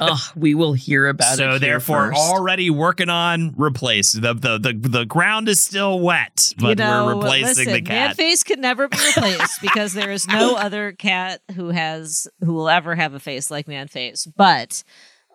oh, 0.00 0.30
we 0.36 0.54
will 0.54 0.72
hear 0.72 1.08
about 1.08 1.34
it. 1.34 1.36
so 1.36 1.58
therefore, 1.58 2.08
first. 2.08 2.20
already 2.20 2.70
working 2.70 3.08
on 3.08 3.54
replace 3.56 4.12
the, 4.12 4.34
the 4.34 4.58
the 4.58 4.72
the 4.88 5.04
ground 5.06 5.48
is 5.48 5.62
still 5.62 6.00
wet, 6.00 6.52
but 6.58 6.70
you 6.70 6.74
know, 6.74 7.06
we're 7.06 7.14
replacing 7.14 7.66
listen, 7.66 7.72
the 7.72 7.82
cat. 7.82 8.08
Man 8.08 8.14
face 8.14 8.42
can 8.42 8.60
never 8.60 8.88
be 8.88 8.98
replaced 8.98 9.62
because 9.62 9.94
there 9.94 10.10
is 10.10 10.26
no 10.26 10.56
other 10.56 10.92
cat 10.92 11.40
who 11.54 11.68
has 11.68 12.26
who 12.40 12.52
will 12.52 12.68
ever 12.68 12.94
have 12.94 13.14
a 13.14 13.20
face 13.20 13.50
like 13.50 13.68
Man 13.68 13.88
Face. 13.88 14.26
But 14.26 14.82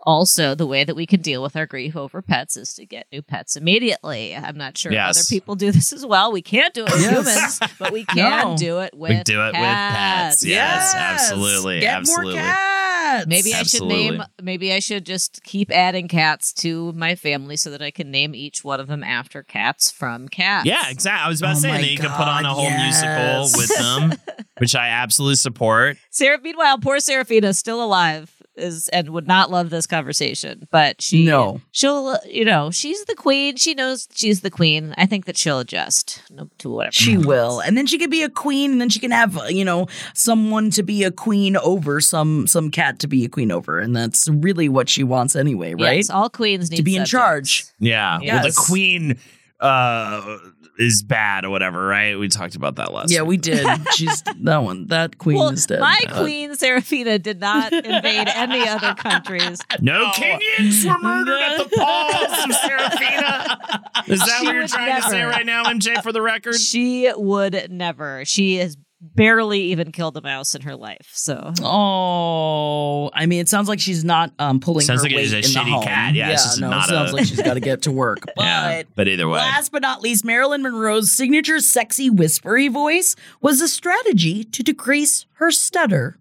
also, 0.03 0.55
the 0.55 0.65
way 0.65 0.83
that 0.83 0.95
we 0.95 1.05
can 1.05 1.21
deal 1.21 1.41
with 1.41 1.55
our 1.55 1.65
grief 1.65 1.95
over 1.95 2.21
pets 2.21 2.57
is 2.57 2.73
to 2.75 2.85
get 2.85 3.07
new 3.11 3.21
pets 3.21 3.55
immediately. 3.55 4.35
I'm 4.35 4.57
not 4.57 4.77
sure 4.77 4.91
if 4.91 4.95
Yes. 4.95 5.17
other 5.17 5.25
people 5.35 5.55
do 5.55 5.71
this 5.71 5.91
as 5.93 6.05
well. 6.05 6.31
We 6.31 6.41
can't 6.41 6.73
do 6.73 6.85
it 6.85 6.91
with 6.91 7.09
humans, 7.09 7.59
but 7.77 7.91
we 7.91 8.05
can 8.05 8.17
No. 8.49 8.57
do 8.57 8.79
it 8.79 8.93
with 8.95 9.09
we 9.09 9.23
do 9.23 9.41
it 9.41 9.47
with 9.53 9.55
pets. 9.55 10.43
Yes, 10.45 10.93
absolutely, 10.95 11.81
Get 11.81 11.95
absolutely. 11.95 12.33
more 12.35 12.43
cats. 12.43 13.27
Maybe 13.27 13.53
I 13.53 13.63
should 13.63 13.83
name. 13.83 14.23
Maybe 14.41 14.71
I 14.71 14.79
should 14.79 15.05
just 15.05 15.41
keep 15.43 15.71
adding 15.71 16.07
cats 16.07 16.53
to 16.53 16.91
my 16.93 17.15
family 17.15 17.57
so 17.57 17.71
that 17.71 17.81
I 17.81 17.91
can 17.91 18.11
name 18.11 18.35
each 18.35 18.63
one 18.63 18.79
of 18.79 18.87
them 18.87 19.03
after 19.03 19.41
cats 19.43 19.89
from 19.91 20.27
Cats. 20.29 20.65
Yeah, 20.65 20.89
exactly. 20.89 21.25
I 21.25 21.29
was 21.29 21.41
about 21.41 21.51
Oh 21.51 21.55
to 21.55 21.59
say 21.61 21.71
that 21.71 21.89
you 21.89 21.97
could 21.97 22.11
put 22.11 22.27
on 22.27 22.45
a 22.45 22.53
whole 22.53 22.63
yes. 22.65 23.03
musical 23.03 23.59
with 23.59 23.77
them, 23.77 24.13
which 24.59 24.75
I 24.75 24.89
absolutely 24.89 25.35
support. 25.37 25.97
Sarah, 26.11 26.39
meanwhile, 26.41 26.77
poor 26.77 26.99
Seraphina 26.99 27.47
is 27.47 27.57
still 27.57 27.83
alive 27.83 28.31
is 28.59 28.87
and 28.89 29.09
would 29.09 29.27
not 29.27 29.49
love 29.49 29.69
this 29.69 29.87
conversation, 29.87 30.67
but 30.71 31.01
she 31.01 31.25
No. 31.25 31.61
she'll 31.71 32.17
you 32.27 32.45
know 32.45 32.69
she's 32.71 33.05
the 33.05 33.15
queen. 33.15 33.55
She 33.55 33.73
knows 33.73 34.07
she's 34.13 34.41
the 34.41 34.51
queen. 34.51 34.93
I 34.97 35.05
think 35.05 35.25
that 35.25 35.37
she'll 35.37 35.59
adjust 35.59 36.21
to 36.59 36.69
whatever 36.69 36.91
She 36.93 37.11
happens. 37.11 37.25
will, 37.27 37.59
and 37.61 37.77
then 37.77 37.87
she 37.87 37.97
could 37.97 38.11
be 38.11 38.23
a 38.23 38.29
queen, 38.29 38.71
and 38.73 38.81
then 38.81 38.89
she 38.89 38.99
can 38.99 39.11
have 39.11 39.37
uh, 39.37 39.43
you 39.45 39.65
know 39.65 39.87
someone 40.13 40.69
to 40.71 40.83
be 40.83 41.03
a 41.03 41.11
queen 41.11 41.57
over 41.57 41.99
some 42.01 42.45
some 42.47 42.69
cat 42.71 42.99
to 42.99 43.07
be 43.07 43.25
a 43.25 43.29
queen 43.29 43.51
over, 43.51 43.79
and 43.79 43.95
that's 43.95 44.27
really 44.29 44.69
what 44.69 44.89
she 44.89 45.03
wants 45.03 45.35
anyway, 45.35 45.73
right? 45.73 45.97
Yes, 45.97 46.09
all 46.09 46.29
queens 46.29 46.69
need 46.69 46.77
To 46.77 46.83
be 46.83 46.95
in 46.95 47.05
charge. 47.05 47.65
Yeah. 47.79 48.19
Well, 48.23 48.43
the 48.43 48.53
queen 48.55 49.17
uh 49.59 50.37
is 50.79 51.03
bad 51.03 51.45
or 51.45 51.49
whatever, 51.49 51.85
right? 51.85 52.17
We 52.17 52.29
talked 52.29 52.55
about 52.55 52.77
that 52.77 52.93
last 52.93 53.11
Yeah, 53.11 53.21
week. 53.21 53.29
we 53.29 53.37
did. 53.37 53.67
She's 53.93 54.23
that 54.23 54.57
one. 54.63 54.87
That 54.87 55.17
queen 55.17 55.37
Well, 55.37 55.49
is 55.49 55.65
dead. 55.67 55.79
my 55.81 55.99
Uh, 56.07 56.21
queen 56.21 56.55
Seraphina 56.55 57.19
did 57.19 57.39
not 57.39 57.73
invade 57.73 58.27
any 58.29 58.67
other 58.67 58.93
countries. 58.95 59.59
No 59.81 60.09
Kenyans 60.11 60.85
were 60.85 60.97
murdered 60.99 61.39
at 61.41 61.57
the 61.57 61.75
paws 61.77 62.45
of 62.45 62.55
Seraphina. 62.55 63.59
Is 64.07 64.19
that 64.19 64.37
She 64.39 64.45
what 64.45 64.53
you're 64.53 64.63
would 64.63 64.69
trying 64.71 65.01
to 65.01 65.07
say 65.09 65.23
right 65.23 65.45
now, 65.45 65.65
MJ, 65.65 66.01
for 66.01 66.11
the 66.11 66.21
record? 66.21 66.55
She 66.55 67.11
would 67.15 67.67
never. 67.71 68.23
She 68.25 68.55
has 68.57 68.77
barely 69.01 69.61
even 69.61 69.91
killed 69.91 70.17
a 70.17 70.21
mouse 70.21 70.55
in 70.55 70.61
her 70.63 70.75
life. 70.75 71.09
So 71.13 71.53
Oh, 71.61 73.09
I 73.13 73.25
mean, 73.25 73.39
it 73.39 73.49
sounds 73.49 73.67
like 73.69 73.79
she's 73.79 74.03
not 74.03 74.31
um 74.39 74.59
pulling 74.59 74.85
Sounds 74.85 75.01
her 75.01 75.07
like 75.09 75.15
weight 75.15 75.23
she's 75.29 75.33
a 75.33 75.37
in 75.37 75.41
the 75.43 75.47
shitty 75.47 75.83
cat. 75.83 76.13
Yeah, 76.15 76.31
it's 76.31 76.43
just 76.43 76.59
no, 76.59 76.69
not 76.69 76.89
it 76.89 76.93
sounds 76.93 77.11
a- 77.11 77.15
like 77.15 77.25
she's 77.25 77.41
got 77.41 77.53
to 77.55 77.59
get 77.59 77.83
to 77.83 77.91
work. 77.91 78.19
But 78.35 78.43
yeah, 78.45 78.83
but 78.95 79.07
either 79.07 79.27
way. 79.27 79.39
last 79.39 79.71
but 79.71 79.81
not 79.81 80.01
least, 80.01 80.23
Marilyn 80.25 80.61
Monroe's 80.61 81.11
signature 81.11 81.59
sexy 81.59 82.09
whispery 82.09 82.67
voice 82.67 83.15
was 83.41 83.61
a 83.61 83.67
strategy 83.67 84.43
to 84.43 84.63
decrease 84.63 85.25
her 85.33 85.51
stutter. 85.51 86.17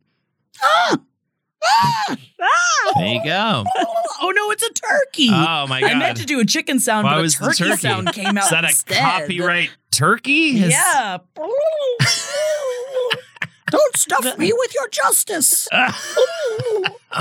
Ah! 0.62 0.98
Ah! 1.64 2.16
there 2.96 3.14
you 3.14 3.24
go. 3.24 3.64
Oh 4.20 4.30
no, 4.34 4.50
it's 4.50 4.64
a 4.64 4.72
turkey. 4.72 5.28
Oh 5.30 5.66
my 5.68 5.80
god. 5.80 5.92
I 5.92 5.94
meant 5.94 6.16
to 6.18 6.24
do 6.26 6.40
a 6.40 6.44
chicken 6.44 6.80
sound, 6.80 7.04
Why 7.04 7.14
but 7.14 7.22
was 7.22 7.36
a 7.36 7.38
the 7.38 7.44
turkey, 7.52 7.64
turkey? 7.70 7.76
sound 7.82 8.12
came 8.12 8.36
out 8.36 8.44
Is 8.44 8.50
that 8.50 8.64
a 8.64 8.74
copyright 8.92 9.70
turkey? 9.92 10.58
Is- 10.60 10.72
Yeah. 10.72 11.18
Don't 13.70 13.96
stuff 13.96 14.38
me 14.38 14.52
with 14.52 14.74
your 14.74 14.88
justice. 14.88 15.68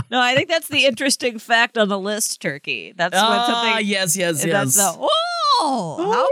no, 0.09 0.19
I 0.21 0.33
think 0.33 0.47
that's 0.49 0.69
the 0.69 0.85
interesting 0.85 1.37
fact 1.39 1.77
on 1.77 1.89
the 1.89 1.99
list. 1.99 2.41
Turkey. 2.41 2.93
That's 2.95 3.13
when 3.13 3.21
Ah, 3.23 3.45
something. 3.67 3.85
yes, 3.87 4.15
yes, 4.15 4.43
That's 4.43 4.75
yes. 4.75 4.75
the, 4.75 4.95
oh, 4.97 5.97
how 5.99 6.25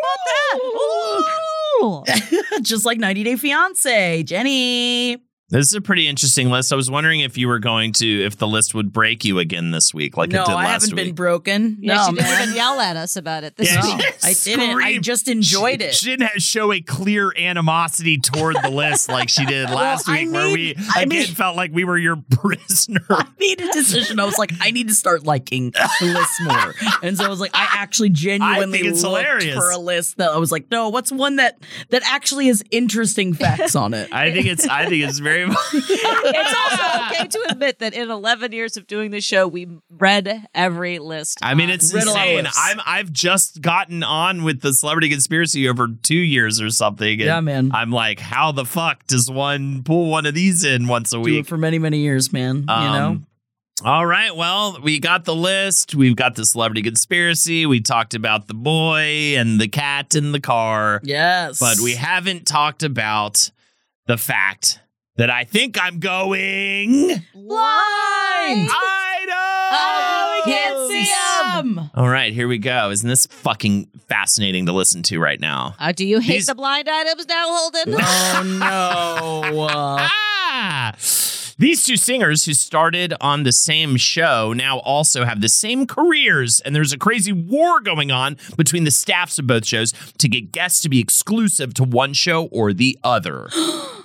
about 1.84 2.06
that? 2.08 2.56
Ooh. 2.56 2.62
Just 2.64 2.86
like 2.86 2.98
90 2.98 3.24
Day 3.24 3.36
Fiance, 3.36 4.24
Jenny. 4.24 5.18
This 5.50 5.68
is 5.68 5.74
a 5.76 5.82
pretty 5.82 6.08
interesting 6.08 6.50
list. 6.50 6.74
I 6.74 6.76
was 6.76 6.90
wondering 6.90 7.20
if 7.20 7.38
you 7.38 7.48
were 7.48 7.60
going 7.60 7.94
to, 7.94 8.26
if 8.26 8.36
the 8.36 8.48
list 8.48 8.74
would 8.74 8.92
break 8.92 9.24
you 9.24 9.38
again 9.38 9.70
this 9.70 9.94
week, 9.94 10.18
like 10.18 10.32
no, 10.32 10.42
it 10.42 10.46
did 10.48 10.52
I 10.54 10.66
last 10.66 10.82
haven't 10.86 10.96
week. 10.96 11.06
been 11.10 11.16
broken. 11.16 11.78
Yeah, 11.82 11.96
no, 11.98 12.06
she 12.10 12.16
didn't 12.16 12.42
even 12.42 12.56
yell 12.56 12.80
at 12.80 12.98
us 12.98 13.16
about 13.16 13.44
it 13.44 13.56
this 13.56 13.72
Yeah, 13.72 13.96
week. 13.96 14.06
I 14.24 14.34
didn't. 14.34 14.82
I 14.82 14.98
just 14.98 15.28
enjoyed 15.28 15.82
she, 15.82 15.88
it. 15.88 15.94
She 15.94 16.06
didn't 16.18 16.42
show 16.42 16.74
a 16.74 16.82
clear 16.82 17.32
animosity 17.38 18.18
toward 18.18 18.56
the 18.64 18.72
list 18.72 19.08
like 19.08 19.30
she 19.30 19.46
did 19.46 19.70
last 19.70 20.10
I 20.10 20.24
week, 20.24 20.32
where 20.34 20.48
we 20.48 20.56
made- 20.56 20.78
I 20.96 21.02
again 21.04 21.10
made- 21.10 21.28
felt 21.38 21.56
like 21.56 21.72
we 21.72 21.84
were 21.84 21.98
your 22.00 22.16
prisoner. 22.32 23.06
I 23.12 23.28
made 23.40 23.62
a 23.62 23.72
decision. 23.72 24.20
I 24.20 24.26
was 24.26 24.40
like, 24.40 24.52
I 24.62 24.72
need 24.72 24.88
to 24.88 24.96
start 24.96 25.26
liking 25.26 25.70
the 25.70 26.06
list 26.08 26.42
more. 26.42 26.74
And 27.04 27.16
so 27.20 27.24
I 27.24 27.28
was 27.28 27.40
like, 27.40 27.52
I 27.54 27.68
actually 27.74 28.10
genuinely 28.10 28.80
it's 28.80 29.04
looked 29.04 29.24
hilarious. 29.24 29.54
for 29.56 29.70
a 29.70 29.78
list 29.78 30.18
that 30.18 30.32
I 30.32 30.38
was 30.38 30.52
like, 30.52 30.72
no, 30.72 30.90
what's 30.90 31.12
one 31.12 31.36
that 31.36 31.60
that 31.90 32.02
actually 32.04 32.48
has 32.48 32.64
interesting 32.72 33.36
facts 33.36 33.76
on 33.76 33.94
it? 33.94 34.12
I 34.12 34.32
think 34.34 34.48
it's, 34.48 34.68
I 34.68 34.88
think 34.90 35.04
it's 35.04 35.20
very. 35.20 35.35
it's 35.74 36.56
also 36.56 37.06
okay 37.08 37.28
to 37.28 37.46
admit 37.50 37.80
that 37.80 37.94
in 37.94 38.10
11 38.10 38.52
years 38.52 38.78
of 38.78 38.88
doing 38.88 39.12
this 39.12 39.24
show, 39.24 39.48
we 39.48 39.68
read 39.90 40.48
every 40.54 41.00
list. 41.00 41.40
I 41.42 41.54
mean, 41.54 41.70
it's 41.70 41.94
Riddle 41.94 42.10
insane. 42.10 42.40
Ellis. 42.46 42.58
I'm 42.60 42.80
I've 42.86 43.12
just 43.12 43.62
gotten 43.62 44.04
on 44.04 44.44
with 44.44 44.62
the 44.62 44.74
celebrity 44.74 45.10
conspiracy 45.10 45.68
over 45.70 45.88
two 46.02 46.16
years 46.16 46.62
or 46.62 46.70
something. 46.70 47.14
and 47.14 47.22
Yeah, 47.22 47.42
man. 47.42 47.72
I'm 47.74 47.92
like, 47.92 48.20
how 48.20 48.52
the 48.52 48.66
fuck 48.66 49.06
does 49.08 49.30
one 49.30 49.84
pull 49.84 50.10
one 50.10 50.26
of 50.26 50.34
these 50.34 50.64
in 50.64 50.88
once 50.88 51.12
a 51.14 51.18
Do 51.18 51.22
week? 51.22 51.40
it 51.42 51.48
for 51.48 51.58
many, 51.58 51.80
many 51.80 52.00
years, 52.00 52.32
man. 52.34 52.58
you 52.58 52.66
know? 52.66 53.08
Um, 53.08 53.28
All 53.84 54.06
right. 54.06 54.34
Well, 54.36 54.80
we 54.82 55.00
got 55.00 55.26
the 55.26 55.36
list. 55.36 55.96
We've 55.96 56.16
got 56.16 56.36
the 56.36 56.46
celebrity 56.46 56.82
conspiracy. 56.82 57.66
We 57.66 57.82
talked 57.82 58.14
about 58.14 58.48
the 58.48 58.54
boy 58.54 59.36
and 59.38 59.60
the 59.60 59.68
cat 59.68 60.16
in 60.16 60.32
the 60.32 60.40
car, 60.40 61.02
Yes. 61.04 61.60
but 61.60 61.80
we 61.80 61.96
haven't 61.96 62.48
talked 62.48 62.84
about 62.84 63.52
the 64.08 64.18
fact 64.18 64.80
that 65.18 65.30
I 65.30 65.44
think 65.44 65.78
I'm 65.82 66.00
going. 66.00 67.08
blind. 67.34 68.70
I 68.72 70.42
we 70.46 70.52
can't 70.52 70.90
see 70.92 71.12
them. 71.76 71.90
All 71.96 72.10
right, 72.10 72.34
here 72.34 72.48
we 72.48 72.58
go. 72.58 72.92
Isn't 72.92 73.08
this 73.08 73.26
fucking 73.26 73.88
fascinating 74.08 74.66
to 74.68 74.74
listen 74.74 75.04
to 75.04 75.20
right 75.20 75.40
now? 75.40 75.76
Uh, 75.80 75.92
do 75.92 76.06
you 76.06 76.20
hate 76.20 76.34
These- 76.34 76.48
the 76.48 76.56
blind 76.56 76.88
items 76.90 77.28
now, 77.28 77.46
Holden? 77.48 77.96
Oh 77.98 78.44
no. 79.54 79.64
Uh, 79.64 80.08
Ah! 80.58 80.94
These 81.58 81.86
two 81.86 81.98
singers 81.98 82.46
who 82.46 82.54
started 82.54 83.14
on 83.20 83.44
the 83.44 83.52
same 83.52 83.98
show 83.98 84.54
now 84.54 84.80
also 84.80 85.26
have 85.26 85.42
the 85.42 85.50
same 85.50 85.88
careers, 85.88 86.60
and 86.60 86.76
there's 86.76 86.94
a 86.94 86.98
crazy 86.98 87.32
war 87.32 87.80
going 87.82 88.12
on 88.12 88.38
between 88.58 88.84
the 88.84 88.92
staffs 88.92 89.40
of 89.40 89.48
both 89.48 89.66
shows 89.66 89.92
to 90.20 90.28
get 90.30 90.52
guests 90.52 90.82
to 90.82 90.90
be 90.90 91.00
exclusive 91.00 91.74
to 91.76 91.84
one 91.84 92.14
show 92.14 92.46
or 92.48 92.74
the 92.74 92.98
other. 93.04 93.50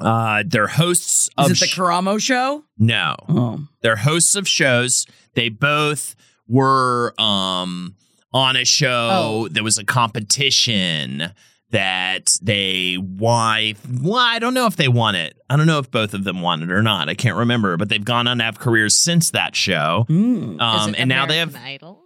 uh, 0.00 0.42
they're 0.46 0.66
hosts 0.66 1.28
of 1.38 1.50
is 1.50 1.62
it 1.62 1.66
the 1.70 1.72
Karamo 1.82 2.20
show? 2.20 2.64
no, 2.78 3.16
Oh. 3.28 3.66
they're 3.82 3.96
hosts 3.96 4.34
of 4.34 4.46
shows. 4.48 5.06
They 5.34 5.48
both 5.48 6.14
were 6.48 7.14
um 7.20 7.94
on 8.32 8.56
a 8.56 8.64
show 8.64 9.08
Oh. 9.12 9.48
that 9.48 9.62
was 9.62 9.78
a 9.78 9.84
competition 9.84 11.32
that 11.70 12.36
they 12.42 12.94
why 12.96 13.74
well, 14.02 14.16
I 14.16 14.38
don't 14.40 14.54
know 14.54 14.66
if 14.66 14.74
they 14.76 14.88
won 14.88 15.14
it. 15.14 15.36
I 15.48 15.56
don't 15.56 15.66
know 15.66 15.78
if 15.78 15.90
both 15.90 16.14
of 16.14 16.24
them 16.24 16.40
won 16.42 16.62
it 16.62 16.70
or 16.72 16.82
not. 16.82 17.08
I 17.08 17.14
can't 17.14 17.36
remember, 17.36 17.76
but 17.76 17.88
they've 17.88 18.04
gone 18.04 18.26
on 18.26 18.38
to 18.38 18.44
have 18.44 18.58
careers 18.58 18.96
since 18.96 19.30
that 19.30 19.54
show. 19.54 20.04
Mm. 20.08 20.60
Um, 20.60 20.94
and 20.98 21.08
now 21.08 21.26
they 21.26 21.38
have 21.38 21.54
Idol? 21.54 22.02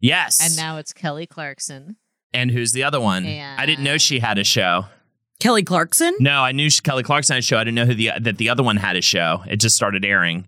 yes, 0.00 0.40
And 0.42 0.56
now 0.56 0.78
it's 0.78 0.92
Kelly 0.92 1.26
Clarkson. 1.26 1.96
and 2.32 2.50
who's 2.50 2.72
the 2.72 2.82
other 2.82 3.00
one? 3.00 3.24
I 3.24 3.64
didn't 3.66 3.84
know 3.84 3.98
she 3.98 4.18
had 4.18 4.38
a 4.38 4.44
show. 4.44 4.86
Kelly 5.44 5.62
Clarkson. 5.62 6.16
No, 6.20 6.40
I 6.40 6.52
knew 6.52 6.70
Kelly 6.82 7.02
Clarkson 7.02 7.34
had 7.34 7.40
a 7.40 7.42
show. 7.42 7.58
I 7.58 7.64
didn't 7.64 7.74
know 7.74 7.84
who 7.84 7.94
the 7.94 8.12
that 8.18 8.38
the 8.38 8.48
other 8.48 8.62
one 8.62 8.78
had 8.78 8.96
a 8.96 9.02
show. 9.02 9.42
It 9.46 9.56
just 9.56 9.76
started 9.76 10.02
airing. 10.02 10.46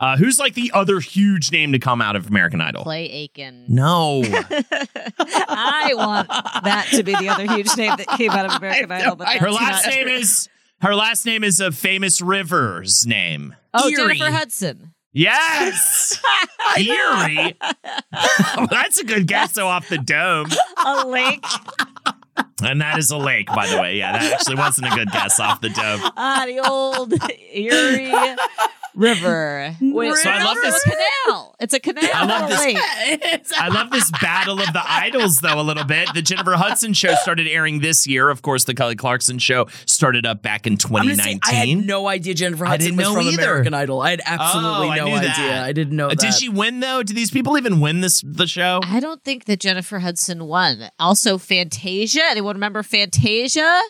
Uh, 0.00 0.16
who's 0.16 0.40
like 0.40 0.54
the 0.54 0.72
other 0.74 0.98
huge 0.98 1.52
name 1.52 1.70
to 1.70 1.78
come 1.78 2.02
out 2.02 2.16
of 2.16 2.26
American 2.26 2.60
Idol? 2.60 2.82
Clay 2.82 3.04
Aiken. 3.08 3.66
No, 3.68 4.22
I 4.26 5.92
want 5.94 6.26
that 6.26 6.88
to 6.90 7.04
be 7.04 7.14
the 7.14 7.28
other 7.28 7.46
huge 7.54 7.68
name 7.76 7.94
that 7.96 8.08
came 8.18 8.32
out 8.32 8.46
of 8.46 8.56
American 8.56 8.90
Idol. 8.90 9.14
But 9.14 9.28
her 9.28 9.52
last 9.52 9.86
name 9.86 10.06
true. 10.08 10.14
is 10.16 10.48
her 10.80 10.96
last 10.96 11.24
name 11.24 11.44
is 11.44 11.60
a 11.60 11.70
famous 11.70 12.20
river's 12.20 13.06
name. 13.06 13.54
Oh, 13.72 13.88
Erie. 13.88 14.18
Jennifer 14.18 14.36
Hudson. 14.36 14.92
Yes, 15.12 16.20
Erie. 16.78 17.56
That's 18.70 18.98
a 18.98 19.04
good 19.04 19.26
guess. 19.26 19.52
So 19.52 19.66
off 19.68 19.88
the 19.88 19.98
dome, 19.98 20.48
A 20.84 21.06
lake. 21.06 21.44
and 22.62 22.80
that 22.80 22.98
is 22.98 23.10
a 23.10 23.18
lake, 23.18 23.46
by 23.48 23.66
the 23.66 23.78
way. 23.80 23.98
Yeah, 23.98 24.12
that 24.12 24.32
actually 24.32 24.56
wasn't 24.56 24.86
a 24.92 24.96
good 24.96 25.10
guess 25.10 25.38
off 25.38 25.60
the 25.60 25.68
dome. 25.68 26.00
Ah, 26.16 26.44
the 26.46 26.60
old 26.66 27.12
Erie 27.52 28.10
River. 28.94 29.74
Wait, 29.80 30.14
So 30.16 30.30
I 30.30 30.42
love 30.44 30.56
it's 30.60 30.84
this- 30.84 30.86
a 30.86 30.90
canal. 31.26 31.56
It's 31.60 31.74
a 31.74 31.80
canal. 31.80 32.10
I 32.14 32.24
love 32.26 32.48
this- 32.50 33.52
I 33.58 33.68
love 33.68 33.90
this 33.90 34.10
battle 34.20 34.60
of 34.60 34.72
the 34.72 34.82
idols, 34.84 35.40
though, 35.40 35.60
a 35.60 35.62
little 35.62 35.84
bit. 35.84 36.08
The 36.14 36.22
Jennifer 36.22 36.52
Hudson 36.52 36.92
show 36.92 37.14
started 37.22 37.46
airing 37.46 37.80
this 37.80 38.06
year. 38.06 38.28
Of 38.28 38.42
course, 38.42 38.64
the 38.64 38.74
Kelly 38.74 38.96
Clarkson 38.96 39.38
show 39.38 39.66
started 39.86 40.26
up 40.26 40.42
back 40.42 40.66
in 40.66 40.74
I'm 40.84 40.90
gonna 40.90 41.14
say, 41.16 41.34
2019. 41.38 41.40
I 41.44 41.54
had 41.76 41.86
no 41.86 42.08
idea 42.08 42.34
Jennifer 42.34 42.66
I 42.66 42.70
Hudson 42.70 42.96
didn't 42.96 42.98
was 42.98 43.06
know 43.08 43.14
from 43.14 43.26
either. 43.28 43.42
American 43.42 43.74
Idol. 43.74 44.00
I 44.02 44.10
had 44.10 44.22
absolutely 44.24 44.88
Oh, 44.88 44.90
I 44.90 44.96
no 44.96 45.06
idea. 45.06 45.20
that. 45.20 45.64
I 45.64 45.72
didn't 45.72 45.96
know 45.96 46.06
Uh, 46.06 46.10
that. 46.10 46.18
Did 46.18 46.34
she 46.34 46.48
win 46.48 46.80
though? 46.80 47.02
Did 47.02 47.16
these 47.16 47.30
people 47.30 47.56
even 47.56 47.80
win 47.80 48.00
this 48.00 48.22
the 48.26 48.46
show? 48.46 48.80
I 48.84 49.00
don't 49.00 49.22
think 49.24 49.44
that 49.46 49.60
Jennifer 49.60 50.00
Hudson 50.00 50.44
won. 50.46 50.90
Also, 50.98 51.38
Fantasia. 51.38 52.22
Anyone 52.30 52.56
remember 52.56 52.82
Fantasia? 52.82 53.80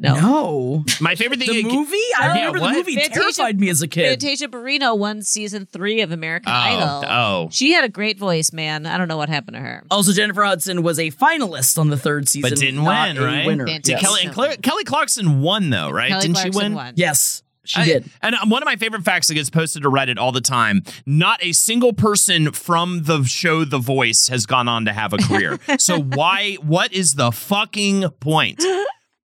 No. 0.00 0.14
No. 0.14 0.84
My 1.00 1.16
favorite 1.16 1.40
thing. 1.40 1.48
The 1.48 1.62
movie? 1.74 1.96
I 2.18 2.26
Yeah, 2.26 2.28
remember 2.34 2.60
what? 2.60 2.70
the 2.72 2.78
movie 2.78 2.94
Fantasia- 2.94 3.20
terrified 3.20 3.58
me 3.58 3.68
as 3.68 3.82
a 3.82 3.88
kid. 3.88 4.08
Fantasia 4.10 4.46
Barrino 4.46 4.96
won 4.96 5.22
season 5.22 5.66
three 5.66 6.00
of 6.02 6.12
American 6.12 6.52
Oh, 6.52 6.56
Idol. 6.56 7.04
oh. 7.10 7.48
She 7.50 7.72
had 7.72 7.82
a 7.82 7.88
great 7.88 8.16
voice, 8.16 8.52
man. 8.52 8.86
I 8.86 8.96
don't 8.96 9.08
know 9.08 9.16
what 9.16 9.28
happened 9.28 9.56
to 9.56 9.60
her. 9.60 9.82
Also, 9.90 10.12
Jennifer 10.12 10.44
Hudson 10.44 10.82
was 10.84 11.00
a 11.00 11.10
finalist 11.10 11.78
on 11.78 11.88
the 11.90 11.96
third 11.96 12.28
season, 12.28 12.48
But 12.48 12.58
didn't 12.60 12.84
not 12.84 13.08
win, 13.08 13.18
a 13.18 13.26
right? 13.26 13.46
Winner. 13.46 13.66
Fantastic. 13.66 13.92
Yes. 13.92 14.00
Kelly 14.00 14.20
and 14.24 14.32
Cla- 14.32 14.56
Kelly 14.58 14.84
Clarkson 14.84 15.40
won 15.40 15.70
though, 15.70 15.90
right? 15.90 16.10
Kelly 16.10 16.20
Didn't 16.22 16.34
Clarkson 16.36 16.52
she 16.52 16.64
win? 16.64 16.74
won. 16.74 16.92
Yes, 16.96 17.42
she 17.64 17.80
I- 17.80 17.84
did. 17.84 18.10
And 18.22 18.36
um, 18.36 18.50
one 18.50 18.62
of 18.62 18.66
my 18.66 18.76
favorite 18.76 19.02
facts 19.02 19.26
that 19.26 19.34
gets 19.34 19.50
posted 19.50 19.82
to 19.82 19.90
Reddit 19.90 20.16
all 20.18 20.30
the 20.30 20.40
time: 20.40 20.84
not 21.06 21.42
a 21.42 21.50
single 21.50 21.92
person 21.92 22.52
from 22.52 23.02
the 23.02 23.24
show 23.24 23.64
The 23.64 23.78
Voice 23.78 24.28
has 24.28 24.46
gone 24.46 24.68
on 24.68 24.84
to 24.84 24.92
have 24.92 25.12
a 25.12 25.18
career. 25.18 25.58
so 25.80 26.00
why? 26.00 26.54
What 26.62 26.92
is 26.92 27.16
the 27.16 27.32
fucking 27.32 28.08
point? 28.20 28.62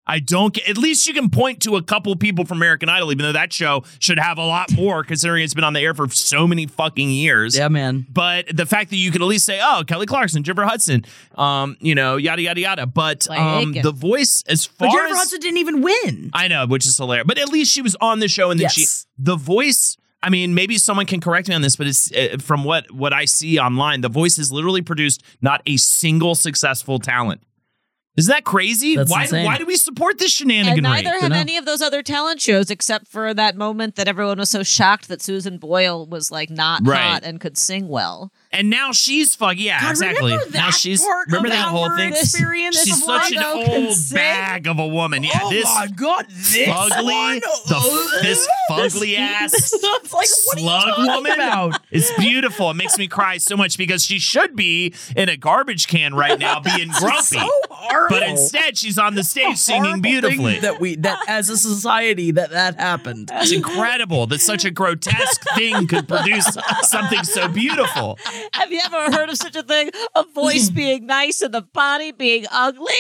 I 0.06 0.20
don't 0.20 0.54
get. 0.54 0.68
At 0.68 0.78
least 0.78 1.08
you 1.08 1.14
can 1.14 1.30
point 1.30 1.62
to 1.64 1.78
a 1.78 1.82
couple 1.82 2.14
people 2.18 2.44
from 2.46 2.58
American 2.58 2.90
Idol, 2.90 3.12
even 3.12 3.24
though 3.24 3.32
that 3.32 3.54
show 3.54 3.84
should 4.00 4.20
have 4.20 4.38
a 4.38 4.46
lot 4.46 4.72
more, 4.74 5.04
considering 5.04 5.44
it's 5.44 5.54
been 5.54 5.64
on 5.64 5.74
the 5.74 5.80
air 5.80 5.94
for 5.94 6.10
so 6.10 6.46
many 6.46 6.66
fucking 6.66 7.10
years. 7.10 7.58
Yeah, 7.58 7.70
man. 7.70 8.06
But 8.10 8.48
the 8.54 8.66
fact 8.66 8.90
that 8.90 8.98
you 8.98 9.12
could 9.12 9.22
at 9.22 9.28
least 9.28 9.46
say, 9.46 9.62
"Oh, 9.64 9.84
Kelly 9.88 10.06
Clarkson, 10.06 10.44
Jennifer 10.44 10.66
Hudson," 10.66 11.06
um, 11.36 11.78
you 11.80 11.96
know, 11.96 12.18
yada 12.18 12.42
yada 12.42 12.60
yada. 12.60 12.86
But 12.86 13.30
um, 13.30 13.74
the 13.74 13.92
voice, 13.92 14.44
as 14.48 14.66
far 14.66 14.90
But 14.90 14.94
Jennifer 14.94 15.14
as 15.14 15.18
Hudson 15.20 15.40
didn't 15.40 15.58
even 15.60 15.82
win. 15.82 16.32
I 16.34 16.50
know, 16.50 16.68
which 16.68 16.86
is 16.86 16.98
hilarious. 16.98 17.26
But 17.26 17.38
at 17.38 17.50
least 17.50 17.72
she 17.72 17.82
was 17.82 17.96
on 18.02 18.20
the 18.20 18.28
show, 18.28 18.52
and 18.52 18.60
then 18.60 18.70
she, 18.70 18.86
the 19.18 19.36
voice. 19.38 19.98
I 20.22 20.30
mean, 20.30 20.54
maybe 20.54 20.78
someone 20.78 21.06
can 21.06 21.20
correct 21.20 21.50
me 21.50 21.56
on 21.56 21.62
this, 21.62 21.76
but 21.76 21.88
it's 21.88 22.12
uh, 22.14 22.38
from 22.40 22.66
what 22.66 22.92
what 22.92 23.14
I 23.14 23.24
see 23.26 23.58
online. 23.58 24.02
The 24.02 24.10
voice 24.10 24.36
has 24.36 24.52
literally 24.52 24.82
produced 24.82 25.24
not 25.42 25.62
a 25.66 25.78
single 25.78 26.36
successful 26.36 27.00
talent. 27.00 27.42
Isn't 28.16 28.32
that 28.32 28.44
crazy? 28.44 28.96
That's 28.96 29.10
why 29.10 29.24
insane. 29.24 29.46
why 29.46 29.58
do 29.58 29.66
we 29.66 29.76
support 29.76 30.20
this 30.20 30.32
And 30.68 30.84
neither 30.84 31.20
have 31.20 31.32
any 31.32 31.58
of 31.58 31.66
those 31.66 31.82
other 31.82 32.04
talent 32.04 32.42
shows, 32.42 32.70
except 32.70 33.08
for 33.08 33.34
that 33.34 33.56
moment 33.56 33.96
that 33.96 34.08
everyone 34.08 34.38
was 34.38 34.52
so 34.52 34.62
shocked 34.62 35.08
that 35.08 35.22
Susan 35.22 35.58
Boyle 35.58 36.06
was 36.06 36.30
like 36.32 36.52
not 36.52 36.82
Right. 36.86 37.00
hot 37.02 37.24
and 37.24 37.40
could 37.40 37.58
sing 37.58 37.88
well. 37.88 38.32
And 38.54 38.70
now 38.70 38.92
she's 38.92 39.36
fuck. 39.36 39.58
Yeah, 39.58 39.82
God, 39.82 39.90
exactly. 39.90 40.38
now 40.54 40.70
she's 40.70 41.06
remember 41.26 41.50
that 41.50 41.68
whole 41.68 41.90
thing. 41.96 42.14
experience 42.14 42.84
She's 42.84 43.04
such 43.04 43.32
an 43.34 43.44
old 43.44 43.96
bag 44.14 44.68
of 44.68 44.80
a 44.80 44.88
woman. 44.88 45.24
Yeah, 45.24 45.40
oh 45.42 45.50
this 45.50 45.66
my 45.66 45.88
god, 45.88 46.28
this 46.30 46.70
fugly, 46.70 47.42
the, 47.42 48.20
this 48.22 48.48
fugly 48.70 49.18
ass 49.18 49.54
It's 49.54 49.84
like, 49.84 50.12
what 50.12 50.14
are 50.14 50.22
you 50.22 50.66
slug 50.66 50.98
woman. 50.98 51.32
about? 51.34 51.82
It's 51.92 52.12
beautiful. 52.18 52.70
It 52.70 52.76
makes 52.76 52.98
me 52.98 53.08
cry 53.08 53.38
so 53.38 53.58
much 53.58 53.78
because 53.78 54.04
she 54.04 54.20
should 54.20 54.56
be 54.56 54.94
in 55.16 55.30
a 55.30 55.38
garbage 55.38 55.88
can 55.88 56.14
right 56.14 56.38
now 56.38 56.60
being 56.78 56.90
grumpy. 56.90 57.40
So 57.40 57.50
but 58.10 58.24
instead, 58.24 58.78
she's 58.78 59.00
on 59.00 59.16
the 59.16 59.24
stage 59.24 59.58
singing 59.58 60.02
beautifully. 60.02 60.60
That 60.60 60.80
we 60.80 60.96
that 60.98 61.20
as 61.28 61.50
a 61.50 61.58
society 61.58 62.32
that 62.32 62.52
that 62.52 62.80
happened. 62.80 63.32
It's 63.34 63.52
incredible 63.52 64.28
that 64.28 64.42
such 64.42 64.64
a 64.64 64.72
grotesque 64.72 65.44
thing 65.56 65.88
could 65.88 66.08
produce 66.08 66.58
something 66.84 67.24
so 67.24 67.48
beautiful. 67.48 68.20
Have 68.54 68.72
you 68.72 68.82
ever 68.86 69.16
heard 69.16 69.30
of 69.30 69.38
such 69.38 69.56
a 69.56 69.64
thing? 69.64 69.90
A 70.16 70.24
voice 70.24 70.70
being 70.76 71.06
nice 71.06 71.42
and 71.42 71.54
the 71.54 71.62
body 71.62 72.12
being 72.12 72.46
ugly? 72.52 72.88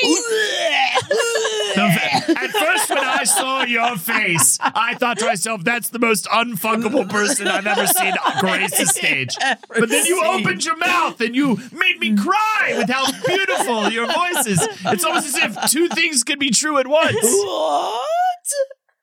At 1.75 2.51
first, 2.51 2.89
when 2.89 2.99
I 2.99 3.23
saw 3.23 3.63
your 3.63 3.97
face, 3.97 4.57
I 4.61 4.95
thought 4.95 5.19
to 5.19 5.25
myself, 5.25 5.63
that's 5.63 5.89
the 5.89 5.99
most 5.99 6.25
unfuckable 6.25 7.09
person 7.09 7.47
I've 7.47 7.67
ever 7.67 7.87
seen 7.87 8.13
grace 8.39 8.77
the 8.77 8.85
stage. 8.93 9.35
But 9.67 9.89
then 9.89 10.05
you 10.05 10.23
opened 10.23 10.63
your 10.65 10.77
mouth 10.77 11.19
and 11.21 11.35
you 11.35 11.57
made 11.71 11.99
me 11.99 12.15
cry 12.15 12.75
with 12.77 12.89
how 12.89 13.11
beautiful 13.25 13.89
your 13.89 14.07
voice 14.07 14.45
is. 14.47 14.67
It's 14.85 15.03
almost 15.03 15.27
as 15.27 15.35
if 15.35 15.71
two 15.71 15.87
things 15.89 16.23
could 16.23 16.39
be 16.39 16.49
true 16.51 16.77
at 16.77 16.87
once. 16.87 17.17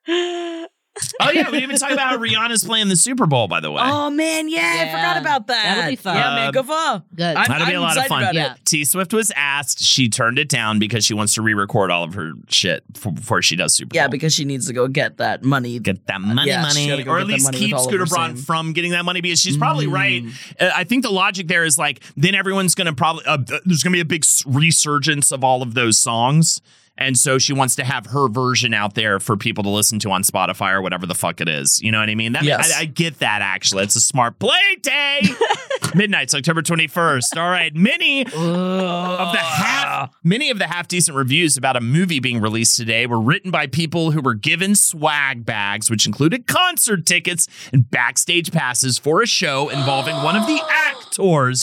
What? 0.07 0.71
Oh, 1.19 1.29
yeah, 1.31 1.45
we 1.45 1.51
didn't 1.59 1.63
even 1.63 1.75
talk 1.77 1.91
about 1.91 2.09
how 2.09 2.17
Rihanna's 2.17 2.63
playing 2.63 2.87
the 2.89 2.95
Super 2.95 3.25
Bowl, 3.27 3.47
by 3.47 3.59
the 3.59 3.71
way. 3.71 3.81
Oh 3.83 4.09
man, 4.09 4.49
yeah, 4.49 4.87
I 4.87 4.91
forgot 4.91 5.17
about 5.17 5.47
that. 5.47 5.75
That'll 5.75 5.89
be 5.91 5.95
fun. 5.95 6.15
Yeah, 6.15 6.35
man, 6.35 6.51
go 6.51 6.63
far. 6.63 7.03
Good. 7.15 7.35
I'm, 7.35 7.47
That'll 7.47 7.67
be 7.67 7.73
I'm 7.73 7.79
a 7.79 7.81
lot 7.81 7.97
of 7.97 8.05
fun. 8.05 8.33
Yeah. 8.33 8.53
it. 8.53 8.59
T 8.65 8.85
Swift 8.85 9.13
was 9.13 9.31
asked. 9.35 9.79
She 9.81 10.09
turned 10.09 10.39
it 10.39 10.49
down 10.49 10.79
because 10.79 11.05
she 11.05 11.13
wants 11.13 11.33
to 11.35 11.41
re-record 11.41 11.91
all 11.91 12.03
of 12.03 12.13
her 12.15 12.33
shit 12.49 12.83
f- 12.95 13.13
before 13.13 13.41
she 13.41 13.55
does 13.55 13.73
Super 13.73 13.95
Yeah, 13.95 14.07
because 14.07 14.33
she 14.33 14.45
needs 14.45 14.67
to 14.67 14.73
go 14.73 14.87
get 14.87 15.17
that 15.17 15.43
money. 15.43 15.79
get 15.79 16.05
that 16.07 16.21
money, 16.21 16.49
Yeah, 16.49 16.61
money, 16.61 17.03
go 17.03 17.11
or 17.11 17.19
at 17.19 17.27
least 17.27 17.45
money 17.45 17.57
keep 17.59 17.73
with 17.73 17.81
Scooter 17.83 18.05
Braun 18.05 18.35
same- 18.35 18.43
from 18.45 18.73
getting 18.73 18.91
that 18.91 19.05
money 19.05 19.21
because 19.21 19.39
she's 19.41 19.57
probably 19.57 19.87
Mm. 19.87 19.93
right. 19.93 20.23
Uh, 20.59 20.71
I 20.75 20.83
think 20.83 21.03
the 21.03 21.11
logic 21.11 21.47
there 21.47 21.63
is 21.63 21.77
like 21.77 22.01
then 22.17 22.35
everyone's 22.35 22.75
going 22.75 22.87
to 22.87 22.93
probably 22.93 23.23
uh, 23.25 23.37
there's 23.65 23.83
going 23.83 23.91
to 23.93 23.97
be 23.97 23.99
a 24.01 24.05
big 24.05 24.23
resurgence 24.45 25.31
of 25.31 25.43
all 25.43 25.61
of 25.61 25.73
those 25.73 25.97
songs. 25.97 26.61
And 26.97 27.17
so 27.17 27.37
she 27.39 27.51
wants 27.53 27.75
to 27.77 27.83
have 27.83 28.07
her 28.07 28.27
version 28.27 28.73
out 28.73 28.93
there 28.93 29.19
for 29.19 29.35
people 29.35 29.63
to 29.63 29.69
listen 29.69 29.97
to 29.99 30.11
on 30.11 30.21
Spotify 30.23 30.73
or 30.73 30.81
whatever 30.81 31.07
the 31.07 31.15
fuck 31.15 31.41
it 31.41 31.49
is. 31.49 31.81
You 31.81 31.91
know 31.91 31.99
what 31.99 32.09
I 32.09 32.15
mean? 32.15 32.33
That, 32.33 32.43
Yes. 32.43 32.71
I, 32.75 32.81
I 32.81 32.85
get 32.85 33.19
that 33.19 33.41
actually. 33.41 33.83
It's 33.83 33.95
a 33.95 34.01
smart 34.01 34.37
play 34.39 34.75
day. 34.81 35.21
Midnights 35.95 36.35
October 36.35 36.61
21st. 36.61 37.37
All 37.37 37.49
right. 37.49 37.73
Many 37.75 38.21
of 38.25 38.31
the 38.31 39.37
half 39.39 40.15
many 40.23 40.49
of 40.49 40.59
the 40.59 40.67
half 40.67 40.87
decent 40.87 41.17
reviews 41.17 41.57
about 41.57 41.75
a 41.75 41.81
movie 41.81 42.19
being 42.19 42.39
released 42.41 42.77
today 42.77 43.05
were 43.07 43.19
written 43.19 43.51
by 43.51 43.67
people 43.67 44.11
who 44.11 44.21
were 44.21 44.33
given 44.33 44.75
swag 44.75 45.45
bags, 45.45 45.89
which 45.89 46.05
included 46.05 46.47
concert 46.47 47.05
tickets 47.05 47.47
and 47.73 47.89
backstage 47.89 48.51
passes 48.51 48.97
for 48.97 49.21
a 49.21 49.27
show 49.27 49.69
involving 49.69 50.15
one 50.17 50.35
of 50.35 50.45
the 50.47 50.61
actors. 50.69 51.00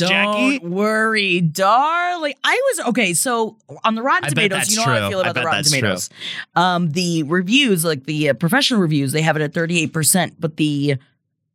Jackie, 0.09 0.59
Don't 0.59 0.71
worry, 0.71 1.41
darling. 1.41 2.35
I 2.45 2.61
was 2.73 2.87
okay. 2.89 3.15
So 3.15 3.57
on 3.85 3.95
the 3.95 4.03
Rotten 4.03 4.25
I 4.25 4.29
bet 4.29 4.35
Tomatoes, 4.35 4.59
that's 4.59 4.71
you 4.71 4.77
know 4.77 4.83
how 4.85 4.95
I 4.95 4.99
true. 5.01 5.09
feel 5.11 5.19
I 5.19 5.23
about 5.23 5.35
the 5.35 5.43
Rotten 5.43 5.59
that's 5.59 5.71
true. 5.71 5.81
Tomatoes. 5.81 6.11
Um, 6.57 6.91
the 6.91 7.23
reviews, 7.25 7.85
like 7.85 8.05
the 8.05 8.31
uh, 8.31 8.35
professional 8.35 8.81
reviews, 8.81 9.13
they 9.13 9.23
have 9.23 9.37
it 9.37 9.43
at 9.43 9.55
thirty 9.55 9.79
eight 9.81 9.93
percent, 9.93 10.35
but 10.39 10.57
the 10.57 10.97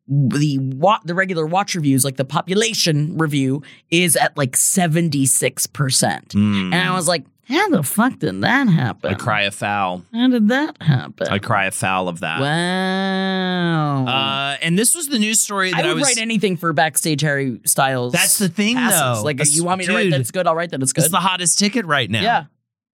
the 0.08 0.58
wa- 0.60 1.00
the 1.06 1.16
regular 1.16 1.46
watch 1.46 1.76
reviews, 1.76 2.04
like 2.04 2.18
the 2.18 2.26
population 2.26 3.18
review, 3.18 3.64
is 3.90 4.16
at 4.16 4.38
like 4.38 4.56
seventy 4.56 5.26
six 5.26 5.66
percent. 5.68 6.34
Hmm. 6.34 6.74
And 6.74 6.90
I 6.90 6.94
was 6.96 7.08
like, 7.08 7.24
how 7.48 7.70
the 7.70 7.84
fuck 7.84 8.20
did 8.20 8.42
that 8.42 8.68
happen? 8.68 9.12
I 9.12 9.16
cry 9.16 9.42
a 9.44 9.52
foul. 9.52 10.04
How 10.14 10.28
did 10.30 10.48
that 10.50 10.82
happen? 10.82 11.28
I 11.28 11.40
cry 11.40 11.66
a 11.66 11.72
foul 11.72 12.08
of 12.08 12.20
that. 12.22 12.40
Wow. 12.42 14.06
Uh, 14.08 14.58
and 14.62 14.78
this 14.80 14.96
was 14.96 15.10
the 15.10 15.20
news 15.20 15.40
story 15.42 15.72
that 15.72 15.86
I 15.86 15.90
I, 15.90 15.94
was. 15.94 16.04
write 16.04 16.18
anything 16.18 16.58
for 16.58 16.72
backstage 16.74 17.22
Harry 17.22 17.60
Styles. 17.66 18.14
That's 18.14 18.38
the 18.40 18.50
thing, 18.50 18.76
passes. 18.76 19.00
though. 19.00 19.24
Like, 19.24 19.38
That's- 19.38 19.56
you 19.56 19.64
want 19.64 19.80
me 19.80 19.86
to 19.86 19.94
write 19.94 20.04
dude, 20.04 20.14
that 20.14 20.22
it's 20.22 20.32
good? 20.32 20.48
I'll 20.48 20.56
write 20.56 20.72
that 20.72 20.82
it's 20.82 20.94
good. 20.94 21.04
It's 21.04 21.12
the 21.12 21.18
hottest 21.20 21.60
ticket 21.60 21.86
right 21.86 22.10
now. 22.10 22.22
yeah. 22.22 22.46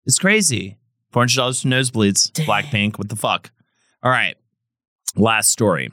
It's 0.05 0.17
crazy. 0.19 0.77
Four 1.11 1.21
hundred 1.21 1.35
dollars 1.35 1.61
for 1.61 1.67
nosebleeds. 1.67 2.31
Blackpink. 2.45 2.97
What 2.97 3.09
the 3.09 3.15
fuck? 3.15 3.51
All 4.03 4.11
right. 4.11 4.35
Last 5.15 5.49
story. 5.51 5.91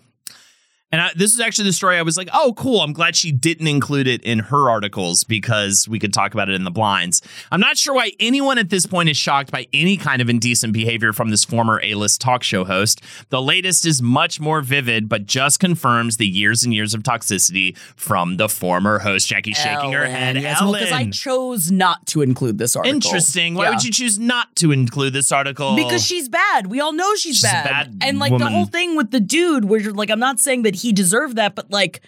And 0.96 1.02
I, 1.02 1.10
this 1.14 1.34
is 1.34 1.40
actually 1.40 1.64
the 1.66 1.74
story 1.74 1.98
I 1.98 2.02
was 2.02 2.16
like, 2.16 2.30
oh, 2.32 2.54
cool. 2.56 2.80
I'm 2.80 2.94
glad 2.94 3.14
she 3.16 3.30
didn't 3.30 3.66
include 3.66 4.06
it 4.06 4.22
in 4.22 4.38
her 4.38 4.70
articles 4.70 5.24
because 5.24 5.86
we 5.86 5.98
could 5.98 6.14
talk 6.14 6.32
about 6.32 6.48
it 6.48 6.54
in 6.54 6.64
the 6.64 6.70
blinds. 6.70 7.20
I'm 7.52 7.60
not 7.60 7.76
sure 7.76 7.92
why 7.94 8.12
anyone 8.18 8.56
at 8.56 8.70
this 8.70 8.86
point 8.86 9.10
is 9.10 9.16
shocked 9.18 9.50
by 9.52 9.66
any 9.74 9.98
kind 9.98 10.22
of 10.22 10.30
indecent 10.30 10.72
behavior 10.72 11.12
from 11.12 11.28
this 11.28 11.44
former 11.44 11.82
A 11.84 11.96
list 11.96 12.22
talk 12.22 12.42
show 12.42 12.64
host. 12.64 13.02
The 13.28 13.42
latest 13.42 13.84
is 13.84 14.00
much 14.00 14.40
more 14.40 14.62
vivid, 14.62 15.06
but 15.06 15.26
just 15.26 15.60
confirms 15.60 16.16
the 16.16 16.26
years 16.26 16.64
and 16.64 16.72
years 16.72 16.94
of 16.94 17.02
toxicity 17.02 17.76
from 17.94 18.38
the 18.38 18.48
former 18.48 19.00
host. 19.00 19.28
Jackie 19.28 19.52
shaking 19.52 19.92
her 19.92 20.06
head. 20.06 20.40
Yes, 20.40 20.62
well, 20.62 20.72
because 20.72 20.92
I 20.92 21.10
chose 21.10 21.70
not 21.70 22.06
to 22.06 22.22
include 22.22 22.56
this 22.56 22.74
article. 22.74 22.94
Interesting. 22.96 23.54
Why 23.54 23.64
Yeah. 23.64 23.70
would 23.72 23.84
you 23.84 23.92
choose 23.92 24.18
not 24.18 24.56
to 24.56 24.72
include 24.72 25.12
this 25.12 25.30
article? 25.30 25.76
Because 25.76 26.02
she's 26.06 26.30
bad. 26.30 26.68
We 26.68 26.80
all 26.80 26.94
know 26.94 27.14
she's, 27.16 27.36
She's 27.36 27.42
bad. 27.42 27.64
bad 27.90 27.98
And 28.00 28.18
like 28.18 28.32
the 28.38 28.48
whole 28.48 28.64
thing 28.64 28.96
with 28.96 29.10
the 29.10 29.20
dude, 29.20 29.66
where 29.66 29.78
you're 29.78 29.92
like, 29.92 30.08
I'm 30.10 30.18
not 30.20 30.40
saying 30.40 30.62
that 30.62 30.76
he 30.76 30.85
deserved 30.92 31.36
that, 31.36 31.54
but 31.54 31.70
like, 31.70 32.00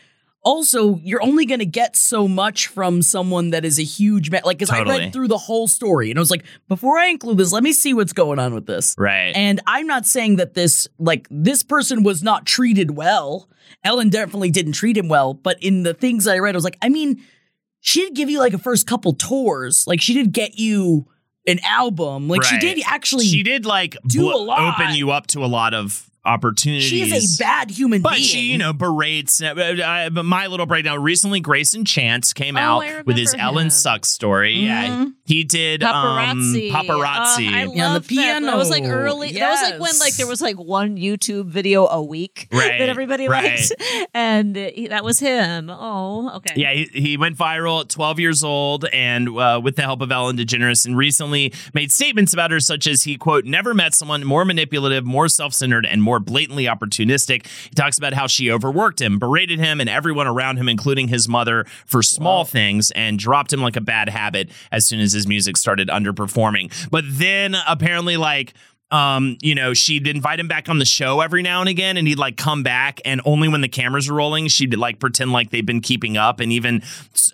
also, 0.43 0.97
you're 1.03 1.23
only 1.23 1.45
going 1.47 1.59
to 1.59 1.67
get 1.67 1.97
so 1.97 2.29
much 2.29 2.69
from 2.69 3.03
someone 3.03 3.51
that 3.51 3.65
is 3.65 3.79
a 3.79 3.83
huge 3.83 4.31
man. 4.31 4.43
Like, 4.45 4.59
because 4.59 4.71
I 4.71 4.83
read 4.83 5.13
through 5.13 5.29
the 5.29 5.37
whole 5.37 5.67
story 5.67 6.11
and 6.11 6.19
I 6.19 6.21
was 6.21 6.31
like, 6.31 6.45
before 6.69 6.97
I 6.97 7.09
include 7.09 7.39
this, 7.39 7.53
let 7.53 7.63
me 7.63 7.73
see 7.73 7.93
what's 7.93 8.13
going 8.13 8.39
on 8.39 8.55
with 8.55 8.67
this. 8.67 8.95
Right. 8.97 9.33
And 9.35 9.61
I'm 9.67 9.87
not 9.87 10.07
saying 10.07 10.37
that 10.37 10.55
this, 10.55 10.87
like, 10.99 11.27
this 11.31 11.63
person 11.63 12.03
was 12.03 12.23
not 12.23 12.47
treated 12.47 12.93
well. 12.93 13.49
Ellen 13.85 14.11
definitely 14.11 14.51
didn't 14.51 14.73
treat 14.73 14.97
him 14.97 15.09
well, 15.09 15.35
but 15.35 15.63
in 15.63 15.83
the 15.83 15.93
things 15.93 16.27
I 16.27 16.39
read, 16.39 16.55
I 16.55 16.57
was 16.57 16.65
like, 16.65 16.79
I 16.81 16.89
mean, 16.89 17.23
she 17.81 18.05
did 18.05 18.15
give 18.15 18.31
you 18.31 18.39
like 18.39 18.55
a 18.55 18.59
first 18.59 18.87
couple 18.87 19.13
tours. 19.15 19.87
Like, 19.87 20.01
she 20.01 20.15
did 20.15 20.33
get 20.33 20.59
you 20.59 21.07
an 21.47 21.59
album. 21.65 22.29
Like, 22.29 22.45
she 22.45 22.59
did 22.59 22.81
actually. 22.87 23.27
she 23.27 23.43
did 23.43 23.67
like 23.67 23.97
do 24.07 24.21
bl- 24.21 24.31
a 24.31 24.37
lot. 24.37 24.81
open 24.81 24.95
you 24.95 25.11
up 25.11 25.27
to 25.29 25.45
a 25.45 25.47
lot 25.47 25.75
of 25.75 26.08
opportunities. 26.29 26.85
She 26.89 27.01
is 27.03 27.39
a 27.41 27.43
bad 27.43 27.71
human 27.71 27.99
being. 27.99 28.03
But 28.03 28.13
being. 28.15 28.23
she, 28.25 28.41
you 28.53 28.59
know, 28.59 28.73
berates. 28.73 29.43
Uh, 29.43 29.49
uh, 29.55 30.11
but 30.11 30.25
my 30.25 30.47
little 30.47 30.67
breakdown 30.67 31.03
recently, 31.03 31.41
Greyson 31.41 31.87
Chance 31.87 32.33
came 32.33 32.57
Oh, 32.57 32.61
out 32.61 33.07
with 33.07 33.17
his 33.17 33.33
remember 33.33 33.59
Ellen. 33.61 33.71
Sucks 33.71 34.09
story. 34.09 34.55
Yeah, 34.55 34.89
Mhm. 34.89 35.13
he 35.25 35.45
did 35.45 35.81
Paparazzi. 35.81 36.73
Um, 36.73 36.87
paparazzi. 36.87 37.49
Uh, 37.53 37.57
I 37.57 37.69
Yeah, 37.75 37.93
love 37.93 38.07
the 38.09 38.17
that. 38.17 38.41
That 38.43 38.57
was 38.57 38.71
like 38.71 38.83
piano. 38.83 38.97
early. 38.99 39.33
That 39.33 39.51
was 39.51 39.63
like 39.71 39.81
when 39.81 39.99
like 40.01 40.17
there 40.17 40.27
was 40.27 40.41
like 40.41 40.57
one 40.57 40.97
YouTube 40.97 41.47
video 41.47 41.87
a 41.87 42.03
week 42.03 42.49
Right, 42.53 42.79
that 42.79 42.89
everybody 42.89 43.29
right. 43.29 43.59
liked, 43.59 43.73
and 44.15 44.57
he, 44.57 44.89
that 44.89 45.05
was 45.05 45.19
him. 45.19 45.71
Oh, 45.71 46.37
okay. 46.37 46.55
Yeah, 46.57 46.73
he, 46.73 46.89
he 46.93 47.17
went 47.17 47.37
viral 47.37 47.81
at 47.83 47.89
12 47.89 48.19
years 48.21 48.43
old 48.45 48.85
and 48.93 49.29
uh, 49.29 49.61
with 49.63 49.77
the 49.77 49.83
help 49.83 50.01
of 50.01 50.11
Ellen 50.13 50.37
DeGeneres 50.37 50.87
and 50.87 50.97
recently 50.97 51.53
made 51.75 51.93
statements 51.93 52.33
about 52.33 52.51
her 52.51 52.61
such 52.61 52.87
as 52.87 53.03
he, 53.05 53.17
quote, 53.17 53.45
never 53.45 53.75
met 53.75 53.95
someone 53.95 54.25
more 54.25 54.45
manipulative, 54.45 55.05
more 55.05 55.29
self-centered, 55.29 55.87
and 55.87 56.03
more 56.03 56.18
blatantly 56.21 56.65
opportunistic. 56.65 57.47
He 57.65 57.75
talks 57.75 57.99
about 57.99 58.13
how 58.13 58.27
she 58.27 58.51
overworked 58.51 59.01
him, 59.01 59.19
berated 59.19 59.59
him 59.59 59.81
and 59.81 59.89
everyone 59.89 60.27
around 60.27 60.57
him, 60.57 60.69
including 60.69 61.09
his 61.09 61.29
mother, 61.29 61.65
for 61.87 62.03
small 62.03 62.45
things 62.45 62.91
and 62.93 63.19
dropped 63.19 63.53
him 63.53 63.61
like 63.61 63.77
a 63.77 63.81
bad 63.81 64.09
habit 64.09 64.51
as 64.73 64.87
soon 64.87 65.01
as 65.01 65.13
his 65.13 65.27
music 65.27 65.57
started 65.57 65.89
underperforming. 65.89 66.73
But 66.91 67.05
then 67.07 67.57
apparently 67.67 68.17
like 68.17 68.55
um, 68.91 69.37
you 69.43 69.55
know, 69.55 69.75
she'd 69.75 70.07
invite 70.07 70.41
him 70.41 70.49
back 70.49 70.69
on 70.69 70.79
the 70.79 70.85
show 70.85 71.21
every 71.21 71.43
now 71.43 71.61
and 71.61 71.69
again, 71.69 71.97
and 71.97 72.09
he'd 72.09 72.19
like 72.19 72.37
come 72.37 72.63
back, 72.63 73.01
and 73.05 73.21
only 73.25 73.49
when 73.49 73.61
the 73.61 73.69
cameras 73.69 74.09
were 74.11 74.17
rolling, 74.17 74.49
she'd 74.49 74.75
like 74.77 74.99
pretend 74.99 75.31
like 75.33 75.51
they've 75.51 75.67
been 75.67 75.81
keeping 75.83 76.17
up, 76.17 76.41
and 76.41 76.53
even 76.53 76.83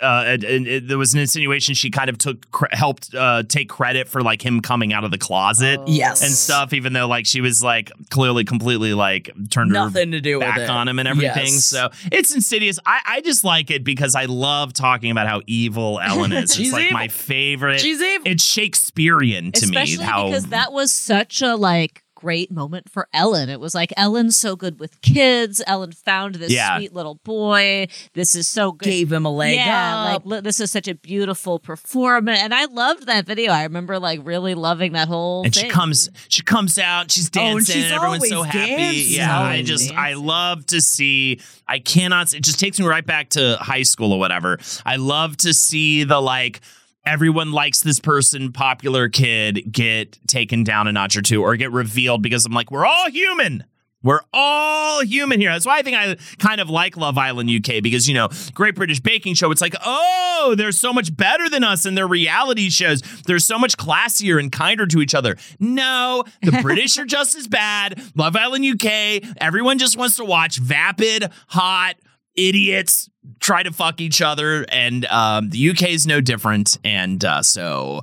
uh, 0.03 0.25
and 0.27 0.45
it- 0.45 0.89
there 0.89 0.99
was 0.99 1.15
an 1.15 1.21
insinuation 1.21 1.75
she 1.75 1.91
kind 1.91 2.11
of 2.11 2.19
took 2.19 2.51
cre- 2.51 2.67
helped 2.73 3.15
uh, 3.15 3.43
take 3.45 3.69
credit 3.69 4.09
for 4.09 4.21
like 4.21 4.45
him 4.45 4.61
coming 4.61 4.93
out 4.93 5.05
of 5.05 5.11
the 5.11 5.19
closet 5.19 5.81
Yes. 5.87 6.23
and 6.23 6.33
stuff, 6.33 6.73
even 6.73 6.93
though 6.93 7.07
like 7.07 7.25
she 7.27 7.41
was 7.41 7.63
like 7.63 7.93
clearly 8.11 8.45
completely 8.45 8.93
like 8.95 9.31
turned 9.51 9.71
her 9.71 9.75
Nothing 9.75 10.11
to 10.11 10.21
do 10.21 10.39
with 10.39 10.47
back 10.49 10.59
it. 10.59 10.71
on 10.71 10.89
him 10.89 10.99
and 10.99 11.07
everything. 11.07 11.47
Yes. 11.53 11.65
So 11.67 11.91
it's 12.11 12.35
insidious. 12.35 12.79
I, 12.85 13.01
I 13.07 13.21
just 13.21 13.45
like 13.45 13.71
it 13.71 13.85
because 13.85 14.15
I 14.17 14.25
love 14.25 14.73
talking 14.73 15.11
about 15.13 15.29
how 15.29 15.41
evil 15.47 16.01
Ellen 16.03 16.33
is. 16.33 16.59
it's 16.59 16.73
like 16.73 16.87
evil. 16.87 16.93
my 16.95 17.09
favorite. 17.09 17.81
She's 17.81 18.01
evil. 18.03 18.27
It's 18.27 18.43
Shakespearean 18.45 19.53
to 19.53 19.65
Especially 19.65 19.99
me. 19.99 20.05
How 20.05 20.27
because 20.27 20.47
that 20.49 20.73
was 20.73 20.91
such 20.91 21.43
a 21.45 21.57
like 21.57 22.03
great 22.17 22.51
moment 22.51 22.89
for 22.91 23.07
Ellen. 23.13 23.51
It 23.51 23.61
was 23.61 23.75
like 23.75 23.93
Ellen's 23.99 24.35
so 24.35 24.57
good 24.57 24.81
with 24.81 24.99
kids. 25.03 25.61
Ellen 25.67 25.93
found 25.93 26.37
this 26.37 26.51
Yeah. 26.51 26.79
sweet 26.79 26.95
little 26.95 27.17
boy. 27.17 27.89
This 28.15 28.35
is 28.35 28.49
so 28.49 28.73
good. 28.73 28.87
gave 28.87 29.13
him 29.13 29.27
a 29.27 29.31
leg 29.31 29.57
yeah, 29.57 30.15
up. 30.15 30.25
like 30.25 30.43
this 30.43 30.59
is 30.59 30.71
such 30.71 30.89
a 30.89 30.95
beautiful 30.95 31.59
performance, 31.59 32.39
and 32.41 32.55
I 32.55 32.65
loved 32.65 33.07
that 33.09 33.27
video. 33.27 33.53
I 33.53 33.65
remember 33.65 33.99
like 33.99 34.21
really 34.25 34.55
loving 34.55 34.93
that 34.93 35.07
whole. 35.09 35.45
and 35.45 35.53
thing. 35.55 35.65
she 35.65 35.69
comes 35.71 36.09
she 36.29 36.43
comes 36.43 36.79
out 36.79 37.11
she's 37.11 37.31
Oh, 37.37 37.41
and 37.41 37.57
dancing 37.59 37.75
she's 37.83 37.93
everyone's 37.93 38.29
so 38.29 38.37
always 38.37 38.53
happy 38.53 38.69
dancing. 38.77 39.17
yeah 39.17 39.39
i 39.39 39.45
Always 39.45 39.69
just 39.69 39.93
i 39.95 40.15
love 40.15 40.65
to 40.67 40.81
see 40.81 41.41
i 41.69 41.79
cannot 41.79 42.33
it 42.33 42.43
just 42.43 42.59
takes 42.59 42.79
me 42.81 42.87
right 42.87 43.05
back 43.05 43.31
to 43.31 43.57
high 43.61 43.83
school 43.83 44.13
or 44.13 44.19
whatever 44.19 44.59
i 44.87 44.97
love 44.97 45.37
to 45.39 45.53
see 45.53 46.05
the 46.05 46.21
like 46.21 46.61
everyone 47.07 47.53
likes 47.53 47.83
this 47.83 48.01
person 48.01 48.53
popular 48.53 49.09
kid 49.09 49.71
get 49.71 50.19
taken 50.27 50.65
down 50.65 50.87
a 50.87 50.93
notch 50.93 51.17
or 51.17 51.23
two 51.23 51.43
or 51.43 51.57
get 51.57 51.73
revealed 51.73 52.23
because 52.23 52.47
i'm 52.47 52.53
like 52.53 52.71
we're 52.71 52.87
all 52.87 53.11
human 53.11 53.65
we're 54.05 54.21
all 54.35 55.03
human 55.03 55.41
here. 55.41 55.51
That's 55.51 55.65
why 55.65 55.79
I 55.79 55.83
think 55.83 55.97
I 55.97 56.17
kind 56.39 56.61
of 56.61 56.69
like 56.69 56.97
Love 56.97 57.17
Island 57.17 57.51
UK 57.51 57.83
because, 57.83 58.07
you 58.07 58.15
know, 58.15 58.29
Great 58.53 58.75
British 58.75 59.01
Baking 59.01 59.35
Show, 59.35 59.51
it's 59.51 59.63
like, 59.63 59.75
oh, 59.85 60.55
they're 60.59 60.73
so 60.73 60.93
much 60.93 61.17
better 61.17 61.49
than 61.49 61.65
us 61.65 61.87
in 61.87 61.95
their 61.95 62.07
reality 62.07 62.69
shows. 62.69 63.01
They're 63.27 63.39
so 63.39 63.59
much 63.59 63.79
classier 63.79 64.39
and 64.39 64.53
kinder 64.53 64.87
to 64.87 65.01
each 65.01 65.15
other. 65.15 65.37
No, 65.59 66.25
the 66.43 66.53
British 66.63 66.99
are 66.99 67.07
just 67.07 67.35
as 67.35 67.49
bad. 67.49 68.01
Love 68.15 68.37
Island 68.37 68.67
UK, 68.67 69.23
everyone 69.39 69.79
just 69.79 69.97
wants 69.97 70.17
to 70.17 70.25
watch 70.25 70.59
vapid, 70.59 71.31
hot, 71.49 71.95
idiots 72.37 73.09
try 73.41 73.63
to 73.63 73.73
fuck 73.73 74.01
each 74.01 74.23
other. 74.23 74.65
And 74.71 75.05
um, 75.07 75.51
the 75.51 75.71
UK 75.71 75.91
is 75.91 76.07
no 76.07 76.21
different. 76.21 76.79
And 76.85 77.25
uh, 77.25 77.43
so. 77.43 78.03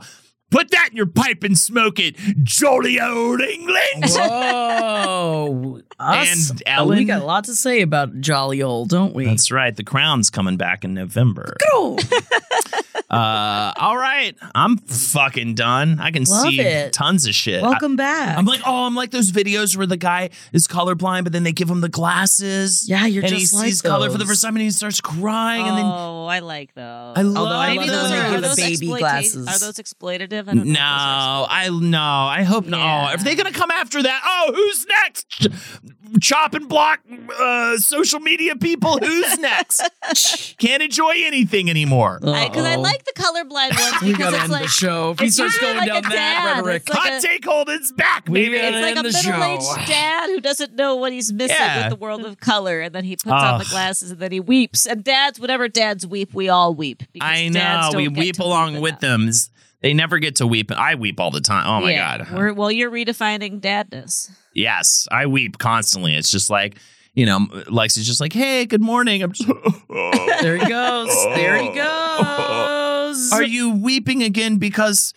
Put 0.50 0.72
that 0.72 0.90
in 0.92 0.98
your 0.98 1.06
pipe 1.06 1.44
and 1.44 1.58
smoke 1.58 1.98
it, 1.98 2.18
jolly 2.44 3.00
old 3.00 3.40
England. 3.40 4.04
Whoa. 4.04 5.80
Us, 6.00 6.50
And 6.66 6.80
oh, 6.80 6.88
we 6.88 7.06
got 7.06 7.22
a 7.22 7.26
lot 7.26 7.46
to 7.46 7.56
say 7.56 7.82
about 7.82 8.20
Jolly 8.20 8.62
Old, 8.62 8.90
don't 8.90 9.14
we? 9.14 9.26
That's 9.26 9.50
right. 9.50 9.74
The 9.74 9.86
Crown's 9.86 10.30
coming 10.30 10.58
back 10.58 10.84
in 10.84 10.94
November. 10.94 11.56
Oh, 11.72 11.98
Uh, 13.12 13.74
all 13.76 13.98
right. 13.98 14.38
I'm 14.56 14.78
fucking 14.78 15.56
done. 15.56 16.00
I 16.00 16.12
can 16.12 16.24
Love 16.24 16.48
see 16.48 16.62
it. 16.62 16.94
tons 16.94 17.28
of 17.28 17.36
shit. 17.36 17.62
welcome 17.62 17.98
back. 17.98 18.38
I, 18.38 18.40
am 18.40 18.46
like, 18.46 18.62
oh, 18.66 18.86
I'm 18.86 18.96
like 18.96 19.12
those 19.12 19.32
videos 19.32 19.76
where 19.76 19.86
the 19.86 19.98
guy 19.98 20.30
is 20.54 20.66
colorblind, 20.66 21.24
but 21.24 21.34
then 21.34 21.44
they 21.44 21.52
give 21.52 21.70
him 21.70 21.82
the 21.82 21.90
glasses. 21.90 22.88
Yeah, 22.90 23.06
you're 23.06 23.24
and 23.26 23.34
he 23.34 23.42
just 23.42 23.54
like 23.54 23.66
sees 23.66 23.82
color 23.82 24.10
for 24.10 24.18
the 24.18 24.26
first 24.26 24.42
time 24.42 24.56
and 24.56 24.64
he 24.64 24.72
starts 24.72 25.02
crying. 25.02 25.68
And 25.68 25.78
then 25.78 25.86
Oh, 25.86 26.26
I 26.26 26.40
like 26.40 26.74
those. 26.74 27.18
I 27.18 27.22
love 27.24 27.38
Although 27.48 27.56
I 27.60 27.76
Maybe 27.76 27.90
love 27.90 28.02
those 28.04 28.12
it 28.12 28.16
are, 28.18 28.26
are 28.28 28.36
the 28.36 28.48
those 28.48 28.56
baby 28.56 28.88
exploita- 28.88 29.00
glasses. 29.00 29.48
Are 29.48 29.60
those 29.60 29.76
exploitative? 29.76 30.48
I 30.48 30.54
don't 30.54 30.56
know. 30.56 30.64
those 30.64 30.74
no, 30.74 31.48
I 31.50 31.70
no, 31.70 32.00
I 32.00 32.44
hope 32.44 32.66
not. 32.66 32.78
Yeah. 32.80 33.08
Oh, 33.10 33.14
if 33.14 33.24
they're 33.26 33.36
gonna 33.36 33.52
come 33.52 33.72
after 33.72 34.02
that, 34.02 34.22
oh, 34.26 34.52
who's 34.56 34.86
next? 34.88 35.48
Chop 36.20 36.54
and 36.56 36.68
block 36.68 37.00
uh, 37.40 37.78
social 37.78 38.20
media 38.20 38.56
people. 38.56 38.98
Who's 38.98 39.38
next? 39.40 39.82
Can't 40.58 40.84
enjoy 40.84 41.14
anything 41.18 41.70
anymore. 41.70 42.20
Because 42.20 42.66
I, 42.66 42.74
Uh-oh. 42.76 42.82
like 42.82 43.06
the 43.06 43.14
colorblind 43.14 43.80
ones 43.80 44.02
we 44.02 44.12
because 44.12 44.18
gotta 44.32 44.36
it's 44.36 44.44
end 44.44 44.52
like 44.52 44.62
the 44.64 44.68
show. 44.68 45.12
If 45.12 45.20
he 45.20 45.30
starts 45.30 45.58
going 45.60 45.78
like 45.78 45.88
down 45.88 46.02
that 46.04 46.12
dad. 46.12 46.56
rhetoric, 46.66 46.84
It's 46.88 46.90
like 46.90 47.00
Hot 47.12 47.24
a- 47.24 47.28
take 47.28 47.46
Holden's 47.46 47.92
back, 47.94 48.28
We 48.28 48.46
baby. 48.50 48.58
gotta 48.58 48.68
It's 48.68 48.82
like 48.82 48.96
a 48.96 48.98
end 49.00 49.08
the 49.08 49.32
middle-aged 49.32 49.88
dad 49.88 50.28
who 50.30 50.42
doesn't 50.42 50.76
know 50.76 50.96
what 50.96 51.14
he's 51.14 51.32
missing 51.32 51.56
Yeah. 51.58 51.84
with 51.84 51.90
the 51.92 51.96
world 52.04 52.26
of 52.26 52.40
color, 52.40 52.82
and 52.82 52.94
then 52.94 53.04
he 53.06 53.16
puts 53.16 53.28
on 53.28 53.60
the 53.60 53.66
glasses, 53.66 54.12
and 54.12 54.20
then 54.20 54.32
he 54.32 54.40
weeps. 54.40 54.86
And 54.86 55.04
dads, 55.04 55.40
whenever 55.40 55.68
dads 55.68 56.06
weep, 56.06 56.34
we 56.34 56.50
all 56.50 56.74
weep. 56.74 57.04
because 57.14 57.30
I 57.30 57.48
know. 57.48 57.92
We 57.96 58.06
don't 58.06 58.14
get 58.16 58.20
weep 58.22 58.36
to 58.36 58.44
along 58.44 58.76
in 58.76 58.82
with 58.82 59.00
that. 59.00 59.02
them. 59.02 59.30
It's- 59.82 59.90
They 59.90 59.94
never 59.94 60.20
get 60.20 60.36
to 60.38 60.48
weep. 60.48 60.72
I 60.72 60.96
weep 60.96 61.20
all 61.20 61.32
the 61.32 61.42
time. 61.42 61.66
Oh 61.68 61.82
my 61.82 61.92
Yeah. 61.92 62.18
god. 62.20 62.32
We're, 62.32 62.54
well, 62.54 62.72
you're 62.72 62.92
redefining 62.92 63.60
dadness. 63.60 64.30
Yes, 64.54 65.08
I 65.12 65.26
weep 65.28 65.58
constantly. 65.58 66.16
It's 66.16 66.30
just 66.32 66.50
like 66.50 66.76
you 67.14 67.26
know, 67.26 67.40
Lexi's 67.68 68.08
just 68.08 68.22
like, 68.22 68.32
"Hey, 68.32 68.66
good 68.66 68.80
morning." 68.82 69.22
I'm 69.22 69.34
just. 69.34 69.50
there 70.42 70.58
he 70.58 70.66
goes. 70.66 71.14
There 71.36 71.58
he 71.62 71.68
goes. 71.76 73.32
Are 73.34 73.44
you 73.44 73.72
weeping 73.76 74.24
again 74.24 74.56
because 74.58 75.14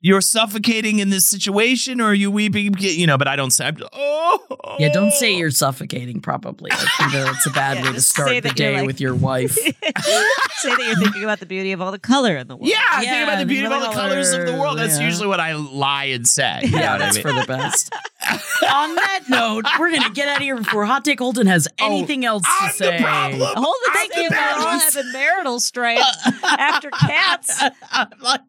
you're 0.00 0.20
suffocating 0.20 1.00
in 1.00 1.10
this 1.10 1.26
situation, 1.26 2.00
or 2.00 2.04
are 2.10 2.14
you 2.14 2.30
weeping? 2.30 2.74
You 2.78 3.06
know, 3.06 3.18
but 3.18 3.26
I 3.28 3.34
don't 3.36 3.50
say. 3.50 3.66
I'm 3.66 3.76
oh, 3.92 4.76
Yeah, 4.78 4.92
don't 4.92 5.12
say 5.12 5.34
you're 5.36 5.50
suffocating. 5.50 6.20
Probably, 6.20 6.70
I 6.72 6.76
think 6.76 7.12
that's 7.12 7.46
a 7.46 7.50
bad 7.50 7.78
Yeah, 7.78 7.84
way 7.84 7.92
to 7.94 8.00
start 8.00 8.42
the 8.42 8.50
day 8.50 8.76
like- 8.76 8.86
with 8.86 9.00
your 9.00 9.14
wife. 9.14 9.56
Say 10.58 10.70
that 10.70 10.84
you're 10.84 10.96
thinking 10.96 11.22
about 11.22 11.38
the 11.38 11.46
beauty 11.46 11.70
of 11.70 11.80
all 11.80 11.92
the 11.92 12.00
color 12.00 12.36
in 12.36 12.48
the 12.48 12.56
world. 12.56 12.68
Yeah, 12.68 12.78
I 12.90 13.04
think 13.04 13.22
about 13.22 13.32
the 13.34 13.36
think 13.38 13.48
beauty 13.50 13.66
of 13.66 13.72
all 13.72 13.80
the 13.80 13.94
colors 13.94 14.32
of 14.32 14.44
the 14.46 14.54
world. 14.56 14.76
That's 14.78 14.98
yeah. 14.98 15.06
usually 15.06 15.28
what 15.28 15.38
I 15.38 15.54
lie 15.54 16.04
and 16.06 16.26
say. 16.26 16.62
You 16.68 16.70
know 16.72 16.78
Yeah, 16.78 16.92
what 16.94 17.02
I 17.02 17.04
that's 17.04 17.16
mean? 17.16 17.22
for 17.22 17.32
the 17.32 17.46
best. 17.46 17.92
On 18.68 18.94
that 18.96 19.20
note, 19.28 19.64
we're 19.78 19.92
gonna 19.92 20.10
get 20.10 20.28
out 20.28 20.38
of 20.38 20.42
here 20.42 20.56
before 20.56 20.84
Hot 20.84 21.04
Take 21.04 21.20
Holden 21.20 21.46
has 21.46 21.68
oh, 21.80 21.86
anything 21.86 22.24
else 22.24 22.42
to 22.42 22.48
Oh, 22.50 22.58
I'm 22.60 22.68
the 22.68 22.72
say. 22.74 22.98
problem. 23.00 23.40
Hold 23.54 23.76
the 23.84 23.90
I'm 23.92 23.96
thinking 23.98 24.22
the 24.22 24.28
about 24.28 24.60
all 24.60 24.78
having 24.80 25.12
marital 25.12 25.60
strife 25.60 26.02
after 26.44 26.90
cats. 26.90 27.62
I'm 27.92 28.08
like, 28.20 28.40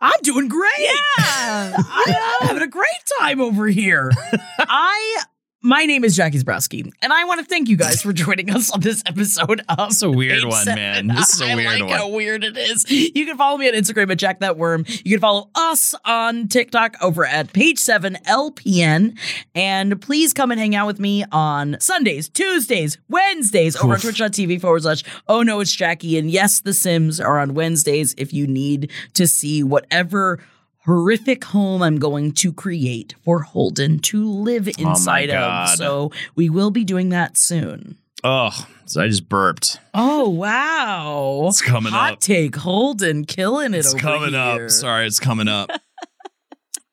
I'm 0.00 0.20
doing 0.22 0.48
great. 0.48 0.70
Yeah. 0.78 0.92
I'm 1.78 2.46
having 2.48 2.62
a 2.62 2.68
great 2.68 2.86
time 3.20 3.40
over 3.40 3.66
here. 3.66 4.10
I 4.58 5.22
My 5.66 5.86
name 5.86 6.04
is 6.04 6.14
Jackie 6.14 6.38
Zebrowski, 6.38 6.92
and 7.00 7.10
I 7.10 7.24
want 7.24 7.40
to 7.40 7.46
thank 7.46 7.70
you 7.70 7.76
guys 7.78 8.02
for 8.02 8.12
joining 8.12 8.50
us 8.50 8.70
on 8.70 8.80
this 8.80 9.02
episode 9.06 9.62
of 9.66 9.92
It's 9.92 10.02
a 10.02 10.10
weird 10.10 10.42
Page 10.42 10.44
one, 10.44 10.64
Seven. 10.64 11.06
man. 11.06 11.16
This 11.16 11.32
is 11.32 11.40
a 11.40 11.46
I 11.46 11.54
weird 11.54 11.80
like 11.80 11.88
one. 11.88 11.98
how 11.98 12.08
weird 12.10 12.44
it 12.44 12.58
is. 12.58 12.84
You 12.90 13.24
can 13.24 13.38
follow 13.38 13.56
me 13.56 13.66
on 13.68 13.72
Instagram 13.74 14.10
at 14.12 14.18
Jack 14.18 14.40
That 14.40 14.58
Worm. 14.58 14.84
You 14.86 15.12
can 15.12 15.20
follow 15.20 15.48
us 15.54 15.94
on 16.04 16.48
TikTok 16.48 16.96
over 17.00 17.24
at 17.24 17.54
Page 17.54 17.78
Seven 17.78 18.18
LPN, 18.26 19.18
and 19.54 19.98
please 20.02 20.34
come 20.34 20.50
and 20.50 20.60
hang 20.60 20.74
out 20.74 20.86
with 20.86 21.00
me 21.00 21.24
on 21.32 21.78
Sundays, 21.80 22.28
Tuesdays, 22.28 22.98
Wednesdays 23.08 23.74
over 23.76 23.94
on 23.94 24.00
Twitch.tv 24.00 24.60
forward 24.60 24.82
slash 24.82 25.02
Oh 25.28 25.42
No 25.42 25.60
It's 25.60 25.72
Jackie, 25.72 26.18
and 26.18 26.30
yes, 26.30 26.60
The 26.60 26.74
Sims 26.74 27.18
are 27.20 27.38
on 27.38 27.54
Wednesdays 27.54 28.14
if 28.18 28.34
you 28.34 28.46
need 28.46 28.90
to 29.14 29.26
see 29.26 29.62
whatever 29.62 30.40
horrific 30.84 31.44
home 31.44 31.82
I'm 31.82 31.98
going 31.98 32.32
to 32.32 32.52
create 32.52 33.14
for 33.24 33.40
Holden 33.42 33.98
to 34.00 34.28
live 34.28 34.68
inside 34.78 35.30
of. 35.30 35.34
God. 35.36 35.78
So 35.78 36.10
we 36.34 36.48
will 36.50 36.70
be 36.70 36.84
doing 36.84 37.08
that 37.10 37.36
soon. 37.36 37.98
Oh, 38.22 38.66
so 38.86 39.02
I 39.02 39.08
just 39.08 39.28
burped. 39.28 39.78
Oh 39.92 40.30
wow! 40.30 41.44
It's 41.48 41.60
coming 41.60 41.92
Hot 41.92 42.12
up. 42.14 42.20
take, 42.20 42.56
Holden 42.56 43.24
killing 43.26 43.74
it. 43.74 43.78
It's 43.78 43.92
coming 43.94 44.30
here. 44.32 44.64
up. 44.64 44.70
Sorry, 44.70 45.06
it's 45.06 45.20
coming 45.20 45.46
up. 45.48 45.70
Uh, 45.70 45.78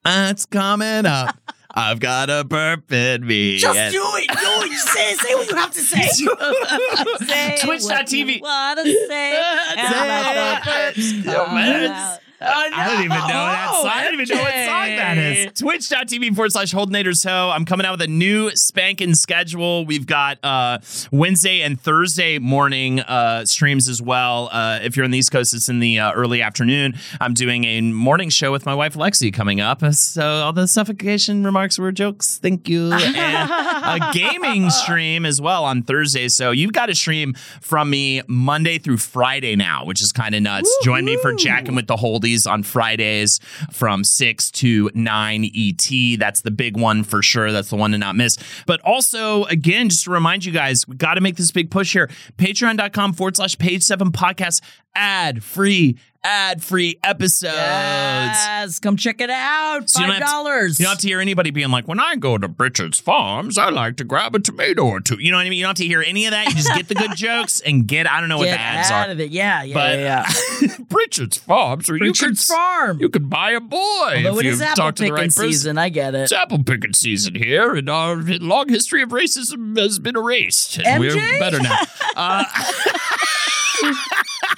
it's 0.31 0.45
coming 0.45 1.05
up. 1.05 1.37
I've 1.73 2.01
got 2.01 2.29
a 2.29 2.43
burp 2.43 2.91
in 2.91 3.25
me. 3.25 3.57
Just 3.57 3.79
And- 3.79 3.93
do 3.93 4.03
it. 4.03 4.27
Do 4.27 4.35
it. 4.37 4.77
Say, 4.77 5.13
say 5.13 5.35
what 5.35 5.49
you 5.49 5.55
have 5.55 5.71
to 5.71 5.79
say. 5.79 6.01
Say 7.25 7.57
Twitch.tv. 7.61 7.83
what 7.89 8.11
you 8.11 8.39
wanna 8.41 8.83
say. 8.83 9.41
and 9.77 10.63
let 10.65 10.65
the 10.65 12.19
come 12.41 12.73
out. 12.73 12.73
I 12.73 12.87
don't 12.93 13.03
even 13.05 13.17
know 13.17 13.27
that 13.27 13.67
Oh, 13.71 13.81
song. 13.83 13.91
I 13.93 14.03
don't 14.03 14.13
even 14.19 14.35
know 14.37 14.41
what 14.43 14.51
song 14.53 14.95
that 14.95 15.17
is. 15.17 15.59
Twitch.tv 15.59 16.35
forward 16.35 16.51
slash 16.51 16.73
Holdenator 16.73 17.15
So 17.15 17.31
I'm 17.49 17.65
coming 17.65 17.85
out 17.85 17.93
with 17.99 18.01
a 18.01 18.11
new 18.11 18.49
spanking 18.55 19.13
schedule. 19.15 19.85
We've 19.85 20.05
got 20.05 20.43
uh, 20.43 20.79
Wednesday 21.11 21.61
and 21.61 21.79
Thursday 21.79 22.39
morning 22.39 22.99
uh, 23.01 23.45
streams 23.45 23.87
as 23.87 24.01
well. 24.01 24.49
Uh, 24.51 24.79
if 24.81 24.95
you're 24.95 25.05
on 25.05 25.11
the 25.11 25.17
East 25.17 25.31
Coast, 25.31 25.53
it's 25.53 25.69
in 25.69 25.79
the 25.79 25.99
uh, 25.99 26.11
early 26.13 26.41
afternoon. 26.41 26.93
I'm 27.19 27.33
doing 27.33 27.63
a 27.65 27.81
morning 27.81 28.29
show 28.29 28.51
with 28.51 28.65
my 28.65 28.75
wife 28.75 28.95
Lexi 28.95 29.33
coming 29.33 29.61
up. 29.61 29.81
So 29.93 30.25
all 30.25 30.53
the 30.53 30.67
suffocation 30.67 31.43
remarks 31.43 31.77
were 31.79 31.91
jokes. 31.91 32.37
Thank 32.37 32.67
you. 32.69 32.91
And 33.21 34.03
a 34.03 34.11
gaming 34.13 34.69
stream 34.69 35.25
as 35.25 35.41
well 35.41 35.63
on 35.65 35.83
Thursday. 35.83 36.27
So 36.29 36.51
you've 36.51 36.73
got 36.73 36.89
a 36.89 36.95
stream 36.95 37.33
from 37.61 37.89
me 37.89 38.21
Monday 38.27 38.77
through 38.77 38.97
Friday 38.97 39.55
now, 39.55 39.85
which 39.85 40.01
is 40.01 40.11
kind 40.11 40.33
of 40.35 40.41
nuts. 40.41 40.69
Join 40.83 41.03
me 41.05 41.17
for 41.17 41.33
Jacking 41.33 41.75
with 41.75 41.87
the 41.87 41.95
Holdies 41.95 42.30
on 42.47 42.63
Fridays 42.63 43.39
from 43.71 44.03
6 44.03 44.51
to 44.51 44.89
9 44.93 45.51
ET. 45.55 46.19
That's 46.19 46.41
the 46.41 46.51
big 46.51 46.77
one 46.77 47.03
for 47.03 47.21
sure. 47.21 47.51
That's 47.51 47.69
the 47.69 47.75
one 47.75 47.91
to 47.91 47.97
not 47.97 48.15
miss. 48.15 48.37
But 48.65 48.81
also, 48.81 49.45
again, 49.45 49.89
just 49.89 50.05
to 50.05 50.11
remind 50.11 50.45
you 50.45 50.51
guys, 50.51 50.87
we 50.87 50.95
got 50.95 51.15
to 51.15 51.21
make 51.21 51.35
this 51.35 51.51
big 51.51 51.71
push 51.71 51.93
here. 51.93 52.09
Patreon.com 52.37 53.13
forward 53.13 53.35
slash 53.35 53.57
page 53.57 53.83
seven 53.83 54.11
podcast 54.11 54.61
ad 54.95 55.43
free, 55.43 55.97
ad 56.23 56.63
free 56.63 56.99
episodes. 57.03 57.53
Yes, 57.55 58.79
come 58.79 58.95
check 58.95 59.21
it 59.21 59.29
out. 59.29 59.89
So 59.89 60.01
you 60.01 60.07
Five 60.07 60.21
dollars. 60.21 60.79
You 60.79 60.85
don't 60.85 60.91
have 60.93 60.99
to 61.01 61.07
hear 61.07 61.19
anybody 61.19 61.49
being 61.51 61.69
like, 61.71 61.87
when 61.87 61.99
I 61.99 62.15
go 62.15 62.37
to 62.37 62.47
Pritchard's 62.47 62.99
Farms, 62.99 63.57
I 63.57 63.69
like 63.69 63.97
to 63.97 64.03
grab 64.03 64.35
a 64.35 64.39
tomato 64.39 64.83
or 64.85 64.99
two. 64.99 65.17
You 65.19 65.31
know 65.31 65.37
what 65.37 65.45
I 65.45 65.49
mean? 65.49 65.57
You 65.59 65.63
don't 65.65 65.69
have 65.71 65.77
to 65.77 65.87
hear 65.87 66.01
any 66.01 66.25
of 66.25 66.31
that. 66.31 66.47
You 66.47 66.53
just 66.53 66.73
get 66.75 66.87
the 66.87 66.95
good 66.95 67.11
jokes 67.15 67.59
and 67.61 67.87
get, 67.87 68.07
I 68.07 68.19
don't 68.19 68.29
know 68.29 68.37
what 68.37 68.45
Get 68.45 68.57
the 68.57 68.61
ads 68.61 68.91
out 68.91 69.09
are. 69.09 69.11
of 69.11 69.19
it. 69.19 69.31
Yeah, 69.31 69.63
yeah, 69.63 69.73
But 69.73 69.99
yeah. 69.99 70.31
yeah. 70.61 70.75
Pritchard's 70.89 71.37
Farms, 71.37 71.89
or 71.89 71.93
Richard's 71.93 72.21
you 72.21 72.27
could, 72.27 72.37
Farm. 72.61 72.99
you 72.99 73.09
could 73.09 73.29
buy 73.29 73.51
a 73.51 73.59
boy 73.59 73.77
Although 74.17 74.39
if 74.39 74.39
it 74.39 74.45
you 74.45 74.51
is 74.51 74.61
apple 74.61 74.91
to 74.91 75.03
the 75.03 75.09
picking 75.09 75.13
right 75.13 75.31
season, 75.31 75.77
I 75.77 75.89
get 75.89 76.13
it. 76.15 76.21
It's 76.21 76.31
apple 76.31 76.63
picking 76.63 76.93
season 76.93 77.35
here, 77.35 77.73
and 77.75 77.89
our 77.89 78.15
long 78.17 78.69
history 78.69 79.01
of 79.01 79.09
racism 79.09 79.77
has 79.77 79.97
been 79.99 80.15
erased. 80.15 80.79
We're 80.97 81.15
better 81.39 81.59
now. 81.59 81.77
Uh, 82.13 82.43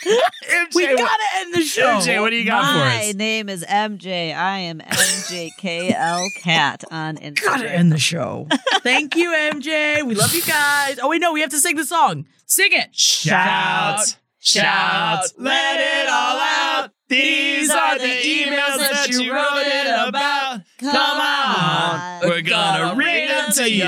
MJ, 0.49 0.75
We 0.75 0.95
gotta 0.95 1.23
end 1.37 1.53
the 1.53 1.61
show. 1.61 1.99
MJ, 1.99 2.21
what 2.21 2.29
do 2.31 2.35
you 2.35 2.45
got 2.45 2.61
for 2.73 2.79
us? 2.79 3.05
My 3.07 3.11
name 3.15 3.49
is 3.49 3.63
MJ. 3.63 4.35
I 4.35 4.59
am 4.59 4.79
MJKL 4.79 6.27
Cat 6.41 6.83
on 6.91 7.17
Instagram. 7.17 7.43
Gotta 7.45 7.71
end 7.71 7.91
the 7.91 7.99
show. 7.99 8.47
Thank 8.81 9.15
you, 9.15 9.31
MJ. 9.31 10.03
We 10.05 10.15
love 10.15 10.33
you 10.35 10.41
guys. 10.43 10.99
Oh 11.01 11.09
wait, 11.09 11.21
no, 11.21 11.33
we 11.33 11.41
have 11.41 11.49
to 11.51 11.59
sing 11.59 11.75
the 11.75 11.85
song. 11.85 12.25
Sing 12.45 12.69
it. 12.71 12.95
Shout, 12.95 14.17
shout, 14.39 15.25
let 15.37 15.79
it 15.79 16.09
all 16.09 16.37
out. 16.39 16.89
These 17.09 17.69
are 17.69 17.97
the 17.99 18.05
emails 18.05 18.77
that 18.77 19.07
you 19.09 19.31
wrote 19.33 19.63
it 19.65 20.07
about. 20.09 20.61
Come 20.79 21.21
on, 21.21 22.21
we're 22.29 22.41
gonna 22.41 22.95
read 22.95 23.29
them 23.29 23.51
to 23.53 23.71
you. 23.71 23.83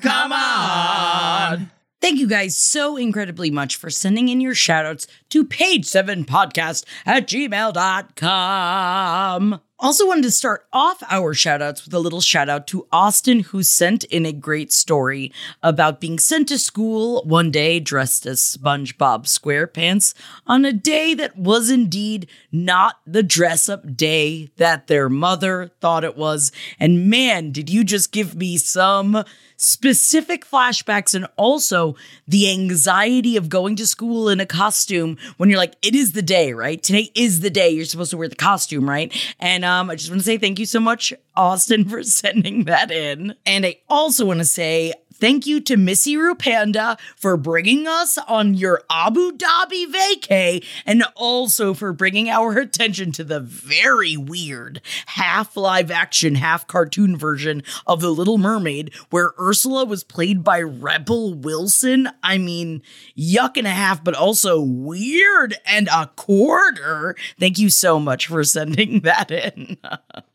Come 0.00 0.32
on. 0.32 0.99
Thank 2.00 2.18
you 2.18 2.26
guys 2.26 2.56
so 2.56 2.96
incredibly 2.96 3.50
much 3.50 3.76
for 3.76 3.90
sending 3.90 4.30
in 4.30 4.40
your 4.40 4.54
shoutouts 4.54 5.06
to 5.28 5.44
page7podcast 5.44 6.86
at 7.04 7.28
gmail.com. 7.28 7.60
Also 9.78 10.06
wanted 10.06 10.22
to 10.24 10.30
start 10.30 10.66
off 10.74 11.02
our 11.10 11.34
shoutouts 11.34 11.84
with 11.84 11.92
a 11.94 11.98
little 11.98 12.20
shout 12.20 12.50
out 12.50 12.66
to 12.66 12.86
Austin, 12.92 13.40
who 13.40 13.62
sent 13.62 14.04
in 14.04 14.26
a 14.26 14.32
great 14.32 14.72
story 14.72 15.32
about 15.62 16.00
being 16.00 16.18
sent 16.18 16.48
to 16.48 16.58
school 16.58 17.22
one 17.24 17.50
day 17.50 17.80
dressed 17.80 18.26
as 18.26 18.40
SpongeBob 18.40 19.24
SquarePants 19.24 20.12
on 20.46 20.66
a 20.66 20.72
day 20.72 21.14
that 21.14 21.36
was 21.36 21.70
indeed 21.70 22.26
not 22.52 22.96
the 23.06 23.22
dress 23.22 23.70
up 23.70 23.96
day 23.96 24.50
that 24.56 24.86
their 24.86 25.08
mother 25.08 25.70
thought 25.80 26.04
it 26.04 26.16
was. 26.16 26.52
And 26.78 27.08
man, 27.08 27.50
did 27.50 27.70
you 27.70 27.82
just 27.82 28.12
give 28.12 28.34
me 28.34 28.58
some 28.58 29.24
specific 29.60 30.46
flashbacks 30.46 31.14
and 31.14 31.26
also 31.36 31.94
the 32.26 32.50
anxiety 32.50 33.36
of 33.36 33.50
going 33.50 33.76
to 33.76 33.86
school 33.86 34.30
in 34.30 34.40
a 34.40 34.46
costume 34.46 35.18
when 35.36 35.50
you're 35.50 35.58
like, 35.58 35.74
it 35.82 35.94
is 35.94 36.12
the 36.12 36.22
day, 36.22 36.54
right? 36.54 36.82
Today 36.82 37.10
is 37.14 37.40
the 37.40 37.50
day 37.50 37.68
you're 37.68 37.84
supposed 37.84 38.10
to 38.12 38.16
wear 38.16 38.28
the 38.28 38.36
costume, 38.36 38.88
right? 38.88 39.14
And 39.38 39.64
um, 39.64 39.90
I 39.90 39.96
just 39.96 40.08
want 40.08 40.20
to 40.20 40.24
say 40.24 40.38
thank 40.38 40.58
you 40.58 40.64
so 40.64 40.80
much, 40.80 41.12
Austin, 41.36 41.84
for 41.88 42.02
sending 42.02 42.64
that 42.64 42.90
in. 42.90 43.34
And 43.44 43.66
I 43.66 43.80
also 43.88 44.24
want 44.24 44.38
to 44.38 44.46
say 44.46 44.94
thank 45.20 45.46
you 45.46 45.60
to 45.60 45.76
Missy 45.76 46.16
Rupanda 46.16 46.98
for 47.16 47.36
bringing 47.36 47.86
us 47.86 48.18
on 48.18 48.54
your 48.54 48.82
Abu 48.90 49.32
Dhabi 49.32 49.86
vacay 49.86 50.64
and 50.86 51.04
also 51.14 51.74
for 51.74 51.92
bringing 51.92 52.28
our 52.28 52.58
attention 52.58 53.12
to 53.12 53.24
the 53.24 53.40
very 53.40 54.16
weird 54.16 54.80
half 55.06 55.56
live 55.56 55.90
action, 55.90 56.34
half 56.36 56.66
cartoon 56.66 57.16
version 57.16 57.62
of 57.86 58.00
The 58.00 58.10
Little 58.10 58.38
Mermaid 58.38 58.92
where 59.10 59.34
Ursula 59.38 59.84
was 59.84 60.04
played 60.04 60.42
by 60.42 60.60
Rebel 60.60 61.34
Wilson. 61.34 62.08
I 62.22 62.38
mean, 62.38 62.82
yuck 63.16 63.56
and 63.56 63.66
a 63.66 63.70
half, 63.70 64.02
but 64.02 64.14
also 64.14 64.60
weird 64.60 65.56
and 65.66 65.88
a 65.88 66.10
quarter. 66.16 67.16
Thank 67.38 67.58
you 67.58 67.70
so 67.70 68.00
much 68.00 68.26
for 68.26 68.42
sending 68.44 69.00
that 69.04 69.30
in. 69.30 69.76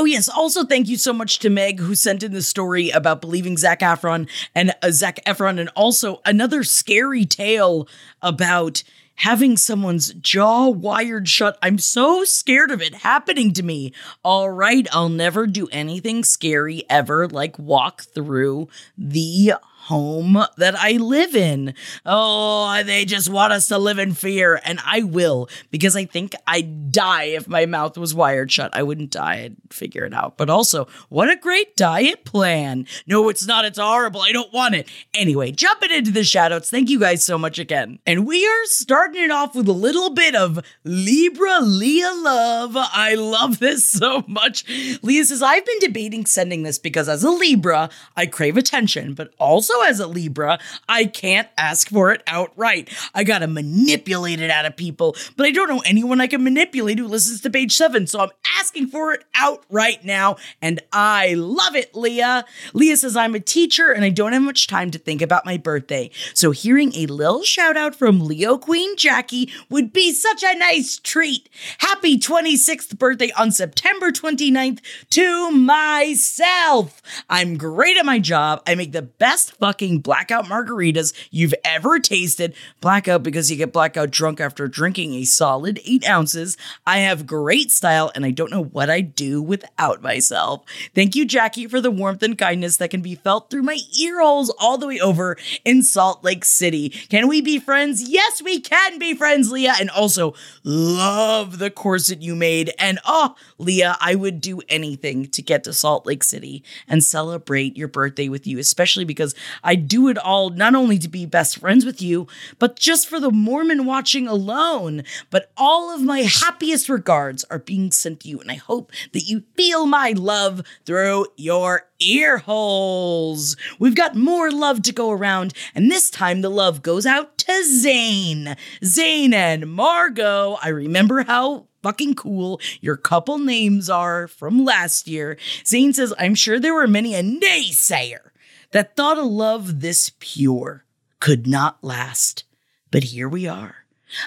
Oh, 0.00 0.06
yes. 0.06 0.30
Also, 0.30 0.64
thank 0.64 0.88
you 0.88 0.96
so 0.96 1.12
much 1.12 1.40
to 1.40 1.50
Meg, 1.50 1.78
who 1.78 1.94
sent 1.94 2.22
in 2.22 2.32
the 2.32 2.40
story 2.40 2.88
about 2.88 3.20
believing 3.20 3.58
Zac 3.58 3.80
Efron 3.80 4.30
and 4.54 4.74
uh, 4.82 4.90
Zac 4.92 5.22
Efron, 5.26 5.60
and 5.60 5.68
also 5.76 6.22
another 6.24 6.64
scary 6.64 7.26
tale 7.26 7.86
about 8.22 8.82
having 9.16 9.58
someone's 9.58 10.14
jaw 10.14 10.68
wired 10.68 11.28
shut. 11.28 11.58
I'm 11.60 11.76
so 11.76 12.24
scared 12.24 12.70
of 12.70 12.80
it 12.80 12.94
happening 12.94 13.52
to 13.52 13.62
me. 13.62 13.92
All 14.24 14.48
right, 14.48 14.88
I'll 14.90 15.10
never 15.10 15.46
do 15.46 15.68
anything 15.70 16.24
scary 16.24 16.84
ever, 16.88 17.28
like 17.28 17.58
walk 17.58 18.00
through 18.00 18.68
the 18.96 19.52
home 19.90 20.38
that 20.56 20.76
I 20.76 20.92
live 20.92 21.34
in. 21.34 21.74
Oh, 22.06 22.80
they 22.84 23.04
just 23.04 23.28
want 23.28 23.52
us 23.52 23.66
to 23.68 23.76
live 23.76 23.98
in 23.98 24.14
fear, 24.14 24.60
and 24.64 24.78
I 24.86 25.02
will 25.02 25.48
because 25.72 25.96
I 25.96 26.04
think 26.04 26.32
I'd 26.46 26.92
die 26.92 27.24
if 27.24 27.48
my 27.48 27.66
mouth 27.66 27.98
was 27.98 28.14
wired 28.14 28.52
shut. 28.52 28.70
I 28.72 28.84
wouldn't 28.84 29.10
die, 29.10 29.34
I'd 29.34 29.56
figure 29.70 30.04
it 30.04 30.14
out. 30.14 30.36
But 30.36 30.48
also, 30.48 30.86
what 31.08 31.28
a 31.28 31.34
great 31.34 31.76
diet 31.76 32.24
plan. 32.24 32.86
No, 33.06 33.28
it's 33.28 33.46
not. 33.46 33.64
It's 33.64 33.78
horrible. 33.78 34.20
I 34.20 34.30
don't 34.30 34.52
want 34.52 34.76
it. 34.76 34.88
Anyway, 35.12 35.50
jumping 35.50 35.90
into 35.90 36.12
the 36.12 36.20
shoutouts. 36.20 36.70
Thank 36.70 36.88
you 36.88 37.00
guys 37.00 37.24
so 37.24 37.36
much 37.36 37.58
again. 37.58 37.98
And 38.06 38.26
we 38.26 38.46
are 38.46 38.64
starting 38.66 39.24
it 39.24 39.32
off 39.32 39.56
with 39.56 39.68
a 39.68 39.72
little 39.72 40.10
bit 40.10 40.36
of 40.36 40.64
Libra 40.84 41.60
Leah 41.60 42.14
love. 42.14 42.74
I 42.76 43.16
love 43.16 43.58
this 43.58 43.88
so 43.88 44.22
much. 44.28 44.64
Leah 45.02 45.24
says, 45.24 45.42
I've 45.42 45.66
been 45.66 45.80
debating 45.80 46.26
sending 46.26 46.62
this 46.62 46.78
because 46.78 47.08
as 47.08 47.24
a 47.24 47.30
Libra, 47.30 47.90
I 48.16 48.26
crave 48.26 48.56
attention, 48.56 49.14
but 49.14 49.34
also 49.38 49.79
as 49.82 50.00
a 50.00 50.06
Libra, 50.06 50.58
I 50.88 51.04
can't 51.04 51.48
ask 51.56 51.88
for 51.88 52.12
it 52.12 52.22
outright. 52.26 52.90
I 53.14 53.24
gotta 53.24 53.46
manipulate 53.46 54.40
it 54.40 54.50
out 54.50 54.66
of 54.66 54.76
people, 54.76 55.16
but 55.36 55.46
I 55.46 55.50
don't 55.50 55.68
know 55.68 55.82
anyone 55.84 56.20
I 56.20 56.26
can 56.26 56.44
manipulate 56.44 56.98
who 56.98 57.06
listens 57.06 57.40
to 57.42 57.50
page 57.50 57.72
seven, 57.76 58.06
so 58.06 58.20
I'm 58.20 58.30
asking 58.58 58.88
for 58.88 59.12
it 59.12 59.24
outright 59.34 60.04
now, 60.04 60.36
and 60.60 60.80
I 60.92 61.34
love 61.34 61.74
it, 61.76 61.94
Leah. 61.94 62.44
Leah 62.74 62.96
says, 62.96 63.16
I'm 63.16 63.34
a 63.34 63.40
teacher 63.40 63.90
and 63.90 64.04
I 64.04 64.10
don't 64.10 64.32
have 64.32 64.42
much 64.42 64.66
time 64.66 64.90
to 64.90 64.98
think 64.98 65.22
about 65.22 65.46
my 65.46 65.56
birthday, 65.56 66.10
so 66.34 66.50
hearing 66.50 66.94
a 66.94 67.06
little 67.06 67.42
shout 67.42 67.76
out 67.76 67.94
from 67.94 68.20
Leo 68.26 68.58
Queen 68.58 68.96
Jackie 68.96 69.50
would 69.68 69.92
be 69.92 70.12
such 70.12 70.42
a 70.42 70.58
nice 70.58 70.98
treat. 70.98 71.48
Happy 71.78 72.18
26th 72.18 72.98
birthday 72.98 73.30
on 73.38 73.52
September 73.52 74.10
29th 74.10 74.80
to 75.10 75.50
myself. 75.50 77.02
I'm 77.28 77.56
great 77.56 77.96
at 77.96 78.06
my 78.06 78.18
job. 78.18 78.62
I 78.66 78.74
make 78.74 78.92
the 78.92 79.02
best 79.02 79.58
fucking 79.60 80.00
blackout 80.00 80.46
margaritas 80.46 81.12
you've 81.30 81.54
ever 81.64 81.98
tasted. 81.98 82.54
Blackout 82.80 83.22
because 83.22 83.50
you 83.50 83.56
get 83.56 83.72
blackout 83.72 84.10
drunk 84.10 84.40
after 84.40 84.66
drinking 84.66 85.14
a 85.14 85.24
solid 85.24 85.80
eight 85.84 86.08
ounces. 86.08 86.56
I 86.86 86.98
have 86.98 87.26
great 87.26 87.70
style 87.70 88.10
and 88.14 88.24
I 88.24 88.30
don't 88.30 88.50
know 88.50 88.64
what 88.64 88.90
I'd 88.90 89.14
do 89.14 89.40
without 89.42 90.02
myself. 90.02 90.64
Thank 90.94 91.14
you, 91.14 91.24
Jackie, 91.24 91.66
for 91.66 91.80
the 91.80 91.90
warmth 91.90 92.22
and 92.22 92.36
kindness 92.36 92.78
that 92.78 92.90
can 92.90 93.02
be 93.02 93.14
felt 93.14 93.50
through 93.50 93.62
my 93.62 93.78
ear 94.00 94.20
holes 94.20 94.50
all 94.58 94.78
the 94.78 94.86
way 94.86 94.98
over 94.98 95.36
in 95.64 95.82
Salt 95.82 96.24
Lake 96.24 96.44
City. 96.44 96.88
Can 96.88 97.28
we 97.28 97.40
be 97.40 97.58
friends? 97.58 98.08
Yes, 98.08 98.42
we 98.42 98.60
can 98.60 98.98
be 98.98 99.14
friends, 99.14 99.50
Leah. 99.52 99.74
And 99.78 99.90
also, 99.90 100.34
love 100.64 101.58
the 101.58 101.70
corset 101.70 102.22
you 102.22 102.34
made. 102.34 102.72
And 102.78 102.98
oh, 103.04 103.34
Leah, 103.58 103.96
I 104.00 104.14
would 104.14 104.40
do 104.40 104.60
anything 104.68 105.26
to 105.28 105.42
get 105.42 105.64
to 105.64 105.72
Salt 105.72 106.06
Lake 106.06 106.24
City 106.24 106.64
and 106.88 107.04
celebrate 107.04 107.76
your 107.76 107.88
birthday 107.88 108.28
with 108.28 108.46
you, 108.46 108.58
especially 108.58 109.04
because 109.04 109.34
I 109.62 109.74
do 109.74 110.08
it 110.08 110.18
all 110.18 110.50
not 110.50 110.74
only 110.74 110.98
to 110.98 111.08
be 111.08 111.26
best 111.26 111.58
friends 111.58 111.84
with 111.84 112.00
you, 112.02 112.26
but 112.58 112.76
just 112.76 113.08
for 113.08 113.20
the 113.20 113.30
Mormon 113.30 113.84
watching 113.84 114.26
alone. 114.26 115.02
But 115.30 115.50
all 115.56 115.94
of 115.94 116.02
my 116.02 116.20
happiest 116.20 116.88
regards 116.88 117.44
are 117.44 117.58
being 117.58 117.90
sent 117.90 118.20
to 118.20 118.28
you, 118.28 118.40
and 118.40 118.50
I 118.50 118.56
hope 118.56 118.92
that 119.12 119.28
you 119.28 119.44
feel 119.56 119.86
my 119.86 120.12
love 120.12 120.62
through 120.84 121.26
your 121.36 121.88
ear 122.00 122.38
holes. 122.38 123.56
We've 123.78 123.94
got 123.94 124.16
more 124.16 124.50
love 124.50 124.82
to 124.82 124.92
go 124.92 125.10
around, 125.10 125.52
and 125.74 125.90
this 125.90 126.10
time 126.10 126.40
the 126.40 126.50
love 126.50 126.82
goes 126.82 127.06
out 127.06 127.38
to 127.38 127.64
Zane. 127.64 128.56
Zane 128.84 129.34
and 129.34 129.70
Margot. 129.70 130.58
I 130.62 130.68
remember 130.68 131.24
how 131.24 131.66
fucking 131.82 132.14
cool 132.14 132.60
your 132.80 132.96
couple 132.96 133.38
names 133.38 133.88
are 133.88 134.28
from 134.28 134.64
last 134.64 135.06
year. 135.08 135.38
Zane 135.66 135.92
says, 135.92 136.12
I'm 136.18 136.34
sure 136.34 136.58
there 136.58 136.74
were 136.74 136.86
many 136.86 137.14
a 137.14 137.22
naysayer 137.22 138.30
that 138.72 138.96
thought 138.96 139.18
a 139.18 139.22
love 139.22 139.80
this 139.80 140.12
pure 140.20 140.84
could 141.18 141.46
not 141.46 141.82
last. 141.82 142.44
But 142.90 143.04
here 143.04 143.28
we 143.28 143.46
are. 143.46 143.76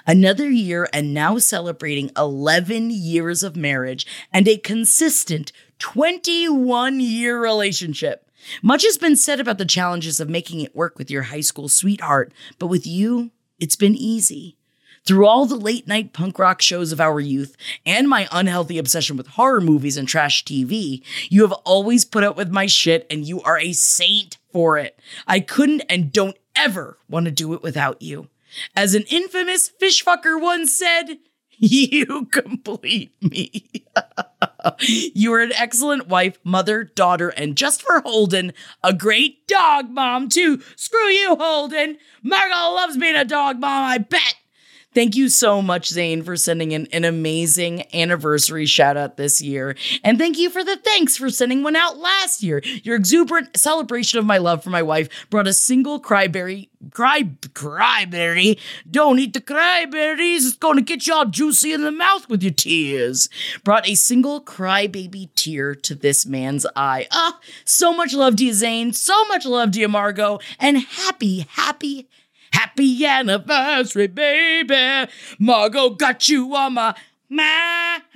Another 0.07 0.49
year 0.49 0.87
and 0.93 1.13
now 1.13 1.37
celebrating 1.37 2.11
11 2.15 2.89
years 2.91 3.43
of 3.43 3.55
marriage 3.55 4.05
and 4.31 4.47
a 4.47 4.57
consistent 4.57 5.51
21 5.79 6.99
year 7.01 7.41
relationship. 7.41 8.29
Much 8.61 8.83
has 8.83 8.97
been 8.97 9.15
said 9.15 9.39
about 9.39 9.57
the 9.57 9.65
challenges 9.65 10.19
of 10.19 10.29
making 10.29 10.61
it 10.61 10.75
work 10.75 10.97
with 10.97 11.11
your 11.11 11.23
high 11.23 11.41
school 11.41 11.67
sweetheart, 11.67 12.31
but 12.59 12.67
with 12.67 12.85
you, 12.87 13.31
it's 13.59 13.75
been 13.75 13.95
easy. 13.95 14.57
Through 15.05 15.25
all 15.27 15.45
the 15.45 15.55
late 15.55 15.85
night 15.85 16.13
punk 16.13 16.39
rock 16.39 16.61
shows 16.61 16.93
of 16.93 17.01
our 17.01 17.19
youth 17.19 17.57
and 17.85 18.07
my 18.07 18.27
unhealthy 18.31 18.77
obsession 18.77 19.17
with 19.17 19.27
horror 19.27 19.59
movies 19.59 19.97
and 19.97 20.07
trash 20.07 20.45
TV, 20.45 21.01
you 21.29 21.41
have 21.41 21.51
always 21.65 22.05
put 22.05 22.23
up 22.23 22.37
with 22.37 22.51
my 22.51 22.67
shit 22.67 23.05
and 23.11 23.27
you 23.27 23.41
are 23.41 23.59
a 23.59 23.73
saint 23.73 24.37
for 24.53 24.77
it. 24.77 24.97
I 25.27 25.41
couldn't 25.41 25.81
and 25.89 26.13
don't 26.13 26.37
ever 26.55 26.97
want 27.09 27.25
to 27.25 27.31
do 27.31 27.53
it 27.53 27.61
without 27.61 28.01
you. 28.01 28.29
As 28.77 28.95
an 28.95 29.03
infamous 29.09 29.67
fish 29.67 30.05
fucker 30.05 30.39
once 30.41 30.77
said, 30.77 31.17
you 31.57 32.25
complete 32.31 33.13
me. 33.21 33.65
you 35.13 35.33
are 35.33 35.41
an 35.41 35.51
excellent 35.53 36.07
wife, 36.07 36.37
mother, 36.45 36.83
daughter, 36.83 37.29
and 37.29 37.57
just 37.57 37.81
for 37.81 37.99
Holden, 38.01 38.53
a 38.83 38.93
great 38.93 39.47
dog 39.47 39.89
mom, 39.89 40.29
too. 40.29 40.61
Screw 40.75 41.07
you, 41.07 41.35
Holden. 41.35 41.97
Margot 42.21 42.73
loves 42.73 42.97
being 42.97 43.15
a 43.15 43.25
dog 43.25 43.59
mom, 43.59 43.83
I 43.83 43.97
bet. 43.97 44.35
Thank 44.93 45.15
you 45.15 45.29
so 45.29 45.61
much, 45.61 45.89
Zane, 45.89 46.23
for 46.23 46.35
sending 46.35 46.71
in 46.71 46.87
an 46.91 47.03
amazing 47.03 47.85
anniversary 47.93 48.65
shout 48.65 48.95
out 48.95 49.17
this 49.17 49.41
year. 49.41 49.75
And 50.03 50.17
thank 50.17 50.37
you 50.37 50.49
for 50.49 50.63
the 50.63 50.77
thanks 50.77 51.17
for 51.17 51.29
sending 51.29 51.63
one 51.63 51.75
out 51.75 51.97
last 51.97 52.43
year. 52.43 52.61
Your 52.83 52.95
exuberant 52.95 53.57
celebration 53.57 54.19
of 54.19 54.25
my 54.25 54.37
love 54.37 54.63
for 54.63 54.69
my 54.69 54.83
wife 54.83 55.09
brought 55.29 55.47
a 55.47 55.53
single 55.53 55.99
cryberry. 55.99 56.69
Cry, 56.91 57.23
cryberry. 57.23 58.59
Don't 58.89 59.17
eat 59.17 59.33
the 59.33 59.41
cryberries. 59.41 60.45
It's 60.45 60.57
going 60.57 60.75
to 60.75 60.81
get 60.81 61.07
you 61.07 61.13
all 61.13 61.25
juicy 61.25 61.73
in 61.73 61.81
the 61.81 61.91
mouth 61.91 62.27
with 62.29 62.43
your 62.43 62.51
tears. 62.51 63.29
Brought 63.63 63.87
a 63.87 63.95
single 63.95 64.41
crybaby 64.41 65.29
tear 65.35 65.75
to 65.75 65.95
this 65.95 66.25
man's 66.25 66.65
eye. 66.75 67.07
Ah, 67.11 67.39
so 67.63 67.93
much 67.93 68.13
love 68.13 68.35
to 68.37 68.45
you, 68.45 68.53
Zane. 68.53 68.91
So 68.93 69.23
much 69.25 69.45
love 69.45 69.71
to 69.71 69.79
you, 69.79 69.87
Margot. 69.87 70.39
And 70.59 70.77
happy, 70.77 71.47
happy, 71.49 72.09
Happy 72.53 73.05
anniversary, 73.05 74.07
baby. 74.07 75.11
Margot 75.39 75.89
got 75.91 76.29
you 76.29 76.55
on 76.55 76.75
my 76.75 76.95
mind. 77.27 78.13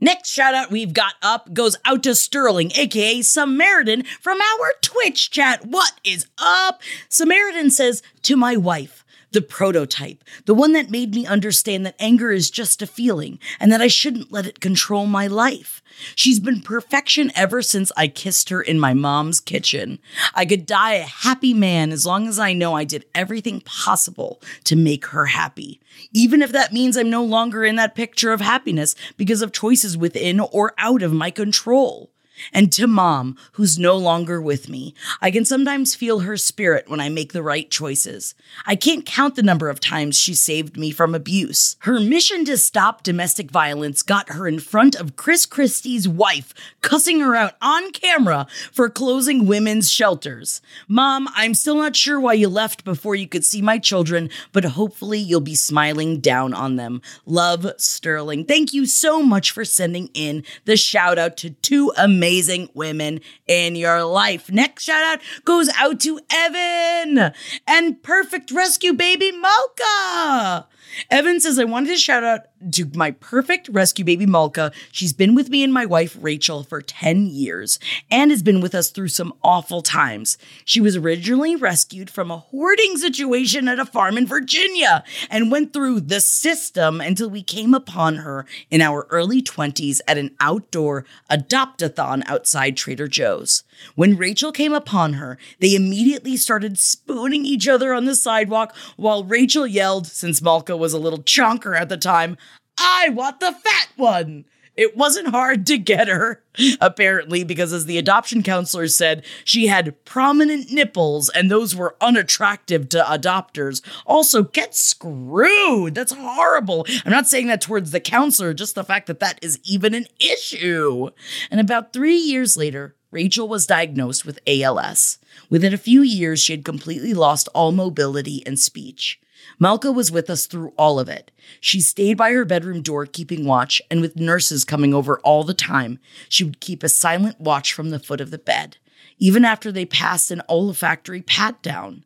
Next 0.00 0.30
shout 0.30 0.54
out 0.54 0.70
we've 0.70 0.94
got 0.94 1.14
up 1.22 1.52
goes 1.52 1.76
out 1.84 2.04
to 2.04 2.14
Sterling, 2.14 2.72
aka 2.74 3.20
Samaritan, 3.20 4.04
from 4.20 4.38
our 4.40 4.72
Twitch 4.80 5.30
chat. 5.30 5.66
What 5.66 5.92
is 6.02 6.26
up? 6.38 6.80
Samaritan 7.08 7.70
says, 7.70 8.02
To 8.22 8.36
my 8.36 8.56
wife, 8.56 9.04
the 9.32 9.42
prototype, 9.42 10.24
the 10.46 10.54
one 10.54 10.72
that 10.72 10.90
made 10.90 11.14
me 11.14 11.26
understand 11.26 11.84
that 11.84 11.96
anger 11.98 12.32
is 12.32 12.50
just 12.50 12.80
a 12.82 12.86
feeling 12.86 13.38
and 13.60 13.70
that 13.70 13.80
I 13.80 13.88
shouldn't 13.88 14.32
let 14.32 14.46
it 14.46 14.60
control 14.60 15.06
my 15.06 15.26
life. 15.26 15.82
She's 16.14 16.40
been 16.40 16.62
perfection 16.62 17.30
ever 17.34 17.60
since 17.60 17.92
I 17.96 18.08
kissed 18.08 18.48
her 18.48 18.62
in 18.62 18.80
my 18.80 18.94
mom's 18.94 19.40
kitchen. 19.40 19.98
I 20.34 20.46
could 20.46 20.66
die 20.66 20.94
a 20.94 21.02
happy 21.02 21.52
man 21.54 21.92
as 21.92 22.06
long 22.06 22.26
as 22.26 22.38
I 22.38 22.52
know 22.52 22.74
I 22.74 22.84
did 22.84 23.04
everything 23.14 23.60
possible 23.60 24.40
to 24.64 24.76
make 24.76 25.06
her 25.06 25.26
happy, 25.26 25.80
even 26.12 26.42
if 26.42 26.52
that 26.52 26.72
means 26.72 26.96
I'm 26.96 27.10
no 27.10 27.24
longer 27.24 27.64
in 27.64 27.76
that 27.76 27.94
picture 27.94 28.32
of 28.32 28.40
happiness 28.40 28.94
because 29.16 29.42
of 29.42 29.52
choices 29.52 29.96
within 29.96 30.40
or 30.40 30.72
out 30.78 31.02
of 31.02 31.12
my 31.12 31.30
control. 31.30 32.10
And 32.52 32.72
to 32.72 32.86
mom, 32.86 33.36
who's 33.52 33.78
no 33.78 33.96
longer 33.96 34.40
with 34.40 34.68
me, 34.68 34.94
I 35.20 35.30
can 35.30 35.44
sometimes 35.44 35.94
feel 35.94 36.20
her 36.20 36.36
spirit 36.36 36.88
when 36.88 37.00
I 37.00 37.08
make 37.08 37.32
the 37.32 37.42
right 37.42 37.70
choices. 37.70 38.34
I 38.66 38.76
can't 38.76 39.04
count 39.06 39.34
the 39.34 39.42
number 39.42 39.68
of 39.68 39.80
times 39.80 40.18
she 40.18 40.34
saved 40.34 40.76
me 40.76 40.90
from 40.90 41.14
abuse. 41.14 41.76
Her 41.80 42.00
mission 42.00 42.44
to 42.46 42.56
stop 42.56 43.02
domestic 43.02 43.50
violence 43.50 44.02
got 44.02 44.30
her 44.30 44.46
in 44.46 44.60
front 44.60 44.94
of 44.94 45.16
Chris 45.16 45.46
Christie's 45.46 46.08
wife, 46.08 46.54
cussing 46.80 47.20
her 47.20 47.34
out 47.34 47.54
on 47.60 47.90
camera 47.92 48.46
for 48.72 48.88
closing 48.88 49.46
women's 49.46 49.90
shelters. 49.90 50.60
Mom, 50.86 51.28
I'm 51.34 51.54
still 51.54 51.76
not 51.76 51.96
sure 51.96 52.20
why 52.20 52.34
you 52.34 52.48
left 52.48 52.84
before 52.84 53.14
you 53.14 53.26
could 53.26 53.44
see 53.44 53.62
my 53.62 53.78
children, 53.78 54.30
but 54.52 54.64
hopefully 54.64 55.18
you'll 55.18 55.40
be 55.40 55.54
smiling 55.54 56.20
down 56.20 56.54
on 56.54 56.76
them. 56.76 57.02
Love, 57.26 57.66
Sterling. 57.78 58.44
Thank 58.44 58.72
you 58.72 58.86
so 58.86 59.22
much 59.22 59.50
for 59.50 59.64
sending 59.64 60.10
in 60.14 60.44
the 60.64 60.76
shout 60.76 61.18
out 61.18 61.36
to 61.38 61.50
two 61.50 61.92
amazing 61.96 62.27
amazing 62.28 62.68
women 62.74 63.18
in 63.46 63.74
your 63.74 64.04
life. 64.04 64.52
Next 64.52 64.84
shout 64.84 65.02
out 65.02 65.20
goes 65.46 65.70
out 65.78 65.98
to 66.00 66.20
Evan 66.30 67.32
and 67.66 68.02
Perfect 68.02 68.50
Rescue 68.50 68.92
Baby 68.92 69.32
Mocha. 69.32 70.66
Evan 71.10 71.40
says, 71.40 71.58
I 71.58 71.64
wanted 71.64 71.88
to 71.88 71.96
shout 71.96 72.24
out 72.24 72.46
to 72.72 72.90
my 72.94 73.10
perfect 73.10 73.68
rescue 73.68 74.04
baby 74.04 74.26
Malka. 74.26 74.72
She's 74.92 75.12
been 75.12 75.34
with 75.34 75.48
me 75.48 75.62
and 75.62 75.72
my 75.72 75.86
wife 75.86 76.16
Rachel 76.20 76.62
for 76.62 76.80
10 76.80 77.26
years 77.26 77.78
and 78.10 78.30
has 78.30 78.42
been 78.42 78.60
with 78.60 78.74
us 78.74 78.90
through 78.90 79.08
some 79.08 79.34
awful 79.42 79.82
times. 79.82 80.38
She 80.64 80.80
was 80.80 80.96
originally 80.96 81.56
rescued 81.56 82.10
from 82.10 82.30
a 82.30 82.38
hoarding 82.38 82.96
situation 82.96 83.68
at 83.68 83.78
a 83.78 83.84
farm 83.84 84.18
in 84.18 84.26
Virginia 84.26 85.04
and 85.30 85.50
went 85.50 85.72
through 85.72 86.00
the 86.00 86.20
system 86.20 87.00
until 87.00 87.30
we 87.30 87.42
came 87.42 87.74
upon 87.74 88.16
her 88.16 88.46
in 88.70 88.80
our 88.80 89.06
early 89.10 89.42
20s 89.42 90.00
at 90.08 90.18
an 90.18 90.34
outdoor 90.40 91.04
adopt-a-thon 91.30 92.22
outside 92.26 92.76
Trader 92.76 93.08
Joe's. 93.08 93.62
When 93.94 94.16
Rachel 94.16 94.52
came 94.52 94.72
upon 94.72 95.14
her, 95.14 95.38
they 95.60 95.74
immediately 95.74 96.36
started 96.36 96.78
spooning 96.78 97.44
each 97.44 97.68
other 97.68 97.92
on 97.92 98.04
the 98.04 98.16
sidewalk 98.16 98.74
while 98.96 99.24
Rachel 99.24 99.66
yelled, 99.66 100.06
since 100.06 100.42
Malka 100.42 100.76
was 100.78 100.92
a 100.92 100.98
little 100.98 101.22
chunker 101.22 101.78
at 101.78 101.88
the 101.88 101.96
time, 101.96 102.36
I 102.78 103.08
want 103.10 103.40
the 103.40 103.52
fat 103.52 103.88
one. 103.96 104.44
It 104.78 104.96
wasn't 104.96 105.30
hard 105.30 105.66
to 105.66 105.76
get 105.76 106.06
her, 106.06 106.40
apparently, 106.80 107.42
because 107.42 107.72
as 107.72 107.86
the 107.86 107.98
adoption 107.98 108.44
counselor 108.44 108.86
said, 108.86 109.24
she 109.42 109.66
had 109.66 110.04
prominent 110.04 110.70
nipples 110.70 111.28
and 111.28 111.50
those 111.50 111.74
were 111.74 111.96
unattractive 112.00 112.88
to 112.90 113.02
adopters. 113.02 113.82
Also, 114.06 114.44
get 114.44 114.76
screwed. 114.76 115.96
That's 115.96 116.12
horrible. 116.12 116.86
I'm 117.04 117.10
not 117.10 117.26
saying 117.26 117.48
that 117.48 117.60
towards 117.60 117.90
the 117.90 117.98
counselor, 117.98 118.54
just 118.54 118.76
the 118.76 118.84
fact 118.84 119.08
that 119.08 119.18
that 119.18 119.40
is 119.42 119.58
even 119.64 119.94
an 119.94 120.06
issue. 120.20 121.08
And 121.50 121.58
about 121.60 121.92
three 121.92 122.16
years 122.16 122.56
later, 122.56 122.94
Rachel 123.10 123.48
was 123.48 123.66
diagnosed 123.66 124.24
with 124.24 124.38
ALS. 124.46 125.18
Within 125.50 125.74
a 125.74 125.78
few 125.78 126.02
years, 126.02 126.40
she 126.40 126.52
had 126.52 126.64
completely 126.64 127.14
lost 127.14 127.48
all 127.52 127.72
mobility 127.72 128.44
and 128.46 128.56
speech. 128.56 129.20
Malka 129.58 129.90
was 129.90 130.12
with 130.12 130.30
us 130.30 130.46
through 130.46 130.72
all 130.78 131.00
of 131.00 131.08
it. 131.08 131.30
She 131.60 131.80
stayed 131.80 132.16
by 132.16 132.32
her 132.32 132.44
bedroom 132.44 132.80
door 132.82 133.06
keeping 133.06 133.44
watch, 133.44 133.82
and 133.90 134.00
with 134.00 134.16
nurses 134.16 134.64
coming 134.64 134.94
over 134.94 135.18
all 135.20 135.42
the 135.42 135.54
time, 135.54 135.98
she 136.28 136.44
would 136.44 136.60
keep 136.60 136.82
a 136.82 136.88
silent 136.88 137.40
watch 137.40 137.72
from 137.72 137.90
the 137.90 137.98
foot 137.98 138.20
of 138.20 138.30
the 138.30 138.38
bed, 138.38 138.76
even 139.18 139.44
after 139.44 139.72
they 139.72 139.84
passed 139.84 140.30
an 140.30 140.42
olfactory 140.48 141.22
pat 141.22 141.60
down. 141.62 142.04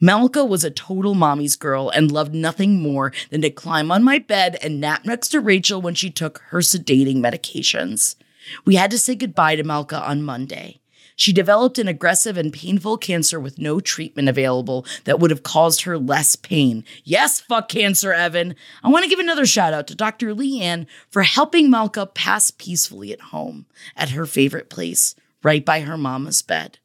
Malka 0.00 0.44
was 0.44 0.64
a 0.64 0.70
total 0.70 1.14
mommy's 1.14 1.56
girl 1.56 1.88
and 1.88 2.12
loved 2.12 2.34
nothing 2.34 2.80
more 2.80 3.12
than 3.30 3.40
to 3.42 3.50
climb 3.50 3.90
on 3.90 4.04
my 4.04 4.18
bed 4.18 4.56
and 4.62 4.80
nap 4.80 5.04
next 5.04 5.28
to 5.28 5.40
Rachel 5.40 5.80
when 5.80 5.94
she 5.94 6.10
took 6.10 6.38
her 6.48 6.58
sedating 6.58 7.16
medications. 7.16 8.16
We 8.64 8.74
had 8.74 8.90
to 8.90 8.98
say 8.98 9.14
goodbye 9.14 9.56
to 9.56 9.64
Malka 9.64 9.98
on 9.98 10.22
Monday. 10.22 10.80
She 11.16 11.32
developed 11.32 11.78
an 11.78 11.86
aggressive 11.86 12.36
and 12.36 12.52
painful 12.52 12.98
cancer 12.98 13.38
with 13.38 13.58
no 13.58 13.78
treatment 13.78 14.28
available 14.28 14.84
that 15.04 15.20
would 15.20 15.30
have 15.30 15.44
caused 15.44 15.82
her 15.82 15.96
less 15.96 16.34
pain. 16.34 16.84
Yes, 17.04 17.40
fuck 17.40 17.68
cancer, 17.68 18.12
Evan. 18.12 18.56
I 18.82 18.88
want 18.88 19.04
to 19.04 19.08
give 19.08 19.20
another 19.20 19.46
shout 19.46 19.72
out 19.72 19.86
to 19.88 19.94
Dr. 19.94 20.34
Leanne 20.34 20.86
for 21.08 21.22
helping 21.22 21.70
Malka 21.70 22.06
pass 22.06 22.50
peacefully 22.50 23.12
at 23.12 23.20
home, 23.20 23.66
at 23.96 24.10
her 24.10 24.26
favorite 24.26 24.68
place, 24.68 25.14
right 25.42 25.64
by 25.64 25.80
her 25.80 25.96
mama's 25.96 26.42
bed. 26.42 26.78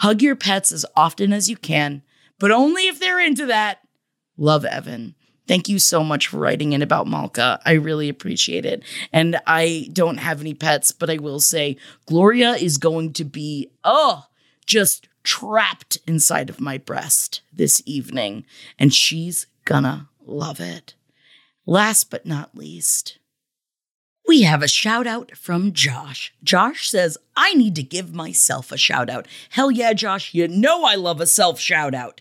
Hug 0.00 0.20
your 0.20 0.36
pets 0.36 0.72
as 0.72 0.84
often 0.94 1.32
as 1.32 1.48
you 1.48 1.56
can, 1.56 2.02
but 2.38 2.50
only 2.50 2.86
if 2.86 3.00
they're 3.00 3.20
into 3.20 3.46
that. 3.46 3.80
Love, 4.36 4.64
Evan. 4.64 5.14
Thank 5.50 5.68
you 5.68 5.80
so 5.80 6.04
much 6.04 6.28
for 6.28 6.36
writing 6.36 6.74
in 6.74 6.80
about 6.80 7.08
Malka. 7.08 7.58
I 7.66 7.72
really 7.72 8.08
appreciate 8.08 8.64
it. 8.64 8.84
And 9.12 9.40
I 9.48 9.88
don't 9.92 10.18
have 10.18 10.40
any 10.40 10.54
pets, 10.54 10.92
but 10.92 11.10
I 11.10 11.16
will 11.16 11.40
say 11.40 11.76
Gloria 12.06 12.52
is 12.52 12.78
going 12.78 13.14
to 13.14 13.24
be, 13.24 13.72
oh, 13.82 14.26
just 14.64 15.08
trapped 15.24 15.98
inside 16.06 16.50
of 16.50 16.60
my 16.60 16.78
breast 16.78 17.40
this 17.52 17.82
evening. 17.84 18.44
And 18.78 18.94
she's 18.94 19.48
gonna 19.64 20.08
love 20.24 20.60
it. 20.60 20.94
Last 21.66 22.12
but 22.12 22.24
not 22.24 22.56
least, 22.56 23.18
we 24.28 24.42
have 24.42 24.62
a 24.62 24.68
shout 24.68 25.08
out 25.08 25.36
from 25.36 25.72
Josh. 25.72 26.32
Josh 26.44 26.88
says, 26.88 27.18
I 27.36 27.54
need 27.54 27.74
to 27.74 27.82
give 27.82 28.14
myself 28.14 28.70
a 28.70 28.78
shout 28.78 29.10
out. 29.10 29.26
Hell 29.48 29.72
yeah, 29.72 29.94
Josh, 29.94 30.32
you 30.32 30.46
know 30.46 30.84
I 30.84 30.94
love 30.94 31.20
a 31.20 31.26
self 31.26 31.58
shout 31.58 31.92
out. 31.92 32.20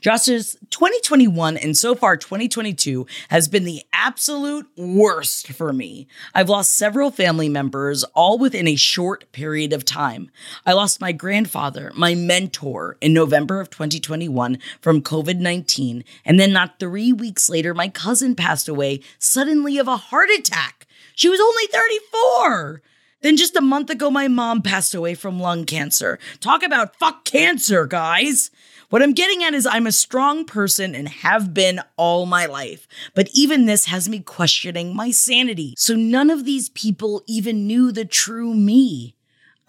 Josh 0.00 0.22
says 0.22 0.56
2021 0.70 1.56
and 1.56 1.76
so 1.76 1.94
far 1.94 2.16
2022 2.16 3.06
has 3.30 3.48
been 3.48 3.64
the 3.64 3.82
absolute 3.92 4.66
worst 4.76 5.48
for 5.48 5.72
me. 5.72 6.06
I've 6.34 6.48
lost 6.48 6.76
several 6.76 7.10
family 7.10 7.48
members 7.48 8.04
all 8.14 8.38
within 8.38 8.68
a 8.68 8.76
short 8.76 9.30
period 9.32 9.72
of 9.72 9.84
time. 9.84 10.30
I 10.64 10.72
lost 10.72 11.00
my 11.00 11.12
grandfather, 11.12 11.92
my 11.94 12.14
mentor, 12.14 12.96
in 13.00 13.12
November 13.12 13.60
of 13.60 13.70
2021 13.70 14.58
from 14.80 15.02
COVID 15.02 15.38
19. 15.38 16.04
And 16.24 16.38
then, 16.38 16.52
not 16.52 16.78
three 16.78 17.12
weeks 17.12 17.48
later, 17.48 17.74
my 17.74 17.88
cousin 17.88 18.34
passed 18.34 18.68
away 18.68 19.00
suddenly 19.18 19.78
of 19.78 19.88
a 19.88 19.96
heart 19.96 20.30
attack. 20.30 20.86
She 21.14 21.28
was 21.28 21.40
only 21.40 21.66
34. 21.66 22.82
Then 23.20 23.36
just 23.36 23.56
a 23.56 23.60
month 23.60 23.90
ago, 23.90 24.10
my 24.10 24.28
mom 24.28 24.62
passed 24.62 24.94
away 24.94 25.14
from 25.14 25.40
lung 25.40 25.64
cancer. 25.64 26.18
Talk 26.40 26.62
about 26.62 26.96
fuck 26.96 27.24
cancer, 27.24 27.84
guys. 27.86 28.50
What 28.90 29.02
I'm 29.02 29.12
getting 29.12 29.42
at 29.42 29.54
is 29.54 29.66
I'm 29.66 29.86
a 29.86 29.92
strong 29.92 30.44
person 30.44 30.94
and 30.94 31.08
have 31.08 31.52
been 31.52 31.80
all 31.96 32.26
my 32.26 32.46
life. 32.46 32.86
But 33.14 33.28
even 33.34 33.66
this 33.66 33.86
has 33.86 34.08
me 34.08 34.20
questioning 34.20 34.94
my 34.94 35.10
sanity. 35.10 35.74
So 35.76 35.94
none 35.94 36.30
of 36.30 36.44
these 36.44 36.68
people 36.70 37.22
even 37.26 37.66
knew 37.66 37.90
the 37.90 38.04
true 38.04 38.54
me. 38.54 39.16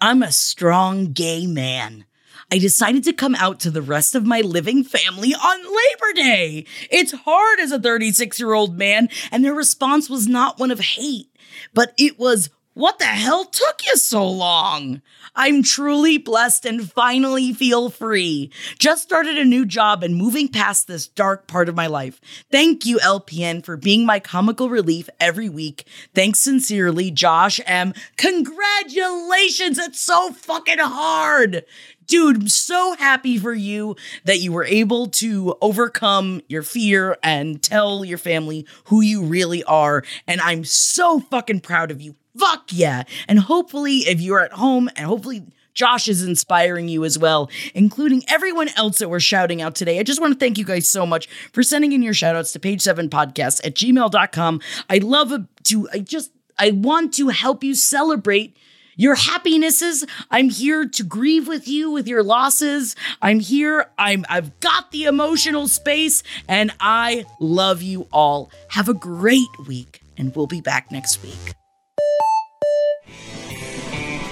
I'm 0.00 0.22
a 0.22 0.32
strong 0.32 1.12
gay 1.12 1.46
man. 1.46 2.06
I 2.52 2.58
decided 2.58 3.04
to 3.04 3.12
come 3.12 3.34
out 3.34 3.60
to 3.60 3.70
the 3.70 3.82
rest 3.82 4.14
of 4.14 4.26
my 4.26 4.40
living 4.40 4.82
family 4.84 5.34
on 5.34 5.58
Labor 5.58 6.12
Day. 6.14 6.66
It's 6.90 7.12
hard 7.12 7.60
as 7.60 7.70
a 7.72 7.78
36 7.78 8.40
year 8.40 8.54
old 8.54 8.78
man, 8.78 9.08
and 9.30 9.44
their 9.44 9.54
response 9.54 10.08
was 10.08 10.26
not 10.26 10.58
one 10.58 10.70
of 10.70 10.80
hate, 10.80 11.28
but 11.74 11.92
it 11.98 12.18
was, 12.18 12.48
What 12.80 12.98
the 12.98 13.04
hell 13.04 13.44
took 13.44 13.84
you 13.86 13.94
so 13.98 14.26
long? 14.26 15.02
I'm 15.36 15.62
truly 15.62 16.16
blessed 16.16 16.64
and 16.64 16.90
finally 16.90 17.52
feel 17.52 17.90
free. 17.90 18.50
Just 18.78 19.02
started 19.02 19.36
a 19.36 19.44
new 19.44 19.66
job 19.66 20.02
and 20.02 20.16
moving 20.16 20.48
past 20.48 20.86
this 20.86 21.06
dark 21.06 21.46
part 21.46 21.68
of 21.68 21.74
my 21.74 21.86
life. 21.88 22.22
Thank 22.50 22.86
you, 22.86 22.96
LPN, 23.00 23.62
for 23.62 23.76
being 23.76 24.06
my 24.06 24.18
comical 24.18 24.70
relief 24.70 25.10
every 25.20 25.50
week. 25.50 25.84
Thanks 26.14 26.40
sincerely, 26.40 27.10
Josh 27.10 27.60
M. 27.66 27.92
Congratulations! 28.16 29.78
It's 29.78 30.00
so 30.00 30.32
fucking 30.32 30.78
hard 30.78 31.66
dude, 32.10 32.36
I'm 32.36 32.48
so 32.48 32.96
happy 32.98 33.38
for 33.38 33.54
you 33.54 33.94
that 34.24 34.40
you 34.40 34.52
were 34.52 34.64
able 34.64 35.06
to 35.06 35.56
overcome 35.62 36.42
your 36.48 36.64
fear 36.64 37.16
and 37.22 37.62
tell 37.62 38.04
your 38.04 38.18
family 38.18 38.66
who 38.86 39.00
you 39.00 39.22
really 39.22 39.62
are. 39.64 40.02
And 40.26 40.40
I'm 40.40 40.64
so 40.64 41.20
fucking 41.20 41.60
proud 41.60 41.92
of 41.92 42.02
you. 42.02 42.16
Fuck 42.36 42.70
yeah. 42.72 43.04
And 43.28 43.38
hopefully, 43.38 43.98
if 43.98 44.20
you're 44.20 44.40
at 44.40 44.52
home 44.52 44.90
and 44.96 45.06
hopefully, 45.06 45.44
Josh 45.72 46.08
is 46.08 46.24
inspiring 46.24 46.88
you 46.88 47.04
as 47.04 47.16
well, 47.16 47.48
including 47.74 48.24
everyone 48.26 48.70
else 48.76 48.98
that 48.98 49.08
we're 49.08 49.20
shouting 49.20 49.62
out 49.62 49.76
today. 49.76 50.00
I 50.00 50.02
just 50.02 50.20
want 50.20 50.32
to 50.32 50.38
thank 50.38 50.58
you 50.58 50.64
guys 50.64 50.88
so 50.88 51.06
much 51.06 51.28
for 51.52 51.62
sending 51.62 51.92
in 51.92 52.02
your 52.02 52.12
shout 52.12 52.34
outs 52.34 52.52
to 52.52 52.60
page 52.60 52.80
seven 52.82 53.08
podcast 53.08 53.64
at 53.64 53.74
gmail.com. 53.74 54.60
I 54.90 54.98
love 54.98 55.32
to, 55.64 55.88
I 55.92 56.00
just, 56.00 56.32
I 56.58 56.72
want 56.72 57.14
to 57.14 57.28
help 57.28 57.62
you 57.62 57.76
celebrate 57.76 58.56
your 59.00 59.14
happinesses. 59.14 60.04
I'm 60.30 60.50
here 60.50 60.86
to 60.86 61.02
grieve 61.02 61.48
with 61.48 61.66
you 61.66 61.90
with 61.90 62.06
your 62.06 62.22
losses. 62.22 62.94
I'm 63.22 63.40
here. 63.40 63.86
I'm 63.98 64.26
I've 64.28 64.60
got 64.60 64.92
the 64.92 65.04
emotional 65.04 65.68
space 65.68 66.22
and 66.46 66.70
I 66.80 67.24
love 67.40 67.80
you 67.80 68.06
all. 68.12 68.50
Have 68.68 68.90
a 68.90 68.94
great 68.94 69.48
week 69.66 70.02
and 70.18 70.36
we'll 70.36 70.46
be 70.46 70.60
back 70.60 70.92
next 70.92 71.22
week. 71.22 71.54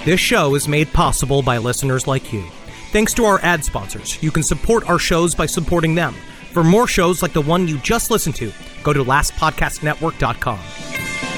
This 0.05 0.21
show 0.21 0.55
is 0.55 0.69
made 0.69 0.93
possible 0.93 1.43
by 1.43 1.57
listeners 1.57 2.07
like 2.07 2.31
you. 2.31 2.45
Thanks 2.93 3.15
to 3.15 3.25
our 3.25 3.41
ad 3.41 3.65
sponsors, 3.65 4.23
you 4.23 4.31
can 4.31 4.43
support 4.43 4.89
our 4.89 4.99
shows 4.99 5.35
by 5.35 5.47
supporting 5.47 5.95
them. 5.95 6.15
For 6.53 6.63
more 6.63 6.87
shows 6.87 7.23
like 7.23 7.33
the 7.33 7.41
one 7.41 7.69
you 7.69 7.79
just 7.79 8.11
listened 8.11 8.37
to, 8.37 8.53
go 8.83 8.93
to 8.93 9.03
lastpodcastnetwork.com. 9.03 11.38